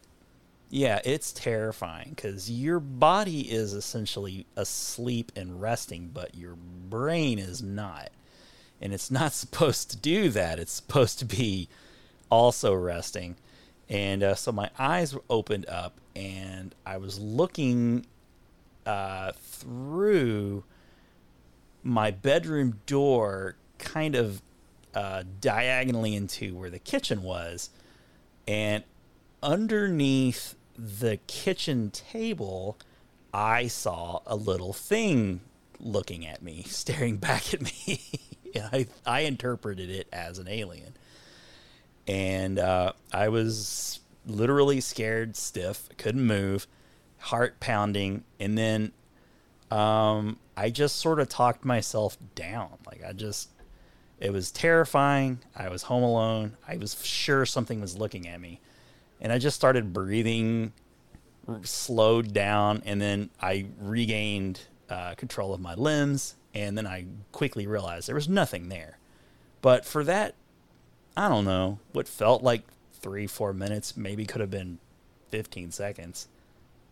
yeah 0.69 0.99
it's 1.05 1.31
terrifying 1.31 2.11
because 2.15 2.51
your 2.51 2.79
body 2.79 3.41
is 3.49 3.73
essentially 3.73 4.45
asleep 4.57 5.31
and 5.35 5.61
resting 5.61 6.11
but 6.13 6.35
your 6.35 6.55
brain 6.89 7.39
is 7.39 7.61
not. 7.61 8.09
And 8.81 8.93
it's 8.93 9.11
not 9.11 9.33
supposed 9.33 9.91
to 9.91 9.97
do 9.97 10.29
that. 10.29 10.59
It's 10.59 10.73
supposed 10.73 11.19
to 11.19 11.25
be 11.25 11.69
also 12.29 12.73
resting. 12.73 13.35
And 13.89 14.21
uh, 14.21 14.35
so 14.35 14.51
my 14.51 14.69
eyes 14.77 15.15
were 15.15 15.23
opened 15.29 15.67
up 15.67 15.99
and 16.19 16.75
i 16.85 16.97
was 16.97 17.19
looking 17.19 18.05
uh, 18.85 19.31
through 19.37 20.63
my 21.83 22.11
bedroom 22.11 22.79
door 22.85 23.55
kind 23.79 24.15
of 24.15 24.41
uh, 24.93 25.23
diagonally 25.41 26.15
into 26.15 26.55
where 26.55 26.69
the 26.69 26.79
kitchen 26.79 27.23
was 27.23 27.69
and 28.47 28.83
underneath 29.43 30.55
the 30.75 31.19
kitchen 31.27 31.91
table, 31.91 32.77
I 33.33 33.67
saw 33.67 34.21
a 34.25 34.35
little 34.35 34.73
thing 34.73 35.41
looking 35.79 36.25
at 36.25 36.41
me, 36.41 36.63
staring 36.67 37.17
back 37.17 37.53
at 37.53 37.61
me. 37.61 38.01
I, 38.55 38.87
I 39.05 39.21
interpreted 39.21 39.91
it 39.91 40.07
as 40.11 40.39
an 40.39 40.47
alien. 40.47 40.95
And 42.07 42.57
uh, 42.57 42.93
I 43.13 43.29
was 43.29 43.99
literally 44.25 44.81
scared, 44.81 45.35
stiff, 45.35 45.87
couldn't 45.97 46.25
move, 46.25 46.65
heart 47.19 47.59
pounding. 47.59 48.23
And 48.39 48.57
then 48.57 48.93
um, 49.69 50.39
I 50.57 50.71
just 50.71 50.95
sort 50.95 51.19
of 51.19 51.29
talked 51.29 51.63
myself 51.63 52.17
down. 52.33 52.79
Like, 52.87 53.03
I 53.07 53.13
just, 53.13 53.49
it 54.19 54.33
was 54.33 54.51
terrifying. 54.51 55.39
I 55.55 55.69
was 55.69 55.83
home 55.83 56.03
alone. 56.03 56.57
I 56.67 56.77
was 56.77 57.03
sure 57.05 57.45
something 57.45 57.79
was 57.79 57.97
looking 57.97 58.27
at 58.27 58.41
me. 58.41 58.59
And 59.21 59.31
I 59.31 59.37
just 59.37 59.55
started 59.55 59.93
breathing, 59.93 60.73
slowed 61.63 62.33
down, 62.33 62.81
and 62.85 63.01
then 63.01 63.29
I 63.41 63.65
regained 63.79 64.61
uh, 64.89 65.15
control 65.15 65.53
of 65.53 65.61
my 65.61 65.73
limbs. 65.75 66.35
And 66.53 66.77
then 66.77 66.87
I 66.87 67.05
quickly 67.31 67.67
realized 67.67 68.07
there 68.07 68.15
was 68.15 68.27
nothing 68.27 68.69
there. 68.69 68.97
But 69.61 69.85
for 69.85 70.03
that, 70.03 70.35
I 71.15 71.29
don't 71.29 71.45
know, 71.45 71.79
what 71.93 72.07
felt 72.07 72.43
like 72.43 72.63
three, 72.93 73.27
four 73.27 73.53
minutes, 73.53 73.95
maybe 73.95 74.25
could 74.25 74.41
have 74.41 74.51
been 74.51 74.79
15 75.29 75.71
seconds. 75.71 76.27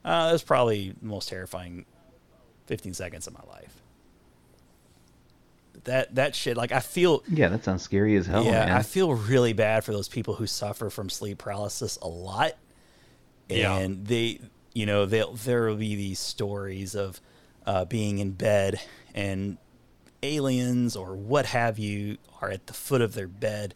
Uh, 0.05 0.27
it 0.29 0.33
was 0.33 0.43
probably 0.43 0.93
the 1.01 1.05
most 1.05 1.29
terrifying 1.29 1.85
15 2.67 2.93
seconds 2.93 3.27
of 3.27 3.33
my 3.33 3.43
life. 3.49 3.81
That 5.87 6.15
that 6.15 6.35
shit, 6.35 6.57
like 6.57 6.73
I 6.73 6.81
feel 6.81 7.23
Yeah, 7.29 7.47
that 7.47 7.63
sounds 7.63 7.81
scary 7.81 8.17
as 8.17 8.27
hell, 8.27 8.43
yeah, 8.43 8.65
man. 8.65 8.71
I 8.71 8.81
feel 8.81 9.13
really 9.13 9.53
bad 9.53 9.85
for 9.85 9.93
those 9.93 10.09
people 10.09 10.35
who 10.35 10.45
suffer 10.45 10.89
from 10.89 11.09
sleep 11.09 11.37
paralysis 11.37 11.97
a 12.01 12.07
lot. 12.07 12.53
Yeah. 13.47 13.77
And 13.77 14.05
they, 14.05 14.41
you 14.73 14.85
know, 14.85 15.05
they'll 15.05 15.33
there 15.33 15.67
will 15.67 15.77
be 15.77 15.95
these 15.95 16.19
stories 16.19 16.93
of 16.93 17.21
uh, 17.65 17.85
being 17.85 18.19
in 18.19 18.31
bed 18.31 18.81
and 19.15 19.57
aliens 20.21 20.97
or 20.97 21.15
what 21.15 21.45
have 21.45 21.79
you 21.79 22.17
are 22.41 22.49
at 22.49 22.67
the 22.67 22.73
foot 22.73 23.01
of 23.01 23.13
their 23.13 23.27
bed 23.27 23.73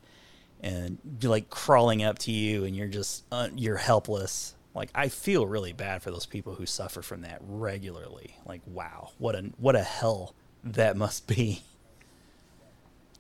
and 0.60 0.98
like 1.24 1.50
crawling 1.50 2.04
up 2.04 2.20
to 2.20 2.32
you 2.32 2.66
and 2.66 2.76
you're 2.76 2.88
just 2.88 3.24
uh, 3.32 3.48
you're 3.56 3.78
helpless. 3.78 4.54
Like 4.76 4.90
I 4.94 5.08
feel 5.08 5.48
really 5.48 5.72
bad 5.72 6.04
for 6.04 6.12
those 6.12 6.26
people 6.26 6.56
who 6.56 6.66
suffer 6.66 7.02
from 7.02 7.22
that 7.22 7.40
regularly. 7.42 8.36
Like 8.46 8.62
wow, 8.66 9.12
what 9.18 9.36
a 9.36 9.52
what 9.58 9.78
a 9.78 9.84
hell 9.84 10.36
that 10.64 10.98
must 10.98 11.26
be 11.26 11.64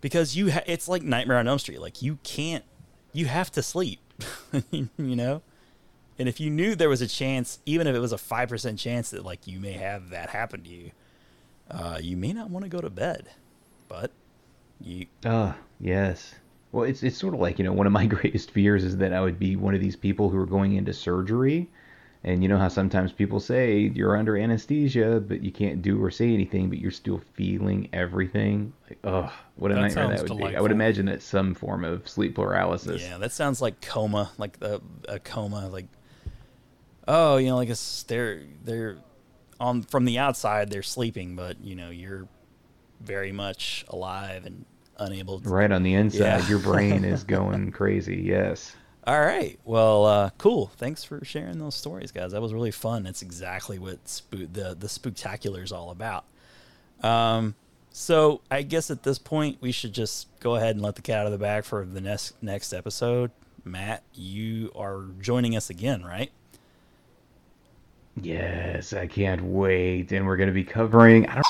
because 0.02 0.36
you 0.36 0.52
ha- 0.52 0.64
it's 0.65 0.88
like 0.88 1.03
Nightmare 1.03 1.38
on 1.38 1.48
Elm 1.48 1.60
Street. 1.60 1.80
Like 1.82 2.02
you 2.02 2.18
can't 2.23 2.64
you 3.14 3.26
have 3.28 3.52
to 3.53 3.64
sleep, 3.64 3.99
you 4.72 4.90
know. 4.98 5.41
And 6.19 6.28
if 6.30 6.40
you 6.40 6.49
knew 6.49 6.76
there 6.76 6.90
was 6.90 7.02
a 7.02 7.07
chance, 7.07 7.60
even 7.65 7.88
if 7.88 7.95
it 7.95 7.99
was 7.99 8.11
a 8.11 8.18
five 8.18 8.49
percent 8.49 8.78
chance 8.80 9.10
that 9.11 9.23
like 9.26 9.48
you 9.48 9.60
may 9.60 9.73
have 9.73 10.10
that 10.10 10.30
happen 10.30 10.64
to 10.64 10.69
you, 10.69 10.91
uh, 11.69 11.99
you 12.02 12.18
may 12.18 12.34
not 12.34 12.49
want 12.49 12.64
to 12.64 12.69
go 12.69 12.80
to 12.82 12.90
bed. 12.90 13.30
But 13.88 14.11
you, 14.80 15.07
Ah, 15.26 15.56
yes. 15.80 16.36
Well, 16.72 16.86
it's 16.86 17.03
it's 17.03 17.18
sort 17.18 17.34
of 17.34 17.40
like 17.40 17.60
you 17.60 17.65
know 17.65 17.73
one 17.73 17.88
of 17.88 17.94
my 17.94 18.06
greatest 18.18 18.52
fears 18.52 18.84
is 18.84 18.98
that 18.98 19.14
I 19.14 19.22
would 19.22 19.40
be 19.40 19.56
one 19.56 19.73
of 19.73 19.82
these 19.82 19.95
people 19.95 20.30
who 20.30 20.38
are 20.38 20.45
going 20.45 20.73
into 20.73 20.94
surgery, 20.94 21.69
and 22.23 22.43
you 22.43 22.49
know 22.49 22.57
how 22.57 22.68
sometimes 22.68 23.11
people 23.11 23.39
say 23.39 23.91
you're 23.95 24.15
under 24.15 24.38
anesthesia, 24.38 25.23
but 25.26 25.43
you 25.43 25.52
can't 25.52 25.81
do 25.81 26.03
or 26.03 26.11
say 26.11 26.34
anything, 26.34 26.69
but 26.69 26.77
you're 26.77 26.91
still 26.91 27.22
feeling 27.34 27.89
everything. 27.93 28.73
Like, 28.89 28.99
oh, 29.03 29.34
what 29.56 29.72
a 29.72 29.76
That 29.76 29.81
nightmare 29.81 30.07
that 30.10 30.30
would 30.30 30.38
be. 30.38 30.56
I 30.56 30.61
would 30.61 30.72
imagine 30.72 31.07
that's 31.07 31.26
some 31.26 31.56
form 31.56 31.84
of 31.84 32.07
sleep 32.07 32.35
paralysis. 32.35 33.02
yeah, 33.02 33.18
that 33.18 33.31
sounds 33.31 33.61
like 33.61 33.81
coma, 33.81 34.31
like 34.38 34.57
a, 34.61 34.81
a 35.10 35.19
coma, 35.19 35.68
like 35.69 35.88
oh, 37.07 37.38
you 37.38 37.49
know, 37.49 37.56
like 37.56 37.69
it's 37.69 38.03
they're 38.03 38.41
they're 38.64 38.98
on 39.60 39.84
from 39.84 40.06
the 40.06 40.19
outside 40.19 40.69
they're 40.69 40.84
sleeping, 40.84 41.35
but 41.35 41.60
you 41.61 41.76
know 41.76 41.89
you're 41.89 42.27
very 42.99 43.31
much 43.31 43.85
alive 43.89 44.45
and 44.45 44.65
unable. 44.98 45.39
to... 45.39 45.49
Right 45.49 45.72
on 45.72 45.84
the 45.84 45.93
inside, 45.93 46.19
Yeah. 46.19 46.48
your 46.48 46.60
brain 46.60 47.03
is 47.03 47.23
going 47.38 47.72
crazy. 47.72 48.18
Yes. 48.18 48.76
All 49.06 49.19
right. 49.19 49.60
Well, 49.65 50.06
uh, 50.06 50.30
cool. 50.38 50.68
Thanks 50.78 51.03
for 51.03 51.23
sharing 51.26 51.57
those 51.57 51.76
stories, 51.76 52.11
guys. 52.11 52.34
That 52.34 52.41
was 52.41 52.53
really 52.53 52.72
fun. 52.72 53.07
It's 53.07 53.22
exactly 53.22 53.80
what 53.80 53.99
the 54.30 54.76
the 54.78 54.88
spooktacular 54.88 55.64
is 55.64 55.72
all 55.72 55.90
about. 55.90 56.26
Um, 57.02 57.56
so 57.90 58.41
I 58.52 58.61
guess 58.61 58.91
at 58.91 59.03
this 59.03 59.18
point 59.18 59.57
we 59.60 59.72
should 59.72 59.94
just 59.94 60.28
go 60.40 60.56
ahead 60.56 60.76
and 60.76 60.84
let 60.84 60.95
the 60.95 61.02
cat 61.02 61.19
out 61.19 61.26
of 61.26 61.32
the 61.32 61.40
bag 61.40 61.64
for 61.64 61.84
the 61.84 62.02
next 62.02 62.41
next 62.44 62.73
episode. 62.73 63.32
Matt, 63.64 64.03
you 64.14 64.72
are 64.76 65.06
joining 65.19 65.56
us 65.56 65.69
again, 65.69 66.03
right? 66.03 66.32
Yes, 68.19 68.94
I 68.94 69.07
can't 69.07 69.41
wait. 69.44 70.11
And 70.11 70.26
we're 70.28 70.38
going 70.38 70.48
to 70.49 70.53
be 70.53 70.64
covering. 70.64 71.28
I 71.28 71.36
don't 71.36 71.45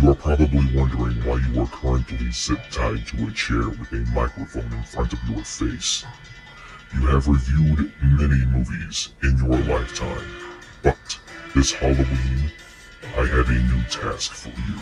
You 0.00 0.10
are 0.10 0.14
probably 0.14 0.66
wondering 0.74 1.16
why 1.24 1.36
you 1.46 1.62
are 1.62 1.68
currently 1.68 2.32
sit 2.32 2.58
tied 2.70 3.06
to 3.06 3.26
a 3.26 3.32
chair 3.32 3.68
with 3.68 3.92
a 3.92 4.04
microphone 4.12 4.72
in 4.72 4.82
front 4.82 5.12
of 5.12 5.18
your 5.28 5.44
face. 5.44 6.04
You 6.92 7.06
have 7.06 7.28
reviewed 7.28 7.92
many 8.02 8.44
movies 8.46 9.10
in 9.22 9.38
your 9.38 9.56
lifetime, 9.58 10.26
but 10.82 11.18
this 11.54 11.72
Halloween, 11.72 12.52
I 13.16 13.24
have 13.24 13.48
a 13.48 13.52
new 13.52 13.82
task 13.84 14.32
for 14.32 14.48
you. 14.48 14.78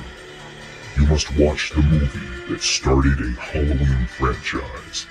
You 0.97 1.07
must 1.07 1.37
watch 1.37 1.71
the 1.71 1.83
movie 1.83 2.53
that 2.53 2.63
started 2.63 3.21
a 3.21 3.31
Halloween 3.41 4.07
franchise, 4.07 5.07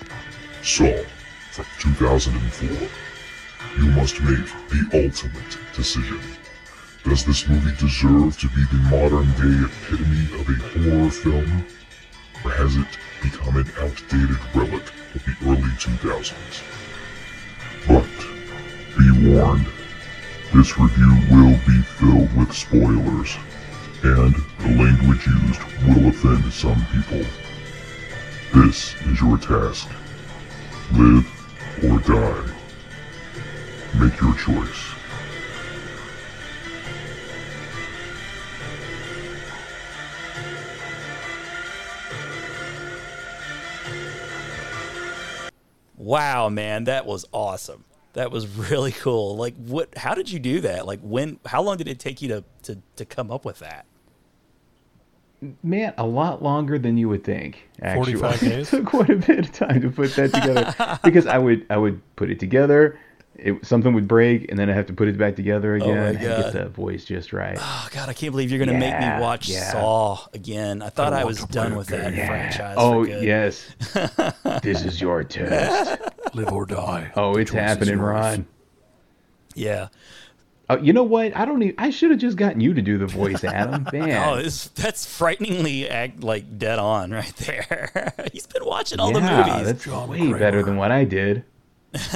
Saw, 0.64 1.04
from 1.52 1.66
2004. 1.80 2.90
You 3.78 3.92
must 3.92 4.20
make 4.22 4.46
the 4.70 5.06
ultimate 5.06 5.58
decision. 5.74 6.20
Does 7.04 7.26
this 7.26 7.48
movie 7.48 7.76
deserve 7.78 8.38
to 8.40 8.48
be 8.50 8.64
the 8.66 8.78
modern 8.90 9.26
day 9.34 9.66
epitome 9.66 10.40
of 10.40 10.48
a 10.48 10.54
horror 10.70 11.10
film? 11.10 11.66
Or 12.46 12.52
has 12.52 12.78
it 12.78 12.88
become 13.24 13.58
an 13.58 13.68
outdated 13.80 14.38
relic 14.54 14.86
of 15.16 15.26
the 15.26 15.36
early 15.46 15.72
2000s? 15.82 16.62
But 17.88 18.06
be 18.98 19.34
warned, 19.34 19.66
this 20.54 20.78
review 20.78 21.14
will 21.32 21.58
be 21.66 21.82
filled 21.82 22.38
with 22.38 22.54
spoilers, 22.54 23.36
and 24.04 24.36
the 24.60 24.84
language 24.84 25.26
used 25.26 25.62
will 25.88 26.08
offend 26.10 26.54
some 26.54 26.86
people. 26.94 27.26
This 28.54 28.96
is 29.08 29.20
your 29.20 29.38
task. 29.40 29.90
Live 30.94 31.26
or 31.84 31.98
die. 32.00 32.54
Make 34.00 34.22
your 34.22 34.36
choice. 34.36 34.91
Wow, 46.12 46.50
man, 46.50 46.84
that 46.84 47.06
was 47.06 47.26
awesome. 47.32 47.86
That 48.14 48.32
was 48.32 48.46
really 48.58 48.92
cool. 48.92 49.38
Like, 49.38 49.56
what? 49.56 49.98
How 49.98 50.14
did 50.14 50.30
you 50.30 50.40
do 50.40 50.60
that? 50.60 50.86
Like, 50.86 51.00
when? 51.00 51.40
How 51.46 51.62
long 51.62 51.78
did 51.78 51.88
it 51.88 52.00
take 52.00 52.22
you 52.22 52.28
to 52.28 52.44
to 52.64 52.82
to 52.98 53.06
come 53.06 53.32
up 53.32 53.46
with 53.46 53.60
that? 53.60 53.86
Man, 55.64 55.94
a 55.98 56.06
lot 56.06 56.44
longer 56.44 56.78
than 56.78 56.98
you 56.98 57.08
would 57.08 57.24
think. 57.24 57.70
Actually, 57.82 58.16
45 58.16 58.40
days? 58.50 58.74
it 58.74 58.78
took 58.78 58.86
quite 58.88 59.10
a 59.10 59.16
bit 59.16 59.40
of 59.40 59.52
time 59.54 59.80
to 59.80 59.90
put 59.90 60.14
that 60.18 60.34
together 60.34 60.98
because 61.02 61.28
I 61.28 61.38
would 61.38 61.66
I 61.70 61.78
would 61.78 62.02
put 62.18 62.30
it 62.30 62.42
together, 62.42 63.00
it, 63.36 63.66
something 63.66 63.94
would 63.94 64.08
break, 64.08 64.50
and 64.50 64.60
then 64.60 64.70
I 64.70 64.74
have 64.74 64.86
to 64.88 64.94
put 64.94 65.08
it 65.08 65.18
back 65.18 65.36
together 65.36 65.76
Oh 65.76 65.80
my 65.80 65.86
again 65.86 65.98
and 65.98 66.20
get 66.20 66.42
God. 66.42 66.54
the 66.54 66.70
voice 66.70 67.06
just 67.06 67.34
right. 67.34 67.58
Oh 67.60 67.88
God, 67.92 68.10
I 68.10 68.14
can't 68.14 68.32
believe 68.32 68.52
you're 68.52 68.60
gonna 68.64 68.78
make 68.78 68.98
me 69.00 69.08
watch 69.20 69.50
yeah. 69.50 69.72
Saw 69.72 70.28
again. 70.34 70.82
I 70.82 70.90
thought 70.90 71.14
I, 71.14 71.24
want 71.24 71.28
was 71.28 71.46
done 71.46 71.76
with 71.76 71.90
a 71.92 71.98
that 71.98 72.14
game. 72.14 72.28
franchise. 72.28 72.76
oh 72.78 73.04
for 73.04 73.10
good. 73.10 73.24
yes, 73.24 73.76
this 74.64 74.84
is 74.84 75.02
your 75.02 75.24
test. 75.24 76.02
Live 76.34 76.52
or 76.52 76.66
die. 76.66 77.12
Oh, 77.16 77.36
it's 77.36 77.52
happening, 77.52 77.98
yours. 77.98 78.02
Ron. 78.02 78.48
yeah. 79.56 79.88
Oh, 80.70 80.78
you 80.78 80.94
know 80.94 81.04
what? 81.04 81.36
I 81.36 81.44
don't. 81.44 81.62
Even, 81.62 81.76
I 81.78 81.90
should 81.90 82.12
have 82.12 82.20
just 82.20 82.38
gotten 82.38 82.62
you 82.62 82.74
to 82.74 82.82
do 82.82 82.98
the 82.98 83.06
voice, 83.06 83.44
Adam. 83.44 83.86
Man. 83.94 84.30
Oh, 84.30 84.42
this, 84.42 84.68
that's 84.70 85.06
frighteningly 85.06 85.90
act, 85.90 86.24
like 86.24 86.58
dead 86.58 86.80
on 86.80 87.12
right 87.12 87.36
there. 87.38 88.14
He's 88.32 88.48
been 88.48 88.64
watching 88.64 89.00
all 89.00 89.12
yeah, 89.12 89.44
the 89.44 89.52
movies. 89.52 89.66
that's 89.66 89.84
John 89.84 90.08
way 90.08 90.20
Kramer. 90.20 90.40
better 90.40 90.64
than 90.64 90.78
what 90.78 90.92
I 90.92 91.04
did. 91.04 91.44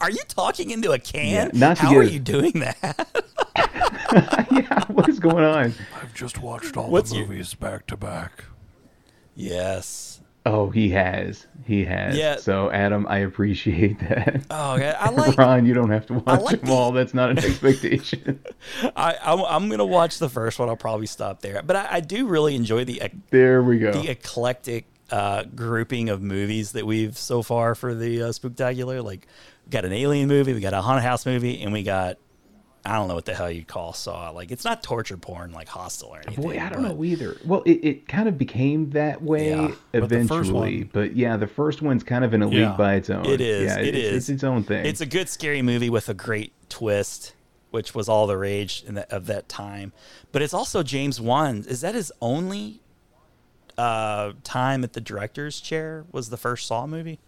Are 0.00 0.10
you 0.10 0.20
talking 0.28 0.70
into 0.70 0.92
a 0.92 0.98
can? 0.98 1.26
Yeah, 1.28 1.50
not 1.58 1.78
How 1.78 1.94
are 1.96 2.02
give- 2.04 2.12
you 2.12 2.20
doing 2.20 2.52
that? 2.54 3.08
yeah, 4.50 4.84
what 4.88 5.08
is 5.08 5.18
going 5.18 5.44
on? 5.44 5.74
I've 6.00 6.14
just 6.14 6.38
watched 6.40 6.76
all 6.76 6.90
What's 6.90 7.10
the 7.10 7.18
your- 7.18 7.26
movies 7.28 7.54
back 7.54 7.86
to 7.88 7.96
back. 7.96 8.44
yes. 9.34 10.20
Oh, 10.44 10.70
he 10.70 10.88
has. 10.90 11.46
He 11.64 11.84
has. 11.84 12.16
Yeah. 12.18 12.34
So, 12.34 12.68
Adam, 12.72 13.06
I 13.08 13.18
appreciate 13.18 14.00
that. 14.00 14.44
Oh, 14.50 14.74
yeah, 14.74 14.96
I 14.98 15.10
like. 15.10 15.36
Ron, 15.38 15.64
you 15.66 15.72
don't 15.72 15.90
have 15.90 16.04
to 16.06 16.14
watch 16.14 16.40
like 16.40 16.60
them 16.62 16.68
the- 16.70 16.74
all. 16.74 16.90
That's 16.90 17.14
not 17.14 17.30
an 17.30 17.38
expectation. 17.38 18.40
I, 18.96 19.14
I'm, 19.22 19.38
I'm 19.44 19.68
gonna 19.68 19.84
watch 19.86 20.18
the 20.18 20.28
first 20.28 20.58
one. 20.58 20.68
I'll 20.68 20.74
probably 20.76 21.06
stop 21.06 21.42
there. 21.42 21.62
But 21.62 21.76
I, 21.76 21.86
I 21.92 22.00
do 22.00 22.26
really 22.26 22.56
enjoy 22.56 22.84
the 22.84 23.00
there 23.30 23.62
we 23.62 23.78
go. 23.78 23.92
the 23.92 24.10
eclectic 24.10 24.86
uh, 25.12 25.44
grouping 25.54 26.08
of 26.08 26.20
movies 26.22 26.72
that 26.72 26.84
we've 26.86 27.16
so 27.16 27.42
far 27.42 27.74
for 27.76 27.94
the 27.94 28.22
uh, 28.22 28.26
Spooktacular. 28.30 29.04
Like, 29.04 29.26
we 29.66 29.70
got 29.70 29.84
an 29.84 29.92
alien 29.92 30.26
movie, 30.28 30.52
we 30.54 30.60
got 30.60 30.74
a 30.74 30.80
haunted 30.82 31.04
house 31.04 31.24
movie, 31.26 31.62
and 31.62 31.72
we 31.72 31.82
got 31.84 32.16
I 32.84 32.96
don't 32.96 33.06
know 33.06 33.14
what 33.14 33.26
the 33.26 33.34
hell 33.34 33.48
you 33.48 33.64
call 33.64 33.92
Saw. 33.92 34.30
Like, 34.30 34.50
it's 34.50 34.64
not 34.64 34.82
torture 34.82 35.16
porn 35.16 35.52
like 35.52 35.68
Hostel 35.68 36.08
or 36.08 36.16
anything. 36.26 36.42
Boy, 36.42 36.58
I 36.58 36.68
don't 36.68 36.82
but- 36.82 36.96
know 36.96 37.04
either. 37.04 37.36
Well, 37.44 37.62
it, 37.62 37.78
it 37.84 38.08
kind 38.08 38.26
of 38.28 38.36
became 38.36 38.90
that 38.90 39.22
way 39.22 39.50
Yeah, 39.50 39.70
but 39.92 40.02
eventually. 40.02 40.78
one- 40.80 40.90
But 40.92 41.14
yeah, 41.14 41.36
the 41.36 41.46
first 41.46 41.80
one's 41.80 42.02
kind 42.02 42.24
of 42.24 42.34
an 42.34 42.42
elite 42.42 42.58
Yeah. 42.58 42.74
by 42.76 42.94
its 42.96 43.08
own. 43.08 43.24
It 43.24 43.40
is. 43.40 43.66
Yeah, 43.70 43.78
it 43.78 43.94
it's. 43.94 44.16
It's 44.16 44.28
its 44.30 44.42
own 44.42 44.64
thing. 44.64 44.84
It's 44.84 45.00
a 45.00 45.06
good 45.06 45.28
scary 45.28 45.62
movie 45.62 45.90
with 45.90 46.08
a 46.08 46.14
great 46.14 46.52
twist, 46.68 47.34
which 47.70 47.94
was 47.94 48.08
all 48.08 48.26
the 48.26 48.36
rage 48.36 48.82
in 48.84 48.94
the, 48.96 49.14
of 49.14 49.26
that 49.26 49.48
time. 49.48 49.92
But 50.32 50.42
it's 50.42 50.52
also 50.54 50.82
James 50.82 51.20
Wan. 51.20 51.64
Is 51.68 51.82
that 51.82 51.94
his 51.94 52.10
only 52.20 52.80
uh, 53.78 54.32
time 54.44 54.84
at 54.84 54.92
the 54.92 55.00
director's 55.00 55.60
chair? 55.60 56.04
Was 56.12 56.30
the 56.30 56.36
first 56.36 56.66
Saw 56.66 56.86
movie? 56.86 57.18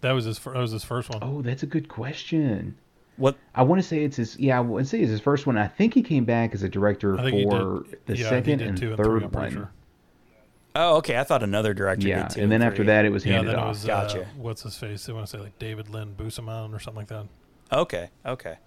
That 0.00 0.12
was 0.12 0.24
his. 0.26 0.38
That 0.38 0.54
was 0.56 0.70
his 0.72 0.84
first 0.84 1.10
one. 1.10 1.18
oh, 1.22 1.42
that's 1.42 1.62
a 1.62 1.66
good 1.66 1.88
question. 1.88 2.76
What? 3.16 3.36
I 3.54 3.62
want 3.64 3.82
to 3.82 3.86
say 3.86 4.04
it's 4.04 4.16
his. 4.16 4.38
Yeah, 4.38 4.58
I 4.58 4.60
want 4.60 4.84
to 4.84 4.88
say 4.88 5.00
it's 5.00 5.10
his 5.10 5.20
first 5.20 5.46
one. 5.46 5.58
I 5.58 5.66
think 5.66 5.92
he 5.94 6.02
came 6.02 6.24
back 6.24 6.54
as 6.54 6.62
a 6.62 6.68
director 6.68 7.18
I 7.18 7.24
think 7.24 7.36
he 7.36 7.44
for 7.44 7.84
the 8.06 8.16
yeah, 8.16 8.28
second 8.28 8.60
and 8.60 8.78
two 8.78 8.88
and 8.88 8.96
three, 8.96 9.20
third 9.20 9.34
one. 9.34 9.50
sure. 9.52 9.70
Oh, 10.76 10.96
okay. 10.98 11.18
I 11.18 11.24
thought 11.24 11.42
another 11.42 11.74
director 11.74 12.06
Yeah, 12.06 12.28
did 12.28 12.34
too. 12.36 12.42
and 12.42 12.52
then 12.52 12.62
after 12.62 12.84
that, 12.84 13.04
it 13.04 13.10
was 13.10 13.26
Yeah, 13.26 13.36
handed 13.36 13.54
then 13.54 13.58
off. 13.58 13.68
was. 13.70 13.84
Gotcha. 13.84 14.22
Uh, 14.22 14.26
what's 14.36 14.62
his 14.62 14.76
face? 14.76 15.08
I 15.08 15.12
want 15.12 15.26
to 15.26 15.36
say 15.36 15.42
like 15.42 15.58
David 15.58 15.88
Lynn 15.88 16.14
Bousman 16.16 16.72
or 16.72 16.78
something 16.78 17.00
like 17.00 17.08
that. 17.08 17.26
Okay, 17.72 18.10
okay. 18.24 18.58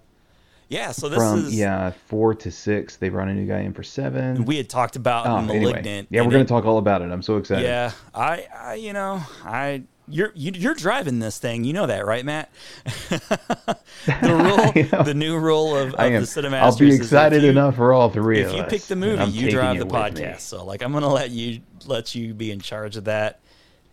Yeah, 0.72 0.90
so 0.92 1.10
this 1.10 1.18
From 1.18 1.46
is 1.46 1.54
yeah 1.54 1.92
four 2.06 2.34
to 2.34 2.50
six, 2.50 2.96
they 2.96 3.10
brought 3.10 3.28
a 3.28 3.34
new 3.34 3.46
guy 3.46 3.60
in 3.60 3.74
for 3.74 3.82
seven. 3.82 4.46
we 4.46 4.56
had 4.56 4.70
talked 4.70 4.96
about 4.96 5.26
oh, 5.26 5.42
Malignant. 5.42 5.86
anyway. 5.86 6.06
Yeah, 6.08 6.22
we're 6.22 6.30
gonna 6.30 6.44
it- 6.44 6.48
talk 6.48 6.64
all 6.64 6.78
about 6.78 7.02
it. 7.02 7.10
I'm 7.10 7.20
so 7.20 7.36
excited. 7.36 7.64
Yeah, 7.64 7.92
I, 8.14 8.46
I, 8.58 8.74
you 8.76 8.94
know, 8.94 9.20
I, 9.44 9.82
you're, 10.08 10.32
you, 10.34 10.52
you're 10.54 10.74
driving 10.74 11.18
this 11.18 11.38
thing. 11.38 11.64
You 11.64 11.74
know 11.74 11.84
that, 11.86 12.06
right, 12.06 12.24
Matt? 12.24 12.50
the 13.10 13.76
rule, 14.22 15.02
the 15.04 15.12
new 15.14 15.38
rule 15.38 15.76
of, 15.76 15.94
of 15.94 16.12
the. 16.12 16.18
Cinemasters. 16.20 16.60
I'll 16.62 16.78
be 16.78 16.94
excited 16.94 17.42
you- 17.42 17.50
enough 17.50 17.76
for 17.76 17.92
all 17.92 18.08
three 18.08 18.40
If 18.40 18.48
of 18.48 18.54
you 18.54 18.62
us. 18.62 18.70
pick 18.70 18.82
the 18.82 18.96
movie, 18.96 19.30
you 19.30 19.50
drive 19.50 19.78
the 19.78 19.84
with 19.84 19.92
me. 19.92 19.98
podcast. 20.00 20.40
So, 20.40 20.64
like, 20.64 20.82
I'm 20.82 20.92
gonna 20.92 21.12
let 21.12 21.30
you 21.30 21.60
let 21.86 22.14
you 22.14 22.32
be 22.32 22.50
in 22.50 22.60
charge 22.60 22.96
of 22.96 23.04
that, 23.04 23.40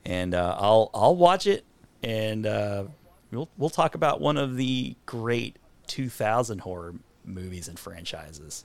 and 0.05 0.33
uh, 0.33 0.55
I'll 0.57 0.89
I'll 0.93 1.15
watch 1.17 1.45
it 1.45 1.65
and 2.03 2.45
uh, 2.45 2.85
we'll 3.31 3.49
we'll 3.57 3.69
talk 3.69 3.95
about 3.95 4.21
one 4.21 4.37
of 4.37 4.55
the 4.55 4.95
great 5.05 5.57
2000 5.89 6.59
horror 6.61 6.95
movies 7.25 7.67
and 7.67 7.77
franchises 7.77 8.63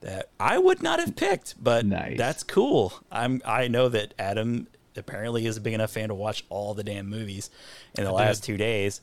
that 0.00 0.28
I 0.38 0.58
would 0.58 0.82
not 0.82 0.98
have 1.00 1.16
picked, 1.16 1.62
but 1.62 1.84
Nice. 1.86 2.18
that's 2.18 2.42
cool. 2.42 2.92
I'm 3.10 3.40
I 3.44 3.68
know 3.68 3.88
that 3.88 4.12
Adam 4.18 4.66
apparently 4.96 5.46
is 5.46 5.56
a 5.56 5.60
big 5.60 5.72
enough 5.74 5.92
fan 5.92 6.08
to 6.08 6.14
watch 6.14 6.44
all 6.50 6.74
the 6.74 6.84
damn 6.84 7.08
movies 7.08 7.48
in 7.96 8.04
the 8.04 8.10
I 8.10 8.14
last 8.14 8.40
did. 8.40 8.46
two 8.46 8.56
days. 8.58 9.00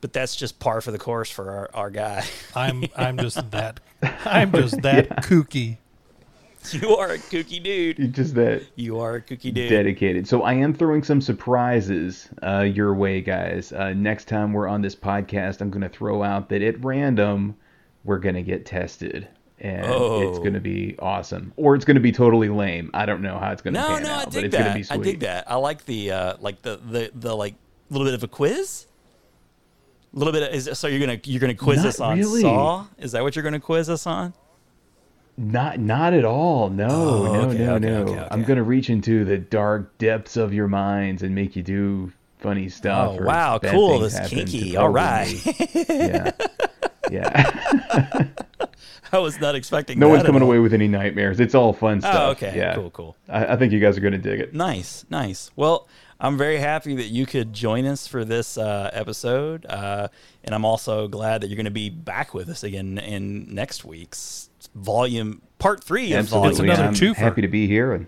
But 0.00 0.12
that's 0.12 0.36
just 0.36 0.60
par 0.60 0.80
for 0.80 0.92
the 0.92 0.98
course 0.98 1.28
for 1.28 1.50
our, 1.50 1.70
our 1.74 1.90
guy. 1.90 2.24
I'm 2.54 2.84
I'm 2.96 3.16
just 3.18 3.50
that 3.50 3.80
I'm 4.24 4.52
just 4.52 4.80
that 4.82 5.08
kooky. 5.24 5.78
you 6.82 6.96
are 6.96 7.10
a 7.10 7.18
kooky 7.18 7.62
dude. 7.62 7.98
You're 7.98 8.08
just 8.08 8.34
that 8.34 8.62
You 8.76 8.98
are 9.00 9.16
a 9.16 9.20
kooky 9.20 9.52
dude. 9.52 9.68
dedicated. 9.70 10.26
So 10.28 10.42
I 10.42 10.54
am 10.54 10.72
throwing 10.74 11.02
some 11.02 11.20
surprises 11.20 12.28
uh, 12.42 12.60
your 12.62 12.94
way, 12.94 13.20
guys. 13.20 13.72
Uh, 13.72 13.92
next 13.94 14.28
time 14.28 14.52
we're 14.52 14.68
on 14.68 14.82
this 14.82 14.94
podcast, 14.96 15.60
I'm 15.60 15.70
going 15.70 15.82
to 15.82 15.88
throw 15.88 16.22
out 16.22 16.48
that 16.50 16.62
at 16.62 16.82
random 16.84 17.56
we're 18.04 18.18
going 18.18 18.34
to 18.36 18.42
get 18.42 18.64
tested, 18.64 19.28
and 19.60 19.80
it's 19.84 19.88
Oh. 19.90 20.38
going 20.38 20.54
to 20.54 20.60
be 20.60 20.96
awesome, 21.00 21.52
or 21.56 21.74
it's 21.74 21.84
going 21.84 21.96
to 21.96 22.00
be 22.00 22.12
totally 22.12 22.48
lame. 22.48 22.90
I 22.94 23.06
don't 23.06 23.20
know 23.22 23.38
how 23.38 23.50
it's 23.52 23.60
going 23.62 23.74
to 23.74 23.80
No, 23.80 23.88
pan 23.88 24.02
no, 24.04 24.10
out, 24.10 24.20
I 24.20 24.24
but 24.24 24.32
dig 24.32 24.44
it's 24.44 24.54
going 24.56 24.64
to 24.64 24.88
that. 24.88 24.94
be 24.94 25.00
I 25.00 25.04
dig 25.12 25.20
that. 25.20 25.50
I 25.50 25.56
like 25.56 25.84
the 25.84 26.10
uh, 26.12 26.34
like 26.40 26.62
the 26.62 26.76
the 26.76 27.10
the 27.14 27.34
like 27.36 27.54
little 27.90 28.06
bit 28.06 28.14
of 28.14 28.22
a 28.22 28.28
quiz. 28.28 28.86
A 30.14 30.18
little 30.18 30.32
bit 30.32 30.42
of, 30.42 30.54
is 30.54 30.70
so 30.78 30.86
you're 30.86 31.00
gonna 31.00 31.20
you're 31.24 31.40
gonna 31.40 31.54
quiz 31.54 31.78
Not 31.78 31.86
us 31.86 32.00
on 32.00 32.18
really. 32.18 32.40
Saw? 32.40 32.86
Is 32.98 33.12
that 33.12 33.22
what 33.22 33.36
you're 33.36 33.42
gonna 33.42 33.60
quiz 33.60 33.90
us 33.90 34.06
on? 34.06 34.32
Not, 35.38 35.78
not 35.78 36.12
at 36.14 36.24
all. 36.24 36.68
No, 36.68 36.88
Oh, 36.88 37.24
no, 37.32 37.40
okay, 37.50 37.58
no, 37.58 37.74
okay, 37.76 37.86
no. 37.86 38.02
okay. 38.08 38.28
I'm 38.30 38.42
going 38.42 38.56
to 38.56 38.64
reach 38.64 38.90
into 38.90 39.24
the 39.24 39.38
dark 39.38 39.96
depths 39.98 40.36
of 40.36 40.52
your 40.52 40.66
minds 40.66 41.22
and 41.22 41.32
make 41.34 41.54
you 41.54 41.62
do 41.62 42.12
funny 42.40 42.68
stuff. 42.68 43.16
Oh 43.20 43.24
wow, 43.24 43.58
cool. 43.62 44.00
This 44.00 44.18
kinky. 44.28 44.76
All 44.76 44.88
right. 44.88 45.28
yeah, 45.88 46.30
yeah. 47.10 48.26
I 49.12 49.18
was 49.20 49.40
not 49.40 49.54
expecting. 49.54 49.98
no 49.98 50.08
one's 50.08 50.22
coming 50.24 50.42
away 50.42 50.58
with 50.58 50.74
any 50.74 50.86
nightmares. 50.88 51.40
It's 51.40 51.54
all 51.54 51.72
fun 51.72 52.00
stuff. 52.00 52.14
Oh, 52.16 52.30
okay. 52.32 52.54
Yeah. 52.56 52.74
Cool, 52.74 52.90
cool. 52.90 53.16
I, 53.28 53.54
I 53.54 53.56
think 53.56 53.72
you 53.72 53.80
guys 53.80 53.96
are 53.96 54.00
going 54.02 54.12
to 54.12 54.18
dig 54.18 54.40
it. 54.40 54.52
Nice, 54.54 55.06
nice. 55.08 55.50
Well, 55.56 55.88
I'm 56.20 56.36
very 56.36 56.58
happy 56.58 56.96
that 56.96 57.06
you 57.06 57.24
could 57.26 57.52
join 57.54 57.86
us 57.86 58.06
for 58.06 58.24
this 58.24 58.58
uh, 58.58 58.90
episode, 58.92 59.64
uh, 59.66 60.08
and 60.44 60.54
I'm 60.54 60.64
also 60.64 61.08
glad 61.08 61.40
that 61.40 61.46
you're 61.48 61.56
going 61.56 61.64
to 61.64 61.70
be 61.70 61.88
back 61.90 62.34
with 62.34 62.48
us 62.50 62.62
again 62.64 62.98
in 62.98 63.54
next 63.54 63.84
week's 63.84 64.47
volume 64.74 65.42
part 65.58 65.82
three 65.82 66.12
of 66.12 66.20
Absolutely. 66.20 66.50
volume. 66.56 66.70
another 66.70 66.88
I'm 66.88 66.94
twofer. 66.94 67.16
happy 67.16 67.42
to 67.42 67.48
be 67.48 67.66
here. 67.66 67.92
And 67.92 68.06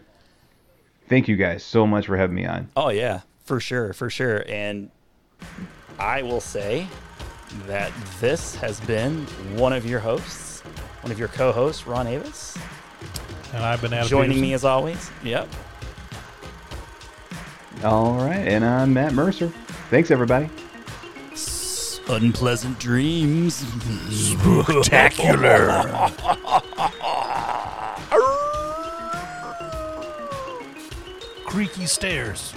thank 1.08 1.28
you 1.28 1.36
guys 1.36 1.62
so 1.62 1.86
much 1.86 2.06
for 2.06 2.16
having 2.16 2.36
me 2.36 2.46
on. 2.46 2.68
Oh 2.76 2.88
yeah, 2.90 3.20
for 3.44 3.60
sure, 3.60 3.92
for 3.92 4.08
sure. 4.10 4.44
And 4.48 4.90
I 5.98 6.22
will 6.22 6.40
say 6.40 6.86
that 7.66 7.92
this 8.20 8.54
has 8.56 8.80
been 8.82 9.26
one 9.56 9.72
of 9.72 9.84
your 9.84 10.00
hosts, 10.00 10.60
one 11.02 11.10
of 11.10 11.18
your 11.18 11.28
co-hosts, 11.28 11.86
Ron 11.86 12.06
Avis, 12.06 12.56
And 13.52 13.64
I've 13.64 13.80
been 13.82 13.92
Adam 13.92 14.08
joining 14.08 14.28
Peterson. 14.30 14.42
me 14.42 14.52
as 14.54 14.64
always. 14.64 15.10
Yep. 15.24 15.48
All 17.82 18.14
right. 18.18 18.46
And 18.46 18.64
I'm 18.64 18.92
Matt 18.92 19.14
Mercer. 19.14 19.48
Thanks, 19.90 20.10
everybody. 20.10 20.48
Unpleasant 22.08 22.78
dreams. 22.78 23.64
spectacular. 24.64 26.10
Creaky 31.46 31.86
stairs. 31.86 32.52